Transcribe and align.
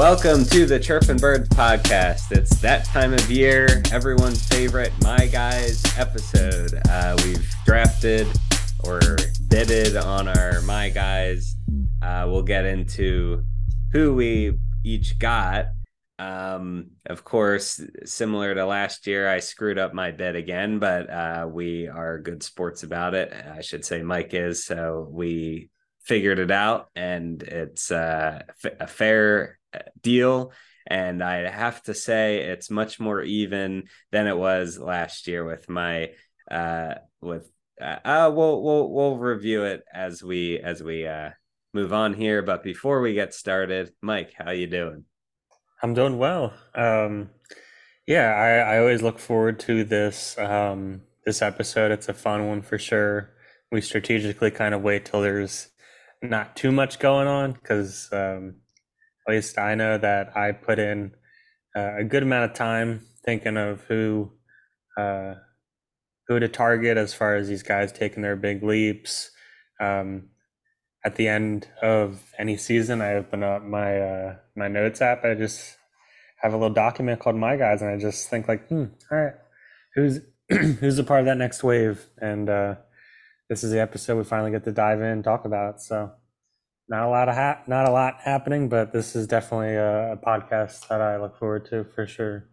Welcome 0.00 0.46
to 0.46 0.64
the 0.64 0.80
Chirpin' 0.80 1.18
Birds 1.18 1.46
podcast. 1.50 2.32
It's 2.32 2.58
that 2.62 2.86
time 2.86 3.12
of 3.12 3.30
year, 3.30 3.82
everyone's 3.92 4.42
favorite 4.48 4.94
My 5.02 5.26
Guys 5.26 5.82
episode. 5.98 6.72
Uh, 6.88 7.18
we've 7.22 7.46
drafted 7.66 8.26
or 8.82 8.98
bidded 9.48 9.98
on 9.98 10.26
our 10.26 10.62
My 10.62 10.88
Guys. 10.88 11.54
Uh, 12.00 12.24
we'll 12.30 12.40
get 12.40 12.64
into 12.64 13.44
who 13.92 14.14
we 14.14 14.56
each 14.84 15.18
got. 15.18 15.66
Um, 16.18 16.92
of 17.04 17.22
course, 17.22 17.78
similar 18.06 18.54
to 18.54 18.64
last 18.64 19.06
year, 19.06 19.28
I 19.28 19.40
screwed 19.40 19.78
up 19.78 19.92
my 19.92 20.12
bid 20.12 20.34
again, 20.34 20.78
but 20.78 21.10
uh, 21.10 21.46
we 21.46 21.88
are 21.88 22.18
good 22.18 22.42
sports 22.42 22.84
about 22.84 23.12
it. 23.12 23.34
I 23.34 23.60
should 23.60 23.84
say 23.84 24.00
Mike 24.00 24.32
is. 24.32 24.64
So 24.64 25.06
we 25.10 25.68
figured 26.10 26.40
it 26.40 26.50
out, 26.50 26.88
and 26.96 27.40
it's 27.40 27.92
a 27.92 28.42
fair 28.88 29.60
uh, 29.72 29.78
deal. 30.02 30.50
And 30.84 31.22
I 31.22 31.48
have 31.48 31.80
to 31.84 31.94
say, 31.94 32.38
it's 32.38 32.68
much 32.68 32.98
more 32.98 33.22
even 33.22 33.84
than 34.10 34.26
it 34.26 34.36
was 34.36 34.76
last 34.76 35.28
year 35.28 35.44
with 35.44 35.68
my 35.68 36.10
uh, 36.50 36.94
with. 37.20 37.48
Uh, 37.80 37.98
uh, 38.04 38.32
we'll 38.34 38.60
we'll 38.60 38.90
we'll 38.90 39.18
review 39.18 39.62
it 39.62 39.84
as 39.94 40.20
we 40.20 40.58
as 40.58 40.82
we 40.82 41.06
uh, 41.06 41.30
move 41.72 41.92
on 41.92 42.12
here. 42.12 42.42
But 42.42 42.64
before 42.64 43.00
we 43.00 43.14
get 43.14 43.32
started, 43.32 43.92
Mike, 44.02 44.32
how 44.36 44.50
you 44.50 44.66
doing? 44.66 45.04
I'm 45.80 45.94
doing 45.94 46.18
well. 46.18 46.52
Um, 46.74 47.30
yeah, 48.08 48.30
I, 48.34 48.74
I 48.74 48.78
always 48.80 49.00
look 49.00 49.20
forward 49.20 49.60
to 49.60 49.84
this 49.84 50.36
um, 50.38 51.02
this 51.24 51.40
episode. 51.40 51.92
It's 51.92 52.08
a 52.08 52.14
fun 52.14 52.48
one 52.48 52.62
for 52.62 52.78
sure. 52.78 53.30
We 53.70 53.80
strategically 53.80 54.50
kind 54.50 54.74
of 54.74 54.82
wait 54.82 55.04
till 55.04 55.22
there's 55.22 55.69
not 56.22 56.56
too 56.56 56.72
much 56.72 56.98
going 56.98 57.26
on 57.26 57.52
because 57.52 58.08
um, 58.12 58.56
at 59.26 59.34
least 59.34 59.58
I 59.58 59.74
know 59.74 59.98
that 59.98 60.36
I 60.36 60.52
put 60.52 60.78
in 60.78 61.12
uh, 61.76 61.98
a 61.98 62.04
good 62.04 62.22
amount 62.22 62.50
of 62.50 62.56
time 62.56 63.06
thinking 63.24 63.56
of 63.56 63.82
who 63.82 64.32
uh, 64.98 65.34
who 66.26 66.38
to 66.38 66.48
target 66.48 66.96
as 66.96 67.14
far 67.14 67.36
as 67.36 67.48
these 67.48 67.62
guys 67.62 67.92
taking 67.92 68.22
their 68.22 68.36
big 68.36 68.62
leaps. 68.62 69.30
Um, 69.80 70.28
at 71.04 71.16
the 71.16 71.28
end 71.28 71.68
of 71.82 72.32
any 72.38 72.56
season, 72.56 73.00
I 73.00 73.14
open 73.14 73.42
up 73.42 73.62
my 73.62 73.98
uh, 73.98 74.36
my 74.54 74.68
notes 74.68 75.00
app. 75.00 75.24
I 75.24 75.34
just 75.34 75.76
have 76.42 76.52
a 76.52 76.56
little 76.56 76.74
document 76.74 77.20
called 77.20 77.36
My 77.36 77.56
Guys, 77.56 77.82
and 77.82 77.90
I 77.90 77.98
just 77.98 78.28
think 78.28 78.48
like, 78.48 78.68
hmm, 78.68 78.84
all 79.10 79.18
right, 79.18 79.34
who's 79.94 80.20
who's 80.50 80.98
a 80.98 81.04
part 81.04 81.20
of 81.20 81.26
that 81.26 81.38
next 81.38 81.64
wave? 81.64 82.06
And 82.20 82.48
uh, 82.50 82.74
this 83.50 83.64
is 83.64 83.72
the 83.72 83.80
episode 83.80 84.16
we 84.16 84.22
finally 84.22 84.52
get 84.52 84.62
to 84.62 84.72
dive 84.72 85.00
in 85.00 85.06
and 85.06 85.24
talk 85.24 85.44
about. 85.44 85.82
So 85.82 86.12
not 86.88 87.06
a 87.06 87.10
lot 87.10 87.28
of 87.28 87.34
ha- 87.34 87.62
not 87.66 87.86
a 87.86 87.90
lot 87.90 88.20
happening, 88.22 88.68
but 88.68 88.92
this 88.92 89.16
is 89.16 89.26
definitely 89.26 89.74
a, 89.74 90.12
a 90.12 90.16
podcast 90.16 90.86
that 90.86 91.00
I 91.00 91.16
look 91.18 91.36
forward 91.36 91.66
to 91.66 91.82
for 91.82 92.06
sure. 92.06 92.48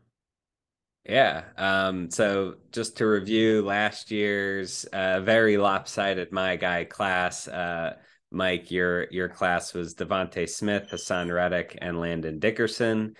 Yeah. 1.05 1.43
Um, 1.55 2.09
so 2.09 2.55
just 2.71 2.97
to 2.97 3.05
review 3.05 3.61
last 3.61 4.09
year's 4.09 4.85
uh, 4.85 5.21
very 5.21 5.57
lopsided 5.57 6.31
my 6.31 6.55
guy 6.55 6.83
class, 6.83 7.47
uh, 7.47 7.95
Mike, 8.31 8.71
your 8.71 9.07
your 9.11 9.29
class 9.29 9.75
was 9.75 9.93
DeVonta 9.93 10.49
Smith, 10.49 10.89
Haason 10.91 11.33
Reddick, 11.33 11.77
and 11.79 12.01
Landon 12.01 12.39
Dickerson. 12.39 13.13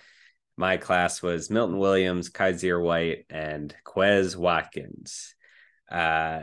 My 0.56 0.78
class 0.78 1.22
was 1.22 1.48
Milton 1.48 1.78
Williams, 1.78 2.28
Kyzir 2.28 2.82
White, 2.82 3.24
and 3.30 3.72
Quez 3.86 4.34
Watkins. 4.34 5.36
Uh, 5.88 6.40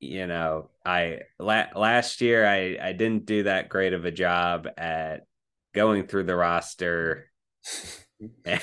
you 0.00 0.26
know, 0.26 0.70
I 0.84 1.20
la- 1.38 1.72
last 1.74 2.20
year 2.20 2.46
I 2.46 2.78
I 2.80 2.92
didn't 2.92 3.26
do 3.26 3.44
that 3.44 3.68
great 3.68 3.92
of 3.92 4.04
a 4.04 4.10
job 4.10 4.68
at 4.76 5.26
going 5.74 6.06
through 6.06 6.24
the 6.24 6.36
roster. 6.36 7.30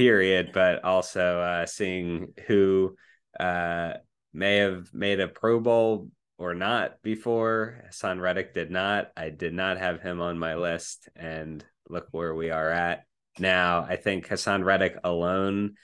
period, 0.00 0.50
but 0.54 0.82
also 0.82 1.40
uh, 1.40 1.66
seeing 1.66 2.32
who 2.46 2.96
uh, 3.38 3.92
may 4.32 4.56
have 4.56 4.92
made 4.94 5.20
a 5.20 5.28
Pro 5.28 5.60
Bowl 5.60 6.08
or 6.38 6.54
not 6.54 7.02
before. 7.02 7.84
Haason 7.86 8.18
Reddick 8.18 8.54
did 8.54 8.70
not. 8.70 9.10
I 9.16 9.30
did 9.30 9.52
not 9.52 9.78
have 9.78 10.00
him 10.00 10.20
on 10.20 10.38
my 10.38 10.54
list, 10.54 11.08
and 11.16 11.64
look 11.88 12.08
where 12.12 12.34
we 12.34 12.50
are 12.50 12.70
at 12.70 13.04
now. 13.38 13.86
I 13.88 13.96
think 13.96 14.26
Haason 14.26 14.64
Reddick 14.64 14.96
alone. 15.04 15.74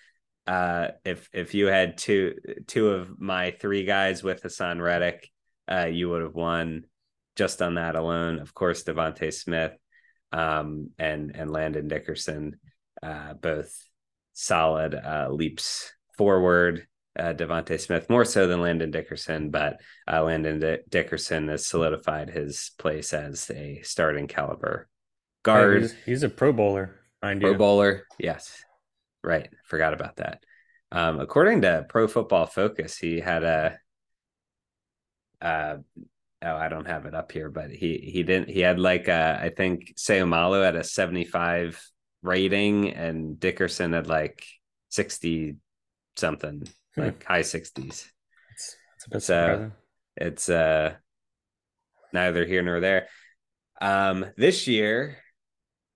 Uh, 0.46 0.88
if 1.04 1.28
if 1.32 1.54
you 1.54 1.66
had 1.66 1.98
two 1.98 2.34
two 2.66 2.90
of 2.90 3.20
my 3.20 3.50
three 3.50 3.84
guys 3.84 4.22
with 4.22 4.42
Haason 4.42 4.80
Reddick, 4.80 5.28
uh, 5.70 5.86
you 5.86 6.08
would 6.10 6.22
have 6.22 6.34
won 6.34 6.84
just 7.34 7.62
on 7.62 7.74
that 7.74 7.96
alone. 7.96 8.38
Of 8.38 8.54
course, 8.54 8.84
DeVonta 8.84 9.32
Smith 9.32 9.76
um, 10.32 10.90
and 10.98 11.34
and 11.34 11.50
Landon 11.50 11.88
Dickerson, 11.88 12.58
uh, 13.02 13.34
both 13.34 13.74
solid 14.32 14.94
uh, 14.94 15.28
leaps 15.30 15.92
forward 16.16 16.86
uh, 17.18 17.32
DeVonta 17.32 17.80
Smith 17.80 18.10
more 18.10 18.24
so 18.24 18.46
than 18.46 18.60
Landon 18.60 18.90
Dickerson, 18.90 19.50
but 19.50 19.80
uh, 20.10 20.22
Landon 20.22 20.60
D- 20.60 20.78
Dickerson 20.88 21.48
has 21.48 21.66
solidified 21.66 22.30
his 22.30 22.72
place 22.78 23.12
as 23.12 23.50
a 23.50 23.80
starting 23.82 24.26
caliber 24.26 24.88
guard. 25.42 25.82
he's, 25.82 25.94
he's, 26.04 26.22
a 26.22 26.28
Pro 26.28 26.52
Bowler, 26.52 26.96
mind 27.22 27.40
Pro 27.40 27.52
you. 27.52 27.58
Bowler, 27.58 28.06
yes, 28.18 28.64
right. 29.26 29.48
Forgot 29.64 29.92
about 29.92 30.16
that. 30.16 30.42
Um, 30.92 31.20
according 31.20 31.62
to 31.62 31.84
Pro 31.88 32.08
Football 32.08 32.46
Focus, 32.46 32.96
he 32.96 33.20
had 33.20 33.42
a. 33.42 33.78
Uh, 35.40 35.78
oh, 36.42 36.56
I 36.56 36.68
don't 36.68 36.86
have 36.86 37.04
it 37.06 37.14
up 37.14 37.32
here, 37.32 37.50
but 37.50 37.70
he 37.70 37.98
he 37.98 38.22
didn't. 38.22 38.48
He 38.48 38.60
had 38.60 38.78
like 38.78 39.08
a, 39.08 39.38
I 39.42 39.50
think 39.50 39.94
Seumalo 39.98 40.64
had 40.64 40.76
a 40.76 40.84
seventy 40.84 41.24
five 41.24 41.78
rating, 42.22 42.90
and 42.94 43.38
Dickerson 43.38 43.92
had 43.92 44.06
like 44.06 44.46
sixty 44.88 45.56
something 46.16 46.66
Hmm. 46.94 47.02
like 47.02 47.24
high 47.24 47.42
60s. 47.42 48.06
It's 48.52 49.06
a 49.06 49.10
bit 49.10 49.22
so 49.22 49.34
surprising. 49.34 49.72
It's 50.16 50.48
uh 50.48 50.94
neither 52.12 52.46
here 52.46 52.62
nor 52.62 52.80
there. 52.80 53.08
Um 53.82 54.24
this 54.38 54.66
year 54.66 55.18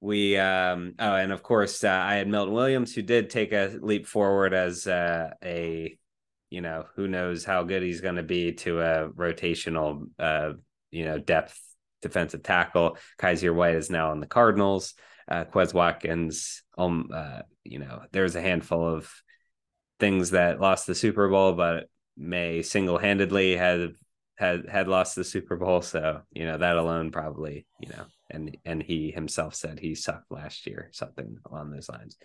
we 0.01 0.37
um 0.39 0.95
oh 0.99 1.15
and 1.15 1.33
of 1.33 1.43
course 1.43 1.85
uh, 1.85 1.89
I 1.91 2.15
had 2.15 2.29
Milton 2.29 2.55
Williams 2.55 2.95
who 2.95 3.03
did 3.03 3.31
take 3.31 3.53
a 3.53 3.77
leap 3.81 4.07
forward 4.07 4.55
as 4.55 4.87
uh, 4.87 5.31
a 5.45 5.97
you 6.49 6.61
know 6.61 6.85
who 6.97 7.07
knows 7.07 7.45
how 7.45 7.63
good 7.65 7.83
he's 7.83 8.01
going 8.01 8.17
to 8.17 8.23
be 8.23 8.53
to 8.53 8.81
a 8.81 9.09
rotational 9.11 10.09
uh 10.19 10.53
you 10.91 11.05
know 11.05 11.19
depth 11.19 11.61
defensive 12.03 12.43
tackle. 12.43 12.97
Kyzir 13.19 13.55
White 13.55 13.75
is 13.75 13.91
now 13.91 14.11
on 14.11 14.21
the 14.21 14.27
Cardinals. 14.27 14.95
Uh, 15.29 15.45
Quez 15.45 15.73
Watkins, 15.73 16.63
um, 16.77 17.09
uh, 17.15 17.43
you 17.63 17.79
know, 17.79 18.03
there's 18.11 18.35
a 18.35 18.41
handful 18.41 18.87
of 18.87 19.13
things 20.01 20.31
that 20.31 20.61
lost 20.61 20.87
the 20.87 20.95
Super 20.95 21.29
Bowl, 21.29 21.53
but 21.53 21.85
may 22.17 22.63
single 22.63 22.99
handedly 22.99 23.57
had 23.57 23.93
had 24.37 24.69
had 24.69 24.89
lost 24.89 25.15
the 25.15 25.23
Super 25.23 25.57
Bowl. 25.57 25.83
So 25.83 26.23
you 26.33 26.47
know 26.47 26.59
that 26.59 26.77
alone 26.77 27.13
probably 27.13 27.67
you 27.79 27.91
know, 27.91 28.05
and 28.31 28.57
and 28.65 28.83
he 28.83 29.11
himself 29.11 29.55
said 29.55 29.79
he 29.79 29.95
sucked 29.95 30.31
last 30.31 30.67
year, 30.67 30.91
something 30.93 31.39
along 31.51 31.71
those 31.71 31.89
lines. 31.89 32.17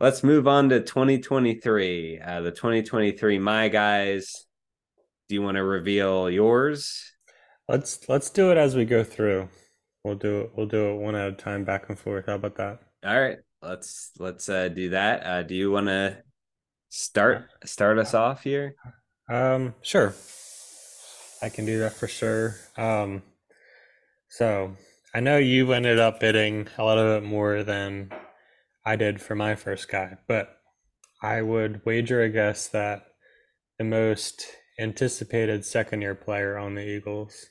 Let's 0.00 0.24
move 0.24 0.48
on 0.48 0.70
to 0.70 0.80
2023. 0.80 2.20
Uh, 2.20 2.40
the 2.40 2.50
2023 2.50 3.38
my 3.38 3.68
guys. 3.68 4.46
Do 5.28 5.34
you 5.34 5.42
want 5.42 5.56
to 5.56 5.64
reveal 5.64 6.28
yours? 6.28 7.12
Let's 7.68 8.08
let's 8.08 8.30
do 8.30 8.50
it 8.50 8.58
as 8.58 8.76
we 8.76 8.84
go 8.84 9.04
through. 9.04 9.48
We'll 10.02 10.16
do 10.16 10.40
it. 10.40 10.50
We'll 10.54 10.66
do 10.66 10.90
it 10.90 10.96
one 10.96 11.14
at 11.14 11.28
a 11.28 11.32
time, 11.32 11.64
back 11.64 11.88
and 11.88 11.98
forth. 11.98 12.26
How 12.26 12.34
about 12.34 12.56
that? 12.56 12.80
All 13.04 13.20
right. 13.20 13.38
Let's 13.62 14.10
let's 14.18 14.48
uh, 14.48 14.68
do 14.68 14.90
that. 14.90 15.24
Uh, 15.24 15.42
do 15.42 15.54
you 15.54 15.70
want 15.70 15.86
to 15.86 16.18
start 16.90 17.48
start 17.64 17.98
us 17.98 18.12
off 18.12 18.42
here? 18.42 18.74
Um, 19.30 19.74
sure. 19.80 20.14
I 21.40 21.48
can 21.48 21.64
do 21.64 21.78
that 21.80 21.94
for 21.94 22.08
sure. 22.08 22.56
Um, 22.76 23.22
so 24.28 24.76
I 25.16 25.20
know 25.20 25.36
you 25.36 25.72
ended 25.72 26.00
up 26.00 26.18
bidding 26.18 26.66
a 26.76 26.84
little 26.84 27.20
bit 27.20 27.22
more 27.22 27.62
than 27.62 28.10
I 28.84 28.96
did 28.96 29.22
for 29.22 29.36
my 29.36 29.54
first 29.54 29.88
guy, 29.88 30.16
but 30.26 30.56
I 31.22 31.40
would 31.40 31.86
wager 31.86 32.20
a 32.20 32.28
guess 32.28 32.66
that 32.70 33.04
the 33.78 33.84
most 33.84 34.44
anticipated 34.76 35.64
second 35.64 36.02
year 36.02 36.16
player 36.16 36.58
on 36.58 36.74
the 36.74 36.82
Eagles, 36.82 37.46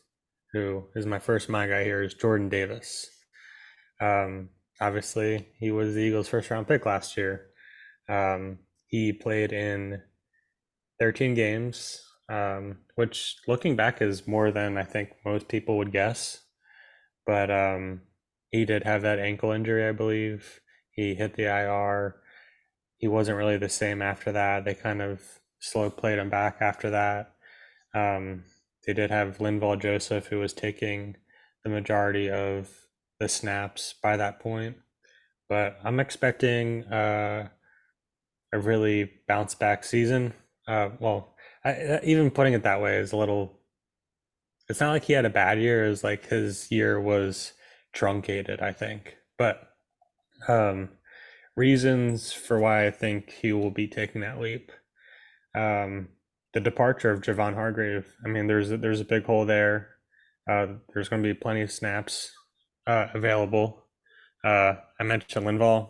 who 0.51 0.89
is 0.93 1.05
my 1.05 1.19
first 1.19 1.47
my 1.47 1.65
guy 1.65 1.85
here, 1.85 2.03
is 2.03 2.13
Jordan 2.13 2.49
Davis. 2.49 3.09
Um, 4.01 4.49
obviously, 4.81 5.47
he 5.57 5.71
was 5.71 5.95
the 5.95 6.01
Eagles' 6.01 6.27
first 6.27 6.51
round 6.51 6.67
pick 6.67 6.85
last 6.85 7.15
year. 7.15 7.45
Um, 8.09 8.59
he 8.87 9.13
played 9.13 9.53
in 9.53 10.01
13 10.99 11.33
games, 11.33 12.03
um, 12.27 12.79
which 12.95 13.37
looking 13.47 13.77
back 13.77 14.01
is 14.01 14.27
more 14.27 14.51
than 14.51 14.77
I 14.77 14.83
think 14.83 15.11
most 15.25 15.47
people 15.47 15.77
would 15.77 15.93
guess. 15.93 16.42
But 17.25 17.51
um, 17.51 18.01
he 18.51 18.65
did 18.65 18.83
have 18.83 19.01
that 19.03 19.19
ankle 19.19 19.51
injury, 19.51 19.87
I 19.87 19.91
believe. 19.91 20.61
He 20.91 21.15
hit 21.15 21.35
the 21.35 21.45
IR. 21.45 22.17
He 22.97 23.07
wasn't 23.07 23.37
really 23.37 23.57
the 23.57 23.69
same 23.69 24.01
after 24.01 24.31
that. 24.31 24.65
They 24.65 24.75
kind 24.75 25.01
of 25.01 25.21
slow 25.59 25.89
played 25.89 26.19
him 26.19 26.29
back 26.29 26.57
after 26.61 26.89
that. 26.91 27.33
Um, 27.95 28.43
they 28.85 28.93
did 28.93 29.11
have 29.11 29.37
Linval 29.37 29.79
Joseph, 29.81 30.27
who 30.27 30.39
was 30.39 30.53
taking 30.53 31.15
the 31.63 31.69
majority 31.69 32.29
of 32.29 32.69
the 33.19 33.29
snaps 33.29 33.95
by 34.03 34.17
that 34.17 34.39
point. 34.39 34.77
but 35.49 35.79
I'm 35.83 35.99
expecting 35.99 36.83
uh, 36.85 37.49
a 38.53 38.59
really 38.59 39.11
bounce 39.27 39.55
back 39.55 39.83
season. 39.83 40.33
Uh, 40.67 40.89
well, 40.99 41.35
I, 41.65 41.99
even 42.03 42.31
putting 42.31 42.53
it 42.53 42.63
that 42.63 42.81
way 42.81 42.97
is 42.97 43.11
a 43.11 43.17
little. 43.17 43.59
It's 44.69 44.79
not 44.79 44.91
like 44.91 45.05
he 45.05 45.13
had 45.13 45.25
a 45.25 45.29
bad 45.29 45.59
year. 45.59 45.85
It 45.85 45.89
was 45.89 46.03
like 46.03 46.27
his 46.27 46.71
year 46.71 46.99
was 46.99 47.53
truncated, 47.93 48.61
I 48.61 48.71
think. 48.71 49.17
But 49.37 49.61
um, 50.47 50.89
reasons 51.55 52.31
for 52.31 52.59
why 52.59 52.87
I 52.87 52.91
think 52.91 53.31
he 53.31 53.53
will 53.53 53.71
be 53.71 53.87
taking 53.87 54.21
that 54.21 54.39
leap. 54.39 54.71
Um, 55.55 56.09
the 56.53 56.59
departure 56.59 57.11
of 57.11 57.21
Javon 57.21 57.55
Hargrave. 57.55 58.07
I 58.25 58.29
mean, 58.29 58.47
there's 58.47 58.71
a, 58.71 58.77
there's 58.77 59.01
a 59.01 59.05
big 59.05 59.25
hole 59.25 59.45
there. 59.45 59.89
Uh, 60.49 60.67
there's 60.93 61.09
going 61.09 61.23
to 61.23 61.33
be 61.33 61.39
plenty 61.39 61.61
of 61.61 61.71
snaps 61.71 62.31
uh, 62.87 63.07
available. 63.13 63.85
Uh, 64.43 64.75
I 64.99 65.03
mentioned 65.03 65.45
Linval. 65.45 65.89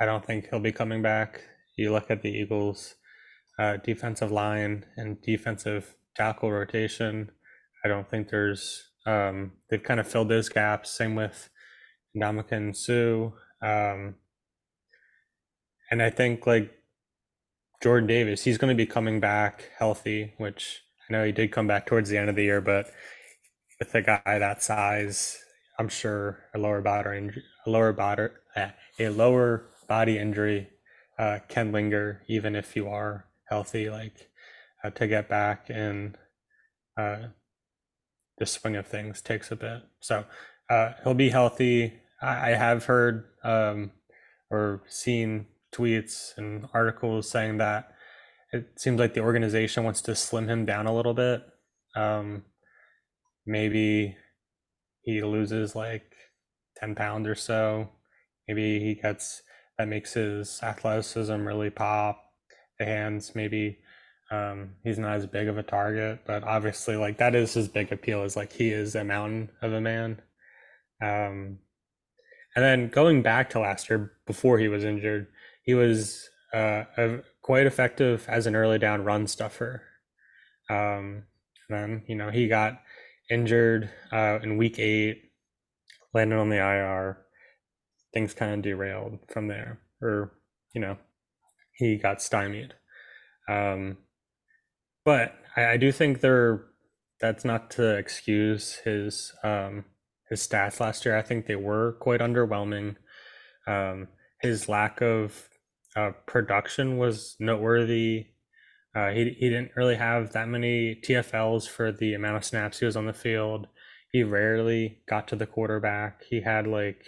I 0.00 0.06
don't 0.06 0.24
think 0.24 0.48
he'll 0.48 0.60
be 0.60 0.72
coming 0.72 1.02
back. 1.02 1.42
You 1.76 1.92
look 1.92 2.10
at 2.10 2.22
the 2.22 2.30
Eagles' 2.30 2.94
uh, 3.58 3.76
defensive 3.76 4.32
line 4.32 4.86
and 4.96 5.20
defensive 5.20 5.94
tackle 6.16 6.50
rotation. 6.50 7.30
I 7.84 7.88
don't 7.88 8.08
think 8.08 8.28
there's. 8.28 8.84
Um, 9.06 9.52
they've 9.70 9.82
kind 9.82 9.98
of 10.00 10.06
filled 10.06 10.28
those 10.28 10.48
gaps. 10.48 10.90
Same 10.90 11.14
with 11.14 11.48
Ndamukong 12.16 12.76
Suh. 12.76 13.30
Um, 13.66 14.16
and 15.90 16.02
I 16.02 16.10
think 16.10 16.46
like 16.46 16.70
Jordan 17.82 18.06
Davis, 18.06 18.44
he's 18.44 18.58
going 18.58 18.76
to 18.76 18.80
be 18.80 18.86
coming 18.86 19.20
back 19.20 19.70
healthy, 19.78 20.34
which 20.36 20.82
I 21.08 21.12
know 21.12 21.24
he 21.24 21.32
did 21.32 21.50
come 21.50 21.66
back 21.66 21.86
towards 21.86 22.10
the 22.10 22.18
end 22.18 22.28
of 22.28 22.36
the 22.36 22.44
year, 22.44 22.60
but 22.60 22.92
with 23.78 23.94
a 23.94 24.02
guy 24.02 24.20
that 24.38 24.62
size, 24.62 25.38
I'm 25.78 25.88
sure 25.88 26.44
a 26.54 26.58
lower 26.58 26.82
body 26.82 27.16
injury, 27.16 27.42
a 27.66 27.70
lower 27.70 27.92
body, 27.92 28.28
a 28.98 29.08
lower 29.08 29.64
body 29.88 30.18
injury 30.18 30.68
uh, 31.18 31.38
can 31.48 31.72
linger 31.72 32.22
even 32.28 32.54
if 32.54 32.76
you 32.76 32.88
are 32.88 33.24
healthy. 33.48 33.88
Like 33.88 34.28
uh, 34.84 34.90
to 34.90 35.06
get 35.06 35.28
back 35.28 35.70
in 35.70 36.16
uh, 36.96 37.28
the 38.40 38.46
swing 38.46 38.74
of 38.74 38.86
things 38.86 39.22
takes 39.22 39.52
a 39.52 39.56
bit. 39.56 39.82
So 40.00 40.24
uh, 40.68 40.94
he'll 41.04 41.14
be 41.14 41.28
healthy. 41.28 41.92
I, 42.20 42.50
I 42.50 42.54
have 42.54 42.86
heard 42.86 43.26
um, 43.44 43.92
or 44.50 44.82
seen 44.88 45.46
tweets 45.72 46.36
and 46.36 46.66
articles 46.74 47.30
saying 47.30 47.58
that 47.58 47.92
it 48.52 48.80
seems 48.80 48.98
like 48.98 49.14
the 49.14 49.20
organization 49.20 49.84
wants 49.84 50.00
to 50.02 50.16
slim 50.16 50.48
him 50.48 50.64
down 50.64 50.86
a 50.86 50.94
little 50.94 51.14
bit. 51.14 51.42
Um, 51.94 52.44
maybe 53.46 54.16
he 55.02 55.22
loses 55.22 55.76
like 55.76 56.14
10 56.78 56.94
pounds 56.94 57.28
or 57.28 57.36
so. 57.36 57.90
Maybe 58.48 58.80
he 58.80 58.94
gets 58.94 59.42
that 59.78 59.86
makes 59.86 60.14
his 60.14 60.60
athleticism 60.62 61.46
really 61.46 61.70
pop. 61.70 62.24
The 62.78 62.86
hands, 62.86 63.34
maybe 63.34 63.78
um, 64.30 64.70
he's 64.84 64.98
not 64.98 65.16
as 65.16 65.26
big 65.26 65.48
of 65.48 65.58
a 65.58 65.62
target, 65.62 66.20
but 66.24 66.44
obviously, 66.44 66.96
like 66.96 67.18
that 67.18 67.34
is 67.34 67.54
his 67.54 67.68
big 67.68 67.90
appeal 67.90 68.22
is 68.22 68.36
like 68.36 68.52
he 68.52 68.70
is 68.70 68.94
a 68.94 69.02
mountain 69.04 69.50
of 69.60 69.72
a 69.72 69.80
man. 69.80 70.22
Um, 71.02 71.58
and 72.54 72.64
then 72.64 72.88
going 72.88 73.22
back 73.22 73.50
to 73.50 73.60
last 73.60 73.90
year 73.90 74.12
before 74.26 74.58
he 74.58 74.68
was 74.68 74.84
injured, 74.84 75.26
he 75.64 75.74
was 75.74 76.28
uh, 76.52 76.84
a, 76.96 77.18
quite 77.42 77.66
effective 77.66 78.24
as 78.28 78.46
an 78.46 78.54
early 78.54 78.78
down 78.78 79.04
run 79.04 79.26
stuffer. 79.26 79.82
Um, 80.68 81.24
then 81.68 82.02
you 82.06 82.14
know 82.14 82.30
he 82.30 82.46
got 82.46 82.80
injured 83.30 83.90
uh, 84.12 84.38
in 84.42 84.56
week 84.56 84.78
eight, 84.78 85.22
landed 86.14 86.36
on 86.36 86.50
the 86.50 86.58
IR. 86.58 87.18
Things 88.14 88.34
kind 88.34 88.54
of 88.54 88.62
derailed 88.62 89.18
from 89.28 89.48
there, 89.48 89.80
or 90.00 90.32
you 90.72 90.80
know, 90.80 90.98
he 91.72 91.96
got 91.96 92.22
stymied. 92.22 92.74
Um, 93.48 93.96
but 95.10 95.34
I, 95.56 95.72
I 95.72 95.76
do 95.76 95.90
think 95.90 96.20
there. 96.20 96.66
That's 97.20 97.44
not 97.44 97.72
to 97.72 97.96
excuse 97.98 98.76
his 98.84 99.32
um, 99.42 99.84
his 100.28 100.46
stats 100.46 100.78
last 100.78 101.04
year. 101.04 101.18
I 101.18 101.22
think 101.22 101.46
they 101.46 101.56
were 101.56 101.96
quite 102.00 102.20
underwhelming. 102.20 102.94
Um, 103.66 104.06
his 104.40 104.68
lack 104.68 105.02
of 105.02 105.48
uh, 105.96 106.12
production 106.26 106.96
was 106.96 107.34
noteworthy. 107.40 108.28
Uh, 108.94 109.10
he 109.10 109.36
he 109.38 109.50
didn't 109.50 109.72
really 109.76 109.96
have 109.96 110.32
that 110.32 110.48
many 110.48 111.00
TFLs 111.04 111.68
for 111.68 111.90
the 111.90 112.14
amount 112.14 112.36
of 112.36 112.44
snaps 112.44 112.78
he 112.78 112.86
was 112.86 112.96
on 112.96 113.06
the 113.06 113.12
field. 113.12 113.66
He 114.12 114.22
rarely 114.22 115.02
got 115.08 115.26
to 115.28 115.36
the 115.36 115.46
quarterback. 115.46 116.22
He 116.30 116.42
had 116.42 116.68
like 116.68 117.04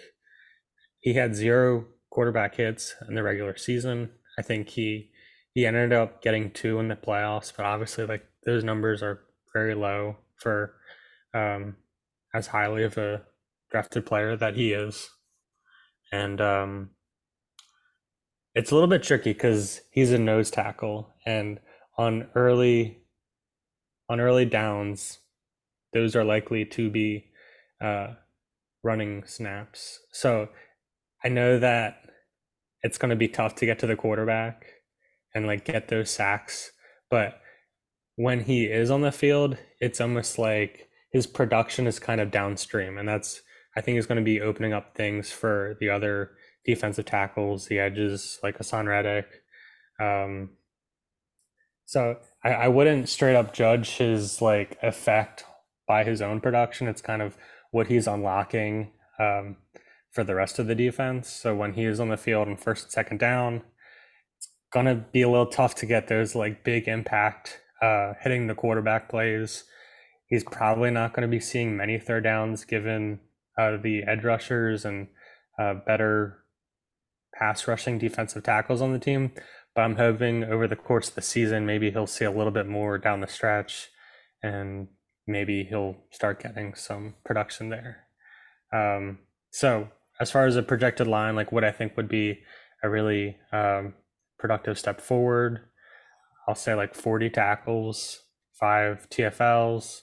he 0.99 1.15
had 1.15 1.37
zero 1.37 1.87
quarterback 2.11 2.57
hits 2.57 2.97
in 3.09 3.15
the 3.15 3.23
regular 3.23 3.57
season. 3.57 4.11
I 4.37 4.43
think 4.43 4.71
he 4.71 5.12
he 5.55 5.67
ended 5.67 5.93
up 5.93 6.23
getting 6.23 6.51
two 6.51 6.79
in 6.81 6.89
the 6.89 6.97
playoffs, 6.97 7.53
but 7.55 7.67
obviously 7.67 8.07
like 8.07 8.25
those 8.45 8.65
numbers 8.65 9.03
are 9.03 9.21
very 9.53 9.75
low 9.75 10.17
for 10.37 10.75
um, 11.35 11.77
as 12.35 12.49
highly 12.49 12.85
of 12.85 12.97
a 12.97 13.23
drafted 13.71 14.07
player 14.07 14.37
that 14.37 14.55
he 14.55 14.73
is. 14.73 15.11
And 16.11 16.41
um, 16.41 16.91
it's 18.55 18.71
a 18.71 18.75
little 18.75 18.89
bit 18.89 19.03
tricky 19.03 19.33
because 19.33 19.81
he's 19.91 20.13
a 20.13 20.19
nose 20.19 20.51
tackle, 20.51 21.09
and 21.25 21.59
on 21.97 22.29
early 22.35 22.99
on 24.09 24.21
early 24.21 24.45
downs, 24.45 25.21
those 25.95 26.15
are 26.15 26.25
likely 26.25 26.67
to 26.67 26.91
be 26.91 27.31
uh, 27.81 28.09
running 28.83 29.25
snaps. 29.25 30.01
So 30.13 30.49
I 31.25 31.29
know 31.29 31.59
that 31.59 32.03
it's 32.83 32.99
going 32.99 33.11
to 33.11 33.17
be 33.17 33.29
tough 33.29 33.55
to 33.57 33.67
get 33.67 33.79
to 33.79 33.87
the 33.87 33.97
quarterback 33.97 34.67
and 35.35 35.47
like 35.47 35.65
get 35.65 35.89
those 35.89 36.11
sacks, 36.11 36.73
but 37.11 37.41
when 38.17 38.41
he 38.45 38.65
is 38.65 38.91
on 38.91 39.01
the 39.01 39.13
field, 39.13 39.57
it's 39.81 40.01
almost 40.01 40.39
like 40.39 40.89
his 41.13 41.27
production 41.27 41.87
is 41.87 41.99
kind 41.99 42.21
of 42.21 42.31
downstream, 42.31 42.99
and 42.99 43.09
that's 43.09 43.43
I 43.77 43.81
think 43.81 43.99
is 43.99 44.07
going 44.07 44.17
to 44.17 44.25
be 44.25 44.41
opening 44.41 44.73
up 44.73 44.95
things 44.95 45.33
for 45.33 45.77
the 45.81 45.89
other 45.89 46.33
defensive 46.65 47.07
tackles, 47.07 47.67
the 47.67 47.79
edges 47.79 48.39
like 48.43 48.59
Haason 48.59 48.87
Reddick. 48.87 49.27
Um, 50.01 50.51
so 51.87 52.19
I, 52.45 52.51
I 52.51 52.69
wouldn't 52.69 53.09
straight 53.09 53.37
up 53.37 53.53
judge 53.53 53.97
his 53.97 54.41
like 54.43 54.79
effect 54.83 55.45
by 55.87 56.05
his 56.05 56.23
own 56.23 56.41
production. 56.41 56.89
It's 56.89 57.03
kind 57.03 57.23
of 57.23 57.37
what 57.71 57.89
he's 57.89 58.07
unlocking 58.07 58.93
um, 59.19 59.57
for 60.11 60.25
the 60.25 60.35
rest 60.35 60.59
of 60.59 60.67
the 60.67 60.75
defense. 60.75 61.29
So 61.29 61.55
when 61.55 61.75
he 61.75 61.85
is 61.85 62.01
on 62.01 62.09
the 62.09 62.17
field 62.17 62.49
on 62.49 62.57
first 62.57 62.85
and 62.85 62.93
second 62.93 63.19
down, 63.19 63.63
gonna 64.73 64.95
be 64.95 65.23
a 65.23 65.29
little 65.29 65.47
tough 65.47 65.75
to 65.77 65.87
get 65.87 66.09
those 66.09 66.35
like 66.35 66.65
big 66.65 66.89
impact 66.89 67.61
uh, 67.83 68.15
hitting 68.21 68.47
the 68.47 68.55
quarterback 68.55 69.09
plays. 69.09 69.65
He's 70.27 70.45
probably 70.45 70.91
not 70.91 71.13
going 71.13 71.23
to 71.23 71.29
be 71.29 71.41
seeing 71.41 71.77
many 71.77 71.99
third 71.99 72.25
downs 72.25 72.65
given 72.65 73.21
uh, 73.59 73.77
the 73.77 74.05
edge 74.05 74.25
rushers 74.25 74.85
and 74.85 75.09
uh, 75.59 75.75
better 75.75 76.39
pass 77.35 77.67
rushing 77.69 77.99
defensive 77.99 78.45
tackles 78.45 78.81
on 78.81 78.93
the 78.93 78.99
team. 78.99 79.33
But 79.75 79.83
I'm 79.83 79.97
hoping 79.97 80.45
over 80.45 80.67
the 80.69 80.77
course 80.77 81.09
of 81.09 81.17
the 81.17 81.23
season, 81.23 81.67
maybe 81.67 81.91
he'll 81.91 82.07
see 82.07 82.25
a 82.25 82.31
little 82.31 82.53
bit 82.53 82.67
more 82.67 82.99
down 82.99 83.21
the 83.21 83.27
stretch 83.27 83.91
and 84.43 84.89
maybe 85.27 85.65
he'll 85.65 85.97
start 86.11 86.43
getting 86.43 86.75
some 86.75 87.15
production 87.25 87.69
there. 87.69 88.05
Um, 88.73 89.19
so, 89.51 89.89
as 90.21 90.31
far 90.31 90.47
as 90.47 90.57
a 90.57 90.63
projected 90.63 91.07
line, 91.07 91.37
like 91.37 91.53
what 91.53 91.65
I 91.65 91.73
think 91.73 91.97
would 91.97 92.09
be 92.09 92.41
a 92.83 92.89
really 92.89 93.37
um, 93.53 93.95
productive 94.43 94.79
step 94.79 95.01
forward, 95.01 95.61
I'll 96.47 96.55
say 96.55 96.75
like 96.75 96.95
40 96.95 97.31
tackles, 97.31 98.25
five 98.53 99.09
TFLs. 99.09 100.03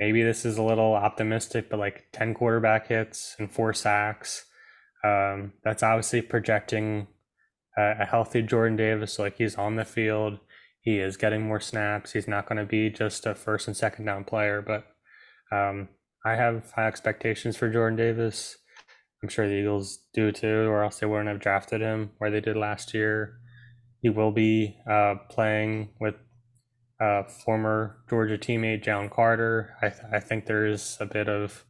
Maybe 0.00 0.22
this 0.22 0.44
is 0.44 0.56
a 0.58 0.62
little 0.62 0.94
optimistic, 0.94 1.70
but 1.70 1.78
like 1.78 2.06
10 2.12 2.34
quarterback 2.34 2.88
hits 2.88 3.36
and 3.38 3.52
four 3.52 3.72
sacks 3.72 4.46
um, 5.02 5.52
that's 5.62 5.82
obviously 5.82 6.22
projecting 6.22 7.06
a, 7.76 8.02
a 8.02 8.04
healthy 8.04 8.42
Jordan 8.42 8.76
Davis. 8.76 9.18
Like 9.18 9.36
he's 9.38 9.56
on 9.56 9.76
the 9.76 9.84
field, 9.84 10.38
he 10.80 10.98
is 10.98 11.16
getting 11.16 11.42
more 11.42 11.60
snaps. 11.60 12.12
He's 12.12 12.28
not 12.28 12.46
going 12.46 12.58
to 12.58 12.64
be 12.64 12.90
just 12.90 13.26
a 13.26 13.34
first 13.34 13.66
and 13.66 13.76
second 13.76 14.04
down 14.04 14.24
player, 14.24 14.62
but 14.62 14.86
um, 15.54 15.88
I 16.24 16.34
have 16.34 16.72
high 16.72 16.86
expectations 16.86 17.56
for 17.56 17.70
Jordan 17.70 17.96
Davis. 17.96 18.56
I'm 19.22 19.28
sure 19.28 19.48
the 19.48 19.54
Eagles 19.54 19.98
do 20.14 20.32
too, 20.32 20.68
or 20.68 20.82
else 20.82 20.98
they 20.98 21.06
wouldn't 21.06 21.28
have 21.28 21.40
drafted 21.40 21.80
him 21.80 22.10
where 22.18 22.30
they 22.30 22.40
did 22.40 22.56
last 22.56 22.94
year. 22.94 23.38
He 24.02 24.08
will 24.08 24.32
be 24.32 24.76
uh, 24.88 25.16
playing 25.28 25.90
with 26.00 26.14
uh, 27.00 27.24
former 27.24 28.02
Georgia 28.08 28.38
teammate 28.38 28.84
Jalen 28.84 29.10
Carter. 29.10 29.76
I, 29.80 29.88
th- 29.88 30.02
I 30.12 30.20
think 30.20 30.46
there's 30.46 30.96
a 31.00 31.06
bit 31.06 31.28
of 31.28 31.64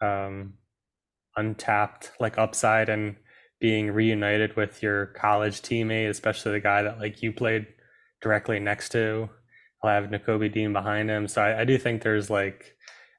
um, 0.00 0.54
untapped 1.36 2.12
like 2.20 2.38
upside 2.38 2.88
and 2.88 3.16
being 3.60 3.90
reunited 3.90 4.56
with 4.56 4.82
your 4.82 5.06
college 5.06 5.62
teammate, 5.62 6.10
especially 6.10 6.52
the 6.52 6.60
guy 6.60 6.82
that 6.82 6.98
like 6.98 7.22
you 7.22 7.32
played 7.32 7.66
directly 8.20 8.58
next 8.58 8.90
to. 8.90 9.28
I'll 9.82 9.90
have 9.90 10.10
Nakobe 10.10 10.52
Dean 10.52 10.72
behind 10.72 11.10
him. 11.10 11.28
So 11.28 11.42
I, 11.42 11.60
I 11.60 11.64
do 11.64 11.78
think 11.78 12.02
there's 12.02 12.30
like 12.30 12.76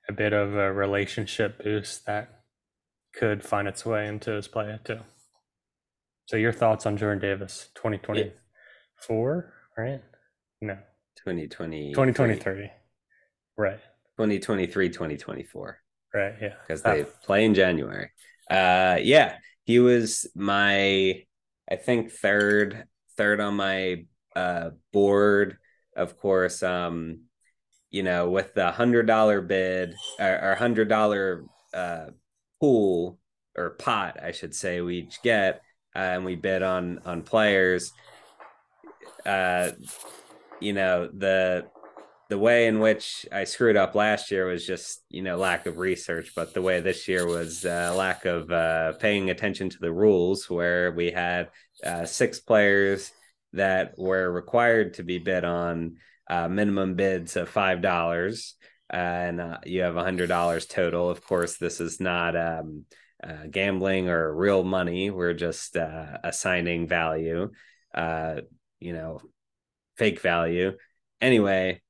a 0.10 0.14
bit 0.14 0.34
of 0.34 0.56
a 0.56 0.72
relationship 0.72 1.64
boost 1.64 2.06
that 2.06 2.30
could 3.14 3.44
find 3.44 3.68
its 3.68 3.86
way 3.86 4.08
into 4.08 4.32
his 4.32 4.48
play 4.48 4.78
too. 4.84 5.00
So 6.26 6.38
your 6.38 6.52
thoughts 6.52 6.86
on 6.86 6.98
Jordan 6.98 7.20
Davis, 7.20 7.70
2024, 7.76 8.32
yeah. 9.10 9.42
right? 9.78 10.02
No. 10.62 10.76
2020 11.18 11.92
2023. 11.92 12.70
Right. 13.58 13.80
2023 14.18 14.90
2024. 14.90 15.80
Right, 16.14 16.34
yeah. 16.42 16.54
Because 16.62 16.82
they 16.82 17.06
play 17.24 17.46
in 17.46 17.54
January. 17.54 18.12
Uh 18.50 18.98
yeah, 19.02 19.38
he 19.64 19.80
was 19.80 20.28
my 20.36 21.24
I 21.70 21.76
think 21.78 22.12
third 22.12 22.86
third 23.18 23.40
on 23.40 23.56
my 23.56 24.06
uh 24.36 24.72
board. 24.92 25.58
Of 25.96 26.18
course, 26.18 26.62
um 26.64 27.26
you 27.96 28.04
know, 28.04 28.30
with 28.30 28.54
the 28.54 28.72
hundred 28.72 29.08
dollar 29.08 29.40
bid 29.40 29.96
or, 30.20 30.54
hundred 30.60 30.90
dollar 30.90 31.46
uh, 31.74 32.08
pool 32.60 33.18
or 33.58 33.70
pot, 33.70 34.22
I 34.22 34.34
should 34.34 34.54
say, 34.54 34.82
we 34.82 34.98
each 34.98 35.22
get, 35.22 35.62
uh, 35.96 36.00
and 36.00 36.26
we 36.26 36.36
bid 36.36 36.62
on 36.62 37.00
on 37.06 37.22
players. 37.22 37.94
Uh, 39.25 39.72
you 40.60 40.74
know, 40.74 41.08
the 41.08 41.65
the 42.29 42.38
way 42.39 42.65
in 42.65 42.79
which 42.79 43.25
I 43.32 43.44
screwed 43.44 43.77
up 43.77 43.94
last 43.94 44.32
year 44.32 44.48
was 44.48 44.65
just 44.65 45.03
you 45.10 45.22
know 45.22 45.38
lack 45.38 45.65
of 45.65 45.77
research, 45.77 46.34
but 46.36 46.53
the 46.53 46.62
way 46.62 46.79
this 46.79 47.08
year 47.08 47.27
was 47.27 47.65
uh, 47.65 47.94
lack 47.96 48.25
of 48.25 48.51
uh, 48.51 48.94
paying 48.94 49.29
attention 49.29 49.70
to 49.70 49.77
the 49.79 49.91
rules, 49.94 50.50
where 50.50 50.91
we 50.91 51.12
had 51.12 51.50
uh, 51.86 52.05
six 52.05 52.39
players 52.39 53.12
that 53.53 53.94
were 53.98 54.32
required 54.32 54.96
to 54.96 55.03
be 55.03 55.17
bid 55.17 55.44
on 55.44 55.98
uh, 56.29 56.48
minimum 56.48 56.96
bids 56.96 57.36
of 57.36 57.50
five 57.50 57.82
dollars, 57.82 58.55
and 58.89 59.39
uh, 59.39 59.58
you 59.65 59.82
have 59.82 59.96
a 59.96 60.03
hundred 60.03 60.27
dollars 60.27 60.65
total. 60.65 61.10
Of 61.10 61.24
course, 61.24 61.58
this 61.58 61.79
is 61.79 62.00
not 62.00 62.36
um, 62.36 62.86
uh, 63.24 63.48
gambling 63.50 64.10
or 64.10 64.34
real 64.36 64.63
money. 64.63 65.10
We're 65.10 65.34
just 65.34 65.77
uh, 65.77 66.17
assigning 66.24 66.88
value, 66.88 67.51
uh, 67.94 68.41
you 68.79 68.94
know, 68.94 69.20
fake 69.98 70.22
value. 70.22 70.74
Anyway, 71.22 71.82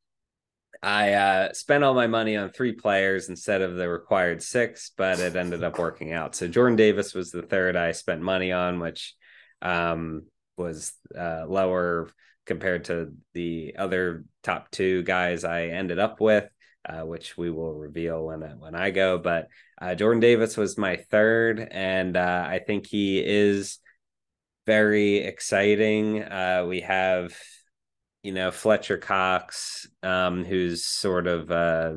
I 0.82 1.14
uh, 1.14 1.54
spent 1.54 1.84
all 1.84 1.94
my 1.94 2.08
money 2.08 2.38
on 2.38 2.50
three 2.50 2.74
players 2.74 3.30
instead 3.30 3.62
of 3.62 3.76
the 3.76 3.90
required 3.90 4.44
six, 4.44 4.92
but 4.96 5.20
it 5.20 5.36
ended 5.36 5.64
up 5.64 5.80
working 5.80 6.14
out. 6.14 6.36
So 6.36 6.48
Jordan 6.48 6.76
Davis 6.76 7.14
was 7.14 7.32
the 7.32 7.42
third 7.42 7.76
I 7.76 7.92
spent 7.92 8.22
money 8.22 8.52
on, 8.52 8.80
which 8.80 9.16
um, 9.62 10.24
was 10.58 10.94
uh, 11.18 11.46
lower 11.48 12.10
compared 12.46 12.86
to 12.86 13.14
the 13.34 13.76
other 13.78 14.26
top 14.44 14.70
two 14.70 15.02
guys 15.04 15.44
I 15.44 15.68
ended 15.68 15.98
up 15.98 16.22
with, 16.22 16.48
uh, 16.88 17.02
which 17.02 17.36
we 17.36 17.50
will 17.50 17.74
reveal 17.74 18.24
when 18.24 18.42
when 18.60 18.76
I 18.76 18.92
go. 18.92 19.18
But 19.18 19.48
uh, 19.82 19.96
Jordan 19.96 20.20
Davis 20.20 20.56
was 20.56 20.78
my 20.78 20.98
third, 20.98 21.68
and 21.72 22.16
uh, 22.16 22.46
I 22.48 22.60
think 22.60 22.86
he 22.86 23.24
is 23.26 23.80
very 24.66 25.18
exciting. 25.18 26.24
Uh, 26.24 26.66
we 26.68 26.82
have, 26.82 27.36
you 28.24 28.32
know, 28.32 28.52
Fletcher 28.52 28.98
Cox, 28.98 29.88
um, 30.04 30.44
who's 30.44 30.86
sort 30.86 31.28
of. 31.28 31.52
Uh, 31.52 31.94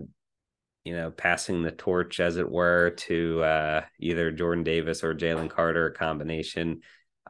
you 0.84 0.94
know, 0.94 1.10
passing 1.10 1.62
the 1.62 1.70
torch, 1.70 2.18
as 2.18 2.38
it 2.38 2.50
were, 2.50 2.92
to 2.96 3.42
uh, 3.42 3.82
either 4.00 4.30
Jordan 4.30 4.64
Davis 4.64 5.04
or 5.04 5.14
Jalen 5.14 5.50
Carter, 5.50 5.88
a 5.88 5.92
combination. 5.92 6.80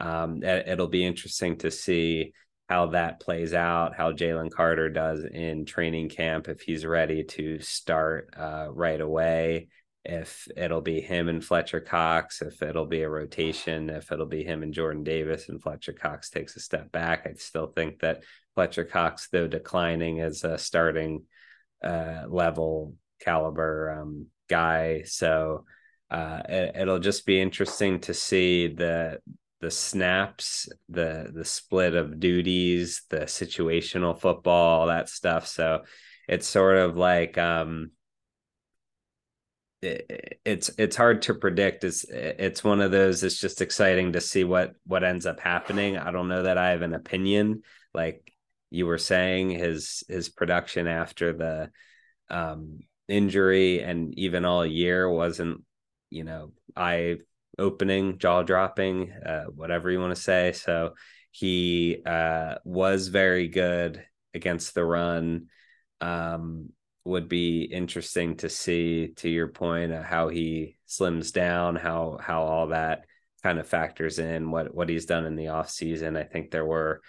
Um, 0.01 0.45
it, 0.45 0.79
will 0.79 0.87
be 0.87 1.05
interesting 1.05 1.57
to 1.59 1.71
see 1.73 2.35
how 2.69 2.87
that 2.89 3.19
plays 3.19 3.55
out, 3.55 3.97
how 3.97 4.13
Jalen 4.13 4.53
Carter 4.53 4.91
does 4.91 5.25
in 5.25 5.65
training 5.65 6.09
camp, 6.09 6.49
if 6.49 6.61
he's 6.61 6.87
ready 6.87 7.25
to 7.25 7.59
start 7.59 8.33
uh, 8.39 8.69
right 8.71 9.01
away, 9.01 9.67
if 10.09 10.49
it'll 10.57 10.81
be 10.81 11.03
him 11.03 11.29
and 11.29 11.45
Fletcher 11.45 11.81
Cox, 11.81 12.41
if 12.41 12.63
it'll 12.63 12.87
be 12.87 13.03
a 13.03 13.09
rotation, 13.09 13.91
if 13.91 14.11
it'll 14.11 14.25
be 14.27 14.43
him 14.43 14.63
and 14.63 14.73
Jordan 14.73 15.05
Davis 15.05 15.51
and 15.51 15.63
Fletcher 15.63 15.93
Cox 15.93 16.31
takes 16.31 16.57
a 16.57 16.61
step 16.61 16.91
back. 16.91 17.27
I 17.27 17.35
still 17.35 17.67
think 17.67 18.01
that 18.01 18.25
Fletcher 18.55 18.85
Cox, 18.85 19.29
though 19.31 19.47
declining 19.47 20.21
as 20.21 20.45
a 20.45 20.57
starting 20.57 21.25
uh, 21.85 22.23
level 22.27 22.95
caliber 23.21 24.01
um, 24.01 24.27
guy, 24.49 25.03
so 25.05 25.67
uh, 26.11 26.41
it, 26.49 26.89
will 26.89 27.01
just 27.01 27.27
be 27.27 27.39
interesting 27.39 28.01
to 28.01 28.15
see 28.15 28.69
the 28.69 29.21
the 29.61 29.71
snaps, 29.71 30.71
the 30.89 31.31
the 31.35 31.45
split 31.45 31.95
of 31.95 32.19
duties, 32.19 33.03
the 33.11 33.21
situational 33.21 34.19
football, 34.19 34.81
all 34.81 34.87
that 34.87 35.11
stuff. 35.11 35.47
So 35.47 35.83
it's 36.27 36.47
sort 36.47 36.79
of 36.79 36.97
like 36.97 37.37
um 37.37 37.91
it, 39.83 40.41
it's 40.45 40.71
it's 40.79 40.97
hard 40.97 41.23
to 41.23 41.35
predict. 41.35 41.85
It's 41.85 42.05
it's 42.05 42.65
one 42.65 42.81
of 42.81 42.91
those. 42.91 43.23
It's 43.23 43.41
just 43.41 43.61
exciting 43.61 44.13
to 44.13 44.21
see 44.21 44.45
what 44.45 44.73
what 44.87 45.05
ends 45.05 45.27
up 45.27 45.41
happening. 45.41 45.97
I 45.97 46.11
don't 46.11 46.29
know 46.29 46.43
that 46.45 46.59
I 46.59 46.71
have 46.71 46.83
an 46.83 46.95
opinion. 46.95 47.63
Like 47.95 48.33
you 48.71 48.87
were 48.87 48.99
saying, 48.99 49.51
his 49.51 50.03
his 50.09 50.29
production 50.29 50.87
after 50.87 51.33
the 51.33 51.71
um 52.31 52.81
injury 53.09 53.81
and 53.81 54.19
even 54.19 54.45
all 54.45 54.67
year 54.67 55.11
wasn't 55.11 55.63
you 56.11 56.25
know 56.25 56.53
eye 56.77 57.17
opening, 57.59 58.19
jaw 58.19 58.43
dropping, 58.43 59.13
uh, 59.13 59.45
whatever 59.45 59.91
you 59.91 60.01
want 60.01 60.15
to 60.15 60.21
say. 60.21 60.53
So 60.53 60.95
he 61.31 62.03
uh, 62.07 62.57
was 62.65 63.09
very 63.09 63.49
good 63.49 64.05
against 64.35 64.75
the 64.75 64.85
run. 64.85 65.47
Um, 66.01 66.71
would 67.09 67.29
be 67.29 67.63
interesting 67.63 68.37
to 68.39 68.49
see, 68.49 69.13
to 69.17 69.29
your 69.29 69.49
point, 69.49 69.93
how 69.93 70.29
he 70.29 70.77
slims 70.89 71.33
down, 71.33 71.77
how 71.77 72.19
how 72.21 72.43
all 72.43 72.69
that 72.69 73.05
kind 73.43 73.59
of 73.59 73.67
factors 73.67 74.19
in 74.19 74.51
what 74.51 74.75
what 74.75 74.89
he's 74.89 75.07
done 75.07 75.25
in 75.25 75.37
the 75.37 75.49
off 75.49 75.71
season. 75.71 76.17
I 76.17 76.25
think 76.25 76.51
there 76.51 76.67
were 76.67 77.01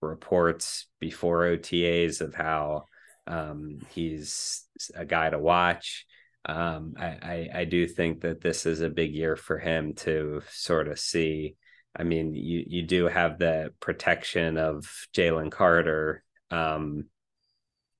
reports 0.00 0.86
before 1.00 1.44
OTAs 1.44 2.20
of 2.20 2.34
how 2.34 2.84
um, 3.26 3.78
he's 3.90 4.64
a 4.94 5.04
guy 5.04 5.30
to 5.30 5.38
watch 5.38 6.06
um, 6.46 6.94
I, 6.96 7.06
I, 7.06 7.48
I 7.54 7.64
do 7.64 7.86
think 7.88 8.20
that 8.20 8.40
this 8.40 8.66
is 8.66 8.80
a 8.80 8.88
big 8.88 9.12
year 9.12 9.36
for 9.36 9.58
him 9.58 9.94
to 9.94 10.42
sort 10.50 10.88
of 10.88 10.98
see. 10.98 11.56
I 11.94 12.04
mean, 12.04 12.34
you 12.34 12.64
you 12.66 12.82
do 12.82 13.06
have 13.06 13.38
the 13.38 13.72
protection 13.80 14.56
of 14.56 14.86
Jalen 15.12 15.50
Carter 15.50 16.22
um, 16.50 17.06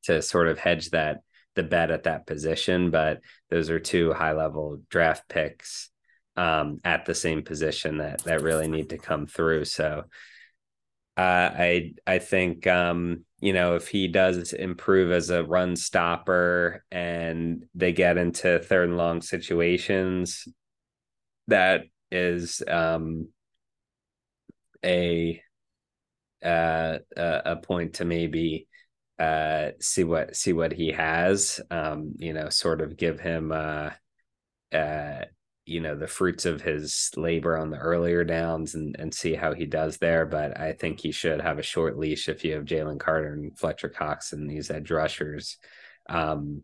to 0.05 0.23
sort 0.23 0.49
of 0.49 0.59
hedge 0.59 0.91
that 0.91 1.23
the 1.57 1.63
bet 1.63 1.91
at 1.91 2.05
that 2.05 2.27
position, 2.27 2.91
but 2.91 3.21
those 3.51 3.71
are 3.71 3.81
two 3.81 4.13
high 4.13 4.33
level 4.33 4.81
draft 4.89 5.29
picks 5.29 5.91
um, 6.37 6.79
at 6.85 7.05
the 7.07 7.15
same 7.15 7.43
position 7.43 7.99
that 7.99 8.23
that 8.25 8.43
really 8.43 8.69
need 8.69 8.91
to 8.91 8.99
come 8.99 9.27
through. 9.27 9.65
So 9.65 10.05
uh, 11.17 11.21
I 11.21 11.95
I 12.07 12.19
think 12.19 12.67
um, 12.67 13.25
you 13.41 13.53
know, 13.53 13.75
if 13.75 13.89
he 13.89 14.09
does 14.09 14.53
improve 14.53 15.11
as 15.11 15.31
a 15.31 15.45
run 15.45 15.77
stopper 15.77 16.85
and 16.91 17.65
they 17.75 17.93
get 17.93 18.17
into 18.19 18.59
third 18.59 18.89
and 18.89 18.99
long 18.99 19.23
situations, 19.23 20.47
that 21.49 21.85
is 22.11 22.63
um, 22.69 23.29
a 24.85 25.41
uh, 26.45 26.99
a 27.17 27.57
point 27.57 27.95
to 27.95 28.05
maybe 28.05 28.69
uh, 29.19 29.71
see 29.81 30.05
what 30.05 30.37
see 30.37 30.53
what 30.53 30.73
he 30.73 30.93
has. 30.93 31.61
Um, 31.71 32.15
you 32.19 32.33
know, 32.33 32.49
sort 32.49 32.81
of 32.81 32.97
give 32.97 33.21
him 33.21 33.53
uh, 33.53 33.91
uh, 34.73 35.25
you 35.65 35.81
know 35.81 35.97
the 35.97 36.07
fruits 36.07 36.45
of 36.45 36.61
his 36.61 37.11
labor 37.17 37.57
on 37.57 37.71
the 37.71 37.79
earlier 37.79 38.25
downs 38.25 38.75
and 38.75 38.97
and 38.99 39.15
see 39.15 39.35
how 39.35 39.55
he 39.55 39.67
does 39.67 39.99
there. 39.99 40.27
But 40.27 40.59
I 40.59 40.73
think 40.73 41.01
he 41.01 41.13
should 41.13 41.41
have 41.41 41.59
a 41.59 41.63
short 41.63 41.99
leash 41.99 42.29
if 42.29 42.45
you 42.45 42.55
have 42.55 42.65
Jalen 42.65 43.01
Carter 43.01 43.33
and 43.33 43.59
Fletcher 43.59 43.89
Cox 43.89 44.33
and 44.33 44.49
these 44.49 44.71
edge 44.71 44.91
rushers, 44.91 45.59
um, 46.09 46.63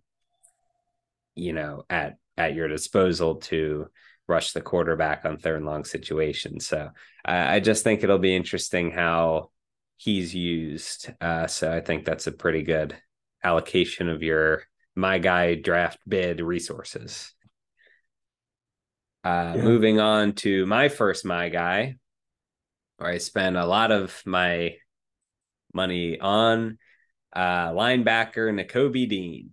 you 1.35 1.53
know, 1.53 1.85
at 1.89 2.17
at 2.37 2.55
your 2.55 2.69
disposal 2.69 3.37
to 3.37 3.87
rush 4.29 4.53
the 4.53 4.61
quarterback 4.61 5.25
on 5.25 5.37
third 5.37 5.57
and 5.57 5.67
long 5.67 5.85
situations. 5.85 6.67
So 6.67 6.91
I, 7.25 7.57
I 7.57 7.61
just 7.61 7.85
think 7.85 8.03
it'll 8.03 8.19
be 8.19 8.37
interesting 8.37 8.91
how 8.91 9.52
he's 10.03 10.35
used. 10.35 11.11
Uh, 11.21 11.47
so 11.47 11.73
I 11.73 11.81
think 11.81 12.05
that's 12.05 12.27
a 12.27 12.33
pretty 12.33 12.63
good 12.63 12.97
allocation 13.45 14.09
of 14.09 14.23
your 14.23 14.65
my 14.97 15.19
guy 15.19 15.55
draft 15.55 15.99
bid 16.07 16.41
resources. 16.41 17.33
Uh, 19.25 19.55
yeah. 19.57 19.63
Moving 19.63 20.01
on 20.01 20.33
to 20.35 20.67
my 20.67 20.89
first 20.89 21.25
my 21.25 21.49
guy, 21.49 21.97
where 22.97 23.11
I 23.11 23.19
spent 23.19 23.57
a 23.57 23.65
lot 23.65 23.93
of 23.93 24.21
my 24.27 24.75
money 25.73 26.19
on 26.19 26.79
uh, 27.33 27.71
linebacker 27.71 28.53
Nakobe 28.53 29.09
Dean. 29.09 29.51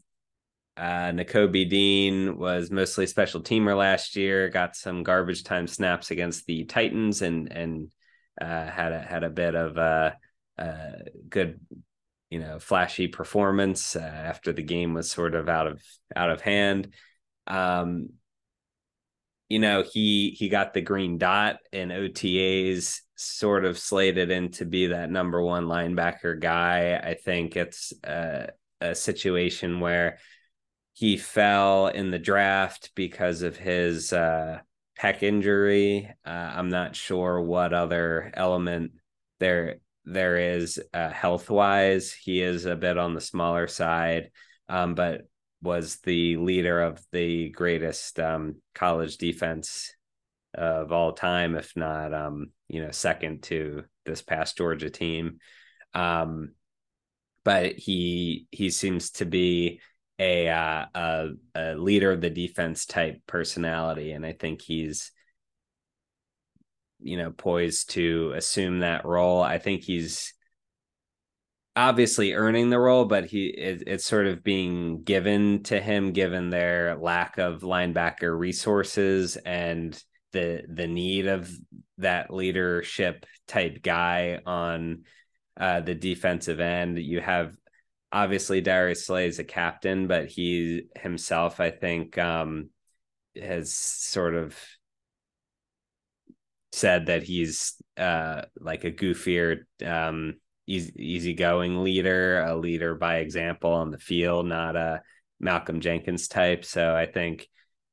Uh, 0.75 1.11
Dean 1.11 2.37
was 2.37 2.71
mostly 2.71 3.05
special 3.05 3.41
teamer 3.41 3.77
last 3.77 4.15
year. 4.15 4.49
Got 4.49 4.75
some 4.75 5.03
garbage 5.03 5.43
time 5.43 5.67
snaps 5.67 6.09
against 6.09 6.47
the 6.47 6.63
Titans, 6.63 7.21
and 7.21 7.51
and 7.51 7.91
uh, 8.41 8.65
had 8.65 8.93
a 8.93 8.99
had 8.99 9.23
a 9.23 9.29
bit 9.29 9.53
of 9.53 9.77
a, 9.77 10.17
a 10.59 11.09
good, 11.29 11.59
you 12.29 12.39
know, 12.39 12.59
flashy 12.59 13.07
performance 13.07 13.95
uh, 13.95 13.99
after 13.99 14.53
the 14.53 14.63
game 14.63 14.93
was 14.93 15.09
sort 15.09 15.35
of 15.35 15.49
out 15.49 15.67
of 15.67 15.81
out 16.15 16.29
of 16.29 16.41
hand. 16.41 16.93
Um, 17.47 18.09
you 19.47 19.59
know, 19.59 19.83
he 19.83 20.35
he 20.37 20.49
got 20.49 20.73
the 20.73 20.81
green 20.81 21.17
dot 21.17 21.57
and 21.73 21.91
OTAs, 21.91 23.01
sort 23.15 23.65
of 23.65 23.77
slated 23.77 24.31
in 24.31 24.51
to 24.51 24.65
be 24.65 24.87
that 24.87 25.09
number 25.09 25.41
one 25.41 25.65
linebacker 25.65 26.39
guy. 26.39 26.95
I 26.95 27.15
think 27.15 27.55
it's 27.55 27.91
a, 28.03 28.49
a 28.79 28.93
situation 28.93 29.79
where 29.79 30.19
he 30.93 31.17
fell 31.17 31.87
in 31.87 32.11
the 32.11 32.19
draft 32.19 32.91
because 32.93 33.41
of 33.41 33.57
his 33.57 34.13
uh, 34.13 34.59
pec 34.99 35.23
injury. 35.23 36.09
Uh, 36.25 36.29
I'm 36.29 36.69
not 36.69 36.95
sure 36.95 37.41
what 37.41 37.73
other 37.73 38.31
element 38.35 38.91
there 39.39 39.79
there 40.05 40.55
is 40.55 40.79
uh, 40.93 41.09
health 41.09 41.49
wise. 41.49 42.11
He 42.13 42.41
is 42.41 42.65
a 42.65 42.75
bit 42.75 42.97
on 42.97 43.13
the 43.13 43.21
smaller 43.21 43.67
side, 43.67 44.31
um, 44.67 44.95
but 44.95 45.27
was 45.61 45.97
the 45.97 46.37
leader 46.37 46.81
of 46.81 47.03
the 47.11 47.49
greatest 47.49 48.19
um, 48.19 48.55
college 48.73 49.17
defense 49.17 49.93
of 50.53 50.91
all 50.91 51.13
time, 51.13 51.55
if 51.55 51.75
not, 51.75 52.13
um, 52.13 52.51
you 52.67 52.81
know, 52.81 52.91
second 52.91 53.43
to 53.43 53.83
this 54.05 54.21
past 54.21 54.57
Georgia 54.57 54.89
team. 54.89 55.39
Um, 55.93 56.53
but 57.43 57.73
he 57.73 58.47
he 58.51 58.69
seems 58.69 59.11
to 59.11 59.25
be 59.25 59.81
a, 60.17 60.49
uh, 60.49 60.85
a 60.93 61.27
a 61.55 61.75
leader 61.75 62.11
of 62.11 62.21
the 62.21 62.29
defense 62.29 62.85
type 62.85 63.21
personality, 63.27 64.11
and 64.11 64.25
I 64.25 64.33
think 64.33 64.61
he's 64.61 65.11
you 67.01 67.17
know 67.17 67.31
poised 67.31 67.91
to 67.91 68.33
assume 68.35 68.79
that 68.79 69.05
role. 69.05 69.41
I 69.41 69.57
think 69.57 69.83
he's 69.83 70.33
obviously 71.75 72.33
earning 72.33 72.69
the 72.69 72.79
role, 72.79 73.05
but 73.05 73.25
he 73.25 73.47
it, 73.47 73.83
it's 73.87 74.05
sort 74.05 74.27
of 74.27 74.43
being 74.43 75.03
given 75.03 75.63
to 75.63 75.79
him 75.79 76.11
given 76.11 76.49
their 76.49 76.97
lack 76.97 77.37
of 77.37 77.61
linebacker 77.61 78.37
resources 78.37 79.37
and 79.37 80.01
the 80.31 80.63
the 80.67 80.87
need 80.87 81.27
of 81.27 81.49
that 81.97 82.33
leadership 82.33 83.25
type 83.47 83.81
guy 83.81 84.39
on 84.45 85.03
uh, 85.57 85.81
the 85.81 85.95
defensive 85.95 86.59
end. 86.59 86.99
You 86.99 87.21
have 87.21 87.55
obviously 88.11 88.61
Darius 88.61 89.05
Slay 89.05 89.27
is 89.27 89.39
a 89.39 89.43
captain, 89.43 90.07
but 90.07 90.27
he 90.27 90.83
himself, 90.95 91.59
I 91.59 91.71
think, 91.71 92.17
um, 92.17 92.69
has 93.35 93.73
sort 93.73 94.35
of 94.35 94.57
said 96.71 97.07
that 97.07 97.23
he's 97.23 97.75
uh, 97.97 98.43
like 98.59 98.83
a 98.83 98.91
goofier 98.91 99.61
um, 99.85 100.35
easy, 100.67 100.93
easygoing 100.95 101.83
leader, 101.83 102.41
a 102.41 102.55
leader 102.55 102.95
by 102.95 103.17
example 103.17 103.71
on 103.71 103.91
the 103.91 103.97
field, 103.97 104.45
not 104.45 104.75
a 104.75 105.01
Malcolm 105.39 105.81
Jenkins 105.81 106.27
type. 106.27 106.63
So 106.63 106.95
I 106.95 107.05
think 107.05 107.47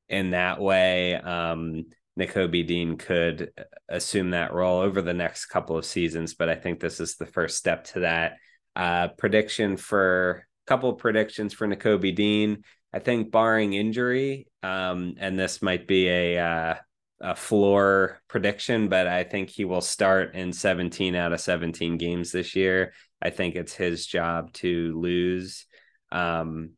in 0.09 0.31
that 0.31 0.59
way, 0.61 1.15
um, 1.15 1.85
Nakobe 2.19 2.65
Dean 2.65 2.97
could 2.97 3.51
assume 3.89 4.31
that 4.31 4.53
role 4.53 4.79
over 4.79 5.01
the 5.01 5.13
next 5.13 5.45
couple 5.47 5.77
of 5.77 5.85
seasons. 5.85 6.33
But 6.33 6.49
I 6.49 6.55
think 6.55 6.79
this 6.79 6.99
is 6.99 7.15
the 7.15 7.25
first 7.25 7.57
step 7.57 7.85
to 7.85 8.01
that. 8.01 8.33
Uh, 8.75 9.09
prediction 9.09 9.77
for 9.77 10.45
a 10.65 10.69
couple 10.69 10.89
of 10.89 10.99
predictions 10.99 11.53
for 11.53 11.67
Nakobe 11.67 12.15
Dean. 12.15 12.63
I 12.93 12.99
think 12.99 13.31
barring 13.31 13.73
injury, 13.73 14.47
um, 14.63 15.15
and 15.19 15.37
this 15.37 15.61
might 15.61 15.87
be 15.87 16.07
a 16.07 16.39
uh, 16.39 16.75
a 17.19 17.35
floor 17.35 18.21
prediction, 18.27 18.89
but 18.89 19.07
I 19.07 19.23
think 19.23 19.49
he 19.49 19.65
will 19.65 19.81
start 19.81 20.35
in 20.35 20.53
17 20.53 21.15
out 21.15 21.33
of 21.33 21.41
17 21.41 21.97
games 21.97 22.31
this 22.31 22.55
year. 22.55 22.93
I 23.21 23.31
think 23.31 23.55
it's 23.55 23.73
his 23.73 24.05
job 24.05 24.53
to 24.53 24.99
lose. 24.99 25.65
Um, 26.11 26.71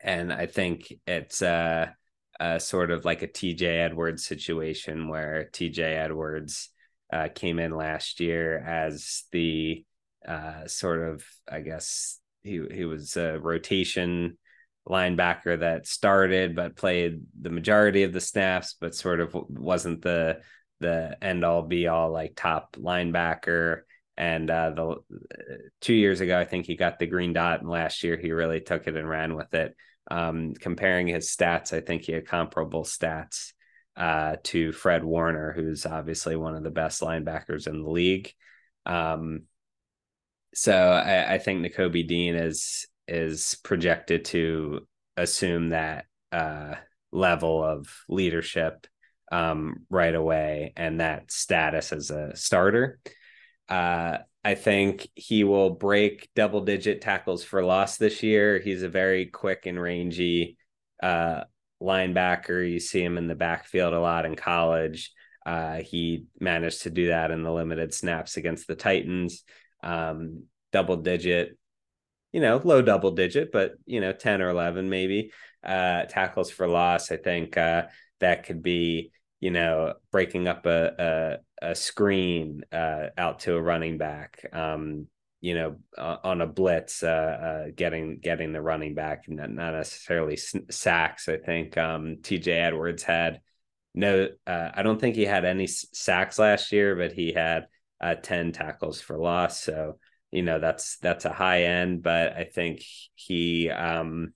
and 0.00 0.32
I 0.32 0.46
think 0.46 0.92
it's 1.06 1.42
a, 1.42 1.94
a, 2.38 2.60
sort 2.60 2.90
of 2.90 3.04
like 3.04 3.22
a 3.22 3.28
TJ 3.28 3.62
Edwards 3.62 4.24
situation 4.24 5.08
where 5.08 5.50
TJ 5.52 5.80
Edwards 5.80 6.70
uh, 7.12 7.28
came 7.34 7.58
in 7.58 7.76
last 7.76 8.20
year 8.20 8.58
as 8.58 9.24
the 9.32 9.84
uh, 10.26 10.66
sort 10.66 11.02
of, 11.02 11.24
I 11.50 11.60
guess, 11.60 12.20
he, 12.44 12.62
he 12.70 12.84
was 12.84 13.16
a 13.16 13.38
rotation 13.40 14.38
linebacker 14.88 15.60
that 15.60 15.86
started 15.86 16.54
but 16.54 16.76
played 16.76 17.22
the 17.40 17.50
majority 17.50 18.04
of 18.04 18.12
the 18.12 18.20
snaps, 18.20 18.76
but 18.80 18.94
sort 18.94 19.20
of 19.20 19.34
wasn't 19.48 20.02
the 20.02 20.40
the 20.80 21.16
end 21.22 21.44
all 21.44 21.62
be 21.62 21.88
all 21.88 22.10
like 22.10 22.34
top 22.36 22.76
linebacker. 22.76 23.80
And 24.18 24.50
uh, 24.50 24.70
the 24.70 24.96
two 25.80 25.94
years 25.94 26.20
ago, 26.20 26.38
I 26.38 26.44
think 26.44 26.66
he 26.66 26.76
got 26.76 26.98
the 26.98 27.06
green 27.06 27.32
dot, 27.32 27.60
and 27.60 27.68
last 27.68 28.02
year 28.02 28.16
he 28.16 28.32
really 28.32 28.60
took 28.60 28.86
it 28.86 28.96
and 28.96 29.08
ran 29.08 29.36
with 29.36 29.52
it. 29.54 29.74
Um, 30.10 30.54
comparing 30.54 31.06
his 31.08 31.28
stats, 31.28 31.72
I 31.72 31.80
think 31.80 32.02
he 32.02 32.12
had 32.12 32.26
comparable 32.26 32.84
stats 32.84 33.52
uh, 33.96 34.36
to 34.44 34.72
Fred 34.72 35.04
Warner, 35.04 35.52
who's 35.52 35.84
obviously 35.84 36.36
one 36.36 36.54
of 36.54 36.62
the 36.62 36.70
best 36.70 37.02
linebackers 37.02 37.66
in 37.66 37.82
the 37.82 37.90
league. 37.90 38.32
Um, 38.86 39.42
so 40.54 40.72
I, 40.72 41.34
I 41.34 41.38
think 41.38 41.64
Nakobe 41.64 42.06
Dean 42.06 42.36
is 42.36 42.86
is 43.08 43.56
projected 43.62 44.24
to 44.26 44.86
assume 45.16 45.70
that 45.70 46.06
uh, 46.32 46.74
level 47.12 47.62
of 47.62 47.88
leadership 48.08 48.86
um, 49.32 49.86
right 49.90 50.14
away 50.14 50.72
and 50.76 51.00
that 51.00 51.30
status 51.30 51.92
as 51.92 52.10
a 52.10 52.36
starter. 52.36 52.98
Uh, 53.68 54.18
I 54.44 54.54
think 54.54 55.08
he 55.14 55.42
will 55.42 55.70
break 55.70 56.28
double 56.36 56.60
digit 56.60 57.00
tackles 57.00 57.42
for 57.42 57.64
loss 57.64 57.96
this 57.96 58.22
year. 58.22 58.60
He's 58.60 58.82
a 58.82 58.88
very 58.88 59.26
quick 59.26 59.66
and 59.66 59.80
rangy 59.80 60.56
uh, 61.02 61.44
linebacker. 61.82 62.70
You 62.70 62.78
see 62.78 63.02
him 63.02 63.18
in 63.18 63.26
the 63.26 63.34
backfield 63.34 63.92
a 63.92 64.00
lot 64.00 64.24
in 64.24 64.36
college. 64.36 65.12
Uh, 65.44 65.76
he 65.76 66.26
managed 66.40 66.82
to 66.82 66.90
do 66.90 67.08
that 67.08 67.30
in 67.30 67.42
the 67.42 67.52
limited 67.52 67.92
snaps 67.92 68.36
against 68.36 68.66
the 68.66 68.76
Titans. 68.76 69.42
Um, 69.82 70.44
double 70.72 70.96
digit 70.96 71.56
you 72.36 72.42
know, 72.42 72.60
low 72.62 72.82
double 72.82 73.12
digit, 73.12 73.50
but 73.50 73.76
you 73.86 73.98
know, 73.98 74.12
10 74.12 74.42
or 74.42 74.50
11 74.50 74.90
maybe 74.90 75.32
uh, 75.64 76.04
tackles 76.04 76.50
for 76.50 76.68
loss. 76.68 77.10
I 77.10 77.16
think 77.16 77.56
uh, 77.56 77.84
that 78.20 78.44
could 78.44 78.62
be, 78.62 79.10
you 79.40 79.50
know, 79.50 79.94
breaking 80.12 80.46
up 80.46 80.66
a, 80.66 81.38
a, 81.62 81.68
a 81.70 81.74
screen 81.74 82.60
uh, 82.70 83.06
out 83.16 83.38
to 83.40 83.54
a 83.54 83.62
running 83.62 83.96
back, 83.96 84.44
um, 84.52 85.06
you 85.40 85.54
know, 85.54 85.76
on 85.96 86.42
a 86.42 86.46
blitz, 86.46 87.02
uh, 87.02 87.06
uh, 87.08 87.70
getting 87.74 88.18
getting 88.18 88.52
the 88.52 88.60
running 88.60 88.94
back, 88.94 89.24
not, 89.28 89.50
not 89.50 89.72
necessarily 89.72 90.36
sacks. 90.36 91.30
I 91.30 91.38
think 91.38 91.78
um, 91.78 92.16
TJ 92.20 92.48
Edwards 92.48 93.02
had 93.02 93.40
no, 93.94 94.28
uh, 94.46 94.68
I 94.74 94.82
don't 94.82 95.00
think 95.00 95.16
he 95.16 95.24
had 95.24 95.46
any 95.46 95.68
sacks 95.68 96.38
last 96.38 96.70
year, 96.70 96.96
but 96.96 97.12
he 97.12 97.32
had 97.32 97.68
10 98.22 98.52
tackles 98.52 99.00
for 99.00 99.16
loss. 99.16 99.62
So, 99.62 99.96
you 100.36 100.42
know 100.42 100.58
that's 100.58 100.98
that's 100.98 101.24
a 101.24 101.32
high 101.32 101.62
end 101.64 102.02
but 102.02 102.36
i 102.36 102.44
think 102.44 102.82
he 103.14 103.70
um 103.70 104.32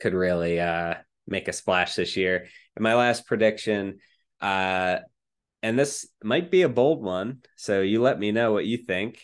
could 0.00 0.14
really 0.14 0.60
uh 0.60 0.94
make 1.26 1.48
a 1.48 1.52
splash 1.52 1.94
this 1.94 2.16
year. 2.16 2.46
And 2.76 2.82
my 2.82 2.94
last 2.94 3.26
prediction 3.26 3.98
uh 4.40 4.98
and 5.62 5.78
this 5.78 6.06
might 6.22 6.50
be 6.50 6.62
a 6.62 6.68
bold 6.68 7.02
one 7.02 7.38
so 7.56 7.80
you 7.80 8.00
let 8.00 8.18
me 8.18 8.32
know 8.32 8.52
what 8.52 8.66
you 8.66 8.78
think. 8.78 9.20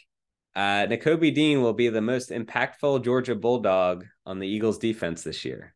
Uh 0.54 0.86
Nakobe 0.86 1.34
Dean 1.34 1.62
will 1.62 1.72
be 1.72 1.88
the 1.88 2.00
most 2.00 2.30
impactful 2.30 3.04
Georgia 3.04 3.34
Bulldog 3.34 4.04
on 4.26 4.38
the 4.38 4.48
Eagles 4.48 4.78
defense 4.78 5.22
this 5.22 5.44
year. 5.44 5.74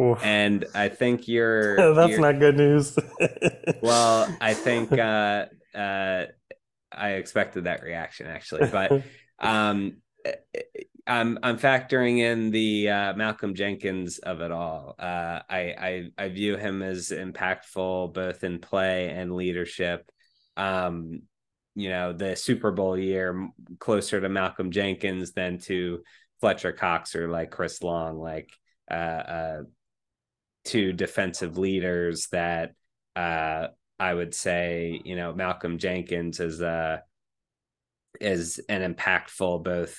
Oof. 0.00 0.24
and 0.24 0.64
I 0.74 0.88
think 0.88 1.28
you're 1.28 1.94
that's 1.94 2.12
you're, 2.12 2.20
not 2.20 2.38
good 2.40 2.56
news. 2.56 2.96
Well 3.82 4.34
I 4.40 4.54
think 4.54 4.92
uh 4.92 5.46
uh 5.74 6.26
I 6.90 7.10
expected 7.12 7.64
that 7.64 7.82
reaction 7.82 8.26
actually 8.26 8.68
but 8.70 9.02
um, 9.38 9.96
I'm 11.06 11.38
I'm 11.42 11.58
factoring 11.58 12.18
in 12.18 12.50
the 12.50 12.88
uh, 12.88 13.14
Malcolm 13.14 13.54
Jenkins 13.54 14.18
of 14.18 14.40
it 14.40 14.52
all. 14.52 14.94
Uh, 14.98 15.40
I, 15.50 15.74
I 15.78 16.10
I 16.16 16.28
view 16.28 16.56
him 16.56 16.82
as 16.82 17.08
impactful 17.08 18.14
both 18.14 18.44
in 18.44 18.60
play 18.60 19.10
and 19.10 19.34
leadership. 19.34 20.08
Um, 20.56 21.22
you 21.74 21.88
know, 21.88 22.12
the 22.12 22.36
Super 22.36 22.70
Bowl 22.70 22.96
year 22.96 23.48
closer 23.80 24.20
to 24.20 24.28
Malcolm 24.28 24.70
Jenkins 24.70 25.32
than 25.32 25.58
to 25.60 26.02
Fletcher 26.40 26.72
Cox 26.72 27.16
or 27.16 27.28
like 27.28 27.50
Chris 27.50 27.82
Long, 27.82 28.18
like 28.18 28.52
uh, 28.90 28.94
uh 28.94 29.62
two 30.64 30.92
defensive 30.92 31.58
leaders 31.58 32.28
that 32.28 32.74
uh, 33.16 33.68
I 33.98 34.14
would 34.14 34.34
say, 34.34 35.00
you 35.04 35.16
know, 35.16 35.32
Malcolm 35.32 35.78
Jenkins 35.78 36.38
is 36.40 36.60
a 36.60 37.02
is 38.20 38.60
an 38.68 38.94
impactful 38.94 39.62
both 39.64 39.98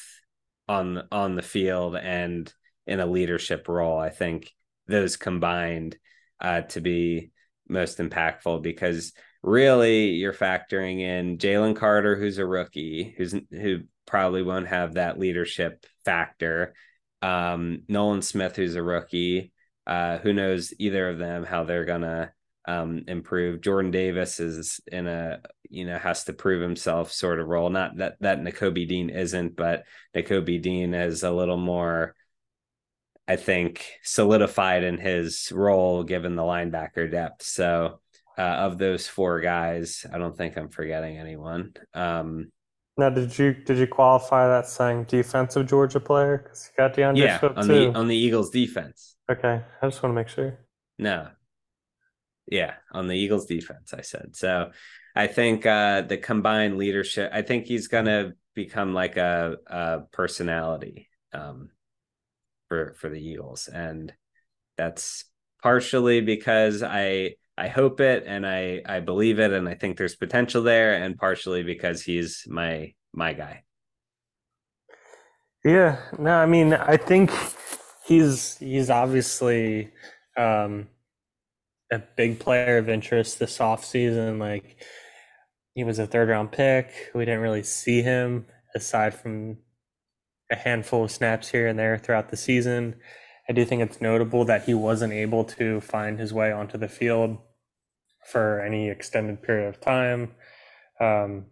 on 0.68 1.04
on 1.12 1.36
the 1.36 1.42
field 1.42 1.96
and 1.96 2.52
in 2.88 3.00
a 3.00 3.06
leadership 3.06 3.68
role. 3.68 4.00
I 4.00 4.10
think 4.10 4.52
those 4.88 5.18
combined 5.18 5.98
uh, 6.40 6.62
to 6.62 6.82
be 6.82 7.32
most 7.68 7.98
impactful 7.98 8.62
because 8.62 9.14
really 9.42 10.10
you're 10.12 10.34
factoring 10.34 11.00
in 11.00 11.38
Jalen 11.38 11.76
Carter, 11.76 12.16
who's 12.16 12.38
a 12.38 12.46
rookie, 12.46 13.14
who's 13.18 13.34
who 13.52 13.82
probably 14.06 14.44
won't 14.44 14.68
have 14.68 14.94
that 14.94 15.20
leadership 15.20 15.86
factor. 16.06 16.74
Um, 17.22 17.84
Nolan 17.88 18.22
Smith, 18.22 18.56
who's 18.56 18.76
a 18.76 18.84
rookie, 18.84 19.54
uh, 19.88 20.18
who 20.18 20.34
knows 20.34 20.74
either 20.78 21.10
of 21.10 21.20
them 21.20 21.44
how 21.46 21.64
they're 21.64 21.86
gonna 21.86 22.34
um, 22.66 23.04
improve. 23.08 23.62
Jordan 23.62 23.92
Davis 23.92 24.40
is 24.40 24.80
in 24.92 25.08
a 25.08 25.42
you 25.70 25.86
know 25.86 25.98
has 25.98 26.26
to 26.26 26.34
prove 26.34 26.62
himself 26.62 27.12
sort 27.12 27.40
of 27.40 27.48
role. 27.48 27.70
Not 27.70 27.98
that 27.98 28.18
that 28.22 28.42
Nakobe 28.42 28.88
Dean 28.88 29.10
isn't, 29.10 29.56
but 29.56 29.84
Nakobe 30.16 30.62
Dean 30.62 30.94
is 30.94 31.24
a 31.24 31.32
little 31.32 31.58
more, 31.58 32.16
I 33.28 33.36
think, 33.36 33.86
solidified 34.04 34.84
in 34.84 34.98
his 34.98 35.52
role 35.52 36.04
given 36.04 36.36
the 36.36 36.44
linebacker 36.44 37.10
depth. 37.12 37.44
So 37.44 38.00
uh, 38.38 38.42
of 38.42 38.78
those 38.78 39.08
four 39.08 39.40
guys, 39.42 40.06
I 40.12 40.18
don't 40.18 40.36
think 40.36 40.58
I'm 40.58 40.70
forgetting 40.70 41.18
anyone. 41.18 41.74
Um, 41.94 42.52
now, 42.98 43.10
did 43.10 43.38
you 43.38 43.54
did 43.54 43.80
you 43.80 43.88
qualify 43.88 44.48
that 44.48 44.68
saying 44.68 45.06
defensive 45.06 45.68
Georgia 45.68 46.00
player? 46.00 46.38
Because 46.44 46.70
you 46.70 46.84
got 46.84 46.94
DeAndre 46.94 47.18
yeah, 47.18 47.40
Swift 47.40 47.58
on 47.58 47.68
too. 47.68 47.74
the 47.92 47.98
on 47.98 48.08
the 48.08 48.16
Eagles 48.16 48.52
defense. 48.52 49.16
Okay, 49.32 49.62
I 49.82 49.88
just 49.88 50.04
want 50.04 50.12
to 50.12 50.16
make 50.16 50.28
sure. 50.28 50.60
No, 51.00 51.28
yeah, 52.48 52.76
on 52.92 53.08
the 53.08 53.16
Eagles 53.16 53.46
defense, 53.46 53.94
I 53.94 54.02
said. 54.02 54.36
So 54.36 54.72
I 55.16 55.28
think 55.28 55.66
uh, 55.66 56.02
the 56.02 56.18
combined 56.18 56.78
leadership, 56.78 57.32
I 57.34 57.42
think 57.42 57.66
he's 57.66 57.88
going 57.88 58.06
to 58.06 58.34
become 58.56 58.94
like 58.94 59.18
a, 59.18 59.58
a 59.68 60.02
personality 60.12 61.08
um, 61.34 61.70
for 62.68 62.96
for 63.00 63.10
the 63.10 63.22
Eagles, 63.22 63.68
and 63.68 64.14
that's 64.78 65.26
partially 65.62 66.22
because 66.22 66.84
I 66.84 67.36
I 67.58 67.68
hope 67.68 68.02
it 68.02 68.24
and 68.26 68.46
I 68.46 68.82
I 68.86 69.00
believe 69.00 69.40
it 69.40 69.52
and 69.52 69.70
I 69.70 69.76
think 69.76 69.98
there's 69.98 70.16
potential 70.16 70.64
there, 70.64 70.96
and 70.96 71.18
partially 71.18 71.64
because 71.64 72.02
he's 72.02 72.44
my 72.48 72.94
my 73.14 73.34
guy. 73.34 73.64
Yeah, 75.64 75.98
no, 76.20 76.32
I 76.32 76.46
mean 76.46 76.74
I 76.74 76.98
think 76.98 77.32
he's 78.06 78.58
he's 78.58 78.90
obviously 78.90 79.92
um, 80.38 80.88
a 81.94 82.04
big 82.16 82.40
player 82.40 82.78
of 82.78 82.90
interest 82.90 83.40
this 83.40 83.58
offseason. 83.60 84.40
Like 84.40 84.84
he 85.76 85.84
was 85.84 86.00
a 86.00 86.08
third 86.08 86.30
round 86.30 86.52
pick. 86.52 87.12
We 87.16 87.26
didn't 87.26 87.42
really 87.42 87.64
see 87.64 88.02
him 88.02 88.46
aside 88.76 89.14
from 89.14 89.58
a 90.52 90.56
handful 90.56 91.06
of 91.06 91.12
snaps 91.12 91.50
here 91.50 91.68
and 91.68 91.78
there 91.78 91.98
throughout 91.98 92.30
the 92.30 92.38
season. 92.38 92.96
I 93.50 93.54
do 93.54 93.66
think 93.66 93.82
it's 93.82 94.02
notable 94.02 94.46
that 94.46 94.64
he 94.64 94.74
wasn't 94.74 95.14
able 95.14 95.44
to 95.46 95.82
find 95.82 96.20
his 96.20 96.34
way 96.34 96.52
onto 96.52 96.78
the 96.78 96.88
field 96.88 97.38
for 98.26 98.62
any 98.62 98.90
extended 98.90 99.42
period 99.42 99.68
of 99.68 99.82
time, 99.82 100.32
um, 101.02 101.48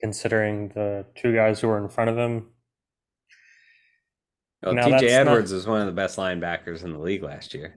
considering 0.00 0.68
the 0.68 1.06
two 1.14 1.34
guys 1.34 1.60
who 1.60 1.68
were 1.68 1.82
in 1.82 1.88
front 1.88 2.10
of 2.10 2.18
him. 2.18 2.48
Well, 4.62 4.74
TJ 4.74 5.08
Edwards 5.08 5.52
not... 5.52 5.56
was 5.56 5.66
one 5.66 5.80
of 5.80 5.86
the 5.86 5.92
best 5.92 6.18
linebackers 6.18 6.84
in 6.84 6.92
the 6.92 6.98
league 6.98 7.22
last 7.22 7.54
year. 7.54 7.76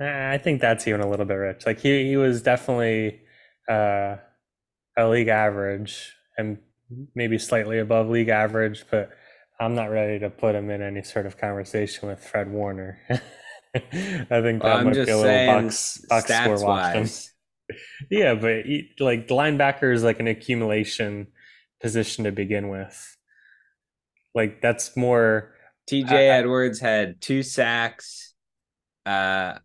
I 0.00 0.38
think 0.38 0.60
that's 0.60 0.88
even 0.88 1.00
a 1.00 1.08
little 1.08 1.26
bit 1.26 1.34
rich. 1.34 1.66
Like 1.66 1.80
he 1.80 2.08
he 2.08 2.16
was 2.16 2.42
definitely 2.42 3.20
uh, 3.68 4.16
a 4.96 5.08
league 5.08 5.28
average 5.28 6.14
and 6.38 6.58
maybe 7.14 7.38
slightly 7.38 7.78
above 7.78 8.08
league 8.08 8.28
average, 8.28 8.84
but 8.90 9.10
I'm 9.60 9.74
not 9.74 9.90
ready 9.90 10.18
to 10.20 10.30
put 10.30 10.54
him 10.54 10.70
in 10.70 10.80
any 10.80 11.02
sort 11.02 11.26
of 11.26 11.36
conversation 11.36 12.08
with 12.08 12.24
Fred 12.24 12.50
Warner. 12.50 12.98
I 13.10 13.80
think 13.80 14.62
that 14.62 14.62
well, 14.62 14.84
might 14.84 14.94
be 14.94 15.00
a 15.00 15.16
little 15.16 15.62
box 15.62 16.04
box 16.08 16.34
score 16.34 16.64
watch 16.64 17.30
yeah, 18.10 18.34
but 18.34 18.64
he, 18.64 18.90
like 18.98 19.28
linebacker 19.28 19.92
is 19.92 20.02
like 20.02 20.18
an 20.18 20.26
accumulation 20.26 21.28
position 21.80 22.24
to 22.24 22.32
begin 22.32 22.68
with. 22.68 23.16
Like 24.34 24.60
that's 24.60 24.96
more. 24.96 25.54
TJ 25.90 26.12
Edwards 26.12 26.78
had 26.78 27.20
two 27.20 27.42
sacks, 27.42 28.34
uh, 29.06 29.58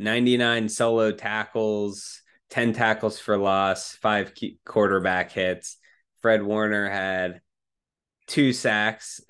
99 0.00 0.68
solo 0.68 1.12
tackles, 1.12 2.22
10 2.50 2.72
tackles 2.72 3.18
for 3.18 3.36
loss, 3.36 3.92
five 3.92 4.32
quarterback 4.64 5.30
hits. 5.32 5.76
Fred 6.22 6.42
Warner 6.42 6.88
had 6.88 7.40
two 8.26 8.52
sacks, 8.52 9.20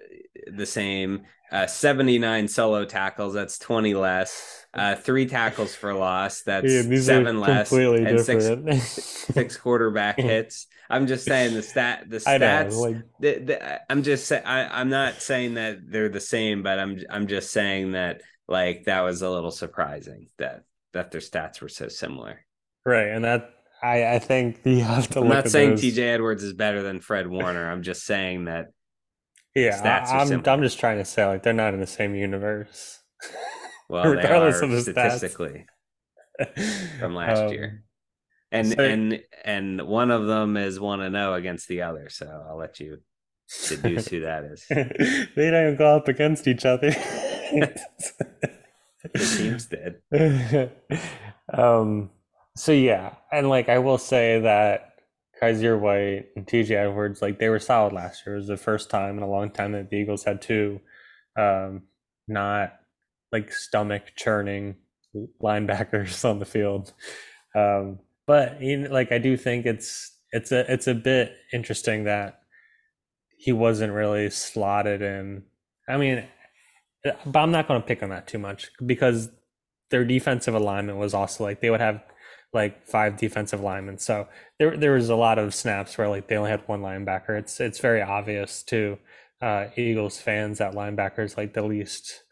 the 0.47 0.67
same, 0.67 1.23
uh, 1.51 1.67
79 1.67 2.49
solo 2.49 2.85
tackles. 2.85 3.35
That's 3.35 3.59
20 3.59 3.95
less. 3.95 4.65
Uh, 4.73 4.95
three 4.95 5.27
tackles 5.27 5.75
for 5.75 5.93
loss. 5.93 6.43
That's 6.43 6.73
yeah, 6.73 7.01
seven 7.01 7.41
less. 7.41 7.73
And 7.73 8.21
six, 8.21 8.83
six 9.35 9.57
quarterback 9.57 10.19
hits. 10.19 10.69
I'm 10.89 11.07
just 11.09 11.25
saying 11.25 11.55
the 11.55 11.63
stat, 11.63 12.05
the 12.09 12.19
stats. 12.19 12.71
Know, 12.71 12.81
like... 12.81 12.97
the, 13.19 13.39
the, 13.39 13.93
I'm 13.93 14.05
just 14.05 14.27
saying. 14.27 14.43
I'm 14.47 14.91
not 14.91 15.23
saying 15.23 15.55
that 15.55 15.79
they're 15.91 16.09
the 16.09 16.21
same, 16.21 16.63
but 16.63 16.79
I'm 16.79 17.01
I'm 17.11 17.27
just 17.27 17.51
saying 17.51 17.93
that 17.93 18.23
like 18.51 18.85
that 18.85 19.01
was 19.03 19.23
a 19.23 19.31
little 19.31 19.53
surprising 19.53 20.29
that 20.39 20.65
that 20.93 21.13
their 21.13 21.21
stats 21.21 21.63
were 21.63 21.69
so 21.69 21.89
similar. 21.89 22.41
Right, 22.85 23.09
and 23.09 23.25
that 23.25 23.55
I 23.83 24.15
I 24.15 24.19
think 24.19 24.61
you 24.65 24.83
have 24.83 25.09
to. 25.11 25.21
I'm 25.21 25.29
not 25.29 25.49
saying 25.49 25.71
those. 25.71 25.81
T.J. 25.81 26.03
Edwards 26.03 26.43
is 26.43 26.53
better 26.53 26.83
than 26.83 27.01
Fred 27.01 27.29
Warner. 27.29 27.71
I'm 27.71 27.83
just 27.83 28.05
saying 28.05 28.47
that. 28.47 28.73
Yeah, 29.55 29.81
stats 29.81 30.09
I, 30.09 30.23
am 30.23 30.43
I'm 30.47 30.63
just 30.63 30.79
trying 30.79 30.99
to 30.99 31.05
say 31.05 31.25
like 31.27 31.43
they're 31.43 31.53
not 31.53 31.75
in 31.75 31.81
the 31.81 31.87
same 31.87 32.15
universe. 32.15 32.99
Well, 33.89 34.05
regardless 34.05 34.63
of 34.63 34.71
the 34.71 34.83
statistically 34.83 35.67
stats. 36.41 36.99
from 37.01 37.17
last 37.17 37.41
um, 37.41 37.49
year. 37.49 37.83
And 38.53 38.69
so, 38.69 38.85
and 38.85 39.21
and 39.45 39.83
one 39.83 40.13
of 40.13 40.29
them 40.29 40.57
is 40.57 40.79
one 40.79 41.01
to 41.01 41.11
know 41.11 41.35
against 41.35 41.67
the 41.67 41.83
other. 41.83 42.09
So 42.09 42.27
I'll 42.49 42.57
let 42.57 42.79
you 42.79 42.99
deduce 43.67 44.07
who 44.07 44.21
that 44.21 44.45
is. 44.45 44.65
they 45.35 45.51
don't 45.51 45.77
go 45.77 45.97
up 45.97 46.07
against 46.07 46.47
each 46.47 46.65
other 46.65 46.95
the 49.13 49.37
team's 49.37 49.67
dead. 49.67 50.01
um. 51.53 52.11
So 52.57 52.73
yeah, 52.73 53.15
and 53.33 53.49
like 53.49 53.69
I 53.69 53.79
will 53.79 53.99
say 53.99 54.41
that 54.41 54.95
Kyzir 55.41 55.79
White 55.79 56.27
and 56.37 56.47
TJ 56.47 56.73
Edwards, 56.73 57.23
like 57.23 57.39
they 57.39 57.49
were 57.49 57.59
solid 57.59 57.93
last 57.93 58.27
year. 58.27 58.35
It 58.37 58.41
was 58.41 58.49
the 58.49 58.57
first 58.57 58.91
time 58.91 59.17
in 59.17 59.23
a 59.23 59.31
long 59.31 59.51
time 59.51 59.73
that 59.73 59.89
the 59.89 59.97
Eagles 59.97 60.25
had 60.25 60.43
two, 60.43 60.81
um, 61.37 61.83
not 62.29 62.75
like 63.33 63.53
stomach 63.53 64.13
churning 64.17 64.77
linebackers 65.43 66.25
on 66.29 66.39
the 66.39 66.45
field. 66.45 66.93
Um, 67.55 68.01
but 68.27 68.59
like 68.61 69.13
I 69.13 69.19
do 69.19 69.37
think 69.37 69.67
it's 69.67 70.17
it's 70.33 70.53
a 70.53 70.71
it's 70.73 70.87
a 70.87 70.95
bit 70.95 71.37
interesting 71.53 72.05
that 72.05 72.41
he 73.37 73.53
wasn't 73.53 73.93
really 73.93 74.31
slotted 74.31 75.03
in. 75.03 75.45
I 75.89 75.97
mean, 75.97 76.25
but 77.05 77.37
I'm 77.37 77.51
not 77.51 77.69
going 77.69 77.81
to 77.81 77.87
pick 77.87 78.03
on 78.03 78.11
that 78.11 78.27
too 78.27 78.39
much 78.39 78.71
because 78.85 79.31
their 79.91 80.05
defensive 80.05 80.55
alignment 80.55 80.99
was 80.99 81.15
also 81.15 81.45
like 81.45 81.61
they 81.61 81.71
would 81.71 81.81
have 81.81 82.03
like 82.53 82.87
five 82.87 83.17
defensive 83.17 83.61
linemen. 83.61 83.99
So 83.99 84.29
there 84.59 84.77
there 84.77 84.93
was 84.93 85.09
a 85.09 85.17
lot 85.17 85.39
of 85.39 85.55
snaps 85.55 85.97
where 85.97 86.09
like 86.09 86.29
they 86.29 86.37
only 86.37 86.51
had 86.51 86.67
one 86.67 86.81
linebacker. 86.81 87.39
It's 87.39 87.61
it's 87.61 87.79
very 87.79 88.03
obvious 88.03 88.63
to 88.65 88.99
uh, 89.41 89.67
Eagles 89.77 90.21
fans 90.21 90.59
that 90.59 90.75
linebacker 90.75 91.21
is 91.21 91.37
like 91.37 91.55
the 91.55 91.63
least 91.63 92.23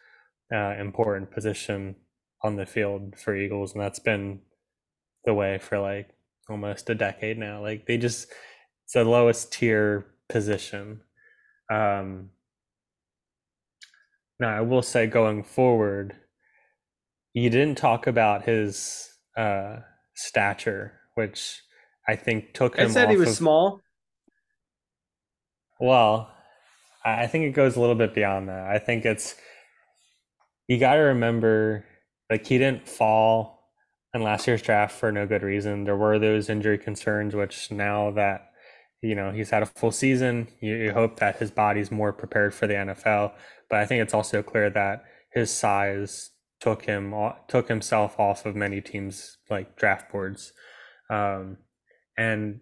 uh, 0.52 0.74
important 0.78 1.30
position 1.30 1.96
on 2.42 2.56
the 2.56 2.66
field 2.66 3.14
for 3.18 3.34
Eagles, 3.36 3.72
and 3.72 3.82
that's 3.82 3.98
been 3.98 4.40
the 5.24 5.34
way 5.34 5.58
for 5.58 5.78
like 5.78 6.10
almost 6.48 6.90
a 6.90 6.94
decade 6.94 7.38
now. 7.38 7.60
Like 7.60 7.86
they 7.86 7.96
just 7.96 8.28
it's 8.84 8.94
the 8.94 9.04
lowest 9.04 9.52
tier 9.52 10.06
position. 10.28 11.02
Um, 11.70 12.30
now, 14.40 14.56
I 14.56 14.60
will 14.60 14.82
say 14.82 15.06
going 15.06 15.42
forward, 15.42 16.14
you 17.34 17.50
didn't 17.50 17.78
talk 17.78 18.06
about 18.06 18.44
his 18.44 19.08
uh, 19.36 19.78
stature, 20.14 20.92
which 21.14 21.60
I 22.08 22.16
think 22.16 22.54
took 22.54 22.76
him. 22.76 22.88
I 22.88 22.90
said 22.90 23.10
he 23.10 23.16
was 23.16 23.30
of, 23.30 23.34
small. 23.34 23.80
Well, 25.80 26.30
I 27.04 27.26
think 27.26 27.44
it 27.44 27.52
goes 27.52 27.76
a 27.76 27.80
little 27.80 27.94
bit 27.94 28.14
beyond 28.14 28.48
that. 28.48 28.68
I 28.68 28.78
think 28.78 29.04
it's 29.04 29.34
you 30.68 30.78
got 30.78 30.94
to 30.94 31.00
remember, 31.00 31.84
like 32.30 32.46
he 32.46 32.58
didn't 32.58 32.88
fall 32.88 33.72
in 34.14 34.22
last 34.22 34.46
year's 34.46 34.62
draft 34.62 34.94
for 34.94 35.10
no 35.10 35.26
good 35.26 35.42
reason. 35.42 35.84
There 35.84 35.96
were 35.96 36.18
those 36.18 36.48
injury 36.48 36.78
concerns, 36.78 37.34
which 37.34 37.70
now 37.70 38.10
that 38.12 38.50
you 39.02 39.14
know 39.14 39.30
he's 39.30 39.50
had 39.50 39.62
a 39.62 39.66
full 39.66 39.92
season, 39.92 40.48
you, 40.60 40.76
you 40.76 40.92
hope 40.92 41.18
that 41.20 41.38
his 41.38 41.50
body's 41.50 41.90
more 41.90 42.12
prepared 42.12 42.54
for 42.54 42.66
the 42.66 42.74
NFL. 42.74 43.32
But 43.70 43.80
I 43.80 43.86
think 43.86 44.02
it's 44.02 44.14
also 44.14 44.42
clear 44.42 44.70
that 44.70 45.04
his 45.32 45.50
size 45.50 46.30
took 46.60 46.84
him 46.84 47.14
took 47.46 47.68
himself 47.68 48.18
off 48.18 48.46
of 48.46 48.56
many 48.56 48.80
teams 48.80 49.38
like 49.50 49.76
draft 49.76 50.10
boards, 50.10 50.52
um, 51.10 51.58
and 52.16 52.60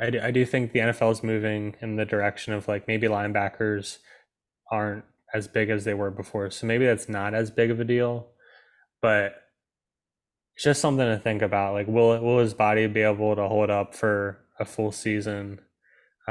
I 0.00 0.10
do, 0.10 0.20
I 0.20 0.30
do 0.30 0.46
think 0.46 0.72
the 0.72 0.80
NFL 0.80 1.12
is 1.12 1.22
moving 1.22 1.76
in 1.80 1.96
the 1.96 2.04
direction 2.04 2.54
of 2.54 2.68
like 2.68 2.88
maybe 2.88 3.08
linebackers 3.08 3.98
aren't 4.70 5.04
as 5.34 5.48
big 5.48 5.70
as 5.70 5.84
they 5.84 5.94
were 5.94 6.10
before, 6.10 6.50
so 6.50 6.66
maybe 6.66 6.86
that's 6.86 7.08
not 7.08 7.34
as 7.34 7.50
big 7.50 7.70
of 7.70 7.80
a 7.80 7.84
deal, 7.84 8.28
but 9.00 9.34
it's 10.54 10.64
just 10.64 10.80
something 10.80 11.06
to 11.06 11.18
think 11.18 11.42
about. 11.42 11.74
Like, 11.74 11.86
will 11.86 12.20
will 12.20 12.38
his 12.38 12.54
body 12.54 12.86
be 12.86 13.02
able 13.02 13.36
to 13.36 13.48
hold 13.48 13.70
up 13.70 13.94
for 13.94 14.38
a 14.58 14.64
full 14.64 14.92
season? 14.92 15.60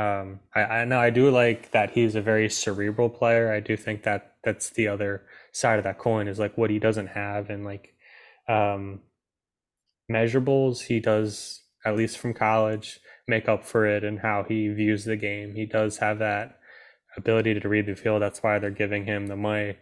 Um, 0.01 0.39
I, 0.55 0.61
I 0.61 0.85
know 0.85 0.99
I 0.99 1.09
do 1.09 1.29
like 1.29 1.71
that 1.71 1.91
he's 1.91 2.15
a 2.15 2.21
very 2.21 2.49
cerebral 2.49 3.09
player. 3.09 3.51
I 3.51 3.59
do 3.59 3.75
think 3.77 4.03
that 4.03 4.35
that's 4.43 4.69
the 4.71 4.87
other 4.87 5.23
side 5.51 5.77
of 5.77 5.83
that 5.83 5.99
coin 5.99 6.27
is 6.27 6.39
like 6.39 6.57
what 6.57 6.69
he 6.69 6.79
doesn't 6.79 7.07
have, 7.07 7.49
and 7.49 7.65
like, 7.65 7.93
um, 8.47 9.01
measurables, 10.11 10.75
he 10.87 10.99
does, 10.99 11.61
at 11.85 11.95
least 11.95 12.17
from 12.17 12.33
college, 12.33 12.99
make 13.27 13.47
up 13.47 13.63
for 13.65 13.85
it 13.85 14.03
and 14.03 14.19
how 14.19 14.43
he 14.47 14.67
views 14.69 15.05
the 15.05 15.15
game. 15.15 15.53
He 15.55 15.65
does 15.65 15.97
have 15.97 16.19
that 16.19 16.57
ability 17.17 17.59
to 17.59 17.69
read 17.69 17.85
the 17.85 17.95
field. 17.95 18.21
That's 18.21 18.41
why 18.41 18.59
they're 18.59 18.71
giving 18.71 19.05
him 19.05 19.27
the 19.27 19.35
mic. 19.35 19.79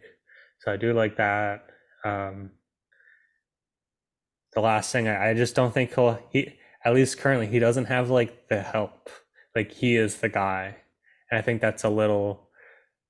So 0.59 0.71
I 0.73 0.77
do 0.77 0.93
like 0.93 1.15
that. 1.17 1.65
Um, 2.03 2.51
the 4.53 4.61
last 4.61 4.91
thing, 4.91 5.07
I, 5.07 5.29
I 5.29 5.33
just 5.33 5.55
don't 5.55 5.73
think 5.73 5.93
he'll, 5.93 6.19
he, 6.31 6.55
at 6.83 6.93
least 6.93 7.19
currently, 7.19 7.47
he 7.47 7.59
doesn't 7.59 7.85
have 7.85 8.09
like 8.09 8.49
the 8.49 8.61
help. 8.61 9.09
Like 9.59 9.73
he 9.73 9.97
is 9.97 10.15
the 10.15 10.29
guy. 10.29 10.77
And 11.29 11.37
I 11.37 11.41
think 11.41 11.59
that's 11.59 11.83
a 11.83 11.89
little, 11.89 12.47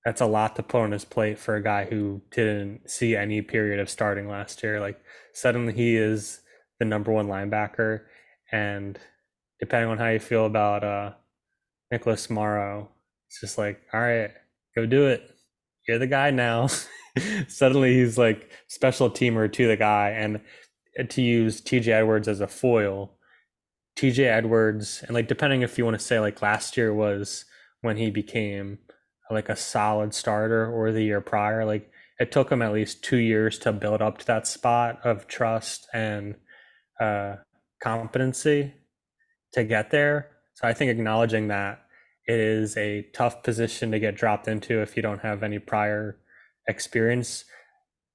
that's 0.04 0.20
a 0.20 0.26
lot 0.26 0.56
to 0.56 0.64
put 0.64 0.82
on 0.82 0.94
his 0.94 1.06
plate 1.06 1.38
for 1.38 1.56
a 1.56 1.62
guy 1.62 1.86
who 1.86 2.24
didn't 2.32 2.90
see 2.90 3.16
any 3.16 3.44
period 3.44 3.80
of 3.80 3.88
starting 3.88 4.28
last 4.28 4.64
year. 4.64 4.80
Like 4.80 5.00
suddenly 5.32 5.74
he 5.74 5.96
is 5.96 6.42
the 6.80 6.86
number 6.86 7.12
one 7.12 7.28
linebacker. 7.28 8.02
And 8.52 8.98
depending 9.60 9.92
on 9.92 10.00
how 10.00 10.08
you 10.08 10.18
feel 10.18 10.48
about 10.48 10.84
uh, 10.84 11.12
Nicholas 11.92 12.32
Morrow, 12.32 12.90
it's 13.28 13.40
just 13.42 13.60
like, 13.60 13.80
all 13.94 14.02
right, 14.02 14.32
go 14.76 14.88
do 14.88 15.06
it. 15.06 15.30
You're 15.88 16.00
the 16.00 16.08
guy 16.08 16.32
now. 16.32 16.68
suddenly 17.48 17.94
he's 17.94 18.18
like 18.18 18.50
special 18.68 19.12
teamer 19.12 19.54
to 19.54 19.68
the 19.68 19.78
guy. 19.78 20.10
And 20.10 20.42
to 21.12 21.22
use 21.22 21.62
TJ 21.62 21.90
Edwards 21.90 22.28
as 22.28 22.42
a 22.42 22.48
foil, 22.48 23.19
TJ 24.00 24.20
Edwards, 24.20 25.04
and 25.06 25.14
like 25.14 25.28
depending 25.28 25.62
if 25.62 25.78
you 25.78 25.84
want 25.84 26.00
to 26.00 26.04
say 26.04 26.22
like 26.22 26.42
last 26.42 26.78
year 26.78 26.94
was 26.94 27.44
when 27.82 27.98
he 27.98 28.10
became 28.10 28.80
like 29.30 29.50
a 29.50 29.58
solid 29.58 30.14
starter 30.14 30.72
or 30.72 30.94
the 30.94 31.04
year 31.04 31.20
prior, 31.20 31.66
like 31.66 31.92
it 32.18 32.32
took 32.32 32.50
him 32.50 32.62
at 32.62 32.72
least 32.72 33.04
two 33.04 33.18
years 33.18 33.60
to 33.60 33.74
build 33.74 34.02
up 34.02 34.18
to 34.20 34.26
that 34.26 34.48
spot 34.48 35.00
of 35.04 35.28
trust 35.28 35.86
and 35.94 36.36
uh, 37.02 37.36
competency 37.84 38.74
to 39.52 39.66
get 39.66 39.92
there. 39.92 40.30
So 40.54 40.66
I 40.66 40.74
think 40.74 40.92
acknowledging 40.92 41.50
that 41.50 41.82
it 42.26 42.40
is 42.40 42.78
a 42.78 43.06
tough 43.14 43.44
position 43.44 43.92
to 43.92 44.00
get 44.00 44.16
dropped 44.16 44.48
into 44.48 44.82
if 44.82 44.96
you 44.96 45.04
don't 45.04 45.24
have 45.24 45.44
any 45.44 45.60
prior 45.60 46.18
experience. 46.70 47.44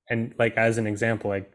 And 0.09 0.35
like 0.39 0.57
as 0.57 0.79
an 0.79 0.87
example, 0.87 1.29
like 1.29 1.53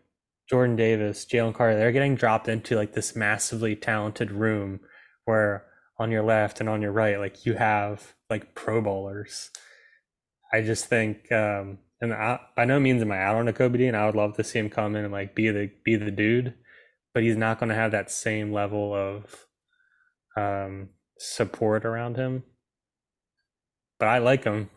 Jordan 0.49 0.75
Davis, 0.75 1.25
Jalen 1.25 1.53
Carter, 1.53 1.77
they're 1.77 1.91
getting 1.91 2.15
dropped 2.15 2.47
into 2.47 2.75
like 2.75 2.93
this 2.93 3.15
massively 3.15 3.75
talented 3.75 4.31
room 4.31 4.79
where 5.25 5.65
on 5.99 6.11
your 6.11 6.23
left 6.23 6.59
and 6.59 6.67
on 6.67 6.81
your 6.81 6.91
right, 6.91 7.19
like 7.19 7.45
you 7.45 7.53
have 7.53 8.15
like 8.29 8.55
pro 8.55 8.81
bowlers. 8.81 9.51
I 10.51 10.61
just 10.61 10.85
think, 10.85 11.31
um, 11.31 11.77
and 12.01 12.13
I, 12.13 12.39
by 12.55 12.65
no 12.65 12.79
means 12.79 13.01
am 13.01 13.11
I 13.11 13.21
out 13.21 13.35
on 13.35 13.45
Nakobe 13.45 13.77
Dean. 13.77 13.93
I 13.93 14.05
would 14.05 14.15
love 14.15 14.35
to 14.37 14.43
see 14.43 14.57
him 14.57 14.69
come 14.69 14.95
in 14.95 15.03
and 15.03 15.13
like 15.13 15.35
be 15.35 15.49
the 15.49 15.69
be 15.83 15.95
the 15.97 16.09
dude, 16.09 16.55
but 17.13 17.21
he's 17.21 17.37
not 17.37 17.59
going 17.59 17.69
to 17.69 17.75
have 17.75 17.91
that 17.91 18.09
same 18.09 18.51
level 18.51 18.93
of 18.95 19.45
um, 20.35 20.89
support 21.19 21.85
around 21.85 22.15
him. 22.15 22.43
But 23.99 24.07
I 24.07 24.17
like 24.19 24.45
him. 24.45 24.69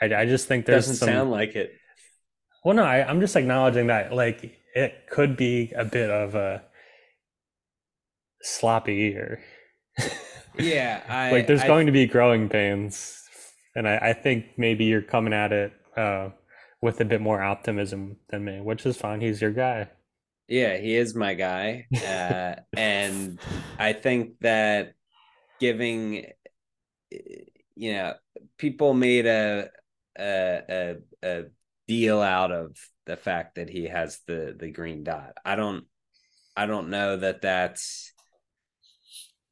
I, 0.00 0.06
I 0.12 0.26
just 0.26 0.48
think 0.48 0.66
there's 0.66 0.86
doesn't 0.86 0.96
some, 0.96 1.08
sound 1.08 1.30
like 1.30 1.54
it. 1.54 1.72
Well, 2.64 2.74
no, 2.74 2.82
I, 2.82 3.06
I'm 3.06 3.20
just 3.20 3.36
acknowledging 3.36 3.88
that 3.88 4.12
like 4.12 4.58
it 4.74 5.06
could 5.10 5.36
be 5.36 5.72
a 5.76 5.84
bit 5.84 6.10
of 6.10 6.34
a 6.34 6.62
sloppy 8.42 8.94
year. 8.94 9.42
yeah, 10.58 11.02
I, 11.08 11.30
like 11.30 11.46
there's 11.46 11.62
I, 11.62 11.66
going 11.66 11.86
to 11.86 11.92
be 11.92 12.06
growing 12.06 12.48
pains, 12.48 13.22
and 13.74 13.88
I, 13.88 13.96
I 13.98 14.12
think 14.12 14.46
maybe 14.56 14.84
you're 14.84 15.02
coming 15.02 15.32
at 15.32 15.52
it 15.52 15.72
uh, 15.96 16.30
with 16.80 17.00
a 17.00 17.04
bit 17.04 17.20
more 17.20 17.42
optimism 17.42 18.16
than 18.30 18.44
me, 18.44 18.60
which 18.60 18.86
is 18.86 18.96
fine. 18.96 19.20
He's 19.20 19.40
your 19.40 19.52
guy. 19.52 19.88
Yeah, 20.48 20.76
he 20.76 20.96
is 20.96 21.14
my 21.14 21.34
guy, 21.34 21.86
uh, 21.94 22.56
and 22.76 23.38
I 23.78 23.92
think 23.92 24.40
that 24.40 24.94
giving, 25.60 26.26
you 27.10 27.92
know, 27.92 28.14
people 28.58 28.92
made 28.92 29.26
a 29.26 29.70
a, 30.18 30.62
a, 30.68 30.96
a 31.22 31.44
deal 31.88 32.20
out 32.20 32.52
of 32.52 32.76
the 33.06 33.16
fact 33.16 33.56
that 33.56 33.68
he 33.68 33.84
has 33.84 34.20
the 34.26 34.54
the 34.58 34.70
green 34.70 35.04
dot. 35.04 35.34
I 35.44 35.56
don't 35.56 35.84
I 36.56 36.66
don't 36.66 36.90
know 36.90 37.16
that 37.16 37.42
that's 37.42 38.12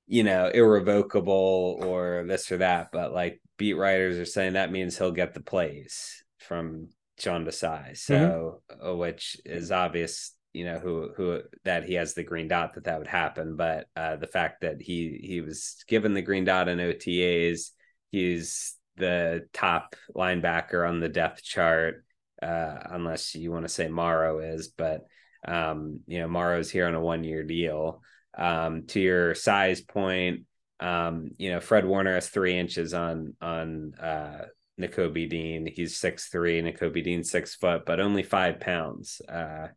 you 0.06 0.24
know 0.24 0.48
irrevocable 0.48 1.78
or 1.82 2.24
this 2.26 2.50
or 2.52 2.58
that, 2.58 2.90
but 2.92 3.12
like 3.12 3.40
beat 3.56 3.74
writers 3.74 4.18
are 4.18 4.24
saying 4.24 4.54
that 4.54 4.72
means 4.72 4.96
he'll 4.96 5.12
get 5.12 5.34
the 5.34 5.40
plays 5.40 6.24
from 6.38 6.88
Sean 7.18 7.44
Desai. 7.44 7.96
So 7.96 8.62
mm-hmm. 8.70 8.98
which 8.98 9.36
is 9.44 9.72
obvious, 9.72 10.34
you 10.52 10.64
know, 10.64 10.78
who 10.78 11.10
who 11.16 11.42
that 11.64 11.84
he 11.84 11.94
has 11.94 12.14
the 12.14 12.24
green 12.24 12.48
dot 12.48 12.74
that 12.74 12.84
that 12.84 12.98
would 12.98 13.08
happen, 13.08 13.56
but 13.56 13.86
uh 13.96 14.16
the 14.16 14.26
fact 14.26 14.62
that 14.62 14.80
he 14.80 15.20
he 15.22 15.40
was 15.40 15.84
given 15.88 16.14
the 16.14 16.22
green 16.22 16.44
dot 16.44 16.68
in 16.68 16.78
OTAs, 16.78 17.70
he's 18.10 18.74
the 18.96 19.46
top 19.52 19.96
linebacker 20.14 20.88
on 20.88 21.00
the 21.00 21.08
depth 21.08 21.42
chart 21.42 22.04
uh, 22.42 22.78
unless 22.90 23.34
you 23.34 23.50
want 23.50 23.64
to 23.64 23.68
say 23.68 23.88
Morrow 23.88 24.38
is, 24.38 24.68
but 24.68 25.06
um, 25.46 26.00
you 26.06 26.18
know, 26.18 26.28
Morrow's 26.28 26.70
here 26.70 26.86
on 26.86 26.94
a 26.94 27.00
one 27.00 27.24
year 27.24 27.42
deal. 27.42 28.02
Um, 28.36 28.86
to 28.88 29.00
your 29.00 29.34
size 29.34 29.80
point, 29.80 30.42
um, 30.78 31.30
you 31.36 31.50
know, 31.50 31.60
Fred 31.60 31.84
Warner 31.84 32.14
has 32.14 32.28
three 32.28 32.56
inches 32.56 32.94
on 32.94 33.34
on 33.40 33.94
uh 34.00 34.44
Nakobe 34.80 35.28
Dean. 35.28 35.66
He's 35.66 35.98
six 35.98 36.28
three, 36.28 36.60
Nakobe 36.62 37.04
Dean 37.04 37.22
six 37.22 37.54
foot, 37.54 37.84
but 37.84 38.00
only 38.00 38.22
five 38.22 38.60
pounds. 38.60 39.20
Uh, 39.28 39.68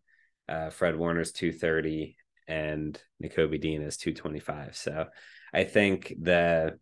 uh, 0.48 0.70
Fred 0.70 0.96
Warner's 0.98 1.32
two 1.32 1.52
thirty, 1.52 2.16
and 2.48 3.00
Nakobe 3.22 3.60
Dean 3.60 3.82
is 3.82 3.98
two 3.98 4.14
twenty 4.14 4.40
five. 4.40 4.76
So, 4.76 5.08
I 5.54 5.64
think 5.66 6.14
the 6.22 6.78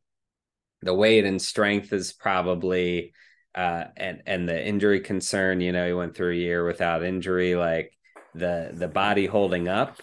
the 0.82 0.94
weight 0.94 1.26
and 1.26 1.42
strength 1.42 1.94
is 1.94 2.14
probably 2.14 3.14
uh, 3.56 3.86
and 3.98 4.24
and 4.26 4.48
the 4.48 4.66
injury 4.66 5.00
concern, 5.02 5.62
you 5.62 5.72
know, 5.72 5.88
he 5.88 5.94
went 5.94 6.16
through 6.16 6.32
a 6.32 6.36
year 6.36 6.66
without 6.66 7.04
injury. 7.04 7.56
Like 7.56 7.98
the 8.34 8.72
the 8.74 8.88
body 8.88 9.26
holding 9.26 9.68
up, 9.68 9.98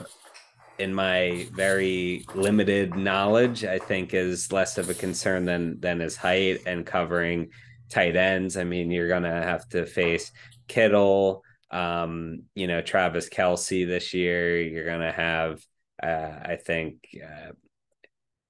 in 0.79 0.95
my 0.95 1.47
very 1.53 2.25
limited 2.35 2.97
knowledge, 2.97 3.65
I 3.65 3.79
think 3.79 4.15
is 4.15 4.53
less 4.53 4.79
of 4.79 4.89
a 4.89 4.95
concern 4.95 5.45
than 5.45 5.81
than 5.81 6.01
his 6.01 6.17
height 6.17 6.61
and 6.67 6.87
covering 6.87 7.51
tight 7.91 8.17
ends. 8.17 8.57
I 8.57 8.65
mean, 8.65 8.91
you're 8.91 9.09
gonna 9.09 9.43
have 9.43 9.69
to 9.71 9.87
face 9.87 10.31
Kittle, 10.69 11.43
um, 11.71 12.43
you 12.55 12.67
know, 12.67 12.81
Travis 12.81 13.29
Kelce 13.29 13.87
this 13.87 14.15
year. 14.15 14.61
You're 14.61 14.87
gonna 14.87 15.13
have, 15.13 15.65
uh, 16.03 16.39
I 16.43 16.59
think, 16.65 17.09
uh, 17.25 17.53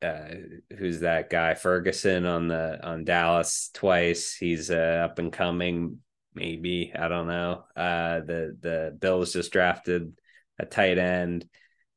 uh, 0.02 0.28
who's 0.76 1.00
that 1.00 1.30
guy 1.30 1.54
Ferguson 1.54 2.26
on 2.26 2.48
the 2.48 2.84
on 2.86 3.04
Dallas 3.04 3.70
twice. 3.74 4.34
He's 4.34 4.70
uh, 4.70 5.02
up 5.04 5.18
and 5.18 5.32
coming, 5.32 5.98
maybe 6.34 6.92
I 6.96 7.08
don't 7.08 7.26
know. 7.26 7.64
Uh, 7.76 8.20
the 8.20 8.56
the 8.60 8.96
Bills 8.98 9.32
just 9.32 9.52
drafted 9.52 10.12
a 10.58 10.66
tight 10.66 10.98
end. 10.98 11.48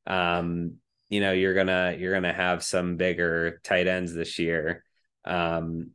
Um, 0.07 0.77
you 1.09 1.19
know, 1.19 1.31
you're 1.31 1.53
gonna 1.53 1.95
you're 1.97 2.13
gonna 2.13 2.33
have 2.33 2.63
some 2.63 2.97
bigger 2.97 3.59
tight 3.63 3.87
ends 3.87 4.13
this 4.13 4.39
year. 4.39 4.83
Um, 5.25 5.91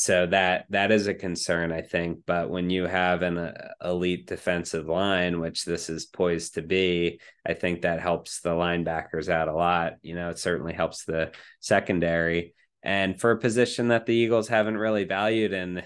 so 0.00 0.24
that 0.24 0.64
that 0.70 0.90
is 0.90 1.08
a 1.08 1.12
concern 1.12 1.72
i 1.72 1.82
think. 1.82 2.20
But 2.26 2.48
when 2.48 2.70
you 2.70 2.86
have 2.86 3.20
an 3.20 3.36
uh, 3.36 3.52
elite 3.84 4.26
defensive 4.26 4.86
line 4.86 5.40
which 5.40 5.66
this 5.66 5.90
is 5.90 6.06
poised 6.06 6.54
to 6.54 6.62
be 6.62 7.20
i 7.46 7.52
think 7.52 7.82
that 7.82 8.00
helps 8.00 8.40
the 8.40 8.50
linebackers 8.50 9.28
out 9.28 9.48
a 9.48 9.52
lot. 9.52 9.96
You 10.00 10.14
know 10.14 10.30
it 10.30 10.38
certainly 10.38 10.72
helps 10.72 11.04
the 11.04 11.32
secondary. 11.60 12.54
And 12.82 13.20
for 13.20 13.32
a 13.32 13.38
position 13.38 13.88
that 13.88 14.06
the 14.06 14.14
eagles 14.14 14.48
haven't 14.48 14.78
really 14.78 15.04
valued 15.04 15.52
in 15.52 15.82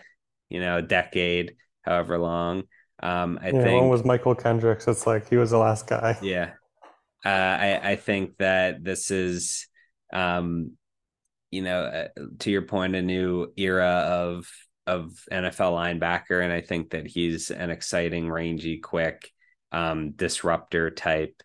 you 0.49 0.61
know 0.61 0.79
a 0.79 0.83
decade 0.83 1.57
however 1.83 2.17
long 2.17 2.63
um 3.03 3.41
i 3.43 3.47
yeah, 3.47 3.63
think 3.65 3.81
one 3.81 3.91
was 3.91 4.03
Mychal 4.03 4.41
Kendricks 4.41 4.87
it's 4.87 5.09
like 5.09 5.29
he 5.29 5.37
was 5.37 5.51
the 5.51 5.59
last 5.59 5.89
guy. 5.89 6.17
Yeah. 6.23 6.53
Uh, 7.25 7.57
i 7.69 7.81
i 7.83 7.97
think 7.97 8.37
that 8.37 8.85
this 8.85 9.11
is 9.11 9.67
um 10.13 10.77
you 11.55 11.63
know, 11.63 11.85
uh, 11.85 12.09
to 12.41 12.51
your 12.51 12.63
point, 12.63 12.97
a 12.97 13.03
new 13.03 13.53
era 13.57 14.05
of 14.09 14.51
of 14.87 15.13
NFL 15.31 15.73
linebacker, 15.73 16.43
and 16.43 16.53
I 16.53 16.61
think 16.61 16.91
that 16.91 17.07
he's 17.07 17.51
an 17.51 17.71
exciting, 17.71 18.29
rangy, 18.29 18.79
quick, 18.79 19.31
um, 19.73 20.11
disruptor 20.11 20.91
type 20.91 21.43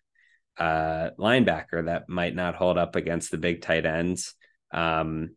uh, 0.57 1.11
linebacker 1.17 1.85
that 1.85 2.09
might 2.09 2.35
not 2.35 2.55
hold 2.55 2.77
up 2.77 2.95
against 2.95 3.29
the 3.29 3.37
big 3.37 3.61
tight 3.61 3.85
ends. 3.85 4.33
Um, 4.71 5.35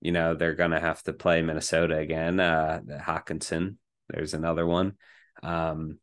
you 0.00 0.12
know, 0.12 0.34
they're 0.34 0.54
going 0.54 0.70
to 0.70 0.80
have 0.80 1.02
to 1.02 1.12
play 1.12 1.42
Minnesota 1.42 1.98
again. 1.98 2.40
Uh, 2.40 2.80
Hockenson, 2.88 3.76
there's 4.08 4.32
another 4.32 4.64
one. 4.64 4.94
Um, 5.42 5.98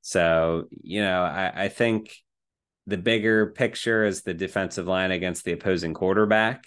so, 0.00 0.68
you 0.70 1.02
know, 1.02 1.22
I, 1.22 1.64
I 1.64 1.68
think 1.68 2.16
the 2.86 2.98
bigger 2.98 3.46
picture 3.46 4.04
is 4.04 4.22
the 4.22 4.34
defensive 4.34 4.86
line 4.86 5.10
against 5.10 5.44
the 5.44 5.52
opposing 5.52 5.94
quarterback 5.94 6.64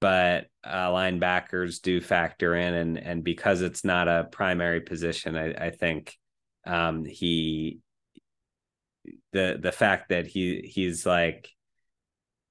but 0.00 0.46
uh, 0.64 0.88
linebackers 0.88 1.80
do 1.80 2.00
factor 2.00 2.56
in 2.56 2.74
and 2.74 2.98
and 2.98 3.24
because 3.24 3.62
it's 3.62 3.84
not 3.84 4.08
a 4.08 4.28
primary 4.30 4.80
position 4.80 5.36
i, 5.36 5.52
I 5.52 5.70
think 5.70 6.16
um, 6.66 7.04
he 7.04 7.80
the 9.32 9.58
the 9.60 9.72
fact 9.72 10.10
that 10.10 10.26
he 10.26 10.70
he's 10.72 11.04
like 11.04 11.48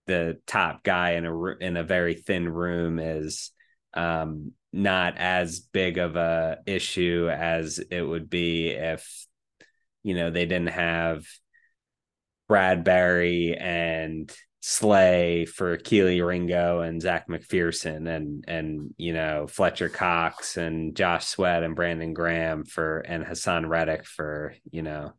the 0.07 0.39
top 0.45 0.83
guy 0.83 1.11
in 1.11 1.25
a 1.25 1.45
in 1.57 1.77
a 1.77 1.83
very 1.83 2.15
thin 2.15 2.49
room 2.49 2.99
is 2.99 3.51
um, 3.93 4.51
not 4.73 5.17
as 5.17 5.59
big 5.59 5.97
of 5.97 6.15
a 6.15 6.57
issue 6.65 7.29
as 7.31 7.79
it 7.79 8.01
would 8.01 8.29
be 8.29 8.69
if 8.69 9.25
you 10.03 10.15
know 10.15 10.31
they 10.31 10.45
didn't 10.45 10.69
have 10.69 11.23
Bradberry 12.51 13.59
and 13.59 14.29
Slay 14.59 15.45
for 15.45 15.77
Kelee 15.77 16.21
Ringo 16.21 16.81
and 16.81 17.01
Zech 17.01 17.27
McPhearson 17.29 18.07
and 18.07 18.43
and 18.47 18.93
you 18.97 19.13
know 19.13 19.47
Fletcher 19.47 19.87
Cox 19.89 20.57
and 20.57 20.95
Josh 20.95 21.25
Sweat 21.25 21.63
and 21.63 21.75
Brandon 21.75 22.13
Graham 22.13 22.65
for 22.65 22.99
and 22.99 23.25
Haason 23.25 23.69
Reddick 23.69 24.05
for 24.05 24.53
you 24.69 24.81
know 24.81 25.13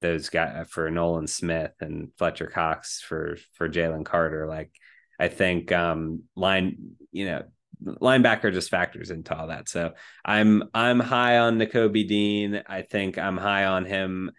those 0.00 0.30
guys 0.30 0.66
for 0.70 0.90
Nolan 0.90 1.26
Smith 1.26 1.72
and 1.80 2.08
Fletcher 2.16 2.46
Cox 2.46 3.02
for 3.02 3.36
for 3.52 3.68
Jalen 3.68 4.04
Carter. 4.04 4.48
Like 4.48 4.72
I 5.20 5.28
think 5.28 5.70
um 5.72 6.22
line 6.34 6.96
you 7.12 7.26
know 7.26 7.42
linebacker 7.84 8.52
just 8.52 8.70
factors 8.70 9.10
into 9.10 9.36
all 9.36 9.48
that. 9.48 9.68
So 9.68 9.92
I'm 10.24 10.64
I'm 10.74 11.00
high 11.00 11.38
on 11.38 11.58
Nakobe 11.58 12.08
Dean. 12.08 12.62
I 12.66 12.82
think 12.82 13.18
I'm 13.18 13.36
high 13.36 13.66
on 13.66 13.84
him 13.84 14.32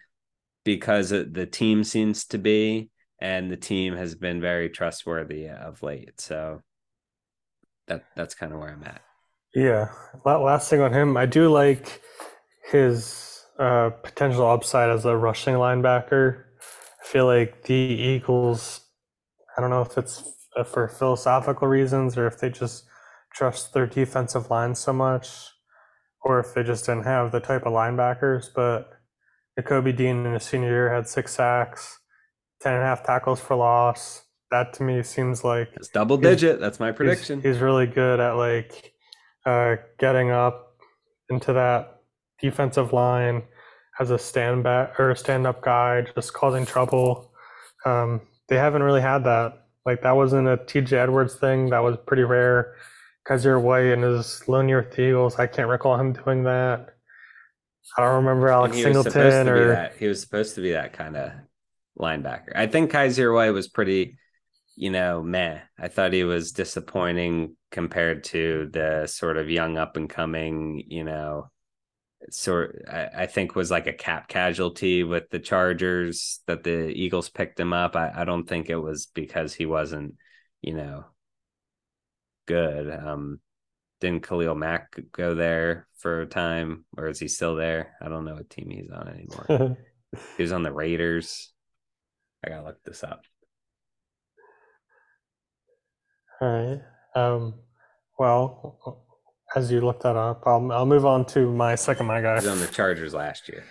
because 0.64 1.10
the 1.10 1.48
team 1.50 1.84
seems 1.84 2.26
to 2.26 2.38
be 2.38 2.90
and 3.20 3.52
the 3.52 3.58
team 3.58 3.96
has 3.96 4.16
been 4.16 4.42
very 4.42 4.70
trustworthy 4.70 5.48
of 5.48 5.82
late. 5.84 6.20
So 6.20 6.62
that 7.88 8.04
that's 8.16 8.36
kind 8.36 8.54
of 8.54 8.60
where 8.60 8.70
I'm 8.70 8.84
at. 8.84 9.02
Yeah. 9.54 9.90
Last 10.26 10.70
thing 10.70 10.82
on 10.82 10.94
him, 10.94 11.16
I 11.16 11.26
do 11.26 11.50
like 11.50 12.02
his 12.72 13.46
uh, 13.60 13.92
potential 13.92 14.50
upside 14.50 14.90
as 14.90 15.06
a 15.06 15.16
rushing 15.16 15.56
linebacker. 15.56 16.44
I 17.02 17.08
feel 17.08 17.26
like 17.26 17.64
the 17.64 17.74
Eagles, 17.74 18.82
I 19.56 19.62
don't 19.62 19.70
know 19.70 19.82
if 19.82 19.98
it's 19.98 20.24
for 20.66 20.88
philosophical 20.88 21.68
reasons 21.68 22.18
or 22.18 22.28
if 22.28 22.40
they 22.40 22.50
just 22.50 22.86
trust 23.34 23.74
their 23.74 23.88
defensive 23.88 24.50
line 24.50 24.76
so 24.76 24.94
much 24.94 25.30
or 26.24 26.40
if 26.40 26.54
they 26.54 26.64
just 26.64 26.86
didn't 26.86 27.04
have 27.04 27.32
the 27.32 27.40
type 27.40 27.66
of 27.66 27.74
linebackers, 27.74 28.48
but 28.56 28.90
Nakobe 29.60 29.96
Dean 29.96 30.26
in 30.26 30.34
his 30.34 30.44
senior 30.44 30.70
year 30.70 30.94
had 30.94 31.08
six 31.08 31.34
sacks 31.34 32.00
10 32.64 32.74
and 32.74 32.82
a 32.82 32.86
half 32.86 33.04
tackles 33.04 33.40
for 33.40 33.56
loss. 33.56 34.24
That 34.50 34.74
to 34.74 34.84
me 34.84 35.04
seems 35.04 35.44
like 35.44 35.70
it's 35.76 35.90
double 35.90 36.18
digit. 36.18 36.60
That's 36.60 36.80
my 36.80 36.92
prediction. 36.92 37.42
He's, 37.42 37.56
he's 37.56 37.62
really 37.62 37.88
good 37.88 38.20
at 38.20 38.34
like 38.34 38.94
uh, 39.46 39.76
getting 40.00 40.30
up 40.32 40.78
into 41.30 41.54
that 41.54 42.02
defensive 42.40 42.94
line 42.94 43.44
as 44.00 44.12
a 44.12 44.18
stand 44.18 44.64
back 44.64 45.00
or 45.00 45.12
a 45.12 45.18
stand 45.18 45.48
up 45.48 45.62
guy, 45.62 46.06
just 46.16 46.34
causing 46.34 46.66
trouble. 46.66 47.32
Um, 47.86 48.22
they 48.48 48.58
haven't 48.58 48.84
really 48.84 49.02
had 49.02 49.24
that. 49.26 49.66
Like 49.86 50.02
that 50.04 50.16
wasn't 50.16 50.48
a 50.48 50.58
TJ 50.58 50.94
Edwards 50.94 51.36
thing. 51.36 51.70
That 51.72 51.80
was 51.80 51.98
pretty 52.06 52.24
rare. 52.24 52.76
Kyzir 53.28 53.62
White 53.62 53.88
and 53.88 54.04
his 54.04 54.48
lone 54.48 54.70
year 54.70 54.82
with 54.82 54.96
the 54.96 55.02
Eagles, 55.02 55.40
I 55.40 55.48
can't 55.48 55.70
recall 55.70 55.98
him 55.98 56.14
doing 56.14 56.44
that. 56.44 56.93
I 57.98 58.02
don't 58.02 58.26
remember 58.26 58.50
Alex 58.50 58.78
Singleton 58.78 59.48
or 59.50 59.90
he 60.00 60.08
was 60.08 60.22
supposed 60.22 60.56
to 60.56 60.62
be 60.62 60.72
that 60.72 60.94
kind 60.94 61.16
of 61.18 61.32
linebacker. 62.00 62.56
I 62.56 62.68
think 62.68 62.92
Kyzir 62.92 63.34
White 63.34 63.52
was 63.52 63.68
pretty, 63.68 64.18
you 64.76 64.90
know, 64.90 65.22
meh. 65.22 65.60
I 65.78 65.88
thought 65.90 66.14
he 66.14 66.24
was 66.24 66.52
disappointing 66.52 67.56
compared 67.72 68.24
to 68.26 68.70
the 68.72 69.08
sort 69.08 69.38
of 69.38 69.50
young 69.50 69.78
up 69.78 69.98
and 69.98 70.10
coming, 70.10 70.84
you 70.88 71.04
know, 71.04 71.50
sort 72.30 72.86
I, 72.90 73.10
I, 73.24 73.26
think 73.26 73.54
was 73.56 73.70
like 73.70 73.88
a 73.88 73.94
cap 73.94 74.30
casualty 74.30 75.04
with 75.04 75.30
the 75.30 75.40
Chargers 75.40 76.40
that 76.48 76.64
the 76.64 76.88
Eagles 76.88 77.30
picked 77.30 77.60
him 77.60 77.74
up. 77.74 77.96
I, 77.96 78.12
I 78.16 78.26
don't 78.26 78.48
think 78.48 78.70
it 78.70 78.78
was 78.78 79.08
because 79.08 79.54
he 79.54 79.66
wasn't, 79.66 80.16
you 80.62 80.74
know, 80.74 81.06
good. 82.46 82.90
Um 82.90 83.40
didn't 84.04 84.28
Khalil 84.28 84.54
Mack 84.54 85.00
go 85.14 85.34
there 85.34 85.88
for 85.98 86.22
a 86.22 86.26
time, 86.26 86.84
or 86.98 87.08
is 87.08 87.20
he 87.20 87.30
still 87.30 87.56
there? 87.56 87.96
I 88.02 88.10
don't 88.10 88.26
know 88.26 88.36
what 88.36 88.50
team 88.50 88.70
he's 88.70 88.92
on 88.92 89.08
anymore. 89.08 89.78
he 90.38 90.44
was 90.44 90.52
on 90.52 90.62
the 90.62 90.74
Raiders. 90.74 91.54
I 92.46 92.50
gotta 92.50 92.66
look 92.66 92.84
this 92.84 93.02
up. 93.04 93.24
All 96.42 96.50
right. 96.50 96.82
Um, 97.16 97.54
well, 98.20 99.00
as 99.56 99.72
you 99.72 99.80
look 99.80 100.02
that 100.02 100.18
up, 100.18 100.44
I'll 100.46 100.70
I'll 100.74 100.86
move 100.86 101.06
on 101.06 101.26
to 101.28 101.50
my 101.54 101.76
second 101.76 102.06
my 102.06 102.20
guy. 102.22 102.36
He's 102.36 102.48
on 102.48 102.60
the 102.60 102.68
Chargers 102.68 103.14
last 103.14 103.48
year. 103.48 103.64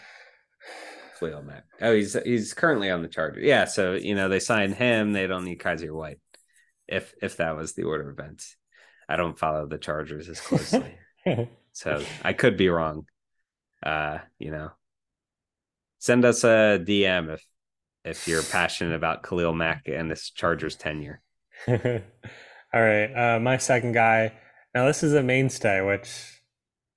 Khalil 1.21 1.43
Mack. 1.43 1.65
Oh, 1.83 1.95
he's 1.95 2.15
he's 2.25 2.55
currently 2.55 2.89
on 2.89 3.03
the 3.03 3.09
Chargers. 3.09 3.45
Yeah, 3.45 3.67
so 3.67 3.93
you 3.93 4.15
know 4.15 4.31
they 4.31 4.41
signed 4.41 4.77
him. 4.77 5.13
They 5.13 5.27
don't 5.27 5.45
need 5.45 5.59
Kyzir 5.59 5.95
White. 5.95 6.21
If 6.89 7.13
if 7.21 7.37
that 7.37 7.55
was 7.55 7.75
the 7.75 7.83
order 7.83 8.09
of 8.09 8.19
events, 8.19 8.57
I 9.09 9.17
don't 9.17 9.39
follow 9.39 9.67
the 9.67 9.79
Chargers 9.79 10.29
as 10.29 10.41
closely, 10.41 10.97
so 11.73 12.03
I 12.23 12.33
could 12.33 12.57
be 12.57 12.69
wrong. 12.69 13.07
Uh, 13.83 14.19
you 14.39 14.51
know, 14.51 14.71
send 15.99 16.25
us 16.25 16.45
a 16.45 16.83
DM 16.83 17.33
if 17.33 17.45
if 18.05 18.27
you're 18.27 18.43
passionate 18.43 18.95
about 18.95 19.23
Khalil 19.23 19.53
Mack 19.53 19.87
and 19.87 20.11
this 20.11 20.31
Chargers 20.31 20.77
tenure. 20.77 21.21
All 21.69 22.81
right. 22.81 23.13
Uh, 23.13 23.41
my 23.41 23.57
second 23.59 23.93
guy. 23.93 24.33
Now, 24.75 24.87
this 24.87 25.03
is 25.03 25.15
a 25.15 25.23
mainstay, 25.23 25.83
which 25.83 26.43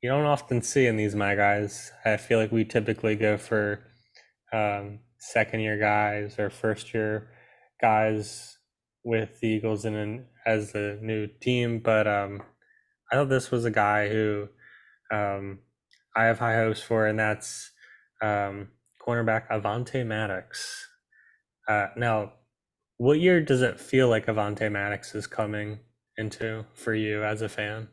you 0.02 0.10
don't 0.10 0.26
often 0.26 0.62
see 0.62 0.88
in 0.88 0.98
these 0.98 1.16
my 1.16 1.36
guys. 1.36 1.92
I 2.06 2.18
feel 2.18 2.40
like 2.40 2.52
we 2.52 2.64
typically 2.64 3.16
go 3.16 3.38
for 3.38 3.82
um, 4.54 5.00
second 5.18 5.60
year 5.60 5.78
guys 5.78 6.40
or 6.40 6.50
first 6.50 6.94
year 6.94 7.30
guys 7.82 8.58
with 9.04 9.40
the 9.40 9.48
Eagles 9.48 9.86
in 9.86 10.26
as 10.46 10.76
a 10.76 10.98
new 11.02 11.28
team. 11.28 11.80
But 11.80 12.08
um, 12.08 12.44
I 13.12 13.16
thought 13.16 13.30
this 13.30 13.52
was 13.52 13.66
a 13.66 13.72
guy 13.72 14.10
who 14.10 14.50
um, 15.12 15.60
I 16.16 16.26
have 16.26 16.40
high 16.40 16.56
hopes 16.56 16.82
for, 16.82 17.06
and 17.06 17.20
that's 17.20 17.72
um, 18.22 18.70
cornerback 19.06 19.48
Avonte 19.50 20.06
Maddox. 20.06 20.88
Uh, 21.68 21.88
now, 21.98 22.34
what 22.98 23.20
year 23.20 23.42
does 23.42 23.62
it 23.62 23.80
feel 23.80 24.08
like 24.08 24.28
Avonte 24.28 24.72
Maddox 24.72 25.16
is 25.16 25.28
coming 25.28 25.80
into 26.18 26.66
for 26.74 26.94
you 26.94 27.24
as 27.24 27.42
a 27.42 27.50
fan? 27.50 27.90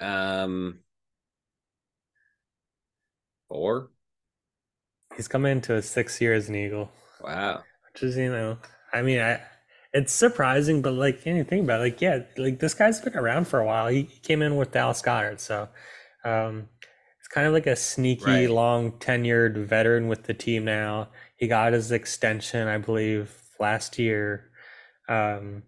Um, 0.00 0.80
four. 3.48 3.90
He's 5.16 5.28
coming 5.28 5.52
into 5.52 5.72
his 5.74 5.88
sixth 5.88 6.20
year 6.20 6.34
as 6.34 6.48
an 6.48 6.56
Eagle. 6.56 6.90
Wow. 7.22 7.62
Which 7.92 8.02
is, 8.02 8.16
you 8.16 8.30
know, 8.30 8.58
I 8.94 9.02
mean, 9.02 9.20
I 9.20 9.40
it's 9.92 10.12
surprising, 10.12 10.82
but 10.82 10.92
like 10.92 11.26
anything 11.26 11.60
about 11.60 11.80
it, 11.80 11.84
like 11.84 12.00
yeah, 12.00 12.20
like 12.36 12.58
this 12.58 12.74
guy's 12.74 13.00
been 13.00 13.16
around 13.16 13.46
for 13.46 13.60
a 13.60 13.66
while. 13.66 13.88
He, 13.88 14.02
he 14.02 14.18
came 14.20 14.42
in 14.42 14.56
with 14.56 14.72
Dallas 14.72 15.02
Goedert, 15.02 15.40
so 15.40 15.68
um, 16.24 16.68
it's 17.18 17.28
kind 17.28 17.46
of 17.46 17.52
like 17.52 17.66
a 17.66 17.76
sneaky, 17.76 18.24
right. 18.24 18.50
long 18.50 18.92
tenured 18.92 19.56
veteran 19.56 20.08
with 20.08 20.24
the 20.24 20.34
team 20.34 20.64
now. 20.64 21.08
He 21.36 21.46
got 21.46 21.72
his 21.72 21.92
extension, 21.92 22.66
I 22.66 22.78
believe, 22.78 23.36
last 23.60 23.98
year. 23.98 24.50
Um, 25.08 25.62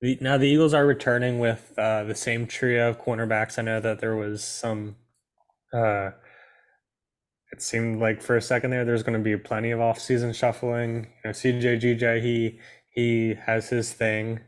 the, 0.00 0.16
now 0.20 0.38
the 0.38 0.48
Eagles 0.48 0.72
are 0.72 0.86
returning 0.86 1.38
with 1.38 1.74
uh, 1.76 2.04
the 2.04 2.14
same 2.14 2.46
trio 2.46 2.90
of 2.90 3.00
cornerbacks. 3.00 3.58
I 3.58 3.62
know 3.62 3.80
that 3.80 4.00
there 4.00 4.16
was 4.16 4.42
some. 4.42 4.96
Uh, 5.72 6.12
it 7.52 7.62
seemed 7.62 8.00
like 8.00 8.22
for 8.22 8.36
a 8.36 8.42
second 8.42 8.70
there, 8.70 8.84
there's 8.84 9.02
going 9.02 9.18
to 9.18 9.22
be 9.22 9.36
plenty 9.36 9.70
of 9.70 9.80
off-season 9.80 10.32
shuffling. 10.32 11.06
You 11.24 11.26
know, 11.26 11.30
CJ 11.30 11.80
GJ, 11.80 12.22
he 12.22 12.58
he 12.90 13.34
has 13.46 13.68
his 13.68 13.92
thing. 13.92 14.40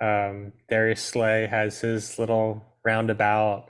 Um, 0.00 0.52
Darius 0.68 1.02
Slay 1.02 1.46
has 1.46 1.80
his 1.80 2.18
little 2.18 2.64
roundabout. 2.84 3.68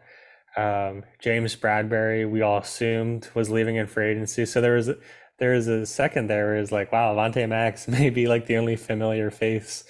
Um, 0.57 1.05
James 1.20 1.55
Bradberry, 1.55 2.29
we 2.29 2.43
all 2.43 2.59
assumed 2.59 3.29
was 3.35 3.51
leaving 3.51 3.77
in 3.77 3.87
free 3.87 4.11
agency. 4.11 4.47
So 4.47 4.61
there 4.61 4.74
was 4.74 4.91
there 5.39 5.55
is 5.55 5.68
a 5.68 5.87
second 5.87 6.29
there 6.29 6.57
is 6.57 6.72
like, 6.72 6.93
wow, 6.93 7.14
Avonte 7.14 7.49
Max 7.49 7.89
may 7.89 8.11
be 8.11 8.27
like 8.27 8.47
the 8.47 8.57
only 8.57 8.77
familiar 8.77 9.31
face 9.31 9.85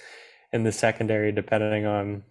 in 0.53 0.63
the 0.63 0.71
secondary, 0.71 1.31
depending 1.31 1.85
on 1.85 2.23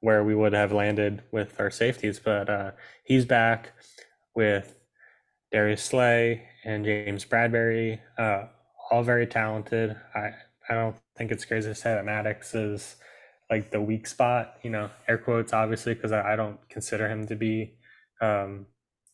where 0.00 0.22
we 0.22 0.34
would 0.34 0.52
have 0.52 0.72
landed 0.72 1.22
with 1.32 1.58
our 1.58 1.70
safeties. 1.70 2.20
But 2.20 2.48
uh, 2.48 2.70
he's 3.04 3.24
back 3.24 3.72
with 4.34 4.75
Darius 5.52 5.82
Slay 5.82 6.42
and 6.64 6.84
James 6.84 7.24
Bradberry, 7.24 8.00
uh, 8.18 8.44
all 8.90 9.02
very 9.02 9.26
talented. 9.26 9.96
I 10.14 10.32
I 10.68 10.74
don't 10.74 10.96
think 11.16 11.30
it's 11.30 11.44
crazy 11.44 11.68
to 11.68 11.74
say 11.74 11.94
that 11.94 12.04
Maddox 12.04 12.54
is 12.54 12.96
like 13.50 13.70
the 13.70 13.80
weak 13.80 14.06
spot, 14.06 14.56
you 14.62 14.70
know, 14.70 14.90
air 15.06 15.18
quotes, 15.18 15.52
obviously, 15.52 15.94
because 15.94 16.12
I, 16.12 16.32
I, 16.32 16.36
don't 16.36 16.58
consider 16.68 17.08
him 17.08 17.26
to 17.28 17.36
be 17.36 17.74
um, 18.20 18.66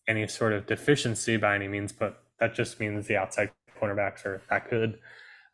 any 0.08 0.26
sort 0.26 0.54
of 0.54 0.66
deficiency 0.66 1.36
by 1.36 1.54
any 1.54 1.68
means, 1.68 1.92
but 1.92 2.22
that 2.40 2.54
just 2.54 2.80
means 2.80 3.06
the 3.06 3.16
outside 3.16 3.50
cornerbacks 3.78 4.24
are 4.24 4.40
that 4.48 4.70
good. 4.70 4.98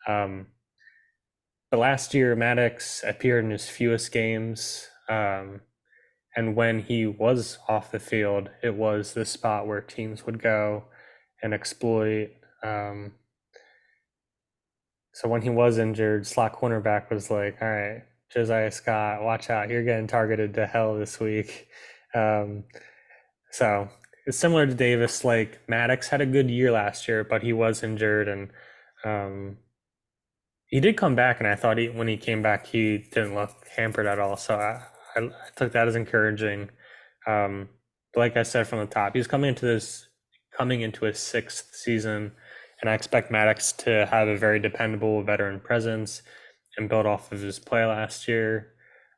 Um, 0.07 0.47
but 1.71 1.81
last 1.81 2.15
year, 2.15 2.37
Maddox 2.37 3.03
appeared 3.05 3.45
in 3.45 3.51
his 3.51 3.69
fewest 3.69 4.13
games. 4.13 4.87
Um, 5.09 5.61
and 6.37 6.55
when 6.55 6.81
he 6.81 7.07
was 7.07 7.59
off 7.69 7.91
the 7.91 7.99
field, 7.99 8.51
it 8.63 8.75
was 8.75 9.15
the 9.15 9.25
spot 9.25 9.67
where 9.67 9.81
teams 9.81 10.25
would 10.27 10.43
go 10.43 10.85
and 11.43 11.55
exploit. 11.55 12.31
Um, 12.63 13.13
so 15.13 15.29
when 15.29 15.43
he 15.43 15.51
was 15.51 15.79
injured, 15.79 16.27
slot 16.27 16.55
cornerback 16.55 17.11
was 17.11 17.31
like, 17.31 17.59
all 17.61 17.69
right, 17.69 18.03
Josiah 18.33 18.71
Scott, 18.71 19.23
watch 19.23 19.51
out, 19.51 19.71
you're 19.71 19.85
getting 19.85 20.07
targeted 20.07 20.55
to 20.55 20.67
hell 20.67 20.97
this 20.99 21.21
week. 21.21 21.69
Um, 22.15 22.65
so 23.51 23.91
it's 24.27 24.39
similar 24.39 24.67
to 24.67 24.73
Davis. 24.73 25.25
Like 25.25 25.61
Maddox 25.69 26.09
had 26.09 26.23
a 26.23 26.27
good 26.27 26.51
year 26.51 26.71
last 26.73 27.07
year, 27.07 27.23
but 27.23 27.43
he 27.43 27.53
was 27.53 27.83
injured 27.83 28.29
and 28.29 28.49
um, 29.05 29.59
he 30.69 30.81
did 30.81 30.97
come 30.97 31.15
back. 31.15 31.39
And 31.39 31.47
I 31.47 31.55
thought 31.55 31.77
he, 31.77 31.91
when 31.91 32.09
he 32.09 32.17
came 32.17 32.43
back, 32.43 32.67
he 32.67 32.97
didn't 32.97 33.35
look 33.35 33.51
hampered 33.77 34.07
at 34.07 34.19
all. 34.19 34.39
So 34.39 34.55
I, 34.57 34.83
I, 35.17 35.21
I 35.21 35.31
took 35.57 35.73
that 35.73 35.89
as 35.89 35.97
encouraging. 35.97 36.71
Um, 37.27 37.69
like 38.17 38.37
I 38.37 38.43
said 38.43 38.67
from 38.67 38.81
the 38.81 38.87
top, 38.87 39.15
he's 39.15 39.27
coming 39.27 39.49
into 39.51 39.67
this 39.67 40.09
coming 40.57 40.81
into 40.81 41.05
his 41.05 41.19
sixth 41.19 41.75
season, 41.75 42.33
and 42.81 42.91
I 42.91 42.95
expect 42.95 43.31
Maddox 43.31 43.73
to 43.73 44.07
have 44.07 44.29
a 44.29 44.37
very 44.37 44.59
dependable 44.59 45.23
veteran 45.23 45.61
presence 45.61 46.23
and 46.77 46.89
build 46.89 47.07
off 47.07 47.33
of 47.33 47.41
his 47.41 47.59
play 47.59 47.85
last 47.85 48.29
year. 48.29 48.73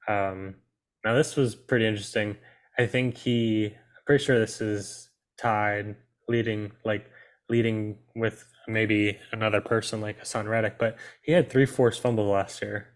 Um, 0.09 0.57
now 1.05 1.15
this 1.15 1.37
was 1.37 1.55
pretty 1.55 1.87
interesting. 1.87 2.37
I 2.79 2.87
think 2.87 3.17
he, 3.17 3.67
I'm 3.67 4.05
pretty 4.07 4.25
sure 4.25 4.39
this 4.39 4.61
is 4.61 5.11
tied 5.39 5.97
leading 6.29 6.71
like 6.85 7.07
leading 7.49 7.97
with 8.15 8.45
maybe 8.69 9.19
another 9.33 9.61
person 9.61 10.01
like 10.01 10.21
Haason 10.21 10.49
Reddick, 10.49 10.79
but 10.79 10.97
he 11.23 11.33
had 11.33 11.51
three 11.51 11.67
forced 11.67 12.01
fumbles 12.01 12.31
last 12.31 12.63
year. 12.63 12.89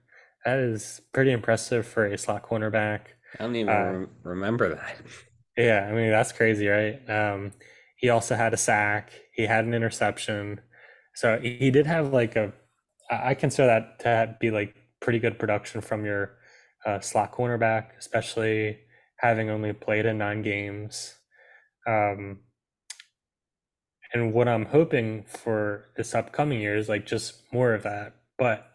That 0.45 0.59
is 0.59 1.01
pretty 1.13 1.33
impressive 1.33 1.87
for 1.87 2.07
a 2.07 2.19
slot 2.19 2.49
cornerback. 2.49 3.01
I 3.39 3.45
don't 3.45 3.57
even 3.57 3.69
uh, 3.69 4.07
remember 4.23 4.75
that. 4.75 4.97
Yeah, 5.57 5.87
I 5.89 5.93
mean 5.93 6.11
that's 6.11 6.33
crazy, 6.33 6.67
right? 6.67 6.99
Um, 7.09 7.53
he 7.97 8.09
also 8.11 8.35
had 8.35 8.53
a 8.53 8.57
sack. 8.57 9.13
He 9.33 9.47
had 9.47 9.65
an 9.65 9.73
interception. 9.73 10.61
So 11.15 11.39
he 11.41 11.71
did 11.71 11.87
have 11.87 12.13
like 12.13 12.37
a. 12.37 12.53
I 13.11 13.35
consider 13.35 13.67
that 13.67 14.01
to 14.01 14.37
be 14.41 14.51
like 14.51 14.75
pretty 15.01 15.19
good 15.19 15.39
production 15.39 15.81
from 15.81 16.05
your 16.05 16.37
uh, 16.85 17.01
slot 17.01 17.33
cornerback, 17.33 17.97
especially 17.99 18.79
having 19.19 19.49
only 19.49 19.73
played 19.73 20.07
in 20.07 20.19
nine 20.19 20.43
games. 20.43 21.15
Um, 21.87 22.41
and 24.13 24.33
what 24.33 24.49
I'm 24.49 24.67
hoping 24.67 25.25
for 25.25 25.87
this 25.97 26.15
upcoming 26.15 26.61
year 26.61 26.77
is 26.77 26.89
like 26.89 27.07
just 27.07 27.43
more 27.53 27.75
of 27.75 27.83
that. 27.83 28.15
But 28.39 28.73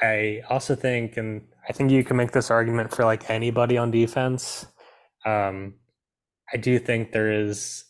I 0.00 0.42
also 0.48 0.74
think, 0.74 1.16
and 1.16 1.42
I 1.68 1.72
think 1.72 1.90
you 1.90 2.02
can 2.04 2.16
make 2.16 2.32
this 2.32 2.50
argument 2.50 2.94
for 2.94 3.04
like 3.04 3.28
anybody 3.28 3.76
on 3.76 3.90
defense. 3.90 4.66
Um, 5.26 5.74
I 6.52 6.56
do 6.56 6.78
think 6.78 7.12
there 7.12 7.30
is 7.30 7.84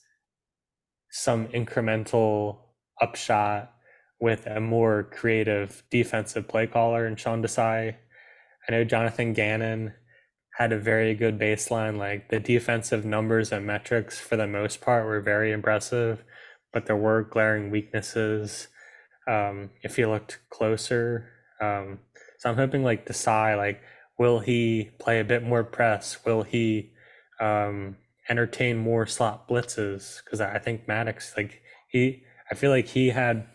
some 1.10 1.46
incremental 1.48 2.58
upshot 3.00 3.72
with 4.20 4.46
a 4.46 4.60
more 4.60 5.04
creative 5.04 5.82
defensive 5.90 6.46
play 6.46 6.66
caller 6.66 7.06
in 7.06 7.16
Sean 7.16 7.42
Desai. 7.42 7.96
I 8.68 8.72
know 8.72 8.84
Jonathan 8.84 9.32
Gannon 9.32 9.94
had 10.58 10.72
a 10.72 10.78
very 10.78 11.14
good 11.14 11.38
baseline. 11.38 11.96
Like 11.96 12.28
the 12.28 12.38
defensive 12.38 13.04
numbers 13.04 13.50
and 13.50 13.66
metrics 13.66 14.18
for 14.18 14.36
the 14.36 14.46
most 14.46 14.80
part 14.80 15.06
were 15.06 15.20
very 15.20 15.52
impressive, 15.52 16.22
but 16.72 16.86
there 16.86 16.96
were 16.96 17.22
glaring 17.22 17.70
weaknesses 17.70 18.68
um, 19.26 19.70
if 19.82 19.96
you 19.96 20.08
looked 20.10 20.40
closer. 20.50 21.30
Um, 21.60 22.00
so 22.38 22.50
I'm 22.50 22.56
hoping 22.56 22.82
like 22.82 23.06
Desai, 23.06 23.56
like, 23.56 23.80
will 24.18 24.38
he 24.38 24.90
play 24.98 25.20
a 25.20 25.24
bit 25.24 25.42
more 25.42 25.64
press? 25.64 26.24
Will 26.24 26.42
he 26.42 26.92
um, 27.40 27.96
entertain 28.28 28.76
more 28.76 29.06
slot 29.06 29.48
blitzes? 29.48 30.22
Because 30.24 30.40
I 30.40 30.58
think 30.58 30.88
Maddox, 30.88 31.34
like 31.36 31.62
he, 31.88 32.22
I 32.50 32.54
feel 32.54 32.70
like 32.70 32.86
he 32.86 33.08
had 33.08 33.46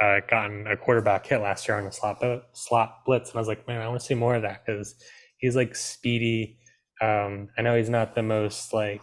uh, 0.00 0.20
gotten 0.28 0.66
a 0.66 0.76
quarterback 0.76 1.26
hit 1.26 1.38
last 1.38 1.68
year 1.68 1.78
on 1.78 1.86
a 1.86 1.92
slot 1.92 2.22
slot 2.54 3.04
blitz, 3.04 3.30
and 3.30 3.36
I 3.36 3.40
was 3.40 3.48
like, 3.48 3.66
man, 3.68 3.82
I 3.82 3.88
want 3.88 4.00
to 4.00 4.06
see 4.06 4.14
more 4.14 4.34
of 4.34 4.42
that 4.42 4.64
because 4.64 4.94
he's 5.38 5.56
like 5.56 5.76
speedy. 5.76 6.58
Um, 7.00 7.48
I 7.58 7.62
know 7.62 7.76
he's 7.76 7.90
not 7.90 8.14
the 8.14 8.22
most 8.22 8.72
like 8.72 9.02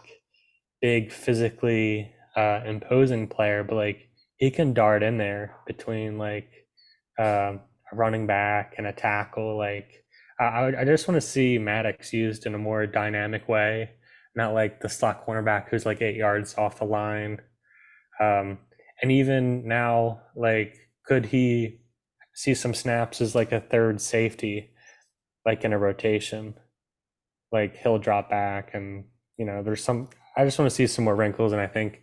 big 0.81 1.11
physically 1.11 2.11
uh, 2.35 2.61
imposing 2.65 3.27
player, 3.27 3.63
but 3.63 3.75
like 3.75 4.09
he 4.37 4.51
can 4.51 4.73
dart 4.73 5.03
in 5.03 5.17
there 5.17 5.55
between 5.65 6.17
like 6.17 6.49
um, 7.19 7.61
a 7.91 7.95
running 7.95 8.27
back 8.27 8.75
and 8.77 8.87
a 8.87 8.93
tackle. 8.93 9.57
Like 9.57 10.03
I, 10.39 10.73
I 10.79 10.85
just 10.85 11.07
want 11.07 11.19
to 11.21 11.27
see 11.27 11.57
Maddox 11.57 12.13
used 12.13 12.45
in 12.45 12.55
a 12.55 12.59
more 12.59 12.85
dynamic 12.85 13.47
way, 13.47 13.91
not 14.35 14.53
like 14.53 14.81
the 14.81 14.89
slot 14.89 15.25
cornerback 15.25 15.69
who's 15.69 15.85
like 15.85 16.01
eight 16.01 16.15
yards 16.15 16.57
off 16.57 16.79
the 16.79 16.85
line. 16.85 17.41
Um, 18.19 18.59
and 19.01 19.11
even 19.11 19.67
now, 19.67 20.21
like, 20.35 20.75
could 21.05 21.27
he 21.27 21.81
see 22.33 22.53
some 22.53 22.73
snaps 22.73 23.21
as 23.21 23.35
like 23.35 23.51
a 23.51 23.61
third 23.61 24.01
safety? 24.01 24.71
like 25.47 25.63
in 25.63 25.73
a 25.73 25.79
rotation. 25.79 26.53
Like 27.51 27.77
he'll 27.77 27.97
drop 27.97 28.29
back, 28.29 28.71
and 28.73 29.05
you 29.37 29.45
know, 29.45 29.63
there's 29.63 29.83
some. 29.83 30.09
I 30.35 30.43
just 30.43 30.59
want 30.59 30.69
to 30.69 30.75
see 30.75 30.85
some 30.85 31.05
more 31.05 31.15
wrinkles, 31.15 31.53
and 31.53 31.61
I 31.61 31.67
think 31.67 32.01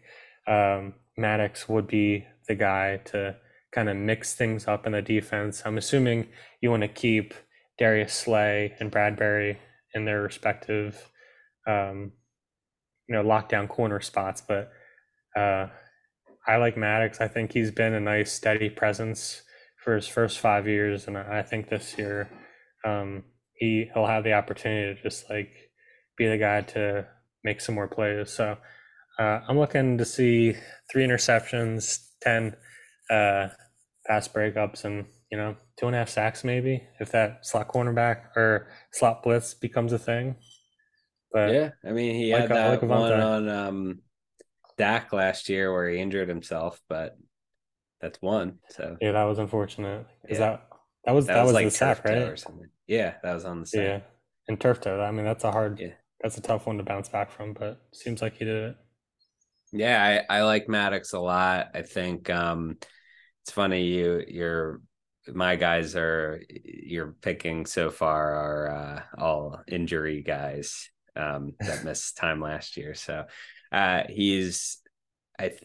um, 0.49 0.95
Maddox 1.17 1.69
would 1.69 1.87
be 1.87 2.27
the 2.49 2.55
guy 2.57 2.97
to 3.13 3.37
kind 3.75 3.89
of 3.89 3.97
mix 3.97 4.35
things 4.35 4.69
up 4.69 4.87
in 4.87 4.93
the 4.93 5.03
defense. 5.03 5.63
I'm 5.67 5.79
assuming 5.79 6.29
you 6.61 6.71
want 6.71 6.83
to 6.83 6.89
keep 6.89 7.35
Darius 7.79 8.15
Slay 8.15 8.75
and 8.79 8.93
Bradberry 8.93 9.57
in 9.95 10.05
their 10.05 10.23
respective, 10.23 11.11
um, 11.67 12.13
you 13.09 13.15
know, 13.15 13.25
lockdown 13.25 13.69
corner 13.69 14.01
spots. 14.01 14.43
But 14.47 14.71
uh, 15.37 15.67
I 16.47 16.57
like 16.57 16.77
Maddox. 16.77 17.21
I 17.21 17.29
think 17.29 17.53
he's 17.53 17.73
been 17.73 17.95
a 17.95 18.01
nice, 18.01 18.33
steady 18.33 18.71
presence 18.71 19.43
for 19.83 19.97
his 19.97 20.07
first 20.07 20.39
five 20.39 20.69
years, 20.69 21.09
and 21.09 21.19
I 21.19 21.43
think 21.43 21.69
this 21.69 21.99
year 21.99 22.31
um, 22.85 23.25
he 23.55 23.91
he'll 23.93 24.07
have 24.07 24.25
the 24.25 24.33
opportunity 24.33 24.95
to 24.95 25.03
just 25.03 25.29
like 25.29 25.51
be 26.17 26.27
the 26.29 26.39
guy 26.39 26.61
to 26.61 27.07
make 27.43 27.61
some 27.61 27.75
more 27.75 27.89
plays. 27.89 28.31
So 28.31 28.57
uh, 29.19 29.41
I'm 29.49 29.59
looking 29.59 29.99
to 29.99 30.05
see 30.05 30.55
three 30.91 31.05
interceptions, 31.05 31.99
ten 32.23 32.57
uh, 33.11 33.49
pass 34.07 34.29
breakups, 34.29 34.85
and 34.85 35.07
you 35.31 35.39
know 35.39 35.57
two 35.77 35.87
and 35.87 35.95
a 35.95 35.99
half 35.99 36.09
sacks 36.09 36.45
maybe 36.45 36.83
if 37.01 37.11
that 37.13 37.45
slot 37.45 37.69
cornerback 37.69 38.37
or 38.37 38.69
slot 38.93 39.23
blitz 39.23 39.55
becomes 39.55 39.93
a 39.93 39.99
thing. 39.99 40.37
But 41.33 41.53
yeah, 41.53 41.71
I 41.87 41.93
mean 41.93 42.15
he 42.15 42.33
like, 42.33 42.43
had 42.43 42.51
that 42.51 42.71
like 42.71 42.83
one 42.83 43.13
on 43.13 43.49
um, 43.49 43.99
Dak 44.79 45.13
last 45.13 45.49
year 45.49 45.73
where 45.73 45.89
he 45.89 45.99
injured 45.99 46.29
himself, 46.29 46.81
but 46.89 47.17
that's 48.01 48.21
one. 48.21 48.59
So 48.71 48.97
yeah, 49.01 49.13
that 49.13 49.25
was 49.25 49.39
unfortunate 49.39 50.07
Is 50.29 50.39
yeah. 50.39 50.51
that 50.51 50.69
that 51.07 51.13
was 51.13 51.27
that, 51.27 51.35
that 51.35 51.43
was, 51.43 51.49
was 51.49 51.55
like 51.55 51.65
the 51.67 51.71
sack, 51.71 52.05
right? 52.05 52.19
Or 52.19 52.37
something. 52.37 52.69
Yeah, 52.87 53.15
that 53.23 53.35
was 53.35 53.45
on 53.45 53.61
the 53.61 53.67
side. 53.67 53.83
Yeah, 53.83 54.01
and 54.49 54.61
turf 54.61 54.81
toe. 54.81 55.01
I 55.01 55.11
mean, 55.11 55.25
that's 55.25 55.45
a 55.45 55.53
hard. 55.53 55.81
Yeah. 55.81 55.93
That's 56.23 56.39
a 56.39 56.41
tough 56.41 56.67
one 56.67 56.79
to 56.79 56.83
bounce 56.83 57.11
back 57.11 57.31
from, 57.31 57.53
but 57.53 57.83
seems 57.93 58.23
like 58.23 58.39
he 58.39 58.47
did 58.47 58.71
it. 58.71 58.77
Yeah, 59.73 60.23
I, 60.31 60.39
I 60.39 60.43
like 60.45 60.71
Maddox 60.71 61.13
a 61.13 61.21
lot. 61.21 61.69
I 61.75 61.83
think 61.83 62.31
um, 62.31 62.79
it's 63.45 63.53
funny 63.53 63.85
you 63.85 64.25
you're 64.27 64.81
my 65.33 65.57
guys 65.57 65.97
are 65.97 66.43
you're 66.65 67.15
picking 67.21 67.67
so 67.67 67.91
far 67.91 68.35
are 68.35 68.71
uh, 68.71 69.23
all 69.23 69.61
injury 69.69 70.23
guys 70.23 70.91
um, 71.15 71.53
that 71.61 71.85
missed 71.85 72.17
time 72.17 72.41
last 72.41 72.77
year. 72.77 72.95
So 72.95 73.27
uh, 73.71 74.05
he's 74.09 74.79
I 75.39 75.49
th- 75.49 75.63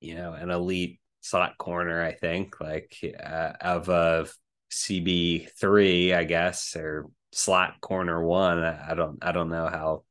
you 0.00 0.14
know 0.14 0.32
an 0.32 0.50
elite 0.50 1.00
slot 1.20 1.58
corner. 1.58 2.02
I 2.02 2.12
think 2.12 2.60
like 2.60 2.96
uh, 3.22 3.52
of 3.60 3.88
a 3.90 4.26
CB 4.70 5.50
three, 5.58 6.14
I 6.14 6.24
guess, 6.24 6.74
or 6.74 7.06
slot 7.32 7.80
corner 7.82 8.22
one. 8.22 8.64
I 8.64 8.94
don't 8.94 9.18
I 9.22 9.32
don't 9.32 9.50
know 9.50 9.66
how 9.66 10.04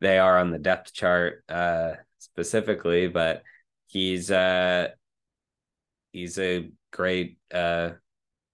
they 0.00 0.18
are 0.18 0.38
on 0.38 0.50
the 0.50 0.58
depth 0.58 0.92
chart 0.92 1.44
uh 1.48 1.92
specifically, 2.18 3.08
but 3.08 3.42
he's 3.86 4.30
uh 4.30 4.88
he's 6.14 6.38
a 6.38 6.70
great 6.92 7.38
uh 7.52 7.90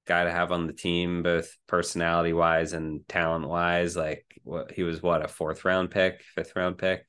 guy 0.07 0.25
to 0.25 0.31
have 0.31 0.51
on 0.51 0.67
the 0.67 0.73
team, 0.73 1.23
both 1.23 1.57
personality 1.69 2.33
wise 2.33 2.73
and 2.73 3.07
talent 3.07 3.47
wise. 3.47 3.97
Like 3.97 4.25
what 4.43 4.73
he 4.73 4.83
was 4.83 5.01
what 5.03 5.25
a 5.25 5.29
fourth 5.29 5.65
round 5.65 5.91
pick, 5.91 6.23
fifth 6.35 6.57
round 6.57 6.79
pick. 6.79 7.07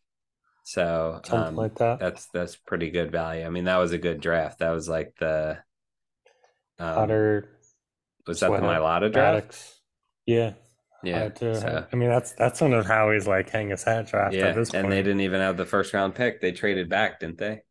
So 0.63 1.19
um, 1.31 1.55
like 1.55 1.75
that. 1.79 1.99
that's 1.99 2.27
that's 2.27 2.55
pretty 2.55 2.91
good 2.91 3.11
value. 3.11 3.45
I 3.45 3.49
mean, 3.49 3.63
that 3.63 3.77
was 3.77 3.93
a 3.93 3.97
good 3.97 4.21
draft. 4.21 4.59
That 4.59 4.69
was 4.69 4.87
like 4.87 5.15
the 5.19 5.57
um, 6.77 7.09
was 8.27 8.39
that 8.41 8.51
the 8.51 8.57
Mailata 8.57 9.11
draft? 9.11 9.79
Yeah. 10.25 10.53
Yeah. 11.03 11.29
So. 11.35 11.87
I 11.91 11.95
mean, 11.95 12.09
that's 12.09 12.33
that's 12.33 12.61
one 12.61 12.73
of 12.73 12.85
Howie's 12.85 13.27
like 13.27 13.49
hang 13.49 13.69
his 13.69 13.83
hat 13.83 14.07
draft 14.07 14.35
yeah, 14.35 14.53
And 14.73 14.91
they 14.91 15.01
didn't 15.01 15.21
even 15.21 15.41
have 15.41 15.57
the 15.57 15.65
first 15.65 15.93
round 15.93 16.13
pick. 16.13 16.41
They 16.41 16.51
traded 16.51 16.89
back, 16.89 17.19
didn't 17.19 17.39
they? 17.39 17.61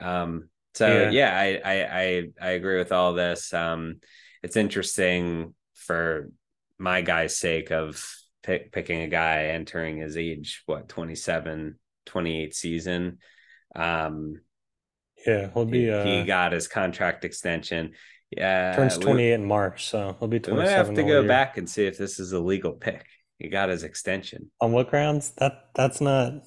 Um, 0.00 0.48
so 0.74 0.86
yeah, 0.86 1.10
yeah 1.10 1.38
I, 1.38 1.72
I 1.72 2.00
I 2.00 2.24
I 2.40 2.50
agree 2.50 2.78
with 2.78 2.92
all 2.92 3.14
this. 3.14 3.52
Um, 3.52 4.00
it's 4.42 4.56
interesting 4.56 5.54
for 5.74 6.30
my 6.78 7.02
guy's 7.02 7.36
sake 7.36 7.70
of 7.72 8.04
pick, 8.42 8.70
picking 8.72 9.00
a 9.02 9.08
guy 9.08 9.46
entering 9.46 9.98
his 9.98 10.16
age, 10.16 10.62
what, 10.66 10.88
27, 10.88 11.78
28 12.06 12.54
season. 12.54 13.18
Um, 13.74 14.40
Yeah, 15.26 15.50
he'll 15.52 15.64
be. 15.64 15.84
He, 15.86 15.90
Uh, 15.90 16.04
he 16.04 16.24
got 16.24 16.52
his 16.52 16.68
contract 16.68 17.24
extension. 17.24 17.94
Yeah, 18.30 18.76
turns 18.76 18.96
we- 18.98 19.04
28 19.04 19.32
in 19.32 19.44
March, 19.44 19.86
so 19.88 20.16
he'll 20.18 20.28
be 20.28 20.36
We 20.36 20.40
27. 20.40 20.56
might 20.56 20.70
have 20.86 20.94
to 20.94 21.02
go 21.02 21.20
year. 21.20 21.28
back 21.28 21.56
and 21.58 21.68
see 21.68 21.86
if 21.86 21.98
this 21.98 22.20
is 22.20 22.32
a 22.32 22.38
legal 22.38 22.72
pick. 22.72 23.04
He 23.38 23.48
got 23.48 23.68
his 23.70 23.82
extension. 23.84 24.50
On 24.60 24.70
what 24.72 24.90
grounds? 24.90 25.30
That 25.38 25.70
that's 25.74 26.00
not 26.00 26.42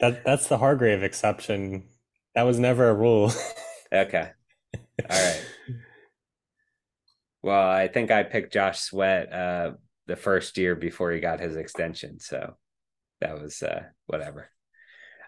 that 0.00 0.24
that's 0.24 0.48
the 0.48 0.58
Hargrave 0.58 1.02
exception. 1.02 1.88
That 2.34 2.42
was 2.42 2.58
never 2.58 2.88
a 2.88 2.94
rule. 2.94 3.32
Okay. 3.92 4.28
All 5.08 5.24
right. 5.24 5.44
Well, 7.42 7.68
I 7.70 7.86
think 7.86 8.10
I 8.10 8.24
picked 8.24 8.52
Josh 8.52 8.80
Sweat 8.80 9.32
uh 9.32 9.72
the 10.06 10.16
first 10.16 10.58
year 10.58 10.74
before 10.74 11.12
he 11.12 11.20
got 11.20 11.38
his 11.38 11.54
extension, 11.54 12.18
so 12.18 12.56
that 13.20 13.40
was 13.40 13.62
uh 13.62 13.84
whatever. 14.06 14.50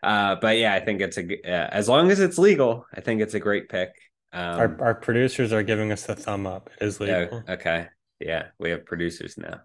Uh 0.03 0.37
but 0.41 0.59
yeah, 0.59 0.75
I 0.75 0.81
think 0.81 1.01
it's 1.01 1.17
a 1.17 1.25
uh, 1.25 1.69
as 1.71 1.89
long 1.89 2.11
as 2.11 2.19
it's 2.19 2.39
legal, 2.39 2.87
I 2.93 3.01
think 3.03 3.21
it's 3.21 3.35
a 3.35 3.41
great 3.41 3.69
pick. 3.69 3.91
Um 4.33 4.59
Our 4.59 4.83
our 4.83 4.95
producers 4.95 5.53
are 5.53 5.63
giving 5.63 5.93
us 5.93 6.07
the 6.07 6.17
thumb 6.17 6.47
up. 6.47 6.71
It 6.81 6.87
is 6.87 7.01
oh, 7.01 7.05
legal. 7.05 7.43
okay. 7.49 7.89
Yeah, 8.19 8.49
we 8.59 8.71
have 8.71 8.85
producers 8.85 9.37
now. 9.39 9.61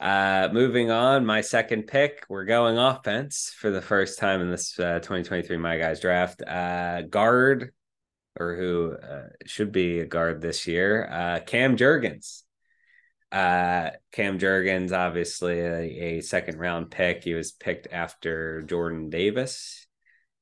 Uh 0.00 0.48
moving 0.50 0.90
on, 0.90 1.26
my 1.26 1.42
second 1.42 1.86
pick, 1.86 2.24
we're 2.28 2.46
going 2.46 2.78
offense 2.78 3.52
for 3.54 3.70
the 3.70 3.82
first 3.82 4.18
time 4.18 4.40
in 4.40 4.50
this 4.50 4.78
uh 4.78 4.98
2023 5.00 5.58
My 5.58 5.76
Guys 5.76 6.00
draft. 6.00 6.42
Uh 6.42 7.02
guard 7.02 7.72
or 8.38 8.56
who 8.56 8.94
uh, 8.94 9.28
should 9.46 9.72
be 9.72 10.00
a 10.00 10.06
guard 10.06 10.40
this 10.40 10.66
year, 10.66 11.06
uh, 11.10 11.40
Cam 11.40 11.76
Jurgens. 11.76 12.42
Uh, 13.30 13.90
Cam 14.12 14.38
Jurgens, 14.38 14.92
obviously 14.92 15.60
a, 15.60 16.16
a, 16.16 16.20
second 16.20 16.58
round 16.58 16.90
pick. 16.90 17.22
He 17.22 17.34
was 17.34 17.52
picked 17.52 17.86
after 17.92 18.62
Jordan 18.62 19.08
Davis 19.08 19.86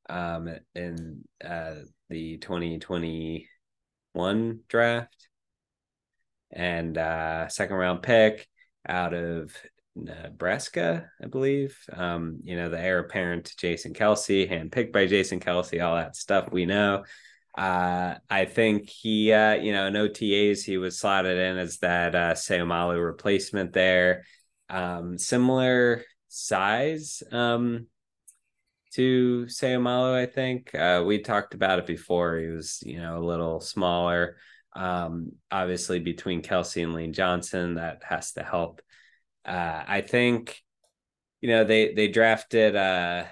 um, 0.09 0.49
in 0.75 1.25
the 1.41 2.39
2021 2.39 4.61
draft. 4.69 5.29
And 6.51 6.97
second 7.51 7.77
round 7.77 8.03
pick 8.03 8.49
out 8.89 9.15
of 9.15 9.55
Nebraska, 9.95 11.11
I 11.23 11.27
believe. 11.27 11.79
Um, 11.93 12.41
you 12.43 12.57
know, 12.57 12.69
the 12.69 12.81
heir 12.81 13.01
apparent 13.01 13.47
to 13.47 13.57
Jason 13.57 13.93
Kelce, 13.93 14.51
handpicked 14.51 14.93
by 14.93 15.07
Jason 15.07 15.41
Kelce, 15.41 15.85
all 15.85 15.97
that 15.97 16.17
stuff 16.17 16.51
we 16.51 16.67
know. 16.67 17.05
Uh, 17.57 18.15
I 18.31 18.45
think 18.45 18.89
he, 18.89 19.33
uh, 19.33 19.55
you 19.55 19.73
know, 19.73 19.87
in 19.87 19.95
OTAs, 19.95 20.65
he 20.65 20.77
was 20.79 20.99
slotted 20.99 21.37
in 21.39 21.59
as 21.59 21.79
that 21.79 22.15
uh, 22.15 22.95
replacement 22.97 23.73
there. 23.73 24.25
Um, 24.71 25.19
similar 25.19 26.05
size 26.29 27.23
um, 27.33 27.87
to 28.93 29.47
Seumalo, 29.49 30.15
I 30.15 30.27
think. 30.27 30.75
Uh, 30.75 31.03
we 31.05 31.21
talked 31.21 31.55
about 31.55 31.81
it 31.81 31.87
before. 31.87 32.39
He 32.39 32.47
was, 32.47 32.81
you 32.85 33.01
know, 33.01 33.19
a 33.19 33.25
little 33.25 33.61
smaller. 33.61 34.37
Um, 34.79 35.33
obviously, 35.51 35.99
between 35.99 36.43
Kelce 36.43 36.83
and 36.83 36.95
Lane 36.95 37.13
Johnson, 37.13 37.75
that 37.75 38.03
has 38.05 38.33
to 38.33 38.43
help. 38.43 38.81
Uh, 39.45 39.83
I 39.87 40.03
think, 40.03 40.63
you 41.41 41.49
know, 41.49 41.65
they 41.65 41.93
they 41.95 42.09
drafted 42.09 42.77
uh, 42.77 43.25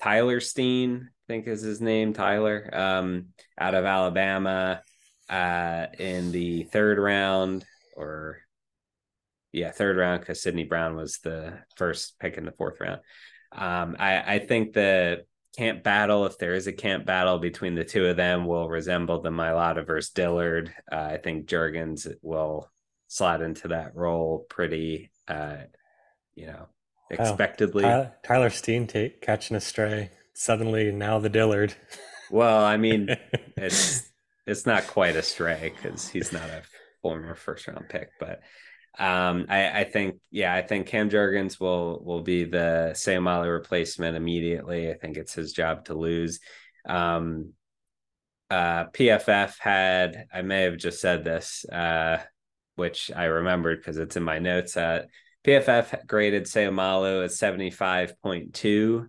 Tyler 0.00 0.40
Steen 0.40 1.10
I 1.10 1.32
think 1.32 1.46
is 1.46 1.62
his 1.62 1.80
name, 1.80 2.12
Tyler, 2.12 2.68
um, 2.72 3.28
out 3.58 3.74
of 3.74 3.84
Alabama, 3.84 4.82
uh, 5.30 5.86
in 5.98 6.32
the 6.32 6.64
third 6.64 6.98
round, 6.98 7.64
or 7.96 8.40
yeah, 9.52 9.70
third 9.70 9.96
round 9.96 10.20
because 10.20 10.42
Sydney 10.42 10.64
Brown 10.64 10.96
was 10.96 11.18
the 11.18 11.58
first 11.76 12.18
pick 12.18 12.36
in 12.36 12.44
the 12.44 12.52
fourth 12.52 12.80
round. 12.80 13.00
Um, 13.52 13.96
I, 13.98 14.34
I 14.34 14.38
think 14.40 14.72
the 14.72 15.24
camp 15.56 15.82
battle, 15.82 16.26
if 16.26 16.38
there 16.38 16.54
is 16.54 16.66
a 16.66 16.72
camp 16.72 17.06
battle 17.06 17.38
between 17.38 17.74
the 17.74 17.84
two 17.84 18.06
of 18.06 18.16
them, 18.16 18.46
will 18.46 18.68
resemble 18.68 19.20
the 19.20 19.30
Mailata 19.30 19.86
versus 19.86 20.10
Dillard. 20.12 20.72
Uh, 20.90 20.96
I 20.96 21.16
think 21.18 21.46
Jurgens 21.46 22.06
will 22.22 22.70
slide 23.08 23.42
into 23.42 23.68
that 23.68 23.94
role 23.94 24.46
pretty, 24.48 25.10
uh, 25.28 25.56
you 26.34 26.46
know, 26.46 26.68
expectedly. 27.10 27.82
Tyler, 27.82 28.12
Tyler 28.24 28.50
Steen 28.50 28.86
take, 28.86 29.20
catching 29.20 29.56
a 29.56 29.60
stray 29.60 30.10
suddenly 30.34 30.90
now 30.92 31.18
the 31.18 31.30
Dillard. 31.30 31.74
Well, 32.30 32.64
I 32.64 32.78
mean, 32.78 33.14
it's 33.58 34.10
it's 34.46 34.64
not 34.64 34.86
quite 34.86 35.16
a 35.16 35.22
stray 35.22 35.74
because 35.76 36.08
he's 36.08 36.32
not 36.32 36.48
a 36.48 36.62
former 37.02 37.34
first 37.34 37.68
round 37.68 37.90
pick, 37.90 38.08
but 38.18 38.40
um, 38.98 39.46
I, 39.48 39.80
I 39.80 39.84
think 39.84 40.16
yeah, 40.30 40.54
I 40.54 40.62
think 40.62 40.86
Cam 40.86 41.08
Jurgens 41.08 41.58
will 41.58 42.02
will 42.04 42.20
be 42.20 42.44
the 42.44 42.90
Seumalo 42.94 43.50
replacement 43.50 44.16
immediately. 44.16 44.90
I 44.90 44.94
think 44.94 45.16
it's 45.16 45.34
his 45.34 45.52
job 45.52 45.86
to 45.86 45.94
lose. 45.94 46.40
Um, 46.86 47.52
uh, 48.50 48.86
PFF 48.90 49.54
had 49.58 50.26
I 50.32 50.42
may 50.42 50.62
have 50.62 50.76
just 50.76 51.00
said 51.00 51.24
this, 51.24 51.64
uh, 51.64 52.18
which 52.76 53.10
I 53.14 53.24
remembered 53.24 53.78
because 53.78 53.96
it's 53.96 54.16
in 54.16 54.22
my 54.22 54.38
notes. 54.38 54.76
Uh, 54.76 55.04
PFF 55.44 56.06
graded 56.06 56.44
Seumalo 56.44 57.24
at 57.24 57.32
seventy 57.32 57.70
five 57.70 58.20
point 58.20 58.52
two 58.52 59.08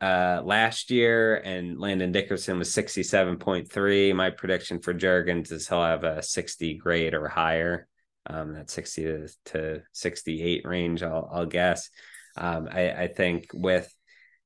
uh, 0.00 0.40
last 0.42 0.90
year, 0.90 1.36
and 1.36 1.78
Landon 1.78 2.10
Dickerson 2.10 2.58
was 2.58 2.70
67.3. 2.70 4.14
My 4.14 4.30
prediction 4.30 4.80
for 4.80 4.94
Jurgens 4.94 5.52
is 5.52 5.68
he'll 5.68 5.82
have 5.82 6.04
a 6.04 6.22
60 6.22 6.78
grade 6.78 7.12
or 7.12 7.28
higher. 7.28 7.86
Um, 8.26 8.52
that 8.52 8.70
60 8.70 9.02
to, 9.02 9.28
to 9.46 9.82
68 9.92 10.62
range, 10.64 11.02
I'll, 11.02 11.28
I'll 11.32 11.46
guess. 11.46 11.88
Um, 12.36 12.68
I, 12.70 12.90
I 12.92 13.06
think 13.08 13.48
with 13.52 13.92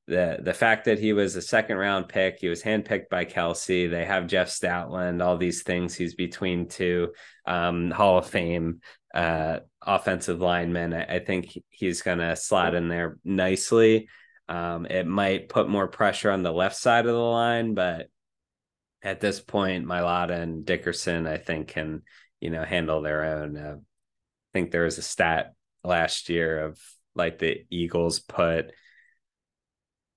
the 0.07 0.39
the 0.43 0.53
fact 0.53 0.85
that 0.85 0.99
he 0.99 1.13
was 1.13 1.35
a 1.35 1.43
second 1.43 1.77
round 1.77 2.09
pick, 2.09 2.39
he 2.39 2.49
was 2.49 2.63
handpicked 2.63 3.09
by 3.11 3.25
Kelce. 3.25 3.91
They 3.91 4.05
have 4.05 4.27
Jeff 4.27 4.49
Stoutland, 4.49 5.25
all 5.25 5.37
these 5.37 5.63
things. 5.63 5.95
He's 5.95 6.15
between 6.15 6.69
two 6.69 7.13
um, 7.47 7.91
Hall 7.91 8.19
of 8.19 8.27
Fame 8.27 8.81
uh, 9.15 9.61
offensive 9.81 10.41
linemen. 10.41 10.93
I, 10.93 11.17
I 11.17 11.19
think 11.21 11.59
he's 11.71 12.03
going 12.03 12.19
to 12.19 12.37
slot 12.37 12.75
in 12.75 12.89
there 12.89 13.19
nicely. 13.25 14.09
Um, 14.49 14.87
it 14.87 15.07
might 15.07 15.49
put 15.49 15.69
more 15.69 15.89
pressure 15.89 16.31
on 16.31 16.43
the 16.43 16.53
left 16.53 16.77
side 16.77 17.07
of 17.07 17.13
the 17.13 17.19
line, 17.19 17.75
but 17.75 18.09
at 19.03 19.21
this 19.21 19.41
point, 19.41 19.87
Mailata 19.87 20.39
and 20.39 20.67
Dickerson, 20.67 21.27
I 21.27 21.39
think, 21.39 21.69
can 21.69 22.03
you 22.45 22.51
know 22.51 22.63
handle 22.65 23.01
their 23.01 23.25
own. 23.25 23.57
Uh, 23.57 23.77
I 23.79 24.51
think 24.53 24.71
there 24.71 24.85
was 24.85 24.99
a 24.99 25.03
stat 25.03 25.55
last 25.83 26.29
year 26.29 26.67
of 26.67 26.79
like 27.15 27.39
the 27.39 27.65
Eagles 27.71 28.21
put. 28.21 28.71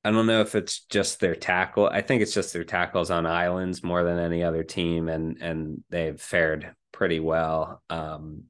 I 0.03 0.11
don't 0.11 0.27
know 0.27 0.41
if 0.41 0.53
it's 0.55 0.85
just 0.85 1.19
their 1.19 1.35
tackle. 1.35 1.87
I 1.87 2.01
think 2.01 2.21
it's 2.21 2.33
just 2.33 2.53
their 2.53 2.63
tackles 2.65 3.09
on 3.11 3.25
islands 3.25 3.83
more 3.83 4.03
than 4.03 4.19
any 4.19 4.43
other 4.43 4.63
team, 4.63 5.07
and 5.07 5.41
and 5.41 5.83
they've 5.89 6.19
fared 6.19 6.73
pretty 6.91 7.21
well. 7.21 7.81
Um, 7.89 8.43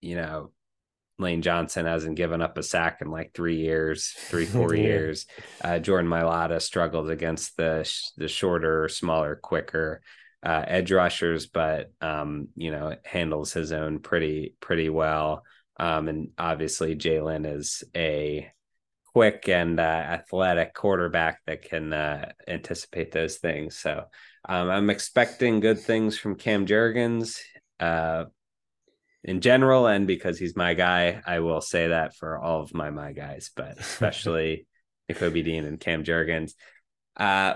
you 0.00 0.16
know, 0.16 0.52
Lane 1.18 1.42
Johnson 1.42 1.86
hasn't 1.86 2.16
given 2.16 2.40
up 2.42 2.58
a 2.58 2.62
sack 2.62 2.98
in 3.00 3.10
like 3.10 3.32
three 3.34 3.56
years, 3.56 4.12
three 4.16 4.44
four 4.54 4.74
Yeah. 4.74 4.82
years. 4.82 5.26
Uh, 5.64 5.78
Jordan 5.78 6.10
Mailata 6.10 6.60
struggled 6.60 7.10
against 7.10 7.56
the 7.56 7.84
sh- 7.84 8.10
the 8.18 8.28
shorter, 8.28 8.88
smaller, 8.88 9.34
quicker 9.34 10.02
uh, 10.42 10.64
edge 10.66 10.92
rushers, 10.92 11.46
but 11.46 11.92
um, 12.00 12.48
you 12.54 12.70
know 12.70 12.94
handles 13.04 13.52
his 13.52 13.72
own 13.72 13.98
pretty 14.00 14.54
pretty 14.60 14.88
well. 14.88 15.42
Um, 15.80 16.08
and 16.08 16.30
obviously 16.38 16.96
Jalen 16.96 17.56
is 17.56 17.84
a 17.94 18.50
quick 19.12 19.48
and 19.48 19.78
uh, 19.78 19.82
athletic 19.82 20.74
quarterback 20.74 21.40
that 21.46 21.62
can 21.62 21.92
uh, 21.92 22.32
anticipate 22.46 23.12
those 23.12 23.36
things. 23.36 23.76
So 23.76 24.04
um, 24.48 24.70
I'm 24.70 24.90
expecting 24.90 25.60
good 25.60 25.78
things 25.78 26.18
from 26.18 26.36
Cam 26.36 26.66
Jurgens. 26.66 27.38
Uh, 27.80 28.24
in 29.24 29.40
general 29.40 29.86
and 29.86 30.06
because 30.06 30.38
he's 30.38 30.56
my 30.56 30.74
guy 30.74 31.20
i 31.26 31.40
will 31.40 31.60
say 31.60 31.88
that 31.88 32.14
for 32.14 32.38
all 32.38 32.62
of 32.62 32.72
my 32.72 32.90
my 32.90 33.12
guys 33.12 33.50
but 33.54 33.78
especially 33.78 34.66
Nakobe 35.10 35.44
dean 35.44 35.64
and 35.64 35.80
cam 35.80 36.04
jurgens 36.04 36.52
uh 37.16 37.54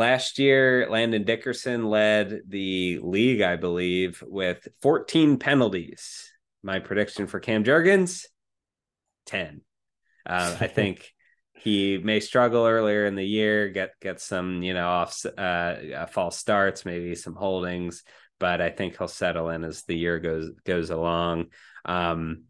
last 0.00 0.38
year 0.38 0.88
landon 0.90 1.24
dickerson 1.24 1.84
led 1.84 2.40
the 2.48 2.98
league 3.02 3.42
i 3.42 3.56
believe 3.56 4.22
with 4.26 4.66
14 4.82 5.38
penalties 5.38 6.32
my 6.62 6.78
prediction 6.78 7.26
for 7.26 7.38
cam 7.38 7.64
jurgens 7.64 8.26
10 9.26 9.60
uh, 10.26 10.56
i 10.60 10.66
think 10.66 11.12
he 11.52 11.98
may 11.98 12.20
struggle 12.20 12.66
earlier 12.66 13.04
in 13.04 13.14
the 13.14 13.24
year 13.24 13.68
get 13.68 13.90
get 14.00 14.20
some 14.20 14.62
you 14.62 14.72
know 14.72 14.88
off 14.88 15.24
uh 15.36 16.06
false 16.06 16.38
starts 16.38 16.86
maybe 16.86 17.14
some 17.14 17.34
holdings 17.34 18.02
but 18.40 18.60
I 18.60 18.70
think 18.70 18.98
he'll 18.98 19.06
settle 19.06 19.50
in 19.50 19.62
as 19.62 19.82
the 19.82 19.96
year 19.96 20.18
goes 20.18 20.50
goes 20.64 20.90
along. 20.90 21.48
Um, 21.84 22.44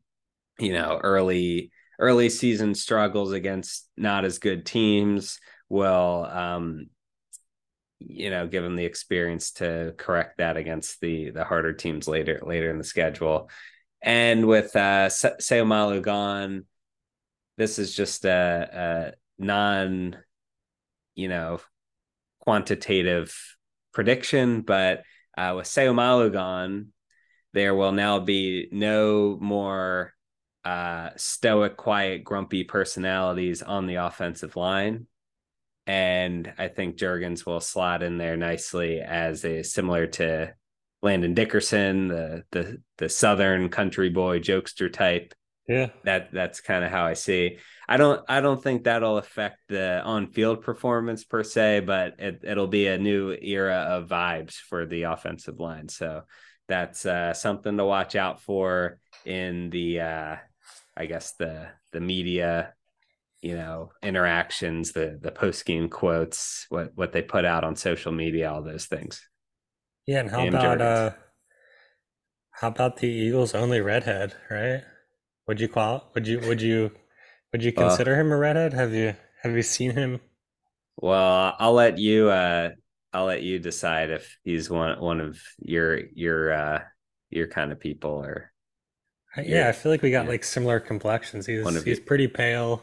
you 0.59 0.73
know, 0.73 0.99
early 1.03 1.73
early 1.99 2.31
season 2.31 2.75
struggles 2.75 3.33
against 3.33 3.87
not 3.97 4.25
as 4.25 4.39
good 4.39 4.65
teams 4.65 5.39
will 5.69 6.27
um, 6.31 6.87
you 8.01 8.31
know 8.31 8.47
give 8.47 8.65
him 8.65 8.77
the 8.77 8.85
experience 8.85 9.53
to 9.53 9.95
correct 9.97 10.39
that 10.39 10.57
against 10.57 11.01
the 11.01 11.31
the 11.31 11.45
harder 11.45 11.73
teams 11.73 12.09
later 12.09 12.41
later 12.43 12.71
in 12.71 12.79
the 12.79 12.85
schedule. 12.85 13.51
And 14.03 14.47
with 14.47 14.75
uh 14.75 15.09
Seumalo 15.09 16.03
gone, 16.03 16.65
this 17.61 17.79
is 17.79 17.95
just 17.95 18.25
a, 18.25 19.13
a 19.13 19.43
non, 19.43 20.17
you 21.15 21.29
know, 21.29 21.61
quantitative 22.41 23.37
prediction, 23.93 24.63
but 24.63 25.03
uh, 25.37 25.55
with 25.57 25.67
Seumalo 25.67 26.33
gone, 26.33 26.89
there 27.53 27.75
will 27.75 27.93
now 27.93 28.19
be 28.19 28.69
no 28.73 29.37
more 29.41 30.15
uh, 30.65 31.11
stoic, 31.17 31.77
quiet, 31.77 32.25
grumpy 32.25 32.65
personalities 32.65 33.61
on 33.63 33.87
the 33.87 33.97
offensive 33.97 34.57
line. 34.57 35.07
And 35.91 36.53
I 36.57 36.69
think 36.69 36.99
Jurgens 36.99 37.45
will 37.45 37.59
slot 37.59 38.05
in 38.05 38.17
there 38.17 38.37
nicely 38.37 39.01
as 39.01 39.45
a 39.45 39.65
similar 39.65 40.07
to 40.07 40.55
Landon 41.03 41.35
Dickerson, 41.35 42.07
the 42.07 42.45
the 42.53 42.81
the 42.99 43.09
Southern 43.09 43.71
country 43.71 44.09
boy 44.09 44.39
jokester 44.39 44.93
type. 44.93 45.35
Yeah, 45.67 45.89
that 46.05 46.31
that's 46.33 46.61
kind 46.61 46.85
of 46.85 46.93
how 46.93 47.07
I 47.07 47.15
see. 47.15 47.59
I 47.89 47.97
don't 47.97 48.23
I 48.29 48.41
don't 48.41 48.63
think 48.63 48.85
that'll 48.85 49.19
affect 49.19 49.57
the 49.67 50.01
on 50.05 50.29
field 50.29 50.63
performance 50.63 51.25
per 51.25 51.43
se, 51.43 51.81
but 51.81 52.21
it, 52.21 52.45
it'll 52.45 52.69
be 52.69 52.87
a 52.87 52.97
new 52.97 53.33
era 53.33 53.79
of 53.91 54.09
vibes 54.09 54.55
for 54.55 54.87
the 54.87 55.03
offensive 55.05 55.59
line. 55.59 55.89
So 55.89 56.23
that's 56.69 57.05
uh, 57.05 57.35
something 57.35 57.79
to 57.79 57.85
watch 57.85 58.15
out 58.15 58.43
for 58.43 59.01
in 59.25 59.71
the 59.71 60.03
uh, 60.03 60.37
I 60.97 61.07
guess 61.07 61.33
the 61.33 61.67
the 61.91 62.01
media, 62.01 62.75
you 63.43 63.57
know, 63.57 63.91
interactions, 64.03 64.93
the 64.93 65.19
the 65.21 65.31
post 65.31 65.65
game 65.65 65.89
quotes, 65.89 66.67
what 66.69 66.93
what 66.95 67.13
they 67.13 67.23
put 67.23 67.45
out 67.45 67.65
on 67.65 67.77
social 67.77 68.13
media, 68.13 68.51
all 68.51 68.63
those 68.63 68.87
things. 68.87 69.21
Yeah, 70.07 70.21
and 70.21 70.31
how 70.31 70.47
about 70.47 70.81
uh 70.81 71.11
how 72.51 72.69
about 72.69 72.99
the 72.99 73.09
Eagles 73.09 73.55
only 73.55 73.81
redhead, 73.81 74.35
right? 74.51 74.83
Would 75.49 75.61
you 75.61 75.69
call 75.69 76.11
would 76.15 76.27
you 76.27 76.41
would 76.41 76.61
you 76.61 76.91
would 77.53 77.63
you 77.63 77.73
consider 77.73 78.15
him 78.19 78.31
a 78.31 78.37
redhead? 78.37 78.73
Have 78.73 78.93
you 78.93 79.15
have 79.43 79.53
you 79.53 79.63
seen 79.63 79.93
him? 79.93 80.21
Well, 80.97 81.57
I'll 81.59 81.73
let 81.73 81.99
you 81.99 82.29
uh 82.29 82.71
I'll 83.13 83.25
let 83.25 83.43
you 83.43 83.59
decide 83.59 84.11
if 84.11 84.39
he's 84.45 84.69
one 84.69 85.01
one 85.01 85.21
of 85.21 85.41
your 85.59 85.99
your 86.15 86.53
uh 86.53 86.83
your 87.31 87.47
kind 87.47 87.73
of 87.73 87.81
people 87.81 88.11
or 88.11 88.53
yeah, 89.39 89.69
I 89.69 89.73
feel 89.73 89.93
like 89.93 90.03
we 90.03 90.11
got 90.11 90.25
yeah. 90.25 90.31
like 90.31 90.45
similar 90.45 90.81
complexions. 90.81 91.47
He's 91.47 91.67
he's 91.85 91.99
you. 91.99 92.05
pretty 92.05 92.27
pale. 92.27 92.83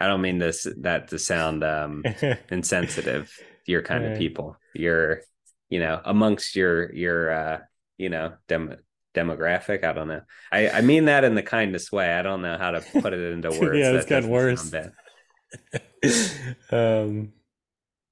I 0.00 0.06
don't 0.06 0.20
mean 0.20 0.38
this 0.38 0.66
that 0.78 1.08
to 1.08 1.18
sound 1.18 1.64
um 1.64 2.04
insensitive. 2.50 3.32
Your 3.66 3.82
kind 3.82 4.04
of 4.04 4.18
people. 4.18 4.56
You're 4.74 5.22
you 5.70 5.80
know 5.80 6.00
amongst 6.04 6.56
your 6.56 6.92
your 6.92 7.30
uh 7.30 7.58
you 7.96 8.10
know 8.10 8.34
dem- 8.48 8.76
demographic. 9.14 9.84
I 9.84 9.92
don't 9.92 10.08
know. 10.08 10.22
I 10.52 10.68
I 10.70 10.80
mean 10.82 11.06
that 11.06 11.24
in 11.24 11.34
the 11.34 11.42
kindest 11.42 11.92
way. 11.92 12.12
I 12.12 12.22
don't 12.22 12.42
know 12.42 12.58
how 12.58 12.72
to 12.72 12.80
put 13.00 13.12
it 13.12 13.32
into 13.32 13.48
words. 13.60 13.78
yeah, 13.78 13.92
it's 13.92 14.06
gotten 14.06 14.28
worse. 14.28 14.74
um, 16.72 17.32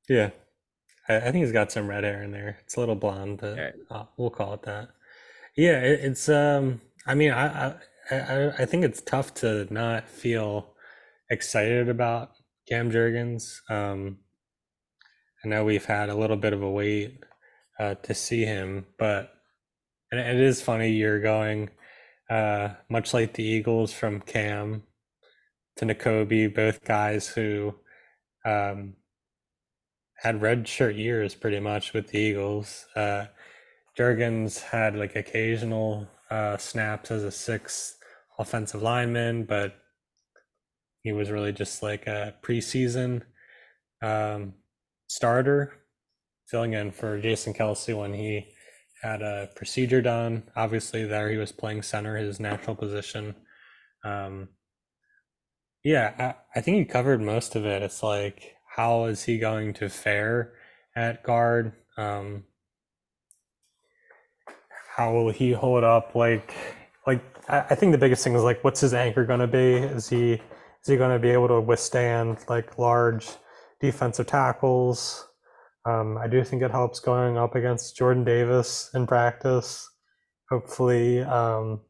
yeah, 0.09 0.31
I, 1.09 1.17
I, 1.17 1.21
think 1.33 1.45
he's 1.45 1.53
got 1.53 1.73
some 1.73 1.89
red 1.89 2.05
hair 2.05 2.23
in 2.23 2.31
there. 2.31 2.59
It's 2.63 2.77
a 2.77 2.81
little 2.81 2.95
blonde, 2.95 3.39
but 3.41 3.59
right. 3.59 3.75
uh, 3.91 4.05
we'll 4.17 4.31
call 4.31 4.55
it 4.55 4.63
that. 4.63 4.91
Yeah, 5.57 5.81
it, 5.81 6.01
it's 6.05 6.29
um 6.29 6.81
I 7.07 7.15
mean, 7.15 7.33
I, 7.33 7.75
I 8.11 8.53
I 8.59 8.65
think 8.65 8.85
it's 8.85 9.01
tough 9.01 9.35
to 9.35 9.73
not 9.73 10.09
feel 10.09 10.72
excited 11.33 11.89
about 11.89 12.33
Cam 12.69 12.93
Jurgens. 12.93 13.59
Um, 13.71 14.19
I 15.43 15.49
know 15.49 15.65
we've 15.65 15.85
had 15.85 16.11
a 16.11 16.15
little 16.15 16.37
bit 16.37 16.53
of 16.53 16.63
a 16.63 16.71
wait 16.71 17.25
uh, 17.81 17.95
to 17.95 18.15
see 18.15 18.45
him, 18.45 18.87
but 18.99 19.33
and 20.11 20.21
it 20.21 20.39
is 20.39 20.61
funny 20.61 20.91
you're 20.91 21.21
going 21.21 21.71
uh, 22.29 22.75
much 22.91 23.15
like 23.15 23.33
the 23.33 23.43
Eagles 23.43 23.95
from 23.95 24.21
Cam 24.21 24.83
to 25.77 25.87
Nakobe, 25.87 26.55
both 26.55 26.85
guys 26.85 27.29
who 27.29 27.75
um, 28.45 28.93
had 30.17 30.43
red 30.43 30.69
shirt 30.69 30.97
years 30.97 31.35
pretty 31.35 31.61
much 31.61 31.95
with 31.95 32.09
the 32.09 32.19
Eagles. 32.19 32.85
Uh, 32.95 33.25
Jurgens 33.99 34.61
had 34.61 34.97
like 34.97 35.17
occasional 35.17 36.07
uh, 36.31 36.59
snaps 36.59 37.11
as 37.11 37.25
a 37.25 37.31
sixth 37.31 37.97
offensive 38.39 38.83
lineman, 38.83 39.45
but 39.45 39.82
he 41.03 41.13
was 41.13 41.31
really 41.31 41.53
just 41.53 41.83
like 41.83 42.07
a 42.07 42.35
preseason 42.43 43.23
um, 44.03 44.55
starter, 45.09 45.73
filling 46.47 46.73
in 46.73 46.91
for 46.91 47.21
Jason 47.21 47.55
Kelce 47.55 47.97
when 47.97 48.15
he 48.15 48.47
had 49.03 49.21
a 49.23 49.51
procedure 49.57 50.01
done. 50.01 50.45
Obviously, 50.55 51.05
there 51.05 51.29
he 51.31 51.37
was 51.37 51.53
playing 51.53 51.83
center, 51.83 52.17
his 52.17 52.39
natural 52.39 52.77
position. 52.77 53.35
Um, 54.05 54.49
yeah, 55.85 56.35
I, 56.55 56.59
I 56.59 56.63
think 56.63 56.79
you 56.79 56.87
covered 56.87 57.21
most 57.21 57.57
of 57.57 57.65
it. 57.67 57.83
It's 57.83 58.03
like, 58.03 58.55
how 58.77 59.07
is 59.07 59.25
he 59.25 59.39
going 59.39 59.75
to 59.75 59.89
fare 59.89 60.53
at 60.95 61.25
guard? 61.25 61.73
Um, 61.97 62.45
how 64.97 65.13
will 65.13 65.33
he 65.33 65.53
hold 65.53 65.85
up? 65.85 66.15
Like, 66.15 66.55
like 67.07 67.23
I 67.49 67.75
think 67.75 67.93
the 67.93 67.99
biggest 67.99 68.23
thing 68.23 68.35
is 68.35 68.43
like, 68.43 68.63
what's 68.63 68.81
his 68.81 68.95
anchor 68.95 69.25
going 69.25 69.41
to 69.41 69.47
be? 69.47 69.75
Is 69.75 70.09
he 70.09 70.41
is 70.83 70.89
he 70.89 70.97
going 70.97 71.13
to 71.13 71.19
be 71.19 71.31
able 71.31 71.49
to 71.49 71.61
withstand 71.61 72.39
like 72.49 72.79
large 72.79 73.29
defensive 73.81 74.27
tackles? 74.27 75.27
Um, 75.85 76.19
I 76.19 76.29
do 76.29 76.43
think 76.45 76.63
it 76.63 76.71
helps 76.71 77.01
going 77.01 77.37
up 77.37 77.55
against 77.55 77.97
Jordan 77.97 78.25
Davis 78.25 78.91
in 78.95 79.07
practice. 79.07 79.89
Hopefully, 80.51 81.21
um, 81.23 81.81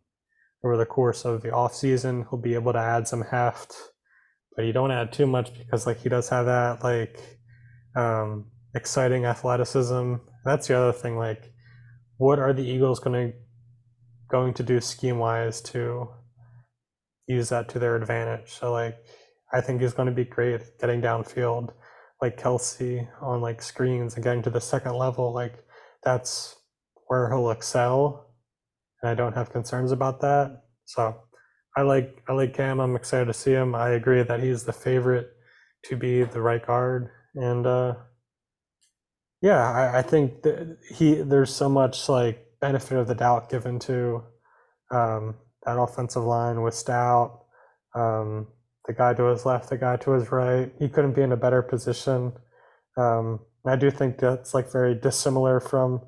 over 0.64 0.76
the 0.76 0.86
course 0.86 1.24
of 1.24 1.43
the 1.43 1.49
offseason, 1.49 2.26
he'll 2.30 2.38
be 2.38 2.55
able 2.55 2.72
to 2.72 2.78
add 2.78 3.09
some 3.09 3.22
heft, 3.22 3.74
but 4.55 4.64
you 4.64 4.72
don't 4.72 4.93
add 4.93 5.12
too 5.12 5.26
much 5.26 5.53
because 5.59 5.86
like 5.86 6.01
he 6.01 6.09
does 6.09 6.28
have 6.28 6.47
that 6.47 6.84
like 6.84 7.18
um, 7.97 8.47
exciting 8.74 9.24
athleticism. 9.24 10.14
That's 10.45 10.68
the 10.68 10.78
other 10.78 10.93
thing. 10.93 11.16
Like 11.16 11.53
what 12.22 12.38
are 12.38 12.53
the 12.53 12.62
Eagles 12.62 13.01
going 13.01 13.32
to 13.32 13.36
going 14.28 14.55
to 14.55 14.62
do 14.62 14.80
scheme 14.80 15.18
wise 15.18 15.61
to 15.61 16.09
use 17.33 17.49
that 17.51 17.68
to 17.70 17.78
their 17.78 17.97
advantage? 17.97 18.53
So 18.53 18.72
like 18.72 18.99
I 19.53 19.61
think 19.61 19.80
he's 19.80 19.93
going 19.93 20.07
to 20.07 20.14
be 20.14 20.24
great 20.24 20.62
getting 20.80 21.03
downfield, 21.03 21.72
like 22.20 22.41
Kelce 22.41 23.09
on 23.20 23.41
like 23.41 23.61
screens 23.62 24.14
and 24.14 24.24
getting 24.24 24.43
to 24.43 24.51
the 24.51 24.61
second 24.61 24.95
level. 24.95 25.33
Like 25.33 25.64
that's 26.03 26.57
where 27.07 27.28
he'll 27.30 27.51
excel, 27.51 28.35
and 29.03 29.11
I 29.11 29.14
don't 29.14 29.35
have 29.35 29.53
concerns 29.53 29.93
about 29.93 30.20
that. 30.22 30.62
So 30.87 31.16
I 31.76 31.83
like 31.83 32.22
I 32.28 32.33
like 32.33 32.55
Cam. 32.55 32.80
I'm 32.80 32.97
excited 32.97 33.26
to 33.26 33.35
see 33.35 33.53
him. 33.53 33.74
I 33.74 33.91
agree 33.91 34.22
that 34.22 34.41
he's 34.41 34.64
the 34.64 34.72
favorite 34.72 35.30
to 35.85 35.97
be 35.97 36.22
the 36.24 36.41
right 36.41 36.64
guard, 36.64 37.11
and 37.35 37.66
uh, 37.66 37.95
yeah, 39.43 39.70
I, 39.70 39.99
I 39.99 40.03
think 40.03 40.45
he 40.95 41.14
there's 41.14 41.55
so 41.55 41.68
much 41.68 42.09
like 42.09 42.47
benefit 42.61 42.97
of 42.97 43.09
the 43.09 43.14
doubt 43.14 43.51
given 43.51 43.78
to 43.80 44.22
um, 44.91 45.35
that 45.65 45.79
offensive 45.79 46.25
line 46.25 46.63
with 46.63 46.75
Stout, 46.75 47.45
um, 47.95 48.47
the 48.87 48.93
guy 48.93 49.15
to 49.15 49.25
his 49.25 49.47
left, 49.47 49.71
the 49.71 49.77
guy 49.77 49.97
to 49.97 50.13
his 50.13 50.31
right. 50.33 50.73
He 50.79 50.89
couldn't 50.89 51.15
be 51.15 51.23
in 51.23 51.33
a 51.33 51.37
better 51.37 51.63
position. 51.63 52.33
Um, 52.97 53.41
I 53.67 53.77
do 53.77 53.91
think 53.91 54.19
that's 54.19 54.55
like 54.55 54.71
very 54.73 54.95
dissimilar 54.95 55.61
from 55.61 56.01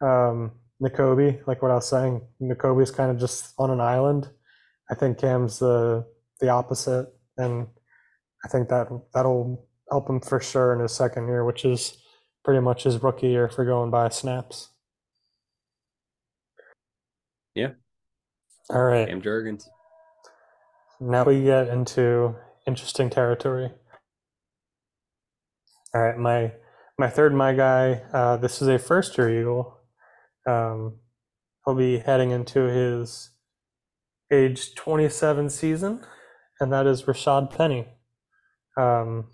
um, 0.00 0.52
Nakobe, 0.82 1.46
like 1.46 1.62
what 1.62 1.70
I 1.70 1.74
was 1.74 1.88
saying. 1.88 2.22
Nakobe's 2.40 2.90
kind 2.90 3.10
of 3.10 3.18
just 3.18 3.52
on 3.58 3.70
an 3.70 3.80
island. 3.80 4.30
I 4.90 4.94
think 4.94 5.18
Cam's 5.18 5.58
the 5.58 6.06
the 6.40 6.48
opposite, 6.48 7.08
and 7.36 7.66
I 8.44 8.48
think 8.48 8.68
that 8.68 8.88
that'll 9.14 9.66
help 9.90 10.08
him 10.08 10.20
for 10.20 10.40
sure 10.40 10.74
in 10.74 10.80
his 10.80 10.92
second 10.92 11.28
year, 11.28 11.44
which 11.44 11.64
is 11.64 11.98
pretty 12.44 12.60
much 12.60 12.84
his 12.84 13.02
rookie 13.02 13.28
year 13.28 13.48
for 13.48 13.64
going 13.64 13.90
by 13.90 14.08
snaps. 14.08 14.68
Yeah. 17.54 17.72
All 18.70 18.82
right. 18.82 19.08
Cam 19.08 19.22
Jurgens. 19.22 19.64
Now 21.00 21.24
we 21.24 21.44
get 21.44 21.68
into 21.68 22.34
interesting 22.66 23.10
territory. 23.10 23.70
All 25.94 26.02
right, 26.02 26.18
my 26.18 26.52
my 26.98 27.08
third 27.08 27.34
my 27.34 27.52
guy. 27.52 28.02
Uh, 28.12 28.36
this 28.36 28.60
is 28.60 28.68
a 28.68 28.78
first 28.78 29.16
year 29.16 29.40
Eagle. 29.40 29.78
Um, 30.46 31.00
he'll 31.64 31.74
be 31.74 31.98
heading 31.98 32.30
into 32.30 32.60
his 32.62 33.30
age 34.32 34.74
27 34.74 35.50
season, 35.50 36.04
and 36.60 36.72
that 36.72 36.86
is 36.86 37.02
Rashad 37.04 37.56
Penny. 37.56 37.86
Um, 38.76 39.26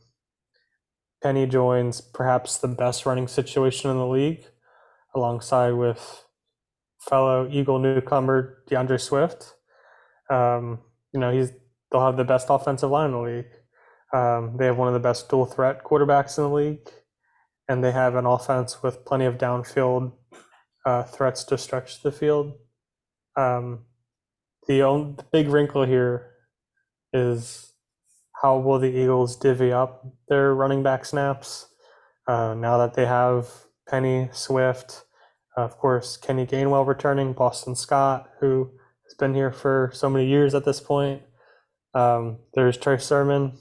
Penny 1.22 1.46
joins 1.46 2.00
perhaps 2.00 2.58
the 2.58 2.68
best 2.68 3.06
running 3.06 3.28
situation 3.28 3.90
in 3.90 3.96
the 3.96 4.06
league, 4.06 4.44
alongside 5.14 5.72
with 5.72 6.24
fellow 7.08 7.48
Eagle 7.50 7.78
newcomer 7.78 8.62
D'Andre 8.68 8.98
Swift. 8.98 9.54
Um, 10.30 10.80
you 11.12 11.20
know, 11.20 11.32
he's 11.32 11.52
they'll 11.90 12.04
have 12.04 12.16
the 12.16 12.24
best 12.24 12.46
offensive 12.48 12.90
line 12.90 13.06
in 13.06 13.12
the 13.12 13.20
league. 13.20 13.52
Um, 14.14 14.56
they 14.58 14.66
have 14.66 14.76
one 14.76 14.88
of 14.88 14.94
the 14.94 15.00
best 15.00 15.28
dual 15.28 15.46
threat 15.46 15.84
quarterbacks 15.84 16.38
in 16.38 16.44
the 16.44 16.50
league, 16.50 16.88
and 17.68 17.82
they 17.82 17.92
have 17.92 18.14
an 18.14 18.26
offense 18.26 18.82
with 18.82 19.04
plenty 19.04 19.24
of 19.24 19.38
downfield 19.38 20.12
uh, 20.84 21.04
threats 21.04 21.44
to 21.44 21.58
stretch 21.58 22.02
the 22.02 22.12
field. 22.12 22.54
Um, 23.36 23.86
the, 24.68 24.82
only, 24.82 25.14
the 25.16 25.24
big 25.32 25.48
wrinkle 25.48 25.84
here 25.84 26.30
is 27.12 27.72
how 28.42 28.58
will 28.58 28.78
the 28.78 28.90
Eagles 28.90 29.36
divvy 29.36 29.72
up 29.72 30.04
their 30.28 30.54
running 30.54 30.82
back 30.82 31.04
snaps? 31.04 31.68
Uh, 32.26 32.54
now 32.54 32.78
that 32.78 32.94
they 32.94 33.06
have 33.06 33.48
Penny, 33.88 34.28
Swift, 34.32 35.04
of 35.56 35.76
course, 35.78 36.16
Kenny 36.16 36.46
Gainwell 36.46 36.86
returning, 36.86 37.32
Boston 37.32 37.74
Scott, 37.74 38.30
who 38.40 38.70
has 39.04 39.14
been 39.14 39.34
here 39.34 39.52
for 39.52 39.90
so 39.92 40.08
many 40.08 40.26
years 40.26 40.54
at 40.54 40.64
this 40.64 40.80
point. 40.80 41.22
Um, 41.94 42.38
there's 42.54 42.76
Trey 42.76 42.98
Sermon. 42.98 43.58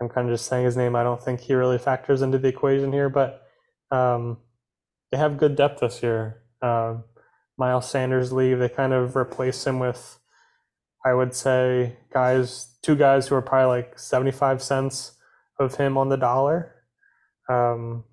I'm 0.00 0.08
kind 0.08 0.28
of 0.28 0.34
just 0.34 0.46
saying 0.46 0.64
his 0.64 0.76
name. 0.76 0.96
I 0.96 1.02
don't 1.02 1.22
think 1.22 1.40
he 1.40 1.54
really 1.54 1.78
factors 1.78 2.22
into 2.22 2.38
the 2.38 2.48
equation 2.48 2.92
here, 2.92 3.08
but 3.08 3.42
um, 3.90 4.38
they 5.10 5.18
have 5.18 5.38
good 5.38 5.56
depth 5.56 5.80
this 5.80 6.02
year. 6.02 6.42
Um, 6.60 7.04
Miles 7.58 7.88
Sanders 7.88 8.32
leave. 8.32 8.58
They 8.58 8.68
kind 8.68 8.92
of 8.92 9.16
replace 9.16 9.66
him 9.66 9.78
with, 9.78 10.18
I 11.04 11.14
would 11.14 11.34
say, 11.34 11.96
guys, 12.12 12.76
two 12.82 12.96
guys 12.96 13.28
who 13.28 13.34
are 13.34 13.42
probably 13.42 13.66
like 13.66 13.98
75 13.98 14.62
cents 14.62 15.12
of 15.58 15.76
him 15.76 15.98
on 15.98 16.08
the 16.08 16.16
dollar. 16.16 16.74
Um, 17.48 18.04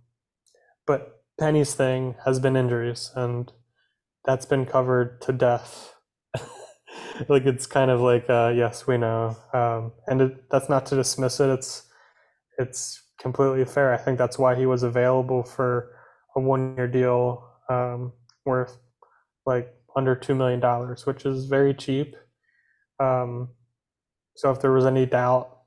but 0.86 1.19
Penny's 1.40 1.74
thing 1.74 2.16
has 2.26 2.40
been 2.40 2.56
injuries, 2.56 3.12
and 3.16 3.52
that's 4.26 4.46
been 4.46 4.66
covered 4.66 5.22
to 5.22 5.32
death. 5.32 5.96
like 7.30 7.46
it's 7.46 7.66
kind 7.66 7.90
of 7.90 8.02
like, 8.02 8.30
uh, 8.30 8.52
yes, 8.54 8.86
we 8.86 8.98
know, 8.98 9.38
um, 9.54 9.94
and 10.08 10.22
it, 10.22 10.50
that's 10.50 10.70
not 10.70 10.86
to 10.88 10.96
dismiss 10.96 11.40
it. 11.40 11.50
It's 11.50 11.84
it's 12.58 13.02
completely 13.20 13.66
fair. 13.66 13.94
I 13.94 13.98
think 13.98 14.18
that's 14.18 14.38
why 14.38 14.56
he 14.56 14.66
was 14.66 14.84
available 14.84 15.44
for 15.44 15.96
a 16.36 16.42
one-year 16.42 16.88
deal 16.88 17.48
um, 17.70 18.12
worth 18.46 18.78
like 19.46 19.74
under 19.96 20.16
two 20.16 20.36
million 20.36 20.60
dollars, 20.60 21.06
which 21.06 21.26
is 21.26 21.46
very 21.46 21.74
cheap. 21.74 22.16
Um, 23.00 23.50
so 24.36 24.52
if 24.52 24.60
there 24.62 24.72
was 24.72 24.86
any 24.86 25.06
doubt 25.06 25.58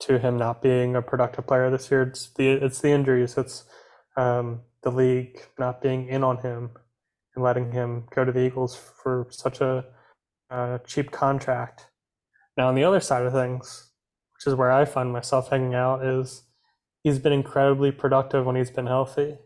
to 0.00 0.18
him 0.18 0.36
not 0.36 0.62
being 0.62 0.96
a 0.96 1.02
productive 1.02 1.46
player 1.46 1.70
this 1.70 1.90
year, 1.90 2.02
it's 2.02 2.30
the 2.34 2.50
it's 2.50 2.80
the 2.80 2.90
injuries, 2.90 3.36
it's 3.38 3.64
um, 4.16 4.62
the 4.86 4.96
league 4.96 5.40
not 5.58 5.82
being 5.82 6.06
in 6.06 6.22
on 6.22 6.38
him 6.38 6.70
and 7.34 7.42
letting 7.42 7.72
him 7.72 8.04
go 8.14 8.24
to 8.24 8.30
the 8.30 8.46
Eagles 8.46 8.76
for 8.76 9.26
such 9.30 9.60
a, 9.60 9.84
a 10.48 10.78
cheap 10.86 11.10
contract. 11.10 11.86
Now 12.56 12.68
on 12.68 12.76
the 12.76 12.84
other 12.84 13.00
side 13.00 13.26
of 13.26 13.32
things, 13.32 13.90
which 14.34 14.46
is 14.46 14.54
where 14.54 14.70
I 14.70 14.84
find 14.84 15.12
myself 15.12 15.50
hanging 15.50 15.74
out, 15.74 16.04
is 16.04 16.44
he's 17.02 17.18
been 17.18 17.32
incredibly 17.32 17.90
productive 17.90 18.46
when 18.46 18.54
he's 18.54 18.70
been 18.70 18.86
healthy. 18.86 19.38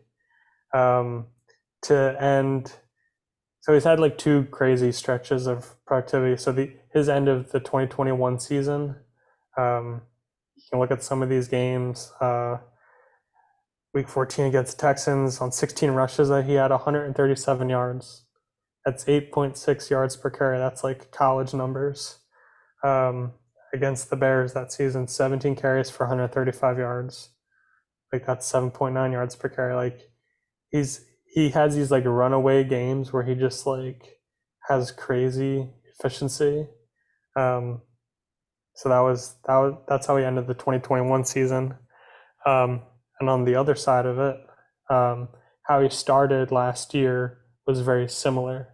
Um, 0.75 1.25
to 1.81 2.15
end 2.21 2.73
so 3.61 3.73
he's 3.73 3.83
had 3.83 3.99
like 3.99 4.19
two 4.19 4.45
crazy 4.51 4.91
stretches 4.91 5.47
of 5.47 5.75
productivity. 5.87 6.37
So 6.37 6.51
the 6.51 6.71
his 6.93 7.09
end 7.09 7.27
of 7.27 7.51
the 7.51 7.59
2021 7.59 8.39
season, 8.39 8.95
um, 9.57 10.01
you 10.55 10.63
can 10.69 10.79
look 10.79 10.91
at 10.91 11.03
some 11.03 11.23
of 11.23 11.29
these 11.29 11.47
games. 11.47 12.11
Uh, 12.21 12.57
week 13.93 14.07
14 14.07 14.45
against 14.45 14.79
Texans 14.79 15.41
on 15.41 15.51
16 15.51 15.91
rushes 15.91 16.29
that 16.29 16.45
he 16.45 16.53
had 16.53 16.71
137 16.71 17.69
yards. 17.69 18.25
That's 18.85 19.05
8.6 19.05 19.89
yards 19.89 20.15
per 20.15 20.29
carry. 20.29 20.57
That's 20.57 20.83
like 20.83 21.11
college 21.11 21.53
numbers. 21.53 22.19
Um, 22.83 23.33
against 23.73 24.09
the 24.09 24.15
Bears 24.15 24.53
that 24.53 24.71
season, 24.71 25.07
17 25.07 25.55
carries 25.55 25.89
for 25.89 26.05
135 26.05 26.77
yards. 26.77 27.29
Like 28.11 28.25
that's 28.25 28.51
7.9 28.51 29.11
yards 29.11 29.35
per 29.35 29.49
carry. 29.49 29.75
Like 29.75 30.09
he's 30.69 31.05
he 31.33 31.49
has 31.49 31.75
these 31.75 31.91
like 31.91 32.03
runaway 32.05 32.63
games 32.63 33.13
where 33.13 33.23
he 33.23 33.35
just 33.35 33.65
like 33.65 34.19
has 34.67 34.91
crazy 34.91 35.69
efficiency. 35.97 36.67
Um, 37.37 37.81
so 38.75 38.89
that 38.89 38.99
was 38.99 39.35
that 39.45 39.57
was 39.57 39.75
that's 39.87 40.07
how 40.07 40.17
he 40.17 40.25
ended 40.25 40.47
the 40.47 40.53
2021 40.53 41.23
season. 41.23 41.75
Um, 42.45 42.81
and 43.21 43.29
on 43.29 43.45
the 43.45 43.55
other 43.55 43.75
side 43.75 44.05
of 44.05 44.19
it, 44.19 44.35
um, 44.89 45.29
how 45.63 45.81
he 45.81 45.87
started 45.89 46.51
last 46.51 46.93
year 46.93 47.37
was 47.65 47.79
very 47.79 48.09
similar. 48.09 48.67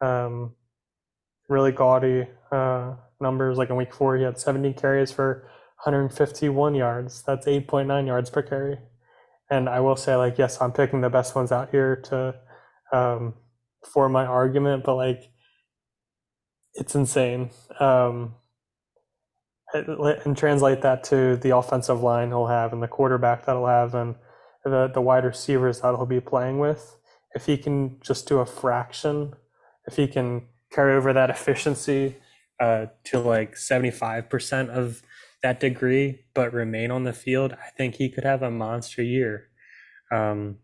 Um, 0.00 0.54
really 1.48 1.72
gaudy 1.72 2.28
uh, 2.52 2.94
numbers. 3.20 3.58
Like 3.58 3.70
in 3.70 3.76
week 3.76 3.92
four, 3.92 4.16
he 4.16 4.22
had 4.22 4.38
17 4.38 4.74
carries 4.74 5.10
for 5.10 5.48
151 5.82 6.76
yards. 6.76 7.22
That's 7.22 7.46
8.9 7.46 8.06
yards 8.06 8.30
per 8.30 8.42
carry 8.42 8.78
and 9.50 9.68
I 9.68 9.80
will 9.80 9.96
say 9.96 10.14
like 10.14 10.38
yes, 10.38 10.60
I'm 10.60 10.72
picking 10.72 11.00
the 11.00 11.10
best 11.10 11.34
ones 11.34 11.52
out 11.52 11.70
here 11.70 11.96
to 11.96 12.34
um, 12.92 13.34
for 13.92 14.08
my 14.08 14.24
argument, 14.24 14.84
but 14.84 14.94
like 14.94 15.24
it's 16.74 16.94
insane. 16.94 17.50
Um, 17.80 18.36
and 19.72 20.36
translate 20.36 20.82
that 20.82 21.04
to 21.04 21.36
the 21.36 21.56
offensive 21.56 22.02
line 22.02 22.28
he'll 22.28 22.46
have 22.46 22.72
and 22.72 22.82
the 22.82 22.88
quarterback 22.88 23.46
that 23.46 23.52
he'll 23.52 23.66
have 23.66 23.94
and 23.94 24.14
the 24.64 24.90
the 24.92 25.00
wide 25.00 25.24
receivers 25.24 25.80
that 25.80 25.94
he'll 25.94 26.06
be 26.06 26.20
playing 26.20 26.58
with. 26.58 26.96
If 27.34 27.46
he 27.46 27.56
can 27.56 27.98
just 28.00 28.26
do 28.26 28.38
a 28.38 28.46
fraction, 28.46 29.34
if 29.86 29.96
he 29.96 30.06
can 30.06 30.48
carry 30.72 30.94
over 30.94 31.12
that 31.12 31.30
efficiency 31.36 32.16
uh, 32.60 32.86
to 33.04 33.18
like 33.18 33.54
75% 33.54 34.68
of 34.68 35.02
that 35.42 35.60
degree, 35.60 36.24
but 36.34 36.52
remain 36.52 36.90
on 36.90 37.04
the 37.04 37.12
field, 37.12 37.54
I 37.54 37.70
think 37.70 37.94
he 37.94 38.10
could 38.10 38.24
have 38.24 38.42
a 38.42 38.50
monster 38.50 39.02
year. 39.02 39.48
Um, 40.12 40.58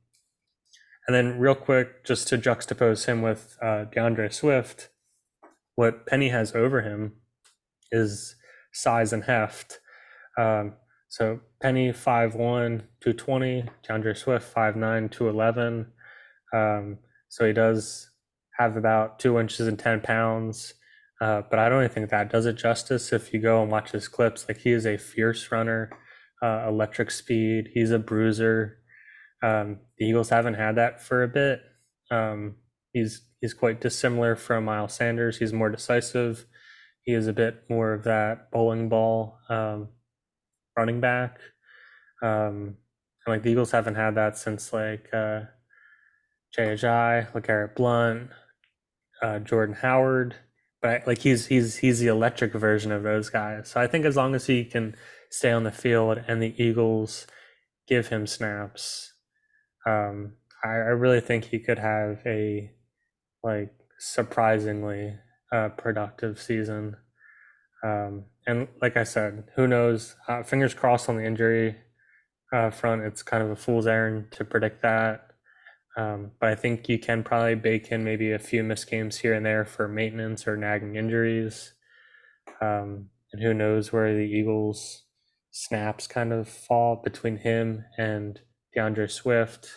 and 1.06 1.14
then, 1.14 1.38
real 1.38 1.54
quick, 1.54 2.04
just 2.04 2.28
to 2.28 2.38
juxtapose 2.38 3.06
him 3.06 3.22
with 3.22 3.56
uh, 3.62 3.84
D'Andre 3.84 4.28
Swift, 4.28 4.88
what 5.76 6.06
Penny 6.06 6.30
has 6.30 6.54
over 6.54 6.82
him 6.82 7.12
is 7.92 8.35
size 8.76 9.12
and 9.12 9.24
heft. 9.24 9.80
Um, 10.38 10.74
so 11.08 11.40
Penny 11.60 11.92
5'1, 11.92 12.82
220, 13.00 13.64
D'Andre 13.86 14.14
Swift 14.14 14.54
5'9, 14.54 15.10
211. 15.10 15.86
Um, 16.52 16.98
so 17.28 17.46
he 17.46 17.52
does 17.52 18.10
have 18.58 18.76
about 18.76 19.18
two 19.18 19.38
inches 19.38 19.66
and 19.66 19.78
10 19.78 20.00
pounds. 20.02 20.74
Uh, 21.20 21.42
but 21.48 21.58
I 21.58 21.68
don't 21.68 21.84
even 21.84 21.94
think 21.94 22.10
that 22.10 22.30
does 22.30 22.44
it 22.44 22.56
justice. 22.56 23.12
If 23.12 23.32
you 23.32 23.40
go 23.40 23.62
and 23.62 23.70
watch 23.70 23.92
his 23.92 24.08
clips, 24.08 24.46
like 24.48 24.58
he 24.58 24.72
is 24.72 24.84
a 24.84 24.98
fierce 24.98 25.50
runner, 25.50 25.90
uh, 26.42 26.66
electric 26.68 27.10
speed. 27.10 27.70
He's 27.72 27.90
a 27.90 27.98
bruiser. 27.98 28.78
Um, 29.42 29.78
the 29.96 30.06
Eagles 30.06 30.28
haven't 30.28 30.54
had 30.54 30.76
that 30.76 31.02
for 31.02 31.22
a 31.22 31.28
bit. 31.28 31.62
Um, 32.10 32.56
he's 32.92 33.22
he's 33.40 33.54
quite 33.54 33.80
dissimilar 33.80 34.36
from 34.36 34.64
Miles 34.64 34.94
Sanders. 34.94 35.38
He's 35.38 35.52
more 35.52 35.70
decisive. 35.70 36.46
He 37.06 37.14
is 37.14 37.26
a 37.28 37.32
bit 37.32 37.64
more 37.70 37.94
of 37.94 38.04
that 38.04 38.50
bowling 38.50 38.90
ball 38.90 39.38
um, 39.48 39.88
running 40.76 41.00
back. 41.00 41.40
Um, 42.22 42.76
and 43.24 43.28
like 43.28 43.42
the 43.42 43.50
Eagles 43.50 43.70
haven't 43.70 43.94
had 43.94 44.16
that 44.16 44.36
since 44.36 44.72
like 44.72 45.08
uh, 45.14 45.42
Ajayi, 46.58 47.32
LeGarrette 47.32 47.74
Blount, 47.74 48.30
uh, 49.22 49.38
Jordan 49.38 49.76
Howard 49.76 50.34
but 50.86 51.06
like 51.06 51.18
he's 51.18 51.46
he's 51.46 51.76
he's 51.78 51.98
the 51.98 52.06
electric 52.06 52.52
version 52.52 52.92
of 52.92 53.02
those 53.02 53.28
guys. 53.28 53.68
So 53.68 53.80
I 53.80 53.88
think 53.88 54.04
as 54.04 54.16
long 54.16 54.34
as 54.34 54.46
he 54.46 54.64
can 54.64 54.94
stay 55.30 55.50
on 55.50 55.64
the 55.64 55.72
field 55.72 56.22
and 56.28 56.40
the 56.40 56.54
Eagles 56.62 57.26
give 57.88 58.08
him 58.08 58.26
snaps, 58.26 59.12
um, 59.86 60.34
I, 60.64 60.68
I 60.68 60.94
really 60.94 61.20
think 61.20 61.46
he 61.46 61.58
could 61.58 61.78
have 61.80 62.20
a 62.24 62.70
like 63.42 63.72
surprisingly 63.98 65.14
uh, 65.52 65.68
productive 65.70 66.40
season. 66.40 66.96
Um, 67.84 68.24
and 68.46 68.68
like 68.80 68.96
I 68.96 69.04
said, 69.04 69.44
who 69.54 69.66
knows? 69.66 70.16
Uh, 70.28 70.42
fingers 70.42 70.74
crossed 70.74 71.08
on 71.08 71.16
the 71.16 71.24
injury 71.24 71.76
uh, 72.52 72.70
front. 72.70 73.02
It's 73.02 73.22
kind 73.22 73.42
of 73.42 73.50
a 73.50 73.56
fool's 73.56 73.86
errand 73.86 74.32
to 74.32 74.44
predict 74.44 74.82
that. 74.82 75.30
Um, 75.96 76.32
but 76.40 76.50
I 76.50 76.54
think 76.54 76.88
you 76.88 76.98
can 76.98 77.22
probably 77.22 77.54
bake 77.54 77.90
in 77.90 78.04
maybe 78.04 78.32
a 78.32 78.38
few 78.38 78.62
missed 78.62 78.90
games 78.90 79.16
here 79.16 79.32
and 79.32 79.46
there 79.46 79.64
for 79.64 79.88
maintenance 79.88 80.46
or 80.46 80.56
nagging 80.56 80.96
injuries. 80.96 81.72
Um, 82.60 83.08
and 83.32 83.42
who 83.42 83.54
knows 83.54 83.92
where 83.92 84.14
the 84.14 84.20
Eagles' 84.20 85.04
snaps 85.50 86.06
kind 86.06 86.32
of 86.32 86.48
fall 86.48 87.00
between 87.02 87.38
him 87.38 87.84
and 87.96 88.40
D'Andre 88.74 89.06
Swift. 89.06 89.68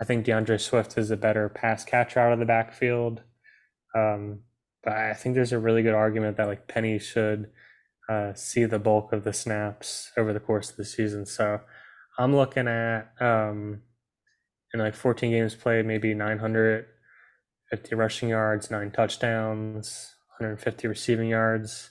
I 0.00 0.04
think 0.04 0.24
D'Andre 0.24 0.56
Swift 0.56 0.96
is 0.96 1.10
a 1.10 1.16
better 1.16 1.48
pass 1.48 1.84
catcher 1.84 2.18
out 2.18 2.32
of 2.32 2.38
the 2.38 2.46
backfield. 2.46 3.22
Um, 3.94 4.40
but 4.82 4.94
I 4.94 5.14
think 5.14 5.34
there's 5.34 5.52
a 5.52 5.58
really 5.58 5.82
good 5.82 5.94
argument 5.94 6.36
that 6.36 6.48
like 6.48 6.68
Penny 6.68 6.98
should 6.98 7.50
uh, 8.08 8.34
see 8.34 8.64
the 8.64 8.78
bulk 8.78 9.12
of 9.12 9.24
the 9.24 9.32
snaps 9.32 10.10
over 10.16 10.32
the 10.32 10.40
course 10.40 10.70
of 10.70 10.76
the 10.76 10.84
season. 10.84 11.24
So 11.26 11.60
I'm 12.18 12.34
looking 12.34 12.68
at 12.68 13.12
um, 13.20 13.82
in 14.74 14.80
like 14.80 14.94
14 14.94 15.30
games 15.30 15.54
played, 15.54 15.86
maybe 15.86 16.14
950 16.14 17.94
rushing 17.94 18.28
yards, 18.28 18.70
nine 18.70 18.90
touchdowns, 18.90 20.14
150 20.38 20.88
receiving 20.88 21.28
yards. 21.28 21.90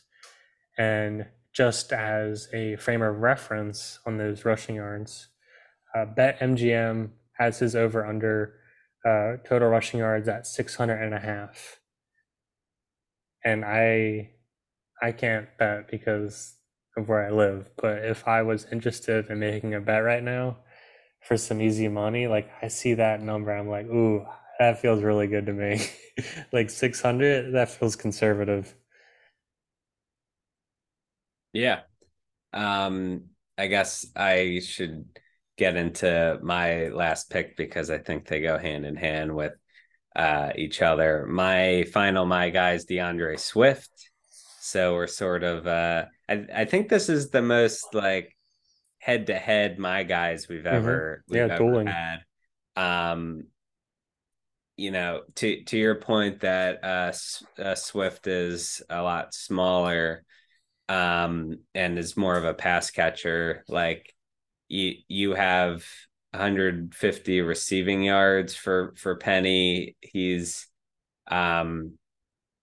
And 0.78 1.28
just 1.54 1.92
as 1.92 2.48
a 2.54 2.76
frame 2.78 3.02
of 3.02 3.18
reference 3.20 4.00
on 4.06 4.18
those 4.18 4.46
rushing 4.46 4.76
yards, 4.76 5.28
uh, 5.96 6.06
BetMGM 6.06 7.10
has 7.34 7.60
his 7.60 7.76
over 7.76 8.06
under 8.06 8.56
uh, 9.06 9.38
total 9.48 9.70
rushing 9.70 10.00
yards 10.00 10.28
at 10.28 10.48
600 10.48 10.96
and 10.96 11.14
a 11.14 11.20
half. 11.20 11.81
And 13.46 13.66
I 13.66 14.32
I 15.02 15.12
can't 15.14 15.50
bet 15.60 15.89
because 15.92 16.56
of 16.98 17.10
where 17.10 17.26
I 17.26 17.32
live, 17.32 17.70
but 17.78 18.06
if 18.06 18.28
I 18.28 18.44
was 18.44 18.66
interested 18.72 19.30
in 19.30 19.39
making 19.39 19.74
a 19.76 19.82
bet 19.82 20.04
right 20.04 20.24
now, 20.24 20.60
for 21.22 21.38
some 21.38 21.62
easy 21.62 21.88
money, 21.89 22.28
like 22.28 22.52
I 22.62 22.70
see 22.70 22.96
that 22.96 23.22
number, 23.22 23.52
I'm 23.54 23.70
like, 23.70 23.88
ooh, 23.88 24.26
that 24.60 24.82
feels 24.82 25.04
really 25.04 25.28
good 25.28 25.46
to 25.48 25.54
me. 25.54 25.82
like 26.54 26.70
600, 26.72 27.54
that 27.54 27.70
feels 27.70 27.96
conservative. 27.96 28.76
Yeah. 31.54 31.82
Um, 32.54 33.26
I 33.58 33.68
guess 33.68 34.08
I 34.16 34.62
should 34.66 35.06
get 35.58 35.76
into 35.78 36.39
my 36.44 36.89
last 36.89 37.30
pick 37.32 37.58
because 37.58 37.89
I 37.89 38.00
think 38.00 38.28
they 38.28 38.42
go 38.42 38.58
hand 38.58 38.86
in 38.86 38.96
hand 38.98 39.36
with 39.36 39.54
uh, 40.16 40.51
each 40.55 40.82
other. 40.82 41.26
My 41.28 41.86
final, 41.93 42.26
my 42.26 42.49
guys, 42.49 42.86
D'Andre 42.86 43.38
Swift. 43.38 43.89
So 44.59 44.93
we're 44.93 45.07
sort 45.07 45.43
of, 45.43 45.68
uh, 45.68 46.05
I, 46.30 46.45
I 46.55 46.66
think 46.66 46.89
this 46.89 47.09
is 47.09 47.30
the 47.30 47.41
most 47.41 47.93
like 47.93 48.36
head 48.99 49.28
to 49.28 49.36
head 49.36 49.80
my 49.80 50.03
guys 50.03 50.47
we've 50.47 50.59
mm-hmm. 50.59 50.76
ever, 50.76 51.24
mm-hmm. 51.24 51.34
we've 51.34 51.47
yeah, 51.47 51.55
ever 51.55 51.86
had. 51.86 53.12
Um, 53.12 53.43
you 54.78 54.89
know, 54.89 55.22
to 55.36 55.64
to 55.66 55.78
your 55.78 55.95
point 55.95 56.39
that 56.39 56.84
uh, 56.84 57.12
uh, 57.62 57.76
Swift 57.76 58.26
is 58.26 58.82
a 58.89 59.01
lot 59.03 59.34
smaller 59.34 60.24
um, 60.89 61.59
and 61.76 61.99
is 61.99 62.18
more 62.18 62.36
of 62.36 62.45
a 62.45 62.53
pass 62.53 62.89
catcher. 62.89 63.64
Like 63.68 64.12
you 64.68 64.95
you 65.07 65.36
have 65.36 65.86
150 66.32 67.42
receiving 67.42 68.04
yards 68.04 68.56
for 68.56 68.94
for 68.98 69.16
Penny. 69.16 69.96
He's 70.00 70.68
um 71.28 71.98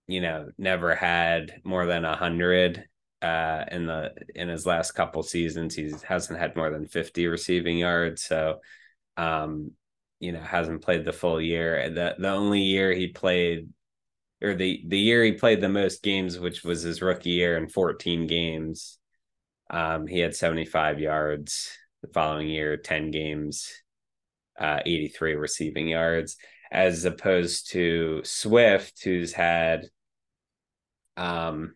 you 0.07 0.21
know 0.21 0.49
never 0.59 0.95
had 0.95 1.61
more 1.65 1.87
than 1.87 2.05
a 2.05 2.17
hundred 2.17 2.85
uh 3.23 3.65
in 3.71 3.87
the 3.87 4.13
in 4.35 4.49
his 4.49 4.65
last 4.67 4.93
couple 4.93 5.23
seasons. 5.23 5.75
He 5.75 5.93
hasn't 6.07 6.39
had 6.39 6.57
more 6.57 6.71
than 6.71 6.87
50 6.87 7.27
receiving 7.27 7.79
yards. 7.79 8.23
So 8.23 8.61
um 9.17 9.73
you 10.21 10.33
know 10.33 10.41
hasn't 10.41 10.83
played 10.83 11.05
the 11.05 11.13
full 11.13 11.41
year. 11.41 11.91
The 11.91 12.17
the 12.19 12.31
only 12.31 12.63
year 12.63 12.93
he 12.93 13.09
played 13.09 13.69
or 14.43 14.55
the 14.55 14.83
the 14.87 14.99
year 14.99 15.25
he 15.25 15.33
played 15.33 15.61
the 15.61 15.69
most 15.69 16.03
games 16.03 16.39
which 16.39 16.65
was 16.65 16.83
his 16.83 17.03
rookie 17.03 17.31
year 17.31 17.57
in 17.57 17.69
14 17.69 18.27
games 18.27 18.99
um 19.71 20.07
he 20.07 20.21
had 20.21 20.35
75 20.35 21.01
yards 21.01 21.77
the 22.03 22.09
following 22.09 22.49
year 22.49 22.77
10 22.77 23.11
games 23.11 23.73
uh 24.59 24.81
83 24.85 25.35
receiving 25.35 25.89
yards 25.89 26.37
as 26.71 27.05
opposed 27.05 27.71
to 27.71 28.21
Swift 28.25 29.03
who's 29.03 29.33
had 29.33 29.87
um 31.17 31.75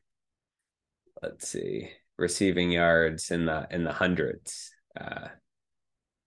let's 1.23 1.49
see 1.49 1.91
receiving 2.19 2.71
yards 2.71 3.31
in 3.31 3.47
the 3.47 3.67
in 3.71 3.85
the 3.85 3.93
hundreds. 3.93 4.73
Uh 4.99 5.29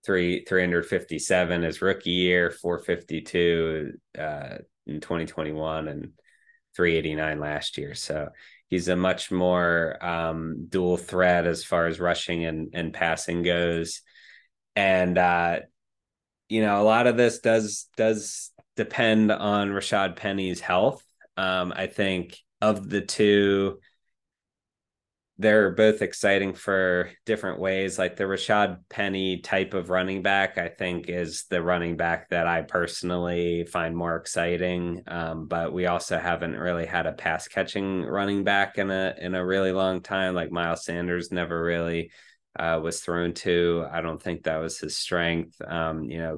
three 0.05 0.45
357 0.45 1.63
his 1.63 1.81
rookie 1.81 2.11
year 2.11 2.51
452 2.51 3.93
uh 4.19 4.57
in 4.85 4.99
2021 4.99 5.87
and 5.87 6.11
389 6.75 7.39
last 7.39 7.77
year. 7.77 7.95
So 7.95 8.29
he's 8.70 8.88
a 8.88 8.95
much 8.95 9.32
more 9.32 9.97
um, 10.03 10.68
dual 10.70 10.97
threat 10.97 11.45
as 11.45 11.63
far 11.63 11.88
as 11.88 11.99
rushing 11.99 12.45
and, 12.45 12.70
and 12.74 12.93
passing 12.93 13.43
goes. 13.43 14.01
And 14.76 15.18
uh, 15.18 15.59
you 16.49 16.61
know, 16.61 16.82
a 16.82 16.84
lot 16.84 17.07
of 17.07 17.18
this 17.18 17.39
does 17.39 17.88
does 17.97 18.51
depend 18.76 19.32
on 19.32 19.70
Rashad 19.70 20.16
Penny's 20.16 20.59
health. 20.59 21.03
Um, 21.38 21.74
I 21.76 21.88
think 21.88 22.38
of 22.61 22.89
the 22.89 23.01
two, 23.01 23.80
they're 25.38 25.71
both 25.71 26.01
exciting 26.01 26.53
for 26.53 27.09
different 27.25 27.59
ways. 27.59 27.99
Like 27.99 28.15
the 28.15 28.23
Rashad 28.23 28.79
Penny 28.89 29.39
type 29.39 29.73
of 29.73 29.89
running 29.89 30.21
back, 30.21 30.57
I 30.57 30.69
think 30.69 31.09
is 31.09 31.45
the 31.49 31.61
running 31.61 31.97
back 31.97 32.29
that 32.29 32.47
I 32.47 32.61
personally 32.61 33.65
find 33.65 33.97
more 33.97 34.15
exciting. 34.15 35.03
Um, 35.07 35.47
but 35.47 35.73
we 35.73 35.88
also 35.88 36.17
haven't 36.17 36.55
really 36.55 36.86
had 36.86 37.05
a 37.05 37.11
pass 37.11 37.49
catching 37.49 38.03
running 38.03 38.45
back 38.45 38.77
in 38.77 38.89
a 38.89 39.13
in 39.19 39.36
a 39.36 39.45
really 39.45 39.73
long 39.73 40.01
time. 40.01 40.36
Like 40.36 40.51
Miles 40.51 40.86
Sanders 40.86 41.31
never 41.33 41.61
really 41.61 42.11
uh, 42.57 42.79
was 42.81 43.01
thrown 43.01 43.33
to. 43.33 43.86
I 43.91 43.99
don't 43.99 44.21
think 44.21 44.43
that 44.43 44.57
was 44.57 44.79
his 44.79 44.97
strength. 44.97 45.61
Um, 45.61 46.05
you 46.05 46.19
know, 46.19 46.38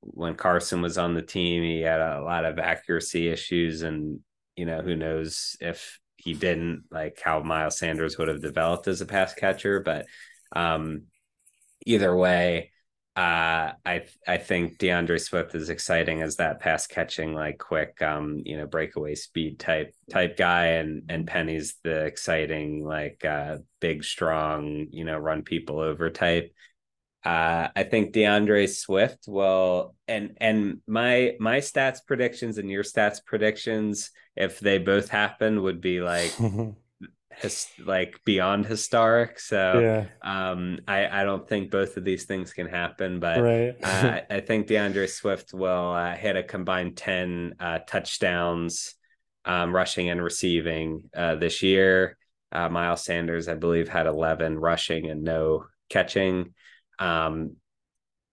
when 0.00 0.36
Carson 0.36 0.80
was 0.80 0.96
on 0.96 1.12
the 1.12 1.22
team, 1.22 1.62
he 1.62 1.82
had 1.82 2.00
a 2.00 2.22
lot 2.22 2.46
of 2.46 2.58
accuracy 2.58 3.28
issues, 3.28 3.82
and 3.82 4.20
you 4.56 4.64
know 4.64 4.80
who 4.80 4.96
knows 4.96 5.56
if 5.60 6.00
he 6.26 6.34
didn't 6.34 6.82
like 6.90 7.20
how 7.24 7.40
Miles 7.40 7.78
Sanders 7.78 8.18
would 8.18 8.26
have 8.26 8.42
developed 8.42 8.88
as 8.88 9.00
a 9.00 9.06
pass 9.06 9.32
catcher. 9.32 9.78
But 9.78 10.06
um, 10.50 11.02
either 11.86 12.14
way, 12.16 12.72
uh, 13.14 13.70
I 13.86 14.06
I 14.26 14.38
think 14.38 14.78
D'Andre 14.78 15.18
Swift 15.18 15.54
is 15.54 15.70
exciting 15.70 16.22
as 16.22 16.36
that 16.36 16.58
pass 16.58 16.88
catching, 16.88 17.32
like 17.32 17.58
quick, 17.58 18.02
um, 18.02 18.42
you 18.44 18.56
know, 18.56 18.66
breakaway 18.66 19.14
speed 19.14 19.60
type 19.60 19.94
type 20.10 20.36
guy, 20.36 20.66
and 20.80 21.04
and 21.08 21.28
Penny's 21.28 21.76
the 21.84 22.04
exciting, 22.04 22.84
like 22.84 23.24
uh, 23.24 23.58
big, 23.80 24.02
strong, 24.02 24.88
you 24.90 25.04
know, 25.04 25.16
run 25.16 25.42
people 25.42 25.78
over 25.78 26.10
type. 26.10 26.52
Uh, 27.26 27.70
I 27.74 27.82
think 27.82 28.12
D'Andre 28.12 28.68
Swift 28.68 29.24
will, 29.26 29.96
and 30.06 30.36
and 30.40 30.80
my 30.86 31.34
my 31.40 31.58
stats 31.58 31.98
predictions 32.06 32.56
and 32.56 32.70
your 32.70 32.84
stats 32.84 33.18
predictions, 33.24 34.12
if 34.36 34.60
they 34.60 34.78
both 34.78 35.08
happen, 35.08 35.62
would 35.62 35.80
be 35.80 36.00
like 36.00 36.32
his, 37.38 37.66
like 37.84 38.20
beyond 38.24 38.66
historic. 38.66 39.40
So 39.40 39.80
yeah. 39.80 40.04
um, 40.22 40.78
I 40.86 41.22
I 41.22 41.24
don't 41.24 41.48
think 41.48 41.72
both 41.72 41.96
of 41.96 42.04
these 42.04 42.26
things 42.26 42.52
can 42.52 42.68
happen, 42.68 43.18
but 43.18 43.40
right. 43.40 43.74
uh, 43.82 44.20
I 44.30 44.38
think 44.38 44.68
D'Andre 44.68 45.08
Swift 45.08 45.52
will 45.52 45.94
uh, 45.94 46.14
hit 46.14 46.36
a 46.36 46.44
combined 46.44 46.96
ten 46.96 47.54
uh, 47.58 47.80
touchdowns, 47.88 48.94
um, 49.44 49.74
rushing 49.74 50.10
and 50.10 50.22
receiving 50.22 51.10
uh, 51.12 51.34
this 51.34 51.60
year. 51.60 52.18
Uh, 52.52 52.68
Miles 52.68 53.04
Sanders, 53.04 53.48
I 53.48 53.54
believe, 53.54 53.88
had 53.88 54.06
eleven 54.06 54.56
rushing 54.56 55.10
and 55.10 55.24
no 55.24 55.64
catching. 55.88 56.54
Um, 56.98 57.56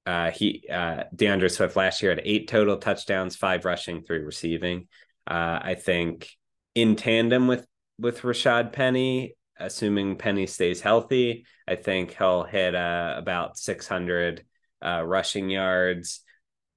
uh, 0.06 0.32
he 0.32 0.66
uh, 0.72 1.04
D'Andre 1.16 1.48
Swift 1.48 1.76
last 1.76 2.02
year 2.02 2.12
had 2.12 2.22
eight 2.26 2.48
total 2.48 2.78
touchdowns, 2.78 3.36
five 3.36 3.66
rushing, 3.66 4.04
three 4.04 4.20
receiving. 4.20 4.88
Uh, 5.26 5.60
I 5.62 5.76
think 5.76 6.30
in 6.76 6.96
tandem 6.96 7.48
with 7.48 7.66
with 8.00 8.22
Rashad 8.22 8.74
Penny, 8.74 9.36
assuming 9.58 10.18
Penny 10.18 10.48
stays 10.48 10.82
healthy, 10.82 11.46
I 11.68 11.76
think 11.76 12.16
he'll 12.18 12.44
hit 12.44 12.76
uh, 12.76 13.16
about 13.18 13.58
600 13.58 14.44
uh, 14.86 15.04
rushing 15.06 15.50
yards. 15.50 16.22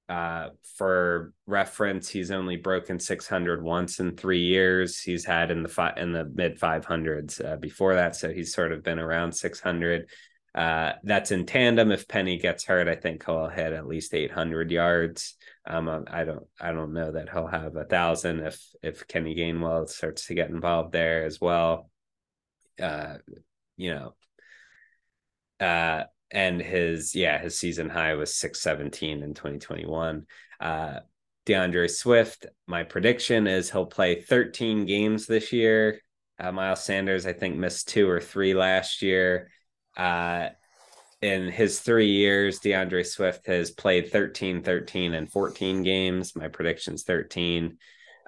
Uh, 0.08 0.50
for 0.76 1.32
reference, 1.46 2.08
he's 2.08 2.30
only 2.30 2.54
broken 2.54 3.00
600 3.00 3.60
once 3.60 3.98
in 3.98 4.16
three 4.16 4.42
years. 4.42 5.00
He's 5.00 5.24
had 5.24 5.50
in 5.50 5.64
the 5.64 5.68
fi- 5.68 5.94
in 5.96 6.12
the 6.12 6.24
mid 6.24 6.60
500s 6.60 7.44
uh, 7.44 7.56
before 7.56 7.94
that, 7.94 8.14
so 8.14 8.32
he's 8.32 8.54
sort 8.54 8.70
of 8.70 8.84
been 8.84 9.00
around 9.00 9.32
600. 9.32 10.08
Uh, 10.56 10.94
that's 11.04 11.32
in 11.32 11.44
tandem. 11.44 11.92
If 11.92 12.08
Penny 12.08 12.38
gets 12.38 12.64
hurt, 12.64 12.88
I 12.88 12.96
think 12.96 13.26
he'll 13.26 13.48
hit 13.48 13.74
at 13.74 13.86
least 13.86 14.14
800 14.14 14.70
yards. 14.70 15.36
Um, 15.66 16.06
I 16.08 16.24
don't, 16.24 16.46
I 16.58 16.72
don't 16.72 16.94
know 16.94 17.12
that 17.12 17.28
he'll 17.28 17.46
have 17.46 17.76
a 17.76 17.84
thousand 17.84 18.40
if 18.40 18.64
if 18.82 19.06
Kenny 19.06 19.34
Gainwell 19.34 19.88
starts 19.88 20.26
to 20.26 20.34
get 20.34 20.48
involved 20.48 20.92
there 20.92 21.24
as 21.24 21.40
well. 21.40 21.90
Uh, 22.80 23.18
you 23.76 23.94
know, 23.94 24.14
uh, 25.60 26.04
and 26.30 26.60
his 26.60 27.14
yeah, 27.14 27.38
his 27.38 27.58
season 27.58 27.90
high 27.90 28.14
was 28.14 28.34
617 28.34 29.22
in 29.22 29.34
2021. 29.34 30.26
Uh, 30.58 31.00
D'Andre 31.44 31.86
Swift, 31.86 32.46
my 32.66 32.82
prediction 32.82 33.46
is 33.46 33.70
he'll 33.70 33.86
play 33.86 34.20
13 34.20 34.86
games 34.86 35.26
this 35.26 35.52
year. 35.52 36.00
Uh, 36.38 36.52
Miles 36.52 36.82
Sanders, 36.82 37.26
I 37.26 37.32
think, 37.32 37.56
missed 37.56 37.88
two 37.88 38.08
or 38.08 38.20
three 38.20 38.52
last 38.54 39.00
year. 39.00 39.50
Uh, 39.96 40.50
in 41.22 41.48
his 41.48 41.80
three 41.80 42.10
years, 42.10 42.58
D'Andre 42.60 43.02
Swift 43.02 43.46
has 43.46 43.70
played 43.70 44.12
13, 44.12 44.62
13, 44.62 45.14
and 45.14 45.30
14 45.30 45.82
games. 45.82 46.36
My 46.36 46.48
prediction's 46.48 47.04
13. 47.04 47.78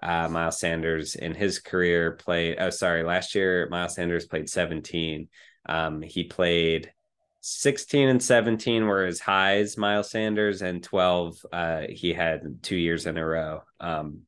Uh, 0.02 0.28
Miles 0.28 0.60
Sanders 0.60 1.14
in 1.14 1.34
his 1.34 1.58
career 1.58 2.12
played, 2.12 2.56
oh, 2.58 2.70
sorry, 2.70 3.02
last 3.02 3.34
year, 3.34 3.68
Miles 3.68 3.94
Sanders 3.94 4.26
played 4.26 4.48
17. 4.48 5.28
Um, 5.66 6.02
he 6.02 6.24
played 6.24 6.92
16 7.40 8.08
and 8.08 8.22
17 8.22 8.86
were 8.86 9.06
his 9.06 9.20
highs, 9.20 9.76
Miles 9.76 10.10
Sanders, 10.10 10.62
and 10.62 10.82
12, 10.82 11.46
uh, 11.52 11.82
he 11.88 12.12
had 12.12 12.62
two 12.62 12.76
years 12.76 13.06
in 13.06 13.16
a 13.16 13.24
row. 13.24 13.62
Um, 13.80 14.22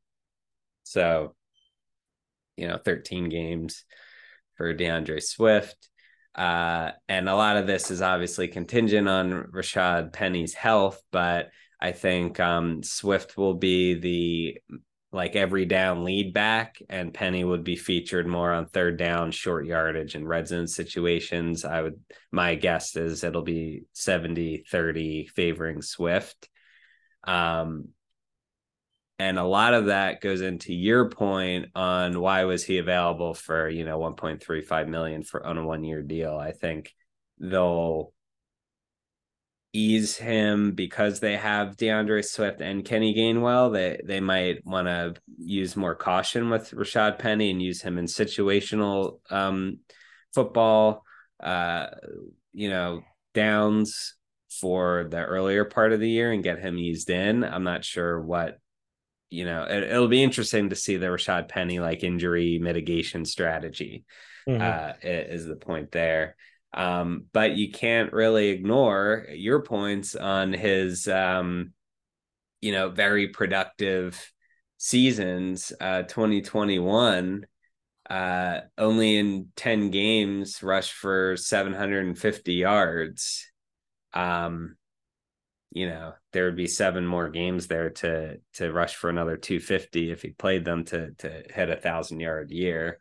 so, 0.85 1.35
you 2.57 2.67
know, 2.67 2.79
13 2.79 3.29
games 3.29 3.85
for 4.57 4.73
D'Andre 4.73 5.21
Swift. 5.21 5.90
Uh, 6.35 6.93
and 7.09 7.29
a 7.29 7.35
lot 7.35 7.57
of 7.57 7.67
this 7.67 7.91
is 7.91 8.03
obviously 8.03 8.49
contingent 8.49 9.09
on 9.09 9.49
Rashad 9.53 10.13
Penny's 10.13 10.55
health, 10.55 11.03
but 11.11 11.51
I 11.81 11.93
think 11.93 12.39
um, 12.39 12.83
Swift 12.83 13.37
will 13.37 13.55
be 13.55 13.95
the 13.95 14.79
like 15.13 15.35
every 15.35 15.65
down 15.65 16.05
lead 16.05 16.33
back, 16.33 16.81
and 16.89 17.13
Penny 17.13 17.43
would 17.43 17.65
be 17.65 17.75
featured 17.75 18.29
more 18.29 18.53
on 18.53 18.67
third 18.67 18.97
down, 18.97 19.33
short 19.33 19.67
yardage, 19.67 20.15
and 20.15 20.29
red 20.29 20.47
zone 20.47 20.69
situations. 20.69 21.65
I 21.65 21.83
would, 21.83 21.99
my 22.31 22.55
guess 22.55 22.95
is 22.95 23.25
it'll 23.25 23.43
be 23.43 23.83
70 23.93 24.65
30 24.71 25.27
favoring 25.35 25.83
Swift. 25.83 26.49
Um, 27.25 27.89
and 29.21 29.39
a 29.39 29.45
lot 29.45 29.75
of 29.75 29.87
that 29.87 30.23
goes 30.23 30.41
into 30.41 30.73
your 30.73 31.11
point 31.11 31.67
on 31.75 32.19
why 32.19 32.45
was 32.45 32.65
he 32.65 32.79
available 32.79 33.35
for 33.35 33.69
you 33.69 33.85
know 33.85 33.99
1.35 33.99 34.89
million 34.89 35.23
for 35.23 35.47
on 35.47 35.59
a 35.59 35.65
one 35.65 35.85
year 35.85 36.03
deal 36.03 36.37
i 36.37 36.53
think 36.53 36.95
they'll 37.39 38.15
ease 39.73 40.17
him 40.17 40.73
because 40.73 41.21
they 41.21 41.37
have 41.37 41.77
D'Andre 41.77 42.23
Swift 42.23 42.61
and 42.61 42.85
Kenny 42.85 43.15
Gainwell. 43.15 43.73
They 43.73 44.01
they 44.05 44.19
might 44.19 44.67
want 44.67 44.89
to 44.89 45.15
use 45.39 45.77
more 45.77 45.95
caution 45.95 46.51
with 46.51 46.73
Rashad 46.73 47.21
Penny 47.21 47.51
and 47.51 47.63
use 47.63 47.81
him 47.81 47.97
in 47.97 48.07
situational 48.07 49.21
um, 49.31 49.79
football. 50.35 51.05
Uh, 51.39 51.87
you 52.53 52.69
know, 52.69 53.03
downs 53.33 54.17
for 54.61 55.07
the 55.09 55.23
earlier 55.23 55.65
part 55.65 55.93
of 55.93 56.01
the 56.01 56.11
year 56.11 56.33
and 56.33 56.43
get 56.43 56.59
him 56.59 56.77
eased 56.77 57.09
in. 57.09 57.45
I'm 57.45 57.63
not 57.63 57.85
sure 57.85 58.21
what 58.21 58.59
you 59.31 59.45
know. 59.45 59.65
It, 59.65 59.93
will 59.93 60.09
be 60.09 60.23
interesting 60.23 60.71
to 60.71 60.77
see 60.77 60.97
the 60.97 61.07
Rashad 61.07 61.49
Penny 61.49 61.79
like 61.79 62.05
injury 62.05 62.59
mitigation 62.59 63.25
strategy. 63.25 64.05
Mm-hmm. 64.49 64.61
Uh, 64.61 64.93
is 65.03 65.47
the 65.47 65.57
point 65.57 65.93
there? 65.93 66.37
Um, 66.73 67.25
but 67.33 67.57
you 67.57 67.71
can't 67.71 68.13
really 68.13 68.49
ignore 68.49 69.27
your 69.31 69.63
points 69.63 70.15
on 70.15 70.53
his, 70.53 71.09
um, 71.09 71.73
you 72.61 72.73
know, 72.73 72.91
very 72.91 73.29
productive 73.29 74.33
seasons. 74.77 75.73
Uh, 75.81 76.03
2021, 76.03 77.47
uh, 78.09 78.61
only 78.79 79.17
in 79.17 79.49
10 79.57 79.91
games 79.91 80.63
rushed 80.63 80.93
for 80.93 81.37
750 81.37 82.53
yards. 82.55 83.47
Um, 84.13 84.77
you 85.71 85.89
know, 85.89 86.15
there 86.33 86.47
would 86.47 86.57
be 86.57 86.67
seven 86.67 87.07
more 87.07 87.29
games 87.29 87.67
there 87.67 87.91
to 87.91 88.39
to 88.55 88.73
rush 88.73 88.97
for 88.97 89.11
another 89.11 89.37
250 89.37 90.11
if 90.11 90.23
he 90.23 90.31
played 90.31 90.65
them 90.65 90.85
to 90.87 91.13
to 91.19 91.45
hit 91.53 91.71
a 91.71 91.77
thousand 91.77 92.21
yard 92.21 92.51
year. 92.51 93.01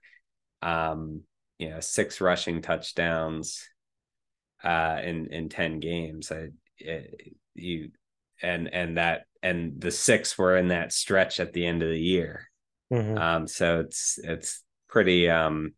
Um, 0.62 1.24
you 1.60 1.70
know 1.70 1.80
six 1.82 2.22
rushing 2.22 2.62
touchdowns 2.62 3.68
uh 4.64 4.98
in 5.04 5.28
in 5.28 5.50
10 5.50 5.80
games 5.80 6.32
I, 6.32 6.48
it, 6.80 7.34
you 7.54 7.92
and 8.42 8.74
and 8.74 8.98
that 8.98 9.26
and 9.44 9.80
the 9.80 9.92
six 9.92 10.38
were 10.38 10.58
in 10.58 10.70
that 10.70 10.92
stretch 10.92 11.40
at 11.40 11.54
the 11.54 11.66
end 11.68 11.84
of 11.84 11.90
the 11.90 12.00
year 12.00 12.50
mm-hmm. 12.92 13.18
um 13.18 13.48
so 13.48 13.82
it's 13.82 14.18
it's 14.24 14.64
pretty 14.88 15.30
um 15.30 15.74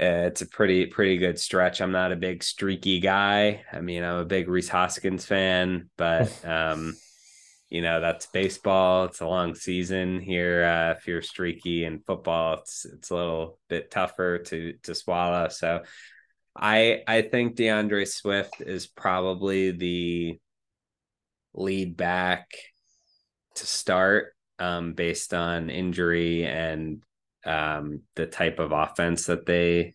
it's 0.00 0.40
a 0.40 0.46
pretty 0.46 0.86
pretty 0.86 1.18
good 1.18 1.38
stretch. 1.38 1.80
I'm 1.80 1.92
not 1.92 2.12
a 2.12 2.16
big 2.16 2.42
streaky 2.42 3.00
guy. 3.00 3.64
I 3.72 3.80
mean 3.80 4.02
i'm 4.02 4.16
a 4.16 4.24
big 4.24 4.48
Rhys 4.48 4.68
Hoskins 4.68 5.26
fan 5.26 5.90
but 5.96 6.44
um 6.44 6.94
you 7.68 7.82
know 7.82 8.00
that's 8.00 8.26
baseball. 8.26 9.04
It's 9.04 9.20
a 9.20 9.26
long 9.26 9.54
season 9.54 10.20
here. 10.20 10.64
Uh, 10.64 10.92
if 10.92 11.06
you're 11.06 11.22
streaky 11.22 11.84
in 11.84 12.00
football 12.00 12.54
it's 12.54 12.84
it's 12.84 13.10
a 13.10 13.14
little 13.14 13.58
bit 13.68 13.90
tougher 13.90 14.38
to 14.38 14.74
to 14.84 14.94
swallow. 14.94 15.48
So 15.48 15.82
i 16.56 17.02
i 17.06 17.22
think 17.22 17.54
D'Andre 17.54 18.04
Swift 18.04 18.60
is 18.60 18.88
probably 18.88 19.70
the 19.70 20.40
lead 21.54 21.96
back 21.96 22.48
to 23.56 23.66
start 23.66 24.34
um, 24.58 24.92
based 24.94 25.34
on 25.34 25.70
injury 25.70 26.44
and 26.46 27.02
um, 27.44 28.02
the 28.16 28.26
type 28.26 28.58
of 28.58 28.72
offense 28.72 29.26
that 29.26 29.46
they 29.46 29.94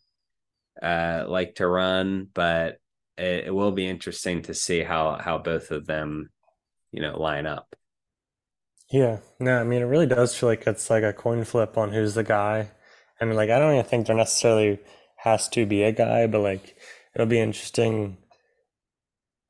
uh, 0.81 1.25
like 1.27 1.55
to 1.55 1.67
run 1.67 2.27
but 2.33 2.77
it, 3.17 3.45
it 3.45 3.55
will 3.55 3.71
be 3.71 3.87
interesting 3.87 4.41
to 4.43 4.53
see 4.53 4.83
how 4.83 5.17
how 5.19 5.37
both 5.37 5.71
of 5.71 5.85
them 5.85 6.29
you 6.91 7.01
know 7.01 7.19
line 7.19 7.45
up. 7.45 7.75
Yeah. 8.91 9.19
No 9.39 9.59
i 9.59 9.63
mean 9.63 9.81
it 9.81 9.85
really 9.85 10.05
does 10.05 10.35
feel 10.35 10.49
like 10.49 10.67
it's 10.67 10.89
like 10.89 11.03
a 11.03 11.13
coin 11.13 11.43
flip 11.43 11.77
on 11.77 11.91
who's 11.91 12.15
the 12.15 12.23
guy. 12.23 12.71
I 13.19 13.25
mean 13.25 13.35
like 13.35 13.49
i 13.49 13.59
don't 13.59 13.73
even 13.73 13.85
think 13.85 14.07
there 14.07 14.15
necessarily 14.15 14.79
has 15.17 15.47
to 15.49 15.65
be 15.65 15.83
a 15.83 15.91
guy 15.91 16.27
but 16.27 16.41
like 16.41 16.75
it'll 17.13 17.27
be 17.27 17.39
interesting 17.39 18.17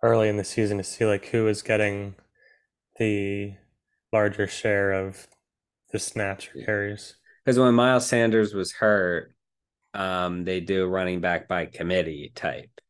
early 0.02 0.30
in 0.30 0.38
the 0.38 0.44
season 0.44 0.78
to 0.78 0.84
see 0.84 1.06
like 1.06 1.26
who 1.28 1.48
is 1.48 1.62
getting 1.62 2.16
the 2.98 3.54
larger 4.14 4.48
share 4.48 4.94
of 4.94 5.28
the 5.92 6.00
snaps 6.00 6.48
or 6.56 6.64
carries 6.64 7.16
because 7.46 7.60
when 7.60 7.76
miles 7.76 8.08
sanders 8.08 8.54
was 8.54 8.72
hurt 8.74 9.34
um 9.94 10.44
they 10.44 10.60
do 10.60 10.88
running 10.88 11.22
back 11.22 11.48
by 11.48 11.66
committee 11.66 12.32
type 12.36 12.82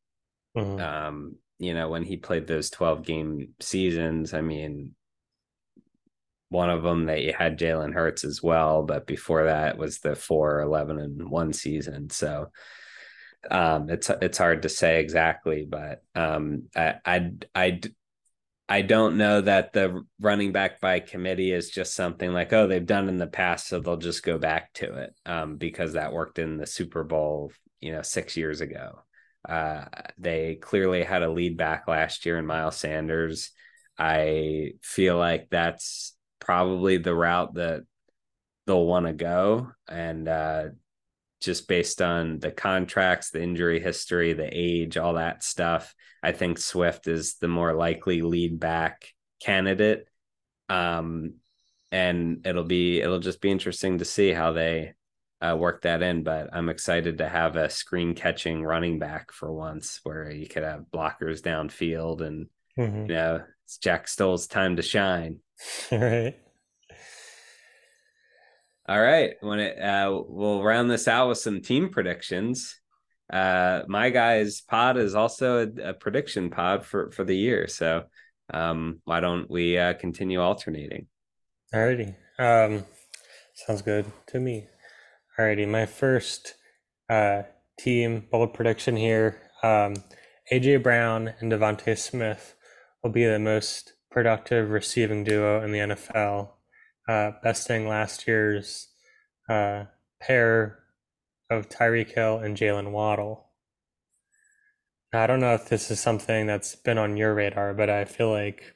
mm-hmm. 0.57 0.81
um 0.81 1.35
you 1.57 1.73
know, 1.73 1.89
when 1.89 2.03
he 2.03 2.17
played 2.17 2.47
those 2.47 2.69
12 2.69 3.03
game 3.03 3.53
seasons, 3.59 4.33
I 4.33 4.41
mean, 4.41 4.93
one 6.49 6.69
of 6.69 6.83
them 6.83 7.05
they 7.05 7.31
had 7.31 7.57
Jalen 7.57 7.93
Hurts 7.93 8.23
as 8.23 8.41
well, 8.41 8.83
but 8.83 9.07
before 9.07 9.45
that 9.45 9.77
was 9.77 9.99
the 9.99 10.15
4 10.15 10.61
11 10.61 10.99
and 10.99 11.29
1 11.29 11.53
season. 11.53 12.09
So 12.09 12.51
um 13.49 13.89
it's 13.89 14.09
it's 14.09 14.37
hard 14.37 14.63
to 14.63 14.69
say 14.69 14.99
exactly, 14.99 15.65
but 15.69 16.01
um 16.13 16.63
I 16.75 16.95
I 17.05 17.31
I 17.53 17.81
I 18.67 18.81
don't 18.81 19.17
know 19.17 19.41
that 19.41 19.73
the 19.73 20.03
running 20.19 20.51
back 20.51 20.81
by 20.81 20.99
committee 20.99 21.51
is 21.51 21.69
just 21.69 21.93
something 21.93 22.33
like, 22.33 22.51
oh, 22.51 22.67
they've 22.67 22.85
done 22.85 23.07
in 23.09 23.17
the 23.17 23.27
past, 23.27 23.67
so 23.67 23.79
they'll 23.79 23.97
just 23.97 24.23
go 24.23 24.39
back 24.39 24.73
to 24.73 24.95
it 24.95 25.15
um, 25.25 25.57
because 25.57 25.93
that 25.93 26.13
worked 26.13 26.39
in 26.39 26.57
the 26.57 26.65
Super 26.65 27.03
Bowl, 27.03 27.51
you 27.79 27.91
know, 27.91 28.01
six 28.01 28.35
years 28.35 28.61
ago. 28.61 28.99
Uh, 29.47 29.85
they 30.17 30.55
clearly 30.55 31.03
had 31.03 31.21
a 31.21 31.31
lead 31.31 31.57
back 31.57 31.87
last 31.87 32.25
year 32.25 32.39
in 32.39 32.45
Miles 32.47 32.77
Sanders. 32.77 33.51
I 33.99 34.71
feel 34.81 35.17
like 35.17 35.49
that's 35.51 36.15
probably 36.39 36.97
the 36.97 37.13
route 37.13 37.53
that 37.53 37.83
they'll 38.65 38.85
want 38.85 39.05
to 39.05 39.13
go. 39.13 39.71
And 39.87 40.27
uh, 40.27 40.63
just 41.41 41.67
based 41.67 42.01
on 42.01 42.39
the 42.39 42.51
contracts, 42.51 43.29
the 43.29 43.41
injury 43.41 43.79
history, 43.79 44.33
the 44.33 44.49
age, 44.51 44.97
all 44.97 45.13
that 45.13 45.43
stuff, 45.43 45.93
I 46.23 46.31
think 46.31 46.57
Swift 46.57 47.07
is 47.07 47.35
the 47.35 47.47
more 47.47 47.73
likely 47.73 48.21
lead 48.21 48.59
back 48.59 49.09
candidate. 49.39 50.07
Um, 50.69 51.35
and 51.91 52.45
it'll 52.47 52.63
be 52.63 52.99
it'll 52.99 53.19
just 53.19 53.41
be 53.41 53.51
interesting 53.51 53.99
to 53.99 54.05
see 54.05 54.31
how 54.31 54.51
they 54.51 54.95
uh, 55.39 55.55
work 55.55 55.83
that 55.83 56.01
in. 56.01 56.23
But 56.23 56.49
I'm 56.51 56.69
excited 56.69 57.19
to 57.19 57.29
have 57.29 57.55
a 57.55 57.69
screen 57.69 58.15
catching 58.15 58.63
running 58.63 58.97
back 58.97 59.31
for 59.31 59.53
once, 59.53 59.99
where 60.03 60.31
you 60.31 60.47
could 60.47 60.63
have 60.63 60.85
blockers 60.93 61.41
downfield, 61.41 62.21
and 62.21 62.47
mm-hmm. 62.77 63.01
you 63.01 63.15
know 63.15 63.43
it's 63.65 63.77
Jack 63.77 64.07
Stoll's 64.07 64.47
time 64.47 64.77
to 64.77 64.81
shine. 64.81 65.39
All 65.91 65.99
right. 65.99 66.35
All 68.87 69.01
right. 69.01 69.33
When 69.41 69.59
it 69.59 69.79
uh, 69.79 70.21
we'll 70.27 70.63
round 70.63 70.91
this 70.91 71.07
out 71.07 71.29
with 71.29 71.39
some 71.39 71.61
team 71.61 71.89
predictions. 71.89 72.79
Uh, 73.31 73.81
my 73.87 74.11
guys 74.11 74.61
pod 74.61 74.97
is 74.97 75.15
also 75.15 75.65
a, 75.65 75.89
a 75.89 75.93
prediction 75.93 76.49
pod 76.49 76.85
for 76.85 77.11
for 77.11 77.23
the 77.23 77.35
year. 77.35 77.67
So 77.67 78.03
um, 78.53 79.01
why 79.05 79.19
don't 79.19 79.49
we 79.49 79.77
uh, 79.77 79.93
continue 79.93 80.39
alternating? 80.39 81.07
Alrighty. 81.73 82.15
Um, 82.37 82.85
sounds 83.55 83.81
good 83.81 84.05
to 84.27 84.39
me. 84.39 84.67
Alrighty, 85.37 85.67
my 85.67 85.85
first 85.85 86.55
uh, 87.09 87.43
team 87.79 88.27
bold 88.31 88.53
prediction 88.53 88.95
here: 88.95 89.41
um, 89.63 89.95
AJ 90.51 90.83
Brown 90.83 91.33
and 91.39 91.51
DeVonta 91.51 91.97
Smith 91.97 92.55
will 93.01 93.11
be 93.11 93.25
the 93.25 93.39
most 93.39 93.93
productive 94.11 94.69
receiving 94.69 95.23
duo 95.23 95.63
in 95.63 95.71
the 95.71 95.79
NFL, 95.79 96.51
uh, 97.07 97.31
besting 97.43 97.87
last 97.87 98.27
year's 98.27 98.89
uh, 99.49 99.85
pair 100.19 100.79
of 101.49 101.69
Tyreek 101.69 102.11
Hill 102.13 102.39
and 102.39 102.57
Jaylen 102.57 102.91
Waddle. 102.91 103.45
I 105.13 105.27
don't 105.27 105.39
know 105.39 105.53
if 105.53 105.69
this 105.69 105.91
is 105.91 105.99
something 105.99 106.45
that's 106.45 106.75
been 106.75 106.97
on 106.97 107.15
your 107.15 107.33
radar, 107.33 107.73
but 107.73 107.89
I 107.89 108.05
feel 108.05 108.31
like 108.31 108.75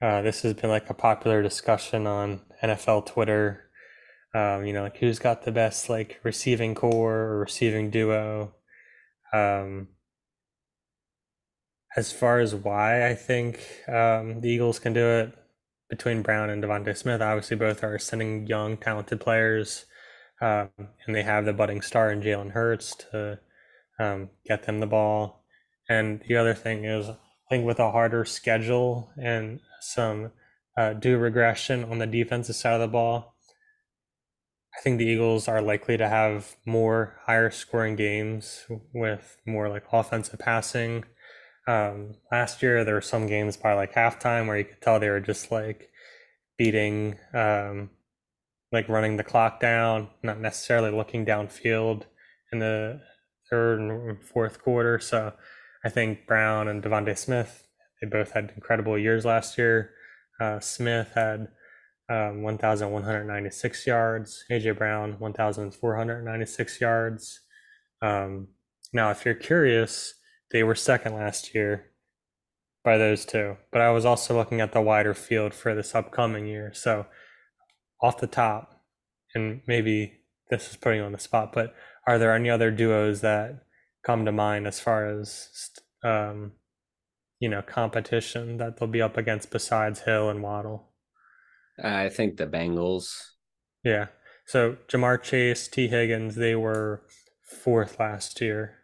uh, 0.00 0.22
this 0.22 0.42
has 0.42 0.54
been 0.54 0.70
like 0.70 0.88
a 0.88 0.94
popular 0.94 1.42
discussion 1.42 2.06
on 2.06 2.40
NFL 2.62 3.06
Twitter 3.06 3.66
um, 4.36 4.66
you 4.66 4.74
know, 4.74 4.82
like 4.82 4.98
who's 4.98 5.18
got 5.18 5.44
the 5.44 5.52
best 5.52 5.88
like 5.88 6.20
receiving 6.22 6.74
core 6.74 7.16
or 7.16 7.38
receiving 7.38 7.90
duo. 7.90 8.54
Um, 9.32 9.88
as 11.96 12.12
far 12.12 12.40
as 12.40 12.54
why 12.54 13.08
I 13.08 13.14
think 13.14 13.60
um, 13.88 14.42
the 14.42 14.50
Eagles 14.50 14.78
can 14.78 14.92
do 14.92 15.06
it 15.06 15.34
between 15.88 16.22
Brown 16.22 16.50
and 16.50 16.62
DeVonta 16.62 16.96
Smith, 16.96 17.20
obviously 17.20 17.56
both 17.56 17.82
are 17.84 17.98
sending 17.98 18.46
young, 18.46 18.76
talented 18.76 19.20
players, 19.20 19.86
um, 20.40 20.70
and 20.78 21.14
they 21.14 21.22
have 21.22 21.44
the 21.44 21.52
budding 21.52 21.80
star 21.80 22.10
in 22.10 22.22
Jalen 22.22 22.52
Hurts 22.52 22.94
to 23.10 23.38
um, 23.98 24.30
get 24.44 24.64
them 24.64 24.80
the 24.80 24.86
ball. 24.86 25.44
And 25.88 26.22
the 26.26 26.36
other 26.36 26.54
thing 26.54 26.84
is, 26.84 27.08
I 27.08 27.16
think 27.48 27.64
with 27.64 27.78
a 27.78 27.92
harder 27.92 28.24
schedule 28.24 29.10
and 29.16 29.60
some 29.80 30.32
uh, 30.76 30.92
do 30.92 31.16
regression 31.16 31.84
on 31.84 31.98
the 31.98 32.06
defensive 32.06 32.56
side 32.56 32.74
of 32.74 32.80
the 32.80 32.88
ball. 32.88 33.34
I 34.76 34.82
think 34.82 34.98
the 34.98 35.06
Eagles 35.06 35.48
are 35.48 35.62
likely 35.62 35.96
to 35.96 36.08
have 36.08 36.56
more 36.66 37.18
higher 37.24 37.50
scoring 37.50 37.96
games 37.96 38.66
with 38.92 39.38
more 39.46 39.70
like 39.70 39.84
offensive 39.90 40.38
passing. 40.38 41.04
Um, 41.66 42.14
last 42.30 42.62
year, 42.62 42.84
there 42.84 42.94
were 42.94 43.00
some 43.00 43.26
games 43.26 43.56
by 43.56 43.74
like 43.74 43.94
halftime 43.94 44.46
where 44.46 44.58
you 44.58 44.64
could 44.64 44.80
tell 44.80 45.00
they 45.00 45.10
were 45.10 45.20
just 45.20 45.50
like 45.50 45.90
beating, 46.56 47.18
um, 47.34 47.90
like 48.72 48.88
running 48.88 49.16
the 49.16 49.24
clock 49.24 49.60
down, 49.60 50.08
not 50.22 50.40
necessarily 50.40 50.90
looking 50.90 51.26
downfield 51.26 52.04
in 52.52 52.60
the 52.60 53.00
third 53.50 53.80
and 53.80 54.22
fourth 54.22 54.62
quarter. 54.62 54.98
So 54.98 55.32
I 55.84 55.88
think 55.88 56.26
Brown 56.26 56.68
and 56.68 56.82
DeVonta 56.82 57.16
Smith, 57.16 57.66
they 58.00 58.08
both 58.08 58.32
had 58.32 58.52
incredible 58.54 58.98
years 58.98 59.24
last 59.24 59.58
year. 59.58 59.92
Uh, 60.40 60.60
Smith 60.60 61.12
had 61.14 61.48
um, 62.08 62.42
1,196 62.42 63.86
yards. 63.86 64.44
AJ 64.50 64.78
Brown, 64.78 65.16
1,496 65.18 66.80
yards. 66.80 67.40
Um, 68.02 68.48
now, 68.92 69.10
if 69.10 69.24
you're 69.24 69.34
curious, 69.34 70.14
they 70.52 70.62
were 70.62 70.74
second 70.74 71.14
last 71.14 71.54
year 71.54 71.90
by 72.84 72.96
those 72.96 73.24
two. 73.24 73.56
But 73.72 73.80
I 73.80 73.90
was 73.90 74.04
also 74.04 74.36
looking 74.36 74.60
at 74.60 74.72
the 74.72 74.80
wider 74.80 75.14
field 75.14 75.54
for 75.54 75.74
this 75.74 75.94
upcoming 75.94 76.46
year. 76.46 76.72
So, 76.74 77.06
off 78.00 78.18
the 78.18 78.26
top, 78.26 78.82
and 79.34 79.62
maybe 79.66 80.20
this 80.50 80.70
is 80.70 80.76
putting 80.76 81.00
you 81.00 81.04
on 81.04 81.12
the 81.12 81.18
spot, 81.18 81.52
but 81.52 81.74
are 82.06 82.18
there 82.18 82.34
any 82.34 82.48
other 82.48 82.70
duos 82.70 83.20
that 83.22 83.62
come 84.04 84.24
to 84.24 84.32
mind 84.32 84.66
as 84.66 84.78
far 84.78 85.08
as 85.08 85.70
um, 86.04 86.52
you 87.40 87.48
know 87.48 87.62
competition 87.62 88.58
that 88.58 88.78
they'll 88.78 88.88
be 88.88 89.02
up 89.02 89.16
against 89.16 89.50
besides 89.50 90.00
Hill 90.00 90.30
and 90.30 90.42
Waddle? 90.42 90.92
I 91.82 92.08
think 92.08 92.36
the 92.36 92.46
Bengals. 92.46 93.10
Yeah. 93.84 94.06
So 94.46 94.76
Ja'Marr 94.88 95.22
Chase, 95.22 95.68
Tee 95.68 95.88
Higgins, 95.88 96.36
they 96.36 96.54
were 96.54 97.02
fourth 97.62 97.98
last 97.98 98.40
year, 98.40 98.76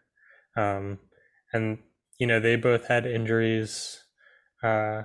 um, 0.56 0.98
and 1.52 1.78
you 2.18 2.26
know 2.26 2.40
they 2.40 2.56
both 2.56 2.88
had 2.88 3.06
injuries, 3.06 4.02
uh, 4.62 5.02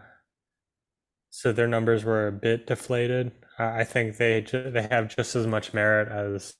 so 1.29 1.51
their 1.51 1.67
numbers 1.67 2.03
were 2.03 2.27
a 2.27 2.31
bit 2.31 2.67
deflated. 2.67 3.31
Uh, 3.59 3.71
I 3.75 3.83
think 3.83 4.17
they 4.17 4.41
ju- 4.41 4.71
they 4.71 4.83
have 4.83 5.15
just 5.15 5.35
as 5.35 5.47
much 5.47 5.73
merit 5.73 6.09
as 6.09 6.55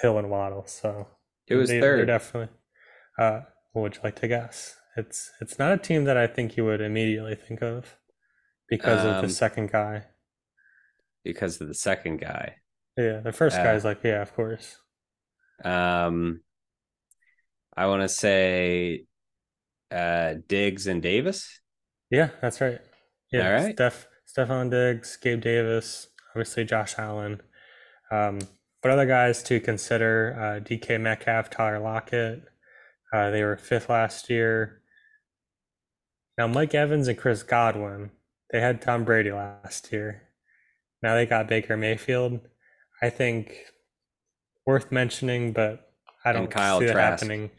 Hill 0.00 0.18
and 0.18 0.30
Waddle. 0.30 0.66
So 0.66 1.08
it 1.46 1.54
was 1.54 1.70
they, 1.70 1.80
3rd 1.80 2.06
definitely. 2.06 2.54
Uh, 3.18 3.40
what 3.72 3.82
would 3.82 3.94
you 3.96 4.00
like 4.04 4.16
to 4.16 4.28
guess? 4.28 4.76
It's 4.96 5.30
it's 5.40 5.58
not 5.58 5.72
a 5.72 5.78
team 5.78 6.04
that 6.04 6.16
I 6.16 6.26
think 6.26 6.56
you 6.56 6.64
would 6.64 6.80
immediately 6.80 7.34
think 7.34 7.62
of 7.62 7.96
because 8.68 9.00
um, 9.00 9.08
of 9.08 9.16
the 9.16 9.22
um, 9.24 9.28
second 9.28 9.70
guy. 9.70 10.04
Because 11.24 11.60
of 11.60 11.68
the 11.68 11.74
second 11.74 12.20
guy. 12.20 12.56
Yeah, 12.96 13.20
the 13.20 13.32
first 13.32 13.58
uh, 13.58 13.64
guy's 13.64 13.84
like, 13.84 14.02
yeah, 14.02 14.22
of 14.22 14.34
course. 14.34 14.76
Um, 15.62 16.40
I 17.76 17.86
want 17.86 18.02
to 18.02 18.08
say, 18.08 19.04
uh, 19.90 20.34
Diggs 20.48 20.86
and 20.86 21.02
Davis. 21.02 21.60
Yeah, 22.10 22.30
that's 22.40 22.60
right. 22.60 22.80
Yeah, 23.32 23.46
all 23.46 23.64
right. 23.64 23.74
Steph, 23.74 24.06
Stefon 24.26 24.70
Diggs, 24.70 25.16
Gabe 25.16 25.40
Davis, 25.40 26.08
obviously 26.30 26.64
Josh 26.64 26.94
Allen. 26.98 27.40
Um, 28.10 28.38
but 28.82 28.92
other 28.92 29.06
guys 29.06 29.42
to 29.44 29.60
consider: 29.60 30.36
uh, 30.38 30.64
DK 30.64 31.00
Metcalf, 31.00 31.50
Tyler 31.50 31.78
Lockett. 31.80 32.42
Uh, 33.12 33.30
they 33.30 33.42
were 33.42 33.56
fifth 33.56 33.88
last 33.88 34.30
year. 34.30 34.82
Now, 36.38 36.46
Mike 36.46 36.74
Evans 36.74 37.08
and 37.08 37.16
Chris 37.16 37.42
Godwin, 37.42 38.10
they 38.50 38.60
had 38.60 38.82
Tom 38.82 39.04
Brady 39.04 39.32
last 39.32 39.90
year. 39.92 40.22
Now 41.02 41.14
they 41.14 41.26
got 41.26 41.48
Baker 41.48 41.76
Mayfield. 41.76 42.40
I 43.02 43.10
think 43.10 43.64
worth 44.66 44.90
mentioning, 44.90 45.52
but 45.52 45.92
I 46.24 46.32
don't 46.32 46.52
see 46.52 46.86
it 46.86 46.96
happening. 46.96 47.50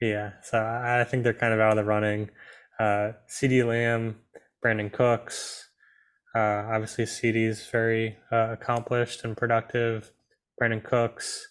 Yeah, 0.00 0.32
so 0.42 0.58
I 0.58 1.04
think 1.04 1.24
they're 1.24 1.32
kind 1.32 1.54
of 1.54 1.60
out 1.60 1.70
of 1.70 1.76
the 1.76 1.84
running. 1.84 2.30
Uh, 2.78 3.12
CeeDee 3.30 3.66
Lamb, 3.66 4.16
Brandin 4.64 4.92
Cooks. 4.92 5.70
Uh, 6.34 6.68
obviously, 6.70 7.04
CeeDee's 7.04 7.66
very 7.70 8.18
uh, 8.30 8.52
accomplished 8.52 9.24
and 9.24 9.36
productive. 9.36 10.12
Brandin 10.60 10.84
Cooks, 10.84 11.48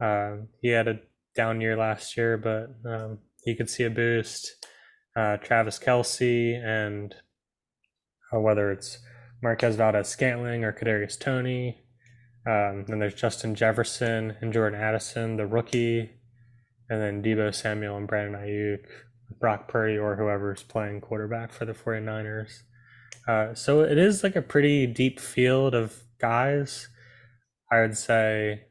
uh, 0.00 0.36
he 0.60 0.68
had 0.68 0.88
a 0.88 0.98
down 1.36 1.60
year 1.60 1.76
last 1.76 2.16
year, 2.16 2.36
but 2.36 2.90
um, 2.90 3.18
he 3.44 3.54
could 3.54 3.70
see 3.70 3.84
a 3.84 3.90
boost. 3.90 4.66
Uh, 5.16 5.36
Travis 5.36 5.78
Kelce 5.78 6.62
and 6.62 7.14
uh, 8.34 8.40
whether 8.40 8.70
it's 8.70 8.98
Marquez 9.42 9.76
Valdes 9.76 10.08
Scantling 10.08 10.64
or 10.64 10.72
Kadarius 10.72 11.18
Toney. 11.18 11.82
Um, 12.46 12.84
then 12.86 12.98
there's 12.98 13.14
Justin 13.14 13.54
Jefferson 13.54 14.36
and 14.40 14.52
Jordan 14.52 14.80
Addison, 14.80 15.36
the 15.36 15.46
rookie, 15.46 16.10
and 16.88 17.00
then 17.00 17.22
Deebo 17.22 17.54
Samuel 17.54 17.96
and 17.96 18.06
Brandon 18.06 18.40
Aiyuk, 18.40 18.84
Brock 19.40 19.68
Purdy, 19.68 19.98
or 19.98 20.16
whoever's 20.16 20.62
playing 20.62 21.00
quarterback 21.00 21.52
for 21.52 21.64
the 21.64 21.72
49ers. 21.72 22.62
Uh, 23.26 23.54
so 23.54 23.80
it 23.80 23.98
is 23.98 24.22
like 24.22 24.36
a 24.36 24.42
pretty 24.42 24.86
deep 24.86 25.18
field 25.18 25.74
of 25.74 26.04
guys. 26.20 26.88
I 27.72 27.80
would 27.80 27.96
say 27.96 28.62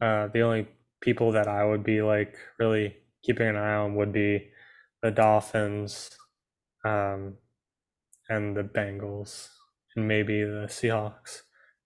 uh, 0.00 0.28
the 0.28 0.40
only 0.40 0.68
people 1.00 1.32
that 1.32 1.46
I 1.46 1.64
would 1.64 1.84
be 1.84 2.02
like 2.02 2.36
really 2.58 2.96
keeping 3.22 3.46
an 3.46 3.56
eye 3.56 3.74
on 3.74 3.94
would 3.94 4.12
be 4.12 4.50
the 5.02 5.10
Dolphins, 5.10 6.10
um, 6.84 7.34
and 8.28 8.56
the 8.56 8.62
Bengals, 8.62 9.48
and 9.94 10.08
maybe 10.08 10.42
the 10.42 10.66
Seahawks. 10.68 11.42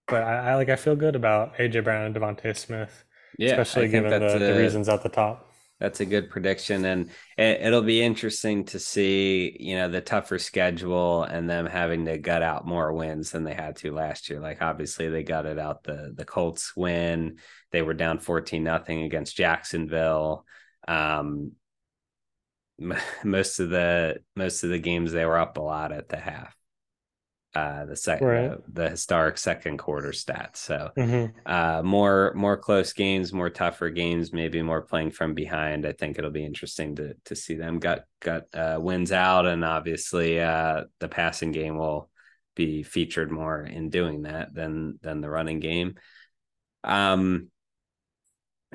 But 0.08 0.22
I, 0.22 0.50
I 0.50 0.54
like 0.54 0.68
I 0.68 0.76
feel 0.76 0.96
good 0.96 1.16
about 1.16 1.56
AJ 1.56 1.84
Brown 1.84 2.06
and 2.06 2.14
DeVonta 2.14 2.56
Smith, 2.56 3.04
yeah, 3.38 3.50
especially 3.50 3.88
given 3.88 4.10
the, 4.10 4.36
a, 4.36 4.38
the 4.38 4.58
reasons 4.58 4.88
at 4.88 5.02
the 5.02 5.08
top. 5.08 5.49
That's 5.80 6.00
a 6.00 6.06
good 6.06 6.28
prediction, 6.28 6.84
and 6.84 7.10
it, 7.38 7.72
will 7.72 7.80
be 7.80 8.02
interesting 8.02 8.64
to 8.66 8.78
see, 8.78 9.56
you 9.58 9.76
know, 9.76 9.88
the 9.88 10.02
tougher 10.02 10.38
schedule 10.38 11.22
and 11.22 11.48
them 11.48 11.64
having 11.64 12.04
to 12.04 12.18
gut 12.18 12.42
out 12.42 12.66
more 12.66 12.92
wins 12.92 13.30
than 13.30 13.44
they 13.44 13.54
had 13.54 13.76
to 13.76 13.94
last 13.94 14.28
year. 14.28 14.40
Like 14.40 14.60
obviously 14.60 15.08
they 15.08 15.22
gutted 15.22 15.58
out 15.58 15.82
the 15.84 16.12
the 16.14 16.26
Colts 16.26 16.76
win. 16.76 17.38
They 17.72 17.80
were 17.80 17.94
down 17.94 18.18
fourteen 18.18 18.62
nothing 18.62 19.04
against 19.04 19.36
Jacksonville. 19.36 20.44
Um, 20.86 21.52
most 23.24 23.58
of 23.58 23.70
the 23.70 24.22
most 24.36 24.62
of 24.64 24.70
the 24.70 24.78
games 24.78 25.12
they 25.12 25.24
were 25.24 25.38
up 25.38 25.56
a 25.56 25.62
lot 25.62 25.92
at 25.92 26.10
the 26.10 26.18
half 26.18 26.54
uh 27.54 27.84
the 27.84 27.96
second 27.96 28.26
right. 28.26 28.50
uh, 28.50 28.56
the 28.68 28.88
historic 28.88 29.36
second 29.36 29.76
quarter 29.76 30.10
stats 30.10 30.56
so 30.56 30.90
mm-hmm. 30.96 31.36
uh 31.46 31.82
more 31.82 32.32
more 32.36 32.56
close 32.56 32.92
games 32.92 33.32
more 33.32 33.50
tougher 33.50 33.90
games 33.90 34.32
maybe 34.32 34.62
more 34.62 34.82
playing 34.82 35.10
from 35.10 35.34
behind 35.34 35.84
i 35.84 35.92
think 35.92 36.16
it'll 36.16 36.30
be 36.30 36.44
interesting 36.44 36.94
to 36.94 37.14
to 37.24 37.34
see 37.34 37.56
them 37.56 37.80
gut 37.80 38.04
gut 38.20 38.46
uh 38.54 38.78
wins 38.80 39.10
out 39.10 39.46
and 39.46 39.64
obviously 39.64 40.38
uh 40.40 40.84
the 41.00 41.08
passing 41.08 41.50
game 41.50 41.76
will 41.76 42.08
be 42.54 42.84
featured 42.84 43.32
more 43.32 43.62
in 43.62 43.90
doing 43.90 44.22
that 44.22 44.54
than 44.54 44.98
than 45.02 45.20
the 45.20 45.30
running 45.30 45.58
game 45.58 45.96
um 46.84 47.48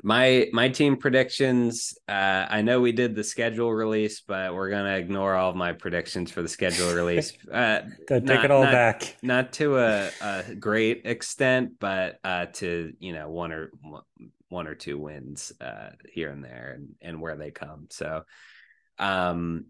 my 0.02 0.48
my 0.52 0.68
team 0.68 0.96
predictions 0.96 1.96
uh 2.08 2.46
i 2.50 2.60
know 2.60 2.80
we 2.80 2.92
did 2.92 3.14
the 3.14 3.24
schedule 3.24 3.72
release 3.72 4.20
but 4.20 4.54
we're 4.54 4.68
gonna 4.68 4.96
ignore 4.96 5.34
all 5.34 5.50
of 5.50 5.56
my 5.56 5.72
predictions 5.72 6.30
for 6.30 6.42
the 6.42 6.48
schedule 6.48 6.92
release. 6.94 7.32
Uh 7.52 7.80
take 8.06 8.24
not, 8.24 8.44
it 8.44 8.50
all 8.50 8.64
not, 8.64 8.72
back. 8.72 9.16
not 9.22 9.52
to 9.54 9.78
a, 9.78 10.10
a 10.20 10.54
great 10.54 11.02
extent 11.06 11.72
but 11.80 12.18
uh 12.24 12.46
to 12.46 12.92
you 12.98 13.14
know 13.14 13.30
one 13.30 13.52
or 13.52 13.70
one 14.48 14.66
or 14.66 14.74
two 14.74 14.98
wins 14.98 15.52
uh 15.60 15.90
here 16.12 16.30
and 16.30 16.44
there 16.44 16.72
and, 16.76 16.88
and 17.00 17.20
where 17.20 17.36
they 17.36 17.50
come. 17.50 17.86
So 17.90 18.24
um 18.98 19.66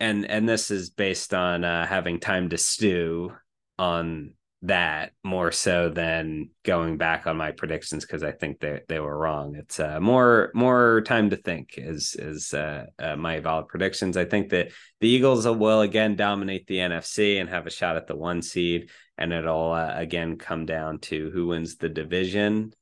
and 0.00 0.26
and 0.26 0.48
this 0.48 0.70
is 0.70 0.90
based 0.90 1.34
on 1.34 1.64
uh 1.64 1.86
having 1.86 2.18
time 2.18 2.48
to 2.50 2.58
stew 2.58 3.32
on 3.78 4.32
that 4.62 5.12
more 5.22 5.52
so 5.52 5.88
than 5.88 6.50
going 6.64 6.96
back 6.96 7.26
on 7.26 7.36
my 7.36 7.52
predictions 7.52 8.04
because 8.04 8.24
I 8.24 8.32
think 8.32 8.58
they 8.58 8.80
they 8.88 8.98
were 8.98 9.16
wrong. 9.16 9.54
It's 9.54 9.78
uh, 9.78 10.00
more 10.00 10.50
more 10.52 11.02
time 11.02 11.30
to 11.30 11.36
think 11.36 11.74
is 11.76 12.16
is 12.18 12.52
uh, 12.52 12.86
uh, 12.98 13.16
my 13.16 13.38
valid 13.38 13.68
predictions. 13.68 14.16
I 14.16 14.24
think 14.24 14.50
that 14.50 14.72
the 15.00 15.08
Eagles 15.08 15.46
will 15.46 15.80
again 15.82 16.16
dominate 16.16 16.66
the 16.66 16.78
NFC 16.78 17.40
and 17.40 17.48
have 17.48 17.66
a 17.66 17.70
shot 17.70 17.96
at 17.96 18.08
the 18.08 18.16
one 18.16 18.42
seed, 18.42 18.90
and 19.16 19.32
it'll 19.32 19.72
uh, 19.72 19.92
again 19.94 20.36
come 20.36 20.66
down 20.66 20.98
to 21.00 21.30
who 21.30 21.48
wins 21.48 21.76
the 21.76 21.88
division. 21.88 22.72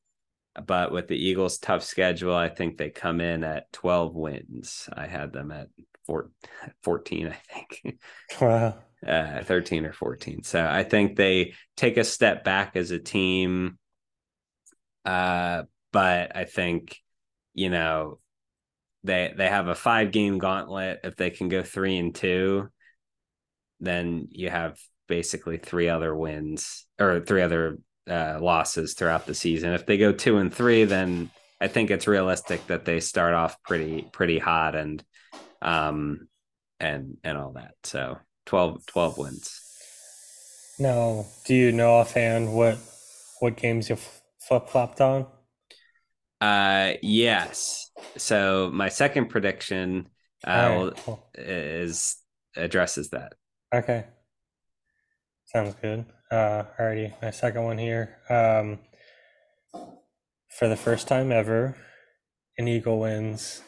But 0.67 0.91
with 0.91 1.09
the 1.09 1.23
Eagles' 1.23 1.59
tough 1.59 1.83
schedule, 1.83 2.35
I 2.35 2.49
think 2.49 2.79
they 2.79 2.89
come 2.89 3.21
in 3.21 3.45
at 3.45 3.71
12 3.73 4.15
wins. 4.15 4.89
I 4.91 5.07
had 5.07 5.31
them 5.31 5.51
at 5.51 5.69
four, 6.07 6.31
14, 6.83 7.29
I 7.29 7.37
think. 7.53 7.99
Wow 8.41 8.77
uh, 9.07 9.43
13 9.43 9.85
or 9.85 9.93
14. 9.93 10.43
So 10.45 10.65
I 10.65 10.85
think 10.85 11.17
they 11.17 11.55
take 11.77 11.97
a 11.97 12.05
step 12.05 12.45
back 12.45 12.77
as 12.77 12.91
a 12.91 12.99
team. 12.99 13.79
Uh, 15.05 15.65
but 15.93 16.37
I 16.37 16.45
think, 16.45 16.99
you 17.55 17.71
know, 17.71 18.19
they 19.05 19.33
they 19.37 19.49
have 19.49 19.69
a 19.69 19.75
five 19.75 20.11
game 20.11 20.39
gauntlet. 20.39 21.01
If 21.05 21.17
they 21.17 21.31
can 21.31 21.49
go 21.49 21.63
three 21.63 21.97
and 21.97 22.15
two, 22.15 22.69
then 23.81 24.29
you 24.31 24.51
have 24.51 24.79
basically 25.07 25.59
three 25.59 25.89
other 25.89 26.15
wins 26.15 26.87
or 26.99 27.21
three 27.21 27.43
other 27.43 27.79
uh, 28.09 28.39
losses 28.41 28.95
throughout 28.95 29.27
the 29.27 29.35
season. 29.35 29.73
If 29.73 29.87
they 29.87 29.97
go 29.97 30.13
two 30.13 30.39
and 30.39 30.53
three, 30.53 30.85
then 30.85 31.31
I 31.61 31.69
think 31.69 31.91
it's 31.91 32.07
realistic 32.07 32.67
that 32.67 32.85
they 32.85 33.01
start 33.01 33.35
off 33.35 33.63
pretty 33.63 34.03
pretty 34.13 34.39
hot 34.39 34.75
and 34.75 35.03
um 35.63 36.29
and 36.79 37.17
and 37.25 37.39
all 37.39 37.53
that. 37.53 37.75
So 37.85 38.19
12, 38.47 38.87
12 38.87 39.19
wins. 39.19 39.61
No, 40.79 41.27
do 41.47 41.55
you 41.55 41.73
know 41.73 41.95
offhand 41.95 42.53
what 42.55 42.79
what 43.41 43.57
games 43.57 43.89
you 43.89 43.97
flip 44.39 44.69
flopped 44.69 45.01
on? 45.01 45.27
Uh, 46.41 46.95
yes. 47.03 47.91
So 48.17 48.71
my 48.73 48.89
second 48.89 49.29
prediction 49.29 50.09
uh, 50.47 50.91
right, 50.91 50.97
cool. 51.05 51.27
is 51.35 52.17
addresses 52.57 53.11
that. 53.11 53.33
Okay. 53.75 54.05
Sounds 55.47 55.75
good. 55.81 56.05
Uh, 56.31 56.65
alrighty, 56.79 57.13
my 57.23 57.31
second 57.31 57.65
one 57.65 57.79
here. 57.79 58.19
Um, 58.29 58.79
for 60.59 60.69
the 60.69 60.77
first 60.77 61.09
time 61.09 61.33
ever, 61.33 61.77
an 62.59 62.69
Eagle 62.69 63.01
wins 63.01 63.63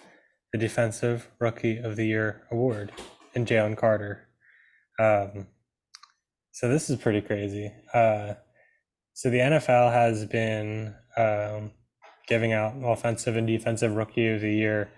the 0.53 0.59
Defensive 0.59 1.29
Rookie 1.39 1.79
of 1.79 1.97
the 1.97 2.07
Year 2.07 2.43
award 2.51 2.93
in 3.35 3.47
Jalen 3.47 3.77
Carter. 3.77 4.28
Um, 4.99 5.47
so 6.53 6.69
this 6.69 6.91
is 6.91 6.97
pretty 6.97 7.21
crazy. 7.21 7.73
Uh, 7.95 8.35
so 9.15 9.31
the 9.31 9.39
NFL 9.39 9.93
has 9.93 10.25
been 10.25 10.95
um, 11.17 11.73
giving 12.27 12.53
out 12.53 12.75
offensive 12.83 13.37
and 13.37 13.47
defensive 13.47 13.95
rookie 13.95 14.29
of 14.29 14.41
the 14.41 14.53
year 14.53 14.91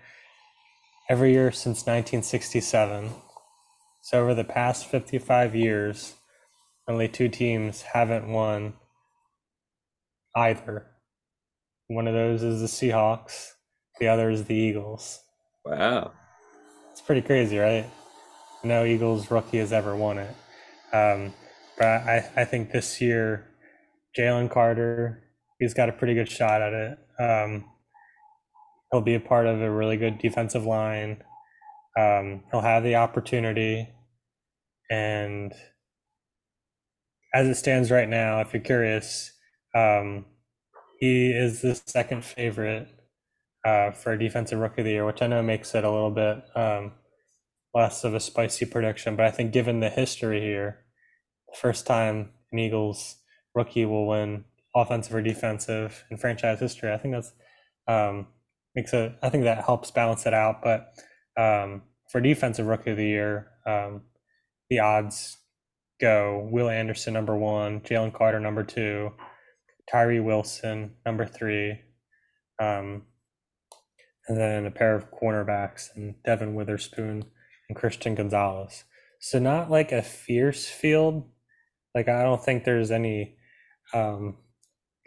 every 1.09 1.33
year 1.33 1.51
since 1.51 1.79
1967. 1.79 3.11
So 4.01 4.21
over 4.21 4.33
the 4.33 4.43
past 4.43 4.85
55 4.87 5.55
years, 5.55 6.15
only 6.87 7.07
two 7.07 7.29
teams 7.29 7.81
haven't 7.81 8.27
won 8.27 8.73
either. 10.35 10.87
One 11.87 12.07
of 12.07 12.13
those 12.13 12.43
is 12.43 12.61
the 12.61 12.67
Seahawks, 12.67 13.49
the 13.99 14.07
other 14.07 14.29
is 14.29 14.45
the 14.45 14.55
Eagles. 14.55 15.19
Wow. 15.65 16.13
It's 16.91 17.01
pretty 17.01 17.21
crazy, 17.21 17.57
right? 17.57 17.85
No 18.63 18.85
Eagles 18.85 19.31
rookie 19.31 19.57
has 19.57 19.73
ever 19.73 19.95
won 19.95 20.19
it. 20.19 20.35
Um, 20.93 21.33
but 21.77 21.87
I, 21.87 22.29
I 22.35 22.45
think 22.45 22.71
this 22.71 23.01
year, 23.01 23.47
Jalen 24.17 24.49
Carter, 24.51 25.23
he's 25.59 25.73
got 25.73 25.89
a 25.89 25.93
pretty 25.93 26.13
good 26.13 26.29
shot 26.29 26.61
at 26.61 26.73
it. 26.73 26.99
Um, 27.19 27.65
he'll 28.91 29.01
be 29.01 29.15
a 29.15 29.19
part 29.19 29.47
of 29.47 29.61
a 29.61 29.71
really 29.71 29.97
good 29.97 30.19
defensive 30.19 30.65
line. 30.65 31.23
Um, 31.97 32.43
he'll 32.51 32.61
have 32.61 32.83
the 32.83 32.95
opportunity. 32.95 33.89
And 34.89 35.53
as 37.33 37.47
it 37.47 37.55
stands 37.55 37.89
right 37.89 38.09
now, 38.09 38.41
if 38.41 38.53
you're 38.53 38.61
curious, 38.61 39.31
um, 39.73 40.25
he 40.99 41.31
is 41.31 41.61
the 41.61 41.75
second 41.75 42.23
favorite 42.23 42.87
uh, 43.65 43.91
for 43.91 44.15
defensive 44.17 44.59
rookie 44.59 44.81
of 44.81 44.85
the 44.85 44.91
year, 44.91 45.05
which 45.05 45.21
I 45.21 45.27
know 45.27 45.41
makes 45.41 45.73
it 45.73 45.83
a 45.83 45.89
little 45.91 46.11
bit 46.11 46.43
um, 46.55 46.91
less 47.73 48.03
of 48.03 48.13
a 48.13 48.19
spicy 48.19 48.65
prediction. 48.65 49.15
But 49.15 49.25
I 49.25 49.31
think 49.31 49.53
given 49.53 49.79
the 49.79 49.89
history 49.89 50.41
here, 50.41 50.79
first 51.55 51.85
time 51.85 52.31
an 52.51 52.59
Eagles 52.59 53.17
rookie 53.55 53.85
will 53.85 54.07
win 54.07 54.45
offensive 54.75 55.13
or 55.13 55.21
defensive 55.21 56.05
in 56.09 56.17
franchise 56.17 56.59
history. 56.59 56.91
I 56.91 56.97
think 56.97 57.13
that's 57.13 57.33
um, 57.87 58.27
makes 58.75 58.93
it. 58.93 59.13
I 59.21 59.29
think 59.29 59.43
that 59.43 59.65
helps 59.65 59.91
balance 59.91 60.25
it 60.25 60.33
out. 60.33 60.61
But 60.63 60.93
um, 61.37 61.83
for 62.09 62.21
defensive 62.21 62.67
rookie 62.67 62.91
of 62.91 62.97
the 62.97 63.05
year, 63.05 63.47
um, 63.65 64.03
the 64.69 64.79
odds 64.79 65.37
go 65.99 66.47
Will 66.51 66.69
Anderson 66.69 67.13
number 67.13 67.37
one, 67.37 67.81
Jalen 67.81 68.13
Carter 68.13 68.39
number 68.39 68.63
two, 68.63 69.11
Tyree 69.91 70.19
Wilson 70.19 70.95
number 71.05 71.25
three, 71.25 71.79
um, 72.59 73.03
and 74.27 74.37
then 74.37 74.65
a 74.65 74.71
pair 74.71 74.95
of 74.95 75.11
cornerbacks 75.11 75.89
and 75.95 76.15
Devon 76.23 76.55
Witherspoon 76.55 77.25
and 77.71 77.75
Christian 77.75 78.15
Gonzalez. 78.15 78.83
So 79.19 79.39
not 79.39 79.71
like 79.71 79.91
a 79.93 80.01
fierce 80.01 80.67
field. 80.67 81.23
Like 81.95 82.09
I 82.09 82.23
don't 82.23 82.43
think 82.43 82.63
there's 82.63 82.91
any 82.91 83.35
um, 83.93 84.35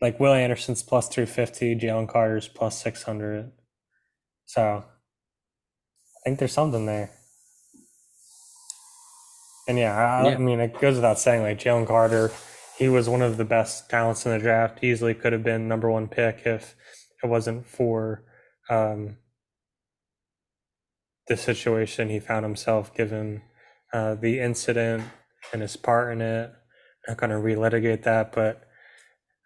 like 0.01 0.19
Will 0.19 0.32
Anderson's 0.32 0.82
plus 0.82 1.09
350, 1.09 1.77
Jalen 1.77 2.09
Carter's 2.09 2.49
plus 2.49 2.81
600. 2.82 3.53
So 4.47 4.85
I 4.85 6.20
think 6.24 6.39
there's 6.39 6.53
something 6.53 6.86
there. 6.86 7.11
And 9.69 9.78
yeah, 9.78 9.95
I, 9.95 10.28
yeah. 10.28 10.35
I 10.35 10.39
mean, 10.39 10.61
it 10.61 10.78
goes 10.78 10.97
without 10.97 11.19
saying, 11.19 11.43
like 11.43 11.59
Jalen 11.59 11.86
Carter, 11.86 12.31
he 12.78 12.89
was 12.89 13.09
one 13.09 13.23
of 13.23 13.36
the 13.36 13.45
best 13.45 13.89
talents 13.89 14.27
in 14.27 14.32
the 14.32 14.39
draft. 14.39 14.82
Easily 14.82 15.15
could 15.15 15.32
have 15.32 15.43
been 15.43 15.69
number 15.69 15.91
one 15.91 16.09
pick 16.09 16.43
if 16.45 16.74
it 17.23 17.27
wasn't 17.27 17.66
for 17.66 18.24
um, 18.69 19.16
the 21.29 21.37
situation 21.37 22.09
he 22.09 22.21
found 22.21 22.45
himself 22.45 22.95
given 22.95 23.43
uh, 23.93 24.15
the 24.15 24.41
incident 24.41 25.05
and 25.53 25.63
his 25.63 25.77
part 25.77 26.13
in 26.13 26.21
it. 26.21 26.51
I'm 27.07 27.13
not 27.13 27.17
going 27.19 27.31
to 27.31 27.37
relitigate 27.37 28.03
that, 28.03 28.33
but 28.33 28.65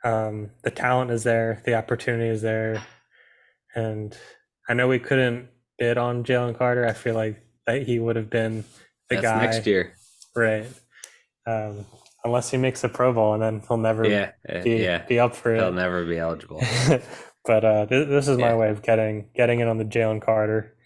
um, 0.05 0.51
the 0.63 0.71
talent 0.71 1.11
is 1.11 1.25
there, 1.25 1.63
the 1.65 1.75
opportunity 1.75 2.29
is 2.29 2.43
there, 2.43 2.83
and 3.75 4.17
I 4.69 4.75
know 4.75 4.89
we 4.89 4.99
couldn't 4.99 5.49
bid 5.77 5.99
on 5.99 6.25
Jalen 6.25 6.57
Carter. 6.57 6.87
I 6.87 6.93
feel 6.93 7.15
like 7.15 7.43
that 7.67 7.83
he 7.83 7.99
would 7.99 8.17
have 8.17 8.31
been 8.31 8.65
the 9.09 9.17
That's 9.17 9.23
guy 9.23 9.47
next 9.47 9.67
year, 9.67 9.95
right? 10.37 10.67
Um, 11.47 11.85
unless 12.25 12.51
he 12.51 12.57
makes 12.59 12.85
a 12.85 12.89
Pro 12.89 13.13
Bowl, 13.13 13.35
and 13.35 13.43
then 13.43 13.63
he'll 13.67 13.77
never 13.77 14.07
yeah, 14.07 14.33
uh, 14.49 14.63
be, 14.63 14.77
yeah. 14.77 15.05
be 15.05 15.19
up 15.19 15.35
for 15.35 15.55
it. 15.55 15.59
He'll 15.59 15.73
never 15.73 16.05
be 16.05 16.19
eligible. 16.19 16.63
but 17.45 17.65
uh, 17.65 17.85
this, 17.87 18.09
this, 18.09 18.29
is 18.29 18.39
my 18.39 18.51
yeah. 18.51 18.57
way 18.57 18.71
of 18.71 18.83
getting 18.83 19.31
getting 19.35 19.61
it 19.61 19.69
on 19.69 19.79
the 19.79 19.85
Jalen 19.85 20.23
Carter 20.23 20.77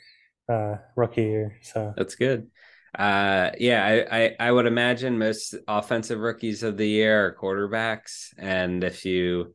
uh, 0.49 0.77
rookie 0.97 1.23
year. 1.23 1.59
So 1.63 1.95
that's 1.97 2.15
good. 2.15 2.51
Uh, 2.97 3.51
yeah, 3.59 4.05
I, 4.11 4.19
I, 4.25 4.37
I 4.39 4.53
would 4.53 4.67
imagine 4.67 5.19
most 5.19 5.55
offensive 5.67 6.19
rookies 6.19 6.63
of 6.63 6.77
the 6.77 6.89
year 6.89 7.27
are 7.27 7.37
quarterbacks, 7.37 8.35
and 8.37 8.85
if 8.85 9.05
you 9.05 9.55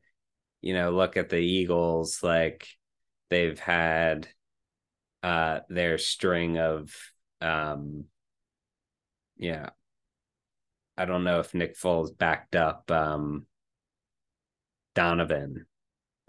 you 0.62 0.74
know 0.74 0.92
look 0.92 1.18
at 1.18 1.30
the 1.30 1.38
Eagles, 1.38 2.20
like 2.24 2.68
they've 3.30 3.60
had 3.60 4.28
uh 5.24 5.60
their 5.68 5.98
string 5.98 6.60
of 6.60 6.96
um 7.42 8.06
yeah 9.36 9.70
I 10.98 11.06
don't 11.06 11.24
know 11.24 11.40
if 11.40 11.54
Nick 11.54 11.76
Foles 11.78 12.16
backed 12.16 12.56
up 12.56 12.90
um 12.92 13.46
Donovan. 14.96 15.68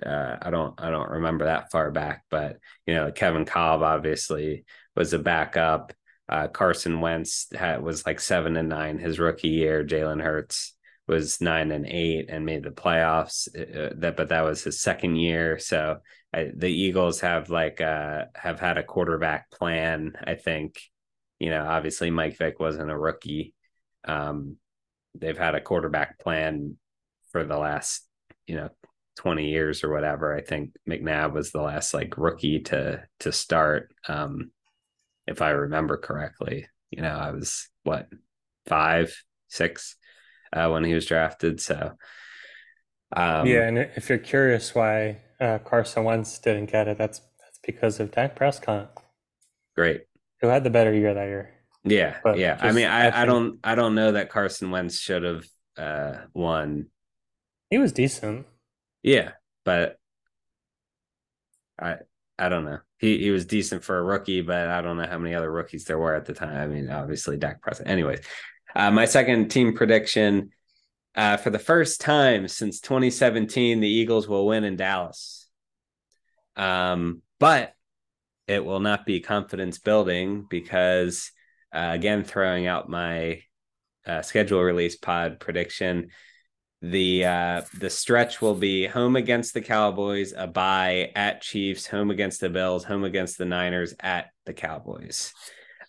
Uh, 0.04 0.36
I 0.40 0.50
don't 0.50 0.74
I 0.80 0.90
don't 0.90 1.10
remember 1.10 1.46
that 1.46 1.70
far 1.70 1.90
back, 1.90 2.24
but 2.30 2.58
you 2.86 2.94
know 2.94 3.10
Kevin 3.10 3.44
Kolb 3.44 3.82
obviously 3.82 4.64
was 4.96 5.12
a 5.12 5.18
backup. 5.18 5.92
Uh, 6.28 6.46
Carson 6.46 7.00
Wentz 7.00 7.46
had, 7.54 7.82
was 7.82 8.04
like 8.04 8.20
seven 8.20 8.56
and 8.56 8.68
nine 8.68 8.98
his 8.98 9.18
rookie 9.18 9.48
year. 9.48 9.84
Jalen 9.84 10.22
Hurts 10.22 10.76
was 11.08 11.40
nine 11.40 11.72
and 11.72 11.86
eight 11.86 12.26
and 12.28 12.44
made 12.44 12.62
the 12.62 12.70
playoffs. 12.70 13.48
Uh, 13.56 13.80
uh, 13.80 13.90
that, 13.96 14.16
but 14.16 14.28
that 14.28 14.44
was 14.44 14.62
his 14.62 14.80
second 14.80 15.16
year. 15.16 15.58
So 15.58 15.98
I, 16.32 16.50
the 16.54 16.68
Eagles 16.68 17.20
have 17.20 17.48
like 17.48 17.80
uh, 17.80 18.26
have 18.34 18.60
had 18.60 18.76
a 18.76 18.82
quarterback 18.82 19.50
plan. 19.50 20.12
I 20.22 20.34
think, 20.34 20.78
you 21.40 21.50
know, 21.50 21.64
obviously 21.64 22.10
Mike 22.10 22.36
Vick 22.36 22.60
wasn't 22.60 22.90
a 22.90 22.98
rookie. 22.98 23.54
Um, 24.04 24.56
they've 25.14 25.38
had 25.38 25.54
a 25.54 25.60
quarterback 25.60 26.18
plan 26.18 26.76
for 27.32 27.42
the 27.44 27.56
last, 27.56 28.06
you 28.46 28.56
know, 28.56 28.68
20 29.18 29.48
years 29.48 29.84
or 29.84 29.90
whatever. 29.90 30.34
I 30.34 30.40
think 30.40 30.74
McNabb 30.88 31.32
was 31.32 31.50
the 31.50 31.60
last 31.60 31.92
like 31.92 32.16
rookie 32.16 32.60
to 32.60 33.02
to 33.20 33.32
start. 33.32 33.92
Um, 34.06 34.52
if 35.28 35.42
I 35.42 35.50
remember 35.50 35.96
correctly. 35.96 36.66
You 36.90 37.02
know, 37.02 37.14
I 37.14 37.30
was 37.30 37.68
what 37.82 38.08
five, 38.66 39.14
six 39.48 39.96
uh, 40.52 40.68
when 40.70 40.84
he 40.84 40.94
was 40.94 41.06
drafted. 41.06 41.60
So, 41.60 41.92
um, 43.14 43.46
yeah, 43.46 43.68
and 43.68 43.78
if 43.78 44.08
you're 44.08 44.18
curious 44.18 44.74
why 44.74 45.18
uh, 45.40 45.58
Carson 45.58 46.04
Wentz 46.04 46.38
didn't 46.38 46.72
get 46.72 46.88
it, 46.88 46.96
that's 46.96 47.20
that's 47.40 47.58
because 47.62 48.00
of 48.00 48.10
Dak 48.10 48.36
Prescott. 48.36 49.02
Great. 49.76 50.02
Who 50.40 50.48
had 50.48 50.64
the 50.64 50.70
better 50.70 50.94
year 50.94 51.14
that 51.14 51.26
year? 51.26 51.54
Yeah, 51.84 52.18
but 52.24 52.38
yeah. 52.38 52.58
I 52.60 52.72
mean, 52.72 52.86
I, 52.86 53.08
I, 53.08 53.22
I 53.22 53.24
don't 53.26 53.58
I 53.62 53.74
don't 53.74 53.94
know 53.94 54.12
that 54.12 54.30
Carson 54.30 54.70
Wentz 54.70 54.98
should 54.98 55.22
have 55.24 55.44
uh, 55.76 56.14
won. 56.32 56.86
He 57.70 57.78
was 57.78 57.92
decent. 57.92 58.46
Yeah, 59.02 59.32
but 59.64 59.98
I 61.78 61.96
I 62.38 62.48
don't 62.48 62.64
know. 62.64 62.78
He 62.98 63.18
he 63.18 63.30
was 63.30 63.46
decent 63.46 63.84
for 63.84 63.98
a 63.98 64.02
rookie, 64.02 64.42
but 64.42 64.68
I 64.68 64.80
don't 64.80 64.96
know 64.96 65.06
how 65.06 65.18
many 65.18 65.34
other 65.34 65.50
rookies 65.50 65.84
there 65.84 65.98
were 65.98 66.14
at 66.14 66.26
the 66.26 66.34
time. 66.34 66.56
I 66.56 66.66
mean, 66.66 66.90
obviously 66.90 67.36
Dak 67.36 67.62
Prescott. 67.62 67.86
Anyways, 67.88 68.20
uh, 68.74 68.90
my 68.90 69.04
second 69.04 69.48
team 69.48 69.74
prediction 69.74 70.50
uh, 71.14 71.36
for 71.36 71.50
the 71.50 71.58
first 71.58 72.00
time 72.00 72.46
since 72.48 72.80
2017, 72.80 73.80
the 73.80 73.88
Eagles 73.88 74.28
will 74.28 74.46
win 74.46 74.64
in 74.64 74.76
Dallas. 74.76 75.48
Um, 76.56 77.22
but 77.40 77.74
it 78.46 78.64
will 78.64 78.80
not 78.80 79.04
be 79.04 79.20
confidence 79.20 79.78
building 79.78 80.46
because, 80.48 81.32
uh, 81.72 81.90
again, 81.92 82.24
throwing 82.24 82.66
out 82.66 82.88
my 82.88 83.42
uh, 84.06 84.22
schedule 84.22 84.62
release 84.62 84.96
pod 84.96 85.40
prediction. 85.40 86.10
The 86.80 87.24
uh, 87.24 87.62
the 87.78 87.90
stretch 87.90 88.40
will 88.40 88.54
be 88.54 88.86
home 88.86 89.16
against 89.16 89.52
the 89.52 89.60
Cowboys, 89.60 90.32
a 90.36 90.46
bye 90.46 91.10
at 91.16 91.42
Chiefs, 91.42 91.88
home 91.88 92.10
against 92.10 92.40
the 92.40 92.48
Bills, 92.48 92.84
home 92.84 93.02
against 93.02 93.36
the 93.36 93.44
Niners, 93.44 93.94
at 93.98 94.30
the 94.46 94.52
Cowboys. 94.52 95.32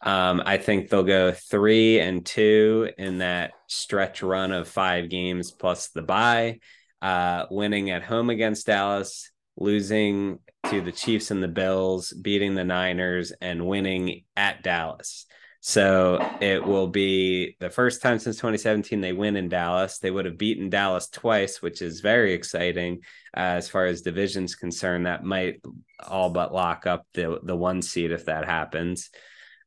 Um, 0.01 0.41
I 0.45 0.57
think 0.57 0.89
they'll 0.89 1.03
go 1.03 1.31
three 1.31 1.99
and 1.99 2.25
two 2.25 2.89
in 2.97 3.19
that 3.19 3.51
stretch 3.67 4.23
run 4.23 4.51
of 4.51 4.67
five 4.67 5.09
games 5.09 5.51
plus 5.51 5.89
the 5.89 6.01
bye, 6.01 6.59
uh, 7.01 7.45
winning 7.51 7.91
at 7.91 8.03
home 8.03 8.29
against 8.29 8.67
Dallas, 8.67 9.29
losing 9.57 10.39
to 10.69 10.81
the 10.81 10.91
Chiefs 10.91 11.31
and 11.31 11.43
the 11.43 11.47
Bills, 11.47 12.11
beating 12.13 12.55
the 12.55 12.63
Niners, 12.63 13.31
and 13.41 13.67
winning 13.67 14.23
at 14.35 14.63
Dallas. 14.63 15.25
So 15.61 16.25
it 16.39 16.63
will 16.63 16.87
be 16.87 17.57
the 17.59 17.69
first 17.69 18.01
time 18.01 18.17
since 18.19 18.37
2017 18.37 19.01
they 19.01 19.11
win 19.11 19.35
in 19.35 19.49
Dallas. 19.49 19.99
They 19.99 20.09
would 20.09 20.25
have 20.25 20.37
beaten 20.37 20.69
Dallas 20.69 21.09
twice, 21.09 21.61
which 21.61 21.81
is 21.81 21.99
very 21.99 22.33
exciting 22.33 23.01
uh, 23.35 23.59
as 23.59 23.67
far 23.67 23.85
as 23.85 24.01
division's 24.01 24.55
concerned. 24.55 25.05
That 25.05 25.23
might 25.23 25.61
all 26.07 26.29
but 26.29 26.53
lock 26.53 26.87
up 26.87 27.05
the 27.13 27.39
the 27.43 27.57
one 27.57 27.81
seed 27.81 28.11
if 28.11 28.25
that 28.25 28.45
happens, 28.45 29.09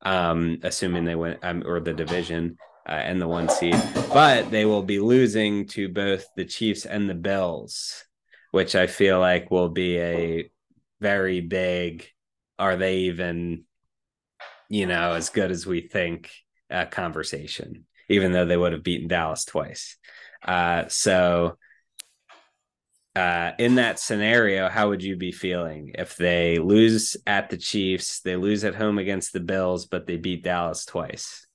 um, 0.01 0.59
assuming 0.63 1.05
they 1.05 1.15
win 1.15 1.37
um, 1.43 1.63
or 1.67 1.79
the 1.79 1.93
division 1.93 2.57
uh, 2.89 2.93
and 2.93 3.21
the 3.21 3.29
one 3.29 3.51
seed. 3.51 3.77
But 4.15 4.51
they 4.51 4.65
will 4.65 4.83
be 4.83 4.99
losing 4.99 5.67
to 5.69 5.91
both 5.91 6.25
the 6.37 6.47
Chiefs 6.47 6.87
and 6.87 7.09
the 7.09 7.15
Bills, 7.15 8.03
which 8.51 8.75
I 8.75 8.87
feel 8.87 9.21
like 9.21 9.51
will 9.51 9.69
be 9.69 9.99
a 9.99 10.51
very 11.03 11.43
big. 11.43 12.09
Are 12.59 12.77
they 12.77 13.01
even? 13.01 13.65
You 14.73 14.87
know, 14.87 15.13
as 15.13 15.29
good 15.29 15.51
as 15.51 15.67
we 15.67 15.83
think 15.83 16.31
uh, 16.71 16.87
conversation, 16.87 17.85
even 18.09 18.33
though 18.33 18.47
they 18.47 18.57
would 18.57 18.73
have 18.73 18.83
beaten 18.83 19.07
Dallas 19.07 19.45
twice. 19.45 19.99
Uh, 20.43 20.89
so, 20.89 21.59
uh, 23.15 23.51
in 23.59 23.75
that 23.75 23.99
scenario, 23.99 24.71
how 24.71 24.89
would 24.89 25.03
you 25.03 25.15
be 25.15 25.31
feeling 25.31 25.93
if 25.99 26.17
they 26.17 26.59
lose 26.59 27.19
at 27.27 27.51
the 27.51 27.59
Chiefs, 27.59 28.21
they 28.21 28.35
lose 28.35 28.65
at 28.65 28.75
home 28.75 28.97
against 28.97 29.35
the 29.35 29.41
Bills, 29.41 29.85
but 29.85 30.07
they 30.07 30.17
beat 30.17 30.43
Dallas 30.43 30.87
twice? 30.87 31.47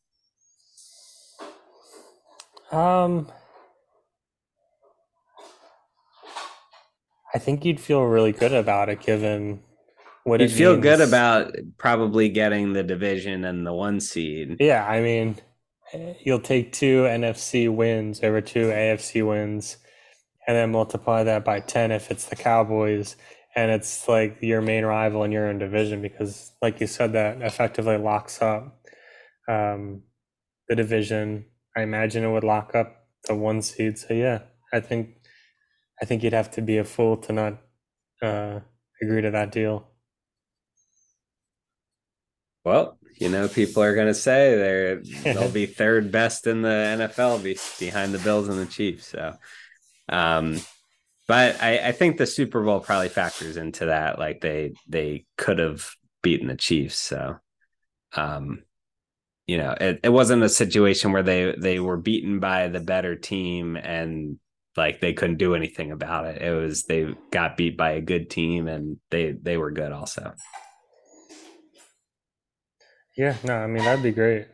Um, 2.71 3.31
I 7.33 7.39
think 7.39 7.65
you'd 7.65 7.79
feel 7.79 8.03
really 8.03 8.31
good 8.31 8.53
about 8.53 8.89
it 8.89 9.01
given 9.01 9.63
what 10.27 10.41
you 10.41 10.49
feel 10.49 10.73
means. 10.73 10.83
good 10.83 11.01
about 11.01 11.55
probably 11.77 12.29
getting 12.29 12.73
the 12.73 12.83
division 12.83 13.45
and 13.45 13.65
the 13.65 13.73
one 13.73 13.99
seed. 13.99 14.57
Yeah, 14.59 14.85
I 14.85 15.01
mean, 15.01 15.37
you'll 16.23 16.41
take 16.41 16.73
two 16.73 17.03
NFC 17.03 17.73
wins 17.73 18.21
over 18.21 18.41
two 18.41 18.67
AFC 18.67 19.25
wins, 19.25 19.77
and 20.47 20.57
then 20.57 20.71
multiply 20.71 21.23
that 21.23 21.45
by 21.45 21.61
ten 21.61 21.91
if 21.91 22.11
it's 22.11 22.25
the 22.25 22.35
Cowboys, 22.35 23.15
and 23.55 23.71
it's 23.71 24.07
like 24.07 24.37
your 24.41 24.61
main 24.61 24.85
rival 24.85 25.23
in 25.23 25.31
your 25.31 25.47
own 25.47 25.59
division 25.59 26.01
because, 26.01 26.51
like 26.61 26.81
you 26.81 26.87
said, 26.87 27.13
that 27.13 27.41
effectively 27.41 27.97
locks 27.97 28.41
up 28.41 28.85
um, 29.47 30.03
the 30.67 30.75
division. 30.75 31.45
I 31.75 31.83
imagine 31.83 32.23
it 32.23 32.31
would 32.31 32.43
lock 32.43 32.75
up 32.75 33.05
the 33.25 33.35
one 33.35 33.61
seed. 33.61 33.97
So 33.97 34.13
yeah, 34.13 34.41
I 34.73 34.81
think 34.81 35.15
I 36.01 36.05
think 36.05 36.21
you'd 36.21 36.33
have 36.33 36.51
to 36.51 36.61
be 36.61 36.77
a 36.77 36.83
fool 36.83 37.15
to 37.17 37.31
not 37.33 37.57
uh, 38.21 38.59
agree 39.01 39.21
to 39.21 39.31
that 39.31 39.51
deal. 39.51 39.87
Well, 42.67 42.97
you 43.17 43.29
know, 43.29 43.47
people 43.47 43.81
are 43.81 43.95
going 43.95 44.07
to 44.07 44.13
say 44.13 44.53
they're 44.55 45.01
they'll 45.23 45.49
be 45.49 45.65
third 45.81 46.11
best 46.11 46.47
in 46.47 46.63
the 46.63 46.67
NFL 46.67 47.41
be, 47.41 47.57
behind 47.79 48.13
the 48.13 48.19
Bills 48.19 48.49
and 48.49 48.59
the 48.59 48.65
Chiefs. 48.65 49.07
So, 49.07 49.35
um, 50.09 50.59
but 51.29 51.63
I, 51.63 51.77
I 51.87 51.91
think 51.93 52.17
the 52.17 52.25
Super 52.25 52.61
Bowl 52.61 52.81
probably 52.81 53.07
factors 53.07 53.55
into 53.55 53.85
that. 53.85 54.19
Like 54.19 54.41
they 54.41 54.73
they 54.85 55.25
could 55.37 55.59
have 55.59 55.89
beaten 56.21 56.47
the 56.47 56.57
Chiefs. 56.57 56.99
So, 56.99 57.37
um, 58.17 58.63
you 59.45 59.57
know, 59.57 59.71
it, 59.79 60.01
it 60.03 60.09
wasn't 60.09 60.43
a 60.43 60.49
situation 60.49 61.13
where 61.13 61.23
they 61.23 61.55
they 61.57 61.79
were 61.79 61.97
beaten 61.97 62.41
by 62.41 62.67
the 62.67 62.81
better 62.81 63.15
team 63.15 63.77
and 63.77 64.39
like 64.75 64.99
they 64.99 65.13
couldn't 65.13 65.37
do 65.37 65.55
anything 65.55 65.91
about 65.91 66.25
it. 66.25 66.41
It 66.41 66.51
was 66.51 66.83
they 66.83 67.15
got 67.31 67.55
beat 67.55 67.77
by 67.77 67.91
a 67.91 68.01
good 68.01 68.29
team 68.29 68.67
and 68.67 68.97
they 69.09 69.31
they 69.31 69.55
were 69.55 69.71
good 69.71 69.93
also. 69.93 70.33
Yeah, 73.17 73.35
no, 73.43 73.55
I 73.55 73.67
mean 73.67 73.83
that'd 73.83 74.03
be 74.03 74.11
great. 74.13 74.47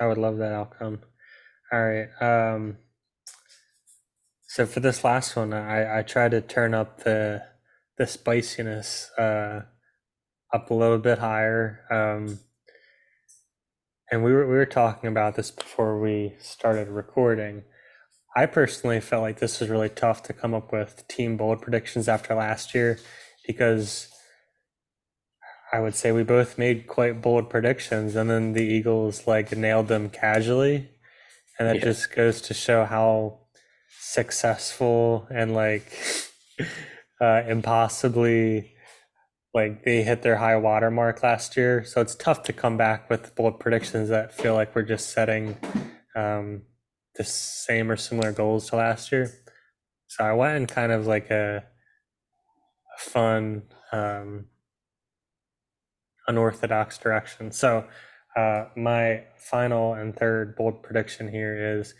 I 0.00 0.06
would 0.06 0.18
love 0.18 0.38
that 0.38 0.52
outcome. 0.52 1.00
All 1.72 1.80
right. 1.86 2.08
Um 2.20 2.78
so 4.48 4.66
for 4.66 4.80
this 4.80 5.04
last 5.04 5.36
one, 5.36 5.52
I 5.52 6.00
I 6.00 6.02
try 6.02 6.28
to 6.28 6.40
turn 6.40 6.74
up 6.74 7.04
the 7.04 7.44
the 7.98 8.06
spiciness 8.06 9.10
uh 9.18 9.62
up 10.52 10.70
a 10.70 10.74
little 10.74 10.98
bit 10.98 11.18
higher. 11.18 11.80
Um 11.90 12.40
and 14.10 14.24
we 14.24 14.32
were 14.32 14.46
we 14.46 14.54
were 14.56 14.66
talking 14.66 15.08
about 15.08 15.36
this 15.36 15.50
before 15.50 16.00
we 16.00 16.34
started 16.40 16.88
recording. 16.88 17.64
I 18.36 18.46
personally 18.46 19.00
felt 19.00 19.22
like 19.22 19.40
this 19.40 19.60
was 19.60 19.70
really 19.70 19.88
tough 19.90 20.22
to 20.24 20.32
come 20.32 20.54
up 20.54 20.72
with 20.72 21.06
team 21.08 21.36
bold 21.36 21.62
predictions 21.62 22.08
after 22.08 22.34
last 22.34 22.74
year 22.74 22.98
because 23.46 24.08
I 25.72 25.80
would 25.80 25.94
say 25.94 26.12
we 26.12 26.22
both 26.22 26.56
made 26.56 26.86
quite 26.86 27.20
bold 27.20 27.50
predictions, 27.50 28.16
and 28.16 28.30
then 28.30 28.52
the 28.54 28.62
Eagles 28.62 29.26
like 29.26 29.54
nailed 29.56 29.88
them 29.88 30.08
casually, 30.08 30.88
and 31.58 31.68
that 31.68 31.76
yeah. 31.76 31.84
just 31.84 32.14
goes 32.14 32.40
to 32.42 32.54
show 32.54 32.84
how 32.84 33.40
successful 34.00 35.26
and 35.30 35.54
like 35.54 35.92
uh, 37.20 37.42
impossibly 37.46 38.74
like 39.54 39.84
they 39.84 40.02
hit 40.02 40.22
their 40.22 40.36
high 40.36 40.56
water 40.56 40.90
mark 40.90 41.22
last 41.22 41.56
year. 41.56 41.84
So 41.84 42.00
it's 42.00 42.14
tough 42.14 42.42
to 42.44 42.52
come 42.52 42.76
back 42.76 43.10
with 43.10 43.34
bold 43.34 43.60
predictions 43.60 44.08
that 44.08 44.34
feel 44.34 44.54
like 44.54 44.74
we're 44.74 44.82
just 44.82 45.10
setting 45.10 45.56
um, 46.14 46.62
the 47.16 47.24
same 47.24 47.90
or 47.90 47.96
similar 47.96 48.32
goals 48.32 48.70
to 48.70 48.76
last 48.76 49.10
year. 49.10 49.32
So 50.06 50.24
I 50.24 50.32
went 50.32 50.56
in 50.56 50.66
kind 50.66 50.92
of 50.92 51.06
like 51.06 51.30
a, 51.30 51.64
a 52.96 53.00
fun. 53.00 53.62
Um, 53.92 54.46
unorthodox 56.28 56.98
direction. 56.98 57.50
So, 57.50 57.86
uh, 58.36 58.66
my 58.76 59.24
final 59.36 59.94
and 59.94 60.14
third 60.14 60.54
bold 60.54 60.82
prediction 60.82 61.28
here 61.28 61.78
is 61.78 61.94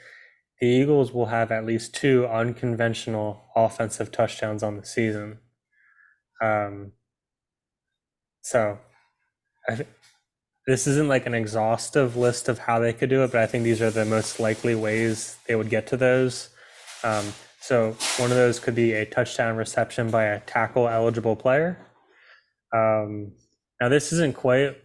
the 0.60 0.68
Eagles 0.68 1.12
will 1.12 1.26
have 1.26 1.50
at 1.50 1.66
least 1.66 1.94
two 1.94 2.26
unconventional 2.26 3.42
offensive 3.56 4.12
touchdowns 4.12 4.62
on 4.62 4.76
the 4.76 4.84
season. 4.84 5.38
Um, 6.42 6.92
so, 8.42 8.78
th- 9.68 9.88
this 10.66 10.86
isn't 10.86 11.08
like 11.08 11.26
an 11.26 11.34
exhaustive 11.34 12.16
list 12.16 12.48
of 12.48 12.58
how 12.58 12.78
they 12.78 12.92
could 12.92 13.08
do 13.08 13.24
it, 13.24 13.32
but 13.32 13.40
I 13.40 13.46
think 13.46 13.64
these 13.64 13.80
are 13.80 13.90
the 13.90 14.04
most 14.04 14.38
likely 14.38 14.74
ways 14.74 15.38
they 15.46 15.56
would 15.56 15.70
get 15.70 15.86
to 15.88 15.96
those. 15.96 16.50
Um, 17.02 17.32
so, 17.60 17.96
one 18.18 18.30
of 18.30 18.36
those 18.36 18.60
could 18.60 18.74
be 18.74 18.92
a 18.92 19.06
touchdown 19.06 19.56
reception 19.56 20.10
by 20.10 20.24
a 20.24 20.40
tackle 20.40 20.88
eligible 20.88 21.36
player. 21.36 21.78
Um, 22.74 23.32
now, 23.80 23.88
this 23.88 24.12
isn't 24.12 24.34
quite 24.34 24.76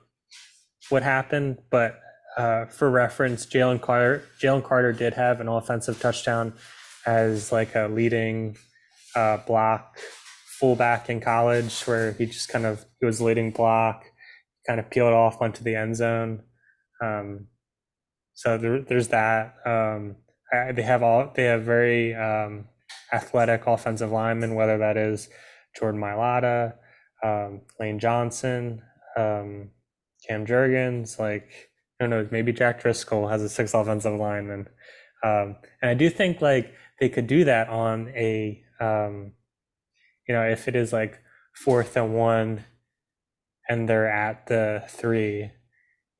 what 0.90 1.03
happened, 1.03 1.57
but 1.70 1.99
uh, 2.38 2.65
for 2.65 2.90
reference, 2.90 3.45
Jalen 3.45 3.82
Carter, 3.82 4.24
Jalen 4.40 4.64
Carter 4.64 4.94
did 4.94 5.14
have 5.14 5.40
an 5.40 5.48
offensive 5.48 5.99
touchdown 5.99 6.53
as 7.06 7.52
like 7.52 7.76
a 7.76 7.88
leading 7.88 8.57
uh, 9.15 9.38
block 9.38 9.98
fullback 10.60 11.10
in 11.10 11.20
college, 11.20 11.82
where 11.84 12.14
he 12.14 12.26
just 12.26 12.49
kind 12.49 12.65
of 12.65 12.86
he 12.99 13.06
was 13.06 13.22
leading 13.22 13.52
block, 13.52 14.06
kind 14.68 14.80
of 14.80 14.90
peeled 14.90 15.14
off 15.14 15.41
onto 15.41 15.64
the 15.64 15.76
end 15.76 15.95
zone. 15.95 16.44
Um, 17.02 17.48
so 18.34 18.57
there, 18.57 18.82
there's 18.82 19.10
that. 19.10 19.56
Um, 19.65 20.15
I, 20.52 20.72
they 20.72 20.84
have 20.84 21.03
all 21.03 21.32
they 21.36 21.45
have 21.45 21.64
very 21.64 22.15
um, 22.15 22.65
athletic 23.11 23.68
offensive 23.68 24.11
linemen, 24.11 24.56
whether 24.56 24.78
that 24.80 24.98
is 24.98 25.30
Jordan 25.78 26.02
Mailata, 26.02 26.76
um, 27.23 27.61
Lane 27.79 27.99
Johnson, 27.99 28.81
um, 29.17 29.69
Cam 30.27 30.45
Jurgens, 30.45 31.19
like 31.19 31.69
I 31.99 32.03
don't 32.03 32.09
know, 32.09 32.27
maybe 32.31 32.51
Jack 32.51 32.81
Driscoll 32.81 33.27
has 33.27 33.41
a 33.41 33.49
six 33.49 33.73
offensive 33.73 34.19
lineman, 34.19 34.67
um, 35.23 35.55
and 35.81 35.89
I 35.91 35.93
do 35.93 36.09
think 36.09 36.41
like 36.41 36.73
they 36.99 37.09
could 37.09 37.27
do 37.27 37.45
that 37.45 37.69
on 37.69 38.09
a, 38.09 38.61
um, 38.79 39.33
you 40.27 40.35
know, 40.35 40.43
if 40.43 40.67
it 40.67 40.75
is 40.75 40.93
like 40.93 41.19
fourth 41.55 41.95
and 41.95 42.13
one, 42.13 42.65
and 43.69 43.87
they're 43.87 44.09
at 44.09 44.47
the 44.47 44.83
three, 44.89 45.51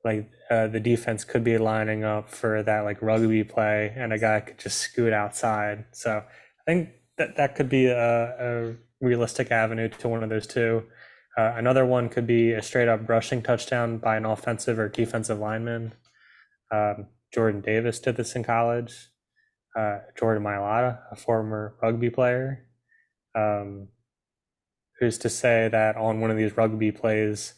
like 0.06 0.30
uh, 0.50 0.68
the 0.68 0.80
defense 0.80 1.24
could 1.24 1.44
be 1.44 1.58
lining 1.58 2.04
up 2.04 2.30
for 2.30 2.64
that 2.64 2.82
like 2.82 3.02
rugby 3.02 3.44
play, 3.44 3.94
and 3.96 4.14
a 4.14 4.18
guy 4.18 4.40
could 4.40 4.58
just 4.58 4.80
scoot 4.80 5.14
outside. 5.14 5.86
So 5.92 6.24
I 6.62 6.64
think 6.66 6.90
that 7.18 7.36
that 7.38 7.56
could 7.56 7.70
be 7.70 7.88
a, 7.88 8.70
a 8.70 8.76
realistic 9.04 9.52
avenue 9.52 9.90
to 9.90 10.08
one 10.08 10.24
of 10.24 10.30
those 10.30 10.48
two. 10.48 10.84
Uh, 11.38 11.54
another 11.56 11.86
one 11.86 12.10
could 12.10 12.26
be 12.26 12.54
a 12.54 12.62
straight 12.62 12.88
up 12.88 13.08
rushing 13.10 13.42
touchdown 13.42 13.98
by 13.98 14.16
an 14.18 14.26
offensive 14.26 14.80
or 14.80 14.88
defensive 14.88 15.40
lineman. 15.40 15.94
Um, 16.72 17.08
Jordan 17.34 17.62
Davis 17.62 18.00
did 18.00 18.16
this 18.16 18.36
in 18.36 18.44
college. 18.44 19.10
Uh, 19.78 20.00
Jordan 20.18 20.44
Mailata, 20.44 21.00
a 21.12 21.16
former 21.16 21.76
rugby 21.82 22.12
player, 22.12 22.68
um, 23.36 23.88
who's 25.00 25.18
to 25.18 25.30
say 25.30 25.68
that 25.68 25.98
on 25.98 26.22
one 26.22 26.30
of 26.30 26.38
these 26.38 26.56
rugby 26.56 26.92
plays, 26.92 27.56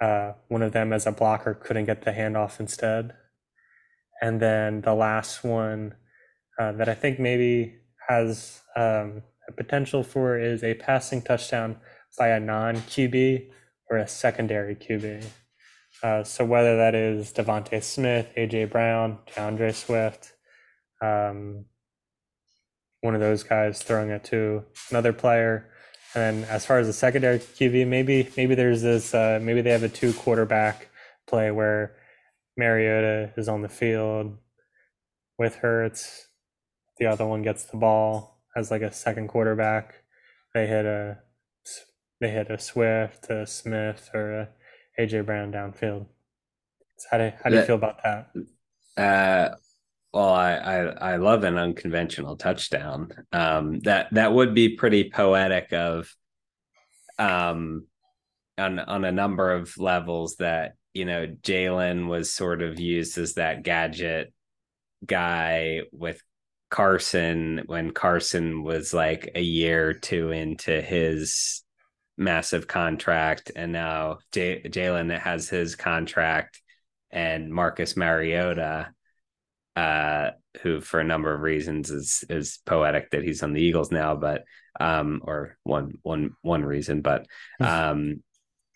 uh, 0.00 0.32
one 0.48 0.62
of 0.62 0.72
them 0.72 0.92
as 0.92 1.06
a 1.06 1.12
blocker 1.12 1.52
couldn't 1.54 1.84
get 1.84 2.02
the 2.02 2.12
handoff 2.12 2.58
instead. 2.58 3.12
And 4.22 4.40
then 4.40 4.80
the 4.80 4.94
last 4.94 5.44
one 5.44 5.94
uh, 6.58 6.72
that 6.72 6.88
I 6.88 6.94
think 6.94 7.20
maybe 7.20 7.74
has 8.08 8.62
um, 8.74 9.22
potential 9.52 10.02
for 10.02 10.38
is 10.38 10.62
a 10.62 10.74
passing 10.74 11.22
touchdown 11.22 11.76
by 12.16 12.28
a 12.28 12.40
non 12.40 12.76
QB 12.76 13.48
or 13.90 13.96
a 13.96 14.08
secondary 14.08 14.74
QB. 14.74 15.24
Uh, 16.02 16.22
so 16.22 16.44
whether 16.44 16.76
that 16.76 16.94
is 16.94 17.32
DeVonta 17.32 17.82
Smith, 17.82 18.28
AJ 18.36 18.70
Brown, 18.70 19.18
D'Andre 19.34 19.72
Swift, 19.72 20.32
um, 21.02 21.64
one 23.00 23.14
of 23.14 23.20
those 23.20 23.42
guys 23.42 23.82
throwing 23.82 24.10
it 24.10 24.24
to 24.24 24.64
another 24.90 25.12
player. 25.12 25.70
And 26.14 26.44
as 26.46 26.64
far 26.64 26.78
as 26.78 26.86
the 26.86 26.92
secondary 26.92 27.38
QB, 27.38 27.86
maybe 27.86 28.28
maybe 28.36 28.54
there's 28.54 28.82
this 28.82 29.14
uh, 29.14 29.38
maybe 29.42 29.60
they 29.60 29.70
have 29.70 29.82
a 29.82 29.88
two 29.88 30.12
quarterback 30.12 30.88
play 31.26 31.50
where 31.50 31.96
Mariota 32.56 33.32
is 33.36 33.48
on 33.48 33.62
the 33.62 33.68
field 33.68 34.38
with 35.38 35.56
Hurts. 35.56 36.28
The 36.98 37.06
other 37.06 37.26
one 37.26 37.42
gets 37.42 37.64
the 37.64 37.76
ball 37.76 38.37
as 38.56 38.70
like 38.70 38.82
a 38.82 38.92
second 38.92 39.28
quarterback. 39.28 39.94
They 40.54 40.66
hit 40.66 40.86
a 40.86 41.18
they 42.20 42.30
hit 42.30 42.50
a 42.50 42.58
Swift, 42.58 43.30
a 43.30 43.46
Smith, 43.46 44.10
or 44.12 44.32
a 44.40 44.48
AJ 44.98 45.26
Brown 45.26 45.52
downfield. 45.52 46.06
So 46.96 47.08
how 47.10 47.18
do 47.18 47.32
how 47.42 47.50
do 47.50 47.56
you 47.56 47.62
feel 47.62 47.76
about 47.76 48.02
that? 48.02 48.30
Uh, 48.96 49.54
well, 50.12 50.30
I, 50.30 50.54
I, 50.54 50.78
I 51.12 51.16
love 51.16 51.44
an 51.44 51.56
unconventional 51.58 52.36
touchdown. 52.36 53.10
Um, 53.32 53.78
that 53.80 54.08
that 54.12 54.32
would 54.32 54.54
be 54.54 54.76
pretty 54.76 55.10
poetic 55.10 55.72
of, 55.72 56.12
um, 57.18 57.86
on 58.56 58.78
on 58.80 59.04
a 59.04 59.12
number 59.12 59.52
of 59.52 59.76
levels. 59.78 60.36
That 60.36 60.72
you 60.94 61.04
know, 61.04 61.26
Jalen 61.26 62.08
was 62.08 62.32
sort 62.32 62.62
of 62.62 62.80
used 62.80 63.18
as 63.18 63.34
that 63.34 63.62
gadget 63.62 64.32
guy 65.06 65.82
with 65.92 66.20
Carson 66.70 67.62
when 67.66 67.92
Carson 67.92 68.62
was 68.62 68.92
like 68.92 69.30
a 69.34 69.40
year 69.40 69.90
or 69.90 69.94
two 69.94 70.30
into 70.30 70.80
his 70.80 71.62
massive 72.16 72.66
contract, 72.66 73.50
and 73.56 73.72
now 73.72 74.18
J- 74.32 74.62
Jalen 74.62 75.16
has 75.18 75.48
his 75.48 75.76
contract, 75.76 76.60
and 77.10 77.52
Marcus 77.52 77.96
Mariota 77.96 78.92
uh, 79.78 80.32
who 80.62 80.80
for 80.80 80.98
a 80.98 81.04
number 81.04 81.32
of 81.32 81.40
reasons 81.40 81.90
is 81.90 82.24
is 82.28 82.58
poetic 82.66 83.10
that 83.10 83.22
he's 83.22 83.44
on 83.44 83.52
the 83.52 83.62
Eagles 83.62 83.92
now, 83.92 84.16
but 84.16 84.42
um, 84.80 85.20
or 85.22 85.56
one 85.62 85.92
one 86.02 86.30
one 86.42 86.64
reason, 86.64 87.00
but 87.00 87.26
um, 87.60 88.22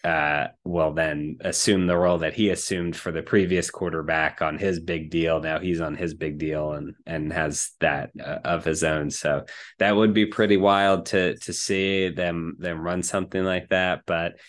uh, 0.04 0.48
will 0.64 0.92
then 0.92 1.38
assume 1.40 1.86
the 1.86 1.96
role 1.96 2.18
that 2.18 2.34
he 2.34 2.50
assumed 2.50 2.96
for 2.96 3.12
the 3.12 3.22
previous 3.22 3.70
quarterback 3.70 4.42
on 4.42 4.58
his 4.58 4.80
big 4.80 5.10
deal. 5.10 5.40
Now 5.40 5.60
he's 5.60 5.80
on 5.80 5.94
his 5.94 6.14
big 6.14 6.38
deal 6.38 6.72
and 6.72 6.94
and 7.06 7.32
has 7.32 7.70
that 7.80 8.10
uh, 8.20 8.38
of 8.44 8.64
his 8.64 8.82
own. 8.82 9.10
So 9.10 9.44
that 9.78 9.94
would 9.94 10.12
be 10.12 10.26
pretty 10.26 10.56
wild 10.56 11.06
to 11.06 11.36
to 11.38 11.52
see 11.52 12.08
them 12.08 12.56
them 12.58 12.80
run 12.80 13.02
something 13.02 13.44
like 13.44 13.68
that. 13.68 14.02
But 14.04 14.40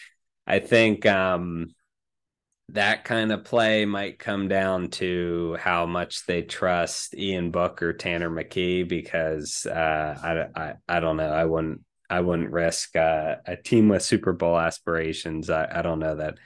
I 0.48 0.60
think 0.60 1.06
um, 1.06 1.68
that 2.70 3.04
kind 3.04 3.32
of 3.32 3.44
play 3.44 3.86
might 3.86 4.18
come 4.18 4.48
down 4.48 4.90
to 4.90 5.56
how 5.60 5.86
much 5.86 6.26
they 6.26 6.42
trust 6.42 7.16
Ian 7.16 7.52
Book 7.52 7.84
or 7.84 7.94
Tanner 7.94 8.30
McKee 8.30 8.88
because 8.88 9.68
uh, 9.68 10.50
I, 10.56 10.62
I 10.62 10.74
I 10.88 11.00
don't 11.00 11.18
know 11.18 11.30
I 11.30 11.46
wouldn't 11.46 11.82
I 12.10 12.22
wouldn't 12.22 12.52
risk 12.52 12.96
uh, 12.96 13.36
a 13.46 13.56
team 13.56 13.90
with 13.90 14.04
Super 14.04 14.34
Bowl 14.34 14.58
aspirations. 14.58 15.50
I, 15.50 15.68
I 15.72 15.82
don't 15.82 16.00
know 16.00 16.16
that 16.18 16.38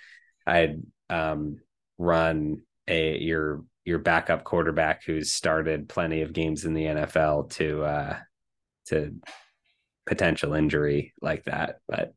I'd 0.45 0.81
um, 1.09 1.59
run 1.97 2.61
a 2.87 3.17
your 3.17 3.63
your 3.83 3.99
backup 3.99 4.43
quarterback 4.43 5.03
who's 5.03 5.31
started 5.31 5.89
plenty 5.89 6.21
of 6.21 6.33
games 6.33 6.65
in 6.65 6.73
the 6.73 6.85
NFL 6.85 7.51
to 7.51 7.83
uh, 7.83 8.17
to 8.87 9.15
potential 10.05 10.53
injury 10.53 11.13
like 11.21 11.45
that. 11.45 11.79
But 11.87 12.13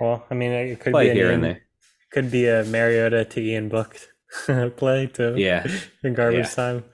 well, 0.00 0.24
I 0.30 0.34
mean, 0.34 0.52
it 0.52 0.80
could 0.80 0.92
be 0.92 1.10
here 1.10 1.30
and 1.30 1.44
there 1.44 1.62
could 2.10 2.30
be 2.30 2.46
a 2.46 2.64
Mariota 2.64 3.24
to 3.24 3.40
Ian 3.40 3.68
Book 3.68 3.96
play 4.76 5.06
too. 5.06 5.34
Yeah, 5.36 5.66
in 6.02 6.14
garbage 6.14 6.46
yeah. 6.46 6.54
time. 6.54 6.84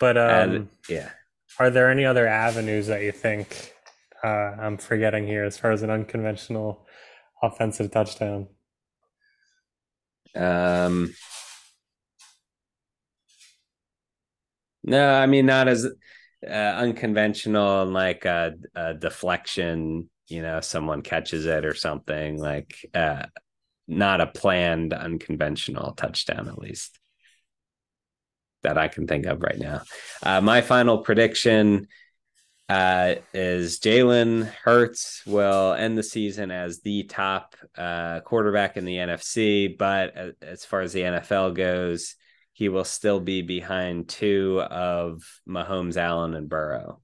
But 0.00 0.18
um, 0.18 0.70
yeah, 0.88 1.10
are 1.58 1.70
there 1.70 1.90
any 1.90 2.04
other 2.04 2.26
avenues 2.26 2.88
that 2.88 3.02
you 3.02 3.12
think 3.12 3.71
uh, 4.22 4.56
I'm 4.60 4.78
forgetting 4.78 5.26
here 5.26 5.44
as 5.44 5.58
far 5.58 5.72
as 5.72 5.82
an 5.82 5.90
unconventional 5.90 6.86
offensive 7.42 7.90
touchdown? 7.90 8.48
Um, 10.34 11.14
no, 14.84 15.12
I 15.12 15.26
mean 15.26 15.46
not 15.46 15.68
as 15.68 15.86
uh, 16.46 16.50
unconventional 16.50 17.82
and 17.82 17.92
like 17.92 18.24
a, 18.24 18.54
a, 18.74 18.94
deflection. 18.94 20.08
You 20.28 20.42
know, 20.42 20.60
someone 20.60 21.02
catches 21.02 21.46
it 21.46 21.64
or 21.64 21.74
something 21.74 22.38
like. 22.38 22.88
Uh, 22.94 23.26
not 23.88 24.20
a 24.20 24.26
planned 24.26 24.92
unconventional 24.92 25.92
touchdown, 25.92 26.48
at 26.48 26.58
least 26.58 26.98
that 28.62 28.78
I 28.78 28.88
can 28.88 29.06
think 29.06 29.26
of 29.26 29.42
right 29.42 29.58
now. 29.58 29.82
Uh, 30.22 30.40
my 30.40 30.60
final 30.60 30.98
prediction 30.98 31.88
uh, 32.72 33.16
is 33.34 33.80
Jalen 33.80 34.46
Hurts 34.64 35.22
will 35.26 35.74
end 35.74 35.98
the 35.98 36.02
season 36.02 36.50
as 36.50 36.80
the 36.80 37.02
top 37.02 37.54
uh, 37.76 38.20
quarterback 38.20 38.78
in 38.78 38.86
the 38.86 38.96
NFC, 38.96 39.76
but 39.76 40.16
as 40.40 40.64
far 40.64 40.80
as 40.80 40.94
the 40.94 41.02
NFL 41.02 41.54
goes, 41.54 42.14
he 42.54 42.70
will 42.70 42.84
still 42.84 43.20
be 43.20 43.42
behind 43.42 44.08
two 44.08 44.62
of 44.62 45.22
Mahomes, 45.46 45.98
Allen, 45.98 46.34
and 46.34 46.48
Burrow. 46.48 47.02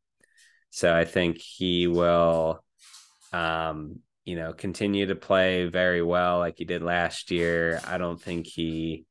So 0.71 0.97
I 0.97 1.05
think 1.05 1.37
he 1.37 1.87
will 1.87 2.65
um, 3.35 4.01
you 4.25 4.37
know, 4.37 4.55
continue 4.55 5.05
to 5.05 5.17
play 5.17 5.67
very 5.67 6.03
well 6.03 6.39
like 6.39 6.55
he 6.57 6.65
did 6.65 6.83
last 6.83 7.31
year. 7.31 7.79
I 7.87 7.99
don't 7.99 8.21
think 8.21 8.47
he 8.47 9.05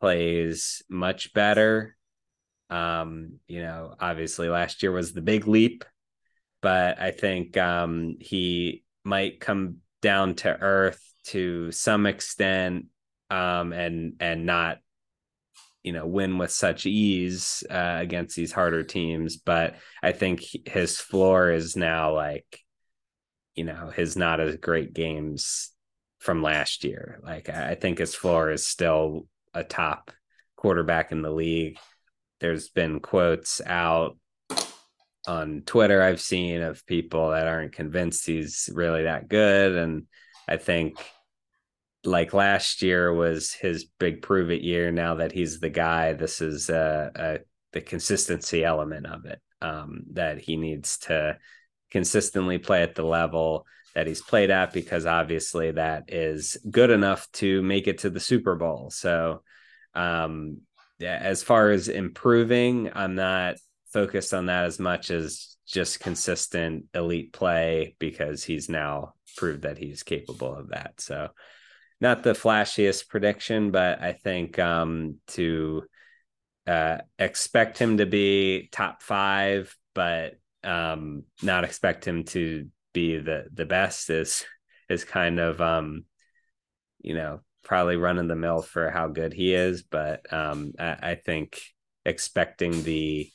plays 0.00 0.82
much 0.88 1.34
better. 1.34 1.96
Um, 2.72 3.38
you 3.46 3.62
know, 3.62 3.94
obviously 4.00 4.48
last 4.48 4.82
year 4.82 4.92
was 4.92 5.12
the 5.12 5.20
big 5.20 5.46
leap, 5.46 5.84
but 6.60 7.00
I 7.00 7.10
think 7.10 7.56
um, 7.56 8.16
he 8.20 8.84
might 9.04 9.40
come 9.40 9.78
down 10.00 10.34
to 10.36 10.48
earth 10.48 11.00
to 11.26 11.70
some 11.72 12.06
extent 12.06 12.86
um, 13.30 13.72
and 13.72 14.14
and 14.20 14.46
not 14.46 14.78
you 15.82 15.92
know 15.92 16.06
win 16.06 16.38
with 16.38 16.50
such 16.50 16.86
ease 16.86 17.64
uh, 17.68 17.96
against 18.00 18.36
these 18.36 18.52
harder 18.52 18.84
teams 18.84 19.36
but 19.36 19.74
i 20.00 20.12
think 20.12 20.44
his 20.64 20.98
floor 20.98 21.50
is 21.50 21.76
now 21.76 22.14
like 22.14 22.60
you 23.56 23.64
know 23.64 23.90
his 23.94 24.16
not 24.16 24.38
as 24.38 24.56
great 24.56 24.94
games 24.94 25.72
from 26.22 26.40
last 26.40 26.84
year. 26.84 27.18
Like 27.22 27.48
I 27.48 27.74
think 27.74 27.98
his 27.98 28.14
floor 28.14 28.50
is 28.50 28.66
still 28.66 29.26
a 29.52 29.64
top 29.64 30.12
quarterback 30.56 31.10
in 31.10 31.20
the 31.20 31.32
league. 31.32 31.78
There's 32.42 32.68
been 32.68 32.98
quotes 32.98 33.60
out 33.64 34.18
on 35.28 35.62
Twitter 35.64 36.02
I've 36.02 36.20
seen 36.20 36.60
of 36.60 36.84
people 36.86 37.30
that 37.30 37.46
aren't 37.46 37.72
convinced 37.72 38.26
he's 38.26 38.68
really 38.74 39.04
that 39.04 39.28
good. 39.28 39.76
And 39.76 40.06
I 40.48 40.56
think 40.56 40.98
like 42.04 42.34
last 42.34 42.82
year 42.82 43.14
was 43.14 43.52
his 43.52 43.84
big 43.84 44.22
prove 44.22 44.50
it 44.50 44.62
year. 44.62 44.90
Now 44.90 45.14
that 45.14 45.30
he's 45.30 45.60
the 45.60 45.70
guy, 45.70 46.14
this 46.14 46.40
is 46.40 46.68
a, 46.68 47.12
a 47.14 47.38
the 47.72 47.80
consistency 47.80 48.64
element 48.64 49.06
of 49.06 49.24
it 49.24 49.40
um, 49.60 50.02
that 50.14 50.38
he 50.38 50.56
needs 50.56 50.98
to 50.98 51.38
consistently 51.92 52.58
play 52.58 52.82
at 52.82 52.96
the 52.96 53.04
level 53.04 53.66
that 53.94 54.08
he's 54.08 54.20
played 54.20 54.50
at 54.50 54.72
because 54.72 55.06
obviously 55.06 55.70
that 55.70 56.04
is 56.08 56.56
good 56.68 56.90
enough 56.90 57.30
to 57.32 57.62
make 57.62 57.86
it 57.86 57.98
to 57.98 58.10
the 58.10 58.18
Super 58.18 58.56
Bowl. 58.56 58.90
So, 58.90 59.42
um, 59.94 60.62
as 61.02 61.42
far 61.42 61.70
as 61.70 61.88
improving, 61.88 62.90
I'm 62.94 63.14
not 63.14 63.56
focused 63.92 64.32
on 64.34 64.46
that 64.46 64.64
as 64.64 64.78
much 64.78 65.10
as 65.10 65.56
just 65.66 66.00
consistent 66.00 66.86
elite 66.94 67.32
play 67.32 67.94
because 67.98 68.44
he's 68.44 68.68
now 68.68 69.14
proved 69.36 69.62
that 69.62 69.78
he's 69.78 70.02
capable 70.02 70.54
of 70.54 70.68
that. 70.70 71.00
So, 71.00 71.28
not 72.00 72.22
the 72.22 72.32
flashiest 72.32 73.08
prediction, 73.08 73.70
but 73.70 74.02
I 74.02 74.12
think 74.12 74.58
um, 74.58 75.18
to 75.28 75.84
uh, 76.66 76.98
expect 77.18 77.78
him 77.78 77.98
to 77.98 78.06
be 78.06 78.68
top 78.72 79.02
five, 79.02 79.76
but 79.94 80.34
um, 80.64 81.24
not 81.42 81.64
expect 81.64 82.04
him 82.06 82.24
to 82.24 82.68
be 82.92 83.18
the 83.18 83.46
the 83.52 83.64
best 83.64 84.10
is 84.10 84.44
is 84.88 85.04
kind 85.04 85.40
of 85.40 85.60
um, 85.60 86.04
you 87.00 87.14
know 87.14 87.40
probably 87.62 87.96
run 87.96 88.18
in 88.18 88.28
the 88.28 88.36
mill 88.36 88.62
for 88.62 88.90
how 88.90 89.08
good 89.08 89.32
he 89.32 89.54
is, 89.54 89.82
but 89.82 90.32
um, 90.32 90.72
I, 90.78 90.96
I 91.02 91.14
think 91.14 91.60
expecting 92.04 92.82
the 92.82 93.30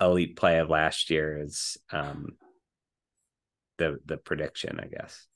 elite 0.00 0.36
play 0.36 0.58
of 0.58 0.70
last 0.70 1.10
year 1.10 1.38
is 1.42 1.76
um, 1.92 2.36
the 3.78 3.98
the 4.06 4.16
prediction, 4.16 4.80
I 4.80 4.86
guess. 4.86 5.26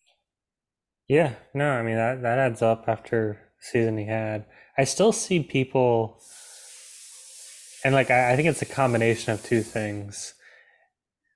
Yeah, 1.08 1.34
no, 1.54 1.70
I 1.70 1.82
mean 1.82 1.96
that 1.96 2.22
that 2.22 2.38
adds 2.38 2.62
up 2.62 2.84
after 2.88 3.38
season 3.60 3.98
he 3.98 4.06
had. 4.06 4.46
I 4.78 4.84
still 4.84 5.12
see 5.12 5.42
people, 5.42 6.20
and 7.84 7.94
like 7.94 8.10
I, 8.10 8.32
I 8.32 8.36
think 8.36 8.48
it's 8.48 8.62
a 8.62 8.66
combination 8.66 9.32
of 9.32 9.42
two 9.42 9.62
things. 9.62 10.34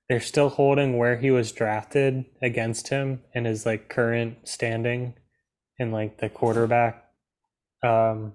They're 0.09 0.19
still 0.21 0.49
holding 0.49 0.97
where 0.97 1.17
he 1.17 1.31
was 1.31 1.51
drafted 1.51 2.23
against 2.41 2.87
him 2.87 3.23
and 3.35 3.45
his 3.45 3.65
like 3.65 3.89
current 3.89 4.47
standing 4.47 5.15
in 5.79 5.91
like 5.91 6.17
the 6.17 6.29
quarterback 6.29 7.05
um, 7.83 8.33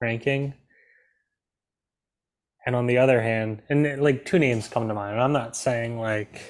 ranking. 0.00 0.54
And 2.66 2.76
on 2.76 2.86
the 2.86 2.98
other 2.98 3.22
hand, 3.22 3.62
and 3.68 4.00
like 4.02 4.24
two 4.24 4.38
names 4.38 4.68
come 4.68 4.88
to 4.88 4.94
mind. 4.94 5.20
I'm 5.20 5.32
not 5.32 5.56
saying 5.56 5.98
like 5.98 6.42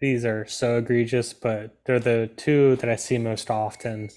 these 0.00 0.24
are 0.24 0.46
so 0.46 0.78
egregious, 0.78 1.32
but 1.32 1.78
they're 1.84 1.98
the 1.98 2.30
two 2.36 2.76
that 2.76 2.88
I 2.88 2.96
see 2.96 3.18
most 3.18 3.50
often 3.50 4.10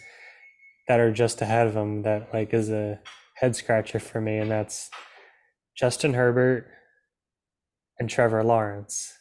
that 0.87 0.99
are 0.99 1.11
just 1.11 1.41
ahead 1.41 1.67
of 1.67 1.73
them 1.73 2.03
that 2.03 2.33
like 2.33 2.53
is 2.53 2.69
a 2.69 2.99
head 3.35 3.55
scratcher 3.55 3.99
for 3.99 4.21
me, 4.21 4.37
and 4.37 4.51
that's 4.51 4.89
Justin 5.75 6.13
Herbert 6.13 6.67
and 7.97 8.09
Trevor 8.09 8.43
Lawrence. 8.43 9.13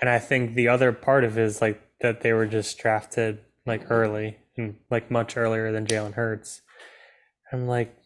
And 0.00 0.08
I 0.08 0.18
think 0.18 0.54
the 0.54 0.68
other 0.68 0.92
part 0.92 1.24
of 1.24 1.38
it 1.38 1.44
is 1.44 1.60
like 1.60 1.80
that 2.00 2.20
they 2.20 2.32
were 2.32 2.46
just 2.46 2.78
drafted 2.78 3.40
like 3.66 3.90
early 3.90 4.38
Mm, 4.60 4.74
like 4.90 5.10
much 5.10 5.36
earlier 5.36 5.72
than 5.72 5.86
Jalen 5.86 6.14
Hurts. 6.14 6.60
I'm 7.52 7.66
like, 7.66 7.96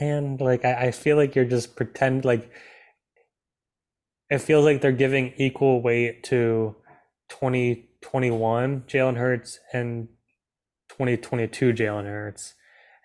man, 0.00 0.36
like 0.38 0.64
I, 0.64 0.86
I 0.86 0.90
feel 0.92 1.16
like 1.16 1.34
you're 1.34 1.44
just 1.44 1.76
pretend 1.76 2.24
like 2.24 2.50
it 4.30 4.38
feels 4.38 4.64
like 4.64 4.80
they're 4.80 4.92
giving 4.92 5.34
equal 5.36 5.82
weight 5.82 6.22
to 6.24 6.76
2021 7.28 8.82
Jalen 8.82 9.16
Hurts 9.16 9.58
and 9.72 10.08
2022 10.90 11.72
Jalen 11.72 12.04
Hurts. 12.04 12.54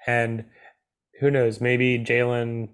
And 0.05 0.45
who 1.19 1.31
knows, 1.31 1.59
maybe 1.59 1.99
Jalen, 1.99 2.69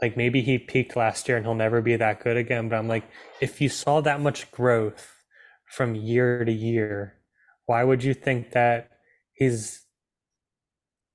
like 0.00 0.16
maybe 0.16 0.42
he 0.42 0.58
peaked 0.58 0.94
last 0.94 1.28
year 1.28 1.36
and 1.36 1.46
he'll 1.46 1.54
never 1.54 1.80
be 1.80 1.96
that 1.96 2.22
good 2.22 2.36
again. 2.36 2.68
But 2.68 2.76
I'm 2.76 2.88
like, 2.88 3.04
if 3.40 3.60
you 3.60 3.68
saw 3.68 4.00
that 4.02 4.20
much 4.20 4.52
growth 4.52 5.16
from 5.66 5.96
year 5.96 6.44
to 6.44 6.52
year, 6.52 7.17
why 7.68 7.84
would 7.84 8.02
you 8.02 8.14
think 8.14 8.52
that 8.52 8.90
he's 9.32 9.84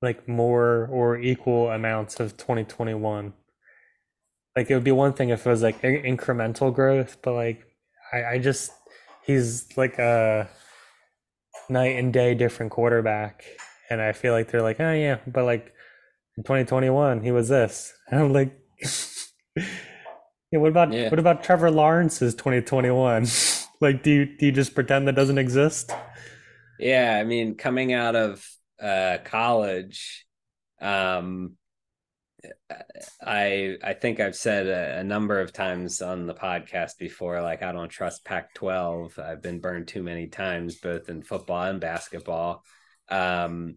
like 0.01 0.27
more 0.27 0.87
or 0.91 1.17
equal 1.17 1.69
amounts 1.69 2.19
of 2.19 2.37
2021? 2.37 3.33
like 4.55 4.69
it 4.69 4.75
would 4.75 4.83
be 4.83 4.91
one 4.91 5.13
thing 5.13 5.29
if 5.29 5.45
it 5.45 5.49
was 5.49 5.63
like 5.63 5.81
incremental 5.81 6.73
growth, 6.73 7.17
but 7.21 7.33
like 7.33 7.65
I, 8.11 8.23
I 8.33 8.37
just 8.39 8.71
he's 9.25 9.75
like 9.77 9.97
a 9.97 10.47
night 11.69 11.97
and 11.97 12.13
day 12.13 12.35
different 12.35 12.71
quarterback, 12.71 13.45
and 13.89 14.01
I 14.01 14.11
feel 14.11 14.33
like 14.33 14.51
they're 14.51 14.61
like, 14.61 14.79
oh 14.79 14.93
yeah, 14.93 15.17
but 15.25 15.45
like 15.45 15.73
in 16.37 16.43
2021 16.43 17.21
he 17.21 17.31
was 17.31 17.49
this, 17.49 17.93
and 18.09 18.19
I'm 18.23 18.33
like, 18.33 18.55
yeah, 19.55 20.59
what 20.59 20.69
about 20.69 20.93
yeah. 20.93 21.09
what 21.09 21.19
about 21.19 21.43
Trevor 21.43 21.71
Lawrence's 21.71 22.35
2021? 22.35 23.25
like, 23.81 24.03
do 24.03 24.11
you 24.11 24.25
do 24.25 24.45
you 24.45 24.51
just 24.51 24.75
pretend 24.75 25.07
that 25.07 25.15
doesn't 25.15 25.39
exist? 25.39 25.91
Yeah, 26.79 27.17
I 27.19 27.23
mean, 27.23 27.55
coming 27.55 27.93
out 27.93 28.15
of 28.15 28.45
uh, 28.81 29.19
college, 29.23 30.25
um, 30.81 31.53
I 33.21 33.77
I 33.81 33.93
think 33.93 34.19
I've 34.19 34.35
said 34.35 34.67
a, 34.67 34.99
a, 34.99 35.03
number 35.03 35.39
of 35.39 35.53
times 35.53 36.01
on 36.01 36.27
the 36.27 36.33
podcast 36.33 36.97
before, 36.97 37.41
like 37.41 37.63
I 37.63 37.71
don't 37.71 37.89
trust 37.89 38.25
Pac-12. 38.25 39.17
I've 39.17 39.41
been 39.41 39.61
burned 39.61 39.87
too 39.87 40.03
many 40.03 40.27
times, 40.27 40.79
both 40.79 41.09
in 41.09 41.21
football 41.21 41.63
and 41.63 41.79
basketball. 41.79 42.63
Um, 43.07 43.75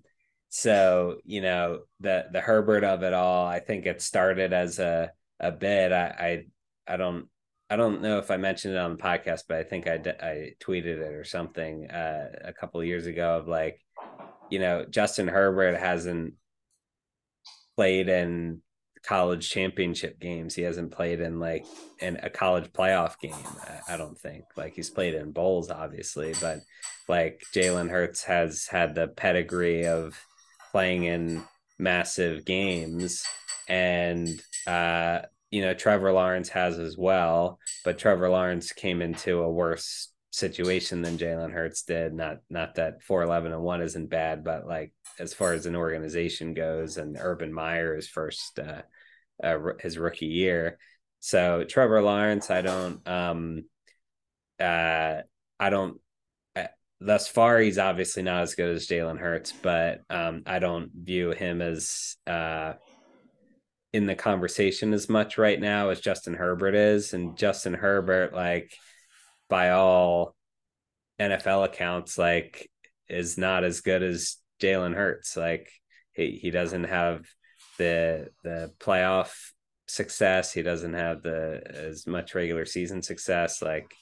so 0.49 1.19
you 1.25 1.43
know 1.43 1.81
the 2.01 2.27
the 2.33 2.41
Herbert 2.41 2.85
of 2.85 3.03
it 3.03 3.13
all. 3.13 3.47
I 3.47 3.61
think 3.61 3.87
it 3.87 4.03
started 4.03 4.53
as 4.53 4.79
a 4.79 5.13
a 5.39 5.53
bit. 5.53 5.93
I 5.93 6.45
I, 6.89 6.95
I 6.95 6.97
don't 6.97 7.29
I 7.69 7.77
don't 7.77 8.01
know 8.01 8.19
if 8.19 8.31
I 8.31 8.37
mentioned 8.37 8.75
it 8.75 8.79
on 8.79 8.97
the 8.97 9.03
podcast, 9.03 9.45
but 9.49 9.59
I 9.59 9.65
think 9.65 9.89
I 9.89 9.95
I 10.21 10.53
tweeted 10.61 10.99
it 10.99 11.13
or 11.15 11.25
something 11.25 11.91
uh, 11.91 12.29
a 12.45 12.53
couple 12.53 12.81
of 12.81 12.87
years 12.87 13.07
ago 13.07 13.39
of 13.39 13.49
like, 13.49 13.81
you 14.51 14.59
know, 14.59 14.85
Justin 14.89 15.29
Herbert 15.29 15.77
hasn't 15.77 16.35
played 17.77 18.09
in 18.09 18.63
college 19.07 19.49
championship 19.49 20.21
games. 20.21 20.55
He 20.55 20.63
hasn't 20.63 20.93
played 20.93 21.21
in 21.21 21.39
like 21.39 21.65
in 22.01 22.19
a 22.23 22.31
college 22.31 22.73
playoff 22.73 23.19
game. 23.21 23.35
I 23.89 23.97
don't 23.97 24.19
think 24.19 24.45
like 24.57 24.75
he's 24.75 24.91
played 24.91 25.15
in 25.15 25.33
bowls, 25.33 25.71
obviously, 25.71 26.35
but 26.41 26.59
like 27.09 27.43
Jalen 27.55 27.91
Hurts 27.91 28.25
has 28.25 28.67
had 28.67 28.95
the 28.95 29.09
pedigree 29.09 29.87
of 29.87 30.19
playing 30.73 31.05
in 31.05 31.43
massive 31.79 32.45
games, 32.45 33.25
and 33.69 34.29
uh, 34.67 35.21
you 35.51 35.63
know 35.63 35.75
Trevor 35.75 36.13
Lawrence 36.13 36.49
has 36.51 36.79
as 36.79 36.97
well. 36.97 37.59
But 37.85 37.99
Trevor 37.99 38.29
Lawrence 38.29 38.73
came 38.73 39.03
into 39.03 39.41
a 39.41 39.51
worse 39.51 40.13
situation 40.31 41.01
than 41.01 41.17
Jalen 41.17 41.53
Hurts 41.53 41.83
did. 41.83 42.13
Not 42.13 42.39
not 42.51 42.75
that 42.75 43.03
four 43.03 43.23
eleven 43.23 43.53
and 43.53 43.63
one 43.63 43.81
isn't 43.81 44.11
bad, 44.11 44.45
but 44.45 44.67
like 44.67 44.93
as 45.19 45.33
far 45.33 45.53
as 45.55 45.67
an 45.67 45.77
organization 45.77 46.55
goes, 46.55 46.97
and 46.99 47.17
Urban 47.19 47.53
Meyer's 47.53 48.09
first 48.09 48.59
uh, 48.59 48.83
uh, 49.43 49.59
his 49.81 49.99
rookie 49.99 50.27
year. 50.27 50.79
So 51.21 51.65
Trevor 51.65 52.03
Lawrence, 52.03 52.51
I 52.51 52.63
don't, 52.63 53.07
um, 53.09 53.65
uh, 54.61 55.23
I 55.59 55.71
don't. 55.71 56.01
Uh, 56.55 56.67
thus 57.01 57.29
far, 57.29 57.59
he's 57.59 57.79
obviously 57.79 58.23
not 58.23 58.43
as 58.43 58.55
good 58.55 58.75
as 58.75 58.87
Jalen 58.87 59.19
Hurts, 59.19 59.53
but 59.53 60.03
um, 60.11 60.43
I 60.47 60.59
don't 60.59 60.91
view 60.95 61.31
him 61.31 61.63
as 61.63 62.17
uh, 62.27 62.75
in 63.97 64.05
the 64.05 64.15
conversation 64.15 64.93
as 64.93 65.09
much 65.09 65.39
right 65.39 65.59
now 65.59 65.89
as 65.89 66.01
Justin 66.01 66.35
Herbert 66.35 66.75
is. 66.75 67.15
And 67.15 67.35
Justin 67.35 67.73
Herbert, 67.73 68.35
like 68.35 68.75
by 69.49 69.71
all 69.71 70.37
NFL 71.19 71.65
accounts, 71.65 72.19
like 72.19 72.71
is 73.09 73.39
not 73.39 73.65
as 73.65 73.81
good 73.81 74.03
as 74.03 74.37
Jalen 74.61 74.95
Hurts. 74.95 75.35
Like 75.35 75.71
he, 76.13 76.33
he 76.33 76.51
doesn't 76.51 76.85
have 76.85 77.25
the 77.79 78.29
the 78.45 78.71
playoff 78.79 79.33
success. 79.87 80.53
He 80.53 80.61
doesn't 80.61 80.95
have 80.95 81.23
the 81.23 81.63
as 81.67 82.07
much 82.07 82.35
regular 82.35 82.67
season 82.67 83.01
success. 83.01 83.63
Like 83.63 83.95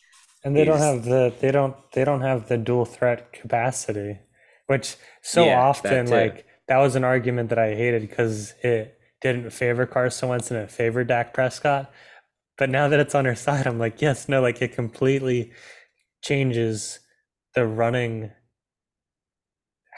and 0.42 0.56
they 0.56 0.64
don't 0.64 0.78
have 0.78 1.04
the 1.04 1.32
they 1.40 1.52
don't 1.52 1.76
they 1.92 2.04
don't 2.04 2.22
have 2.22 2.48
the 2.48 2.58
dual 2.58 2.84
threat 2.84 3.32
capacity, 3.32 4.18
which 4.66 4.96
so 5.22 5.44
yeah, 5.44 5.60
often 5.60 6.06
that 6.06 6.12
like 6.12 6.46
that 6.66 6.78
was 6.78 6.96
an 6.96 7.04
argument 7.04 7.50
that 7.50 7.60
I 7.60 7.76
hated 7.76 8.02
because 8.02 8.54
it 8.64 8.93
didn't 9.24 9.50
favor 9.50 9.86
Carson 9.86 10.28
Wentz 10.28 10.50
and 10.50 10.60
it 10.60 10.70
favored 10.70 11.08
Dak 11.08 11.32
Prescott. 11.32 11.90
But 12.56 12.70
now 12.70 12.86
that 12.88 13.00
it's 13.00 13.14
on 13.14 13.24
her 13.24 13.34
side, 13.34 13.66
I'm 13.66 13.78
like, 13.78 14.00
yes, 14.00 14.28
no, 14.28 14.40
like 14.40 14.62
it 14.62 14.74
completely 14.74 15.50
changes 16.22 17.00
the 17.54 17.66
running 17.66 18.30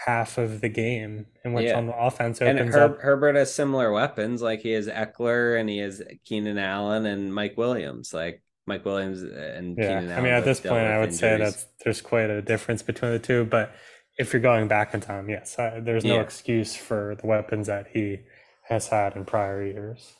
half 0.06 0.38
of 0.38 0.60
the 0.60 0.68
game 0.68 1.26
and 1.42 1.54
what's 1.54 1.66
yeah. 1.66 1.76
on 1.76 1.86
the 1.86 1.96
offense 1.96 2.40
opens 2.40 2.60
and 2.60 2.72
Her- 2.72 2.80
up. 2.80 3.00
Herbert 3.00 3.34
has 3.34 3.52
similar 3.52 3.92
weapons, 3.92 4.40
like 4.40 4.60
he 4.60 4.72
has 4.72 4.86
Ekeler 4.86 5.58
and 5.58 5.68
he 5.68 5.78
has 5.78 6.02
Keenan 6.24 6.58
Allen 6.58 7.04
and 7.04 7.34
Mike 7.34 7.56
Williams. 7.56 8.14
Like 8.14 8.42
Mike 8.66 8.84
Williams 8.84 9.22
and 9.22 9.76
yeah. 9.76 10.00
Keenan 10.00 10.16
I 10.16 10.20
mean, 10.22 10.32
at 10.32 10.44
this 10.44 10.60
point, 10.60 10.86
I 10.86 10.98
would 10.98 11.10
injuries. 11.10 11.18
say 11.18 11.38
that 11.38 11.66
there's 11.84 12.00
quite 12.00 12.30
a 12.30 12.40
difference 12.40 12.82
between 12.82 13.10
the 13.10 13.18
two. 13.18 13.44
But 13.44 13.74
if 14.18 14.32
you're 14.32 14.42
going 14.42 14.68
back 14.68 14.94
in 14.94 15.00
time, 15.00 15.28
yes, 15.28 15.58
I, 15.58 15.80
there's 15.80 16.04
no 16.04 16.14
yeah. 16.14 16.20
excuse 16.20 16.76
for 16.76 17.16
the 17.20 17.26
weapons 17.26 17.66
that 17.66 17.88
he 17.92 18.20
has 18.68 18.88
had 18.88 19.16
in 19.16 19.24
prior 19.24 19.64
years. 19.64 20.14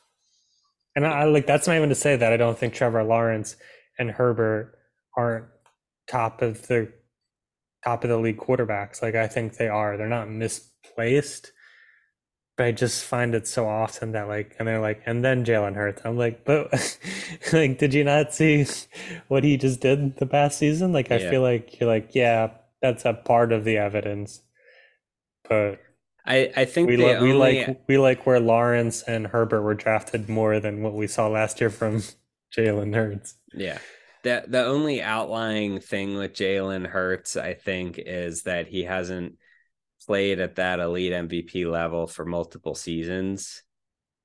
And 0.95 1.07
I 1.07 1.25
like 1.25 1.47
that's 1.47 1.67
not 1.67 1.77
even 1.77 1.91
to 1.91 1.95
say 1.95 2.17
that 2.17 2.33
I 2.33 2.37
don't 2.37 2.59
think 2.59 2.73
Trevor 2.73 3.05
Lawrence 3.05 3.57
and 3.99 4.11
Herbert 4.11 4.79
aren't 5.17 5.47
top 6.09 6.43
of 6.43 6.67
the 6.69 6.93
top 7.85 8.03
of 8.03 8.11
the 8.11 8.19
league 8.19 8.39
quarterbacks. 8.39 9.03
Like 9.03 9.15
I 9.15 9.27
think 9.27 9.57
they 9.57 9.69
are. 9.69 9.97
They're 9.97 10.09
not 10.09 10.31
misplaced. 10.31 11.53
But 12.57 12.67
I 12.67 12.73
just 12.73 13.05
find 13.05 13.35
it 13.35 13.47
so 13.47 13.69
often 13.69 14.13
that 14.13 14.29
like 14.29 14.57
and 14.59 14.67
they're 14.67 14.81
like, 14.81 15.03
and 15.05 15.23
then 15.23 15.45
Jalen 15.45 15.75
Hurts. 15.75 16.01
I'm 16.05 16.17
like, 16.17 16.47
but 16.47 16.73
like 17.53 17.79
did 17.79 17.93
you 17.93 18.05
not 18.05 18.33
see 18.33 18.67
what 19.29 19.45
he 19.45 19.59
just 19.59 19.81
did 19.81 20.17
the 20.17 20.27
past 20.27 20.59
season? 20.59 20.93
Like 20.93 21.13
I 21.13 21.19
yeah. 21.19 21.31
feel 21.31 21.43
like 21.43 21.79
you're 21.79 21.91
like, 21.91 22.15
yeah, 22.15 22.53
that's 22.81 23.05
a 23.05 23.13
part 23.13 23.53
of 23.53 23.65
the 23.65 23.77
evidence. 23.77 24.41
But 25.47 25.81
I, 26.27 26.53
I 26.57 26.65
think 26.65 26.89
we, 26.89 27.05
only... 27.05 27.29
we 27.29 27.33
like 27.33 27.81
we 27.87 27.99
like 27.99 28.27
where 28.27 28.41
Lawrence 28.41 29.03
and 29.03 29.27
Herbert 29.27 29.63
were 29.63 29.75
drafted 29.75 30.29
more 30.29 30.61
than 30.61 30.83
what 30.83 30.95
we 30.95 31.07
saw 31.07 31.29
last 31.29 31.61
year 31.61 31.71
from 31.71 32.03
Jalen 32.57 32.95
Hurts. 32.95 33.35
Yeah 33.55 33.79
the 34.27 34.45
the 34.49 34.65
only 34.65 35.01
outlying 35.01 35.79
thing 35.79 36.17
with 36.17 36.33
Jalen 36.33 36.85
Hurts, 36.85 37.37
I 37.37 37.55
think, 37.55 37.97
is 37.97 38.43
that 38.43 38.67
he 38.67 38.83
hasn't 38.83 39.37
played 40.05 40.41
at 40.41 40.57
that 40.57 40.81
elite 40.81 41.13
MVP 41.13 41.71
level 41.71 42.09
for 42.09 42.25
multiple 42.25 42.75
seasons. 42.75 43.63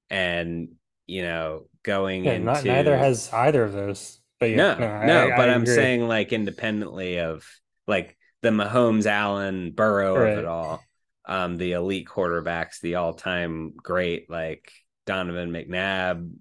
and 0.09 0.69
you 1.05 1.21
know 1.21 1.67
going 1.83 2.25
Yeah, 2.25 2.33
into 2.33 2.45
not, 2.45 2.63
neither 2.63 2.97
has 2.97 3.31
either 3.31 3.63
of 3.63 3.73
those. 3.73 4.19
But 4.39 4.49
yeah, 4.49 4.55
no, 4.55 4.75
no, 4.79 5.05
no, 5.05 5.33
I 5.33 5.37
but 5.37 5.49
I'm 5.51 5.67
saying 5.67 6.07
like 6.07 6.33
independently 6.33 7.19
of 7.19 7.47
like 7.85 8.17
the 8.41 8.49
Mahomes, 8.49 9.05
Allen, 9.05 9.71
Burrow 9.71 10.15
of 10.15 10.39
it 10.39 10.45
all, 10.45 10.83
um, 11.25 11.57
the 11.57 11.73
elite 11.73 12.07
quarterbacks, 12.07 12.79
the 12.81 12.95
all-time 12.95 13.73
great 13.75 14.29
like 14.29 14.71
Donovan 15.05 15.51
McNabb, 15.51 16.31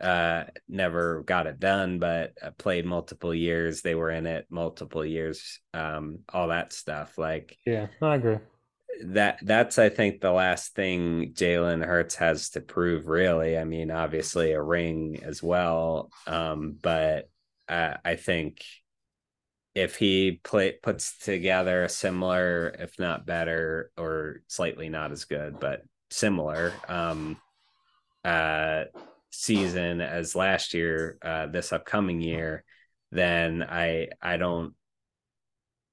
uh, 0.00 0.44
never 0.68 1.22
got 1.22 1.46
it 1.46 1.58
done, 1.58 1.98
but 1.98 2.32
uh, 2.42 2.50
played 2.58 2.84
multiple 2.84 3.34
years. 3.34 3.82
They 3.82 3.94
were 3.94 4.10
in 4.10 4.26
it 4.26 4.46
multiple 4.50 5.04
years, 5.04 5.60
um, 5.72 6.20
all 6.32 6.48
that 6.48 6.72
stuff. 6.72 7.16
Like 7.16 7.56
Yeah, 7.66 7.86
I 8.02 8.16
agree. 8.16 8.38
that 9.04 9.38
that's 9.42 9.78
I 9.78 9.88
think 9.88 10.20
the 10.20 10.32
last 10.32 10.74
thing 10.74 11.32
Jalen 11.34 11.84
Hurts 11.84 12.14
has 12.16 12.50
to 12.50 12.60
prove 12.60 13.06
really. 13.06 13.56
I 13.58 13.64
mean, 13.64 13.90
obviously 13.90 14.52
a 14.52 14.62
ring 14.62 15.20
as 15.22 15.42
well. 15.42 16.10
Um, 16.26 16.78
but 16.80 17.28
uh, 17.68 17.94
I 18.04 18.16
think 18.16 18.64
if 19.76 19.96
he 19.96 20.40
play 20.42 20.72
puts 20.82 21.18
together 21.18 21.84
a 21.84 21.88
similar, 21.90 22.74
if 22.78 22.98
not 22.98 23.26
better, 23.26 23.90
or 23.98 24.40
slightly 24.48 24.88
not 24.88 25.12
as 25.12 25.26
good, 25.26 25.60
but 25.60 25.82
similar 26.10 26.72
um 26.88 27.36
uh 28.24 28.84
season 29.30 30.00
as 30.00 30.34
last 30.34 30.72
year, 30.72 31.18
uh 31.22 31.46
this 31.46 31.72
upcoming 31.72 32.22
year, 32.22 32.64
then 33.12 33.62
I 33.62 34.08
I 34.22 34.38
don't 34.38 34.74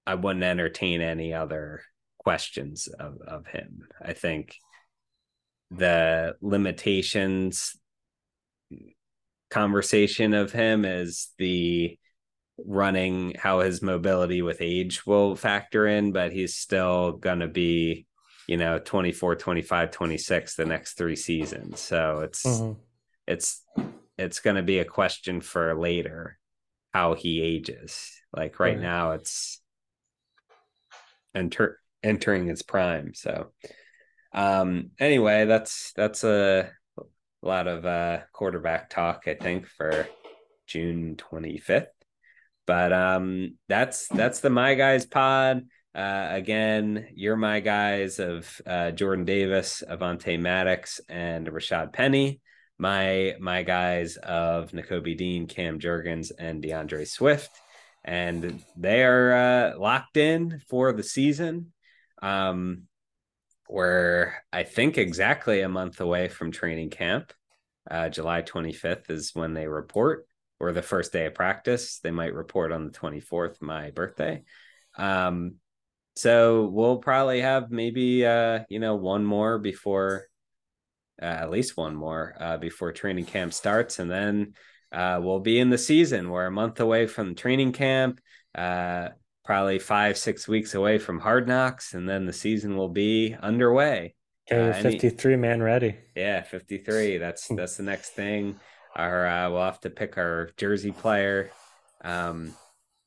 I 0.07 0.15
wouldn't 0.15 0.45
entertain 0.45 1.01
any 1.01 1.33
other 1.33 1.81
questions 2.19 2.87
of, 2.87 3.17
of 3.27 3.47
him. 3.47 3.87
I 4.01 4.13
think 4.13 4.55
the 5.71 6.35
limitations 6.41 7.75
conversation 9.49 10.33
of 10.33 10.53
him 10.53 10.85
is 10.85 11.31
the 11.37 11.97
running 12.57 13.33
how 13.37 13.59
his 13.61 13.81
mobility 13.81 14.41
with 14.41 14.57
age 14.61 15.05
will 15.05 15.35
factor 15.35 15.87
in 15.87 16.11
but 16.11 16.31
he's 16.31 16.55
still 16.55 17.13
going 17.13 17.39
to 17.39 17.47
be 17.47 18.05
you 18.47 18.57
know 18.57 18.77
24 18.77 19.35
25 19.35 19.89
26 19.91 20.55
the 20.55 20.65
next 20.65 20.93
three 20.93 21.15
seasons 21.15 21.79
so 21.79 22.19
it's 22.19 22.45
Mhm. 22.45 22.77
it's 23.25 23.63
it's 24.17 24.39
going 24.39 24.55
to 24.55 24.61
be 24.61 24.77
a 24.79 24.85
question 24.85 25.41
for 25.41 25.73
later 25.73 26.37
how 26.93 27.15
he 27.15 27.41
ages 27.41 28.11
like 28.35 28.59
right 28.59 28.73
Right. 28.75 28.81
now 28.81 29.11
it's 29.13 29.59
enter 31.33 31.79
entering 32.03 32.49
its 32.49 32.61
prime 32.61 33.13
so 33.15 33.51
um 34.33 34.91
anyway 34.99 35.45
that's 35.45 35.91
that's 35.95 36.23
a 36.23 36.69
lot 37.41 37.67
of 37.67 37.85
uh 37.85 38.19
quarterback 38.31 38.89
talk 38.89 39.23
i 39.27 39.33
think 39.33 39.65
for 39.67 40.07
june 40.67 41.15
25th 41.15 41.87
but 42.65 42.93
um 42.93 43.57
that's 43.67 44.07
that's 44.07 44.39
the 44.39 44.49
my 44.49 44.73
guys 44.75 45.05
pod 45.05 45.63
uh 45.95 46.27
again 46.31 47.07
you're 47.13 47.35
my 47.35 47.59
guys 47.59 48.19
of 48.19 48.61
uh 48.65 48.91
jordan 48.91 49.25
davis 49.25 49.83
Avonte 49.89 50.39
Maddox 50.39 51.01
and 51.09 51.47
Rashaad 51.47 51.93
Penny 51.93 52.41
my 52.77 53.35
my 53.39 53.63
guys 53.63 54.17
of 54.17 54.71
Nakobe 54.71 55.17
Dean, 55.17 55.47
Cam 55.47 55.79
Jurgens, 55.79 56.31
and 56.37 56.61
D'Andre 56.61 57.05
Swift, 57.05 57.51
and 58.03 58.63
they 58.75 59.03
are 59.03 59.33
uh, 59.33 59.79
locked 59.79 60.17
in 60.17 60.61
for 60.67 60.91
the 60.93 61.03
season. 61.03 61.71
Um, 62.21 62.83
we're 63.69 64.33
I 64.51 64.63
think 64.63 64.97
exactly 64.97 65.61
a 65.61 65.69
month 65.69 66.01
away 66.01 66.27
from 66.27 66.51
training 66.51 66.89
camp. 66.89 67.33
Uh, 67.89 68.09
July 68.09 68.41
25th 68.41 69.09
is 69.09 69.31
when 69.33 69.53
they 69.53 69.67
report, 69.67 70.25
or 70.63 70.71
the 70.71 70.81
first 70.81 71.11
day 71.11 71.25
of 71.25 71.35
practice. 71.35 71.99
They 71.99 72.11
might 72.11 72.33
report 72.33 72.71
on 72.71 72.85
the 72.85 72.91
24th, 72.91 73.61
my 73.61 73.91
birthday. 73.91 74.43
Um, 74.97 75.55
so 76.15 76.65
we'll 76.65 76.97
probably 76.97 77.41
have 77.41 77.69
maybe 77.71 78.25
uh, 78.25 78.59
you 78.69 78.79
know 78.79 78.95
one 78.95 79.25
more 79.25 79.57
before 79.57 80.27
uh, 81.21 81.25
at 81.25 81.49
least 81.49 81.75
one 81.75 81.95
more 81.95 82.35
uh, 82.39 82.57
before 82.57 82.91
training 82.91 83.25
camp 83.25 83.53
starts, 83.53 83.99
and 83.99 84.09
then 84.09 84.53
uh, 84.91 85.19
we'll 85.21 85.39
be 85.39 85.59
in 85.59 85.69
the 85.69 85.77
season. 85.77 86.29
We're 86.29 86.45
a 86.45 86.51
month 86.51 86.79
away 86.79 87.07
from 87.07 87.35
training 87.35 87.73
camp, 87.73 88.21
uh, 88.55 89.09
probably 89.43 89.79
five 89.79 90.17
six 90.17 90.47
weeks 90.47 90.75
away 90.75 90.99
from 90.99 91.19
Hard 91.19 91.47
Knocks, 91.47 91.93
and 91.93 92.07
then 92.07 92.25
the 92.25 92.33
season 92.33 92.77
will 92.77 92.89
be 92.89 93.35
underway. 93.41 94.15
Okay, 94.51 94.61
Uh, 94.61 94.73
any- 94.73 94.99
53 94.99 95.35
man 95.35 95.63
ready. 95.63 95.97
Yeah, 96.15 96.43
fifty 96.43 96.77
three. 96.77 97.17
That's 97.17 97.47
that's 97.47 97.75
the 97.75 97.83
next 97.83 98.09
thing. 98.11 98.59
Our 98.95 99.25
uh, 99.27 99.49
we'll 99.49 99.63
have 99.63 99.79
to 99.81 99.89
pick 99.89 100.17
our 100.17 100.49
jersey 100.57 100.91
player, 100.91 101.51
um, 102.03 102.53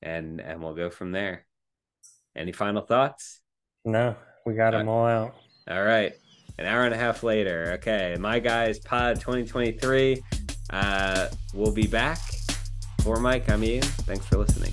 and 0.02 0.40
and 0.40 0.62
we'll 0.62 0.74
go 0.74 0.90
from 0.90 1.12
there. 1.12 1.46
Any 2.34 2.52
final 2.52 2.82
thoughts? 2.82 3.40
No, 3.84 4.16
we 4.44 4.54
got 4.54 4.74
Uh, 4.74 4.78
them 4.78 4.88
all 4.88 5.06
out. 5.06 5.34
All 5.68 5.82
right. 5.82 6.12
An 6.58 6.64
hour 6.66 6.84
and 6.84 6.94
a 6.94 6.98
half 6.98 7.22
later. 7.22 7.72
Okay. 7.74 8.16
My 8.18 8.38
guys, 8.38 8.78
Pod 8.78 9.16
2023. 9.20 10.22
Uh, 10.70 11.28
we'll 11.54 11.72
be 11.72 11.86
back. 11.86 12.18
For 13.02 13.20
Mike, 13.20 13.48
I'm 13.48 13.62
Ian. 13.62 13.82
Thanks 13.82 14.26
for 14.26 14.38
listening. 14.38 14.72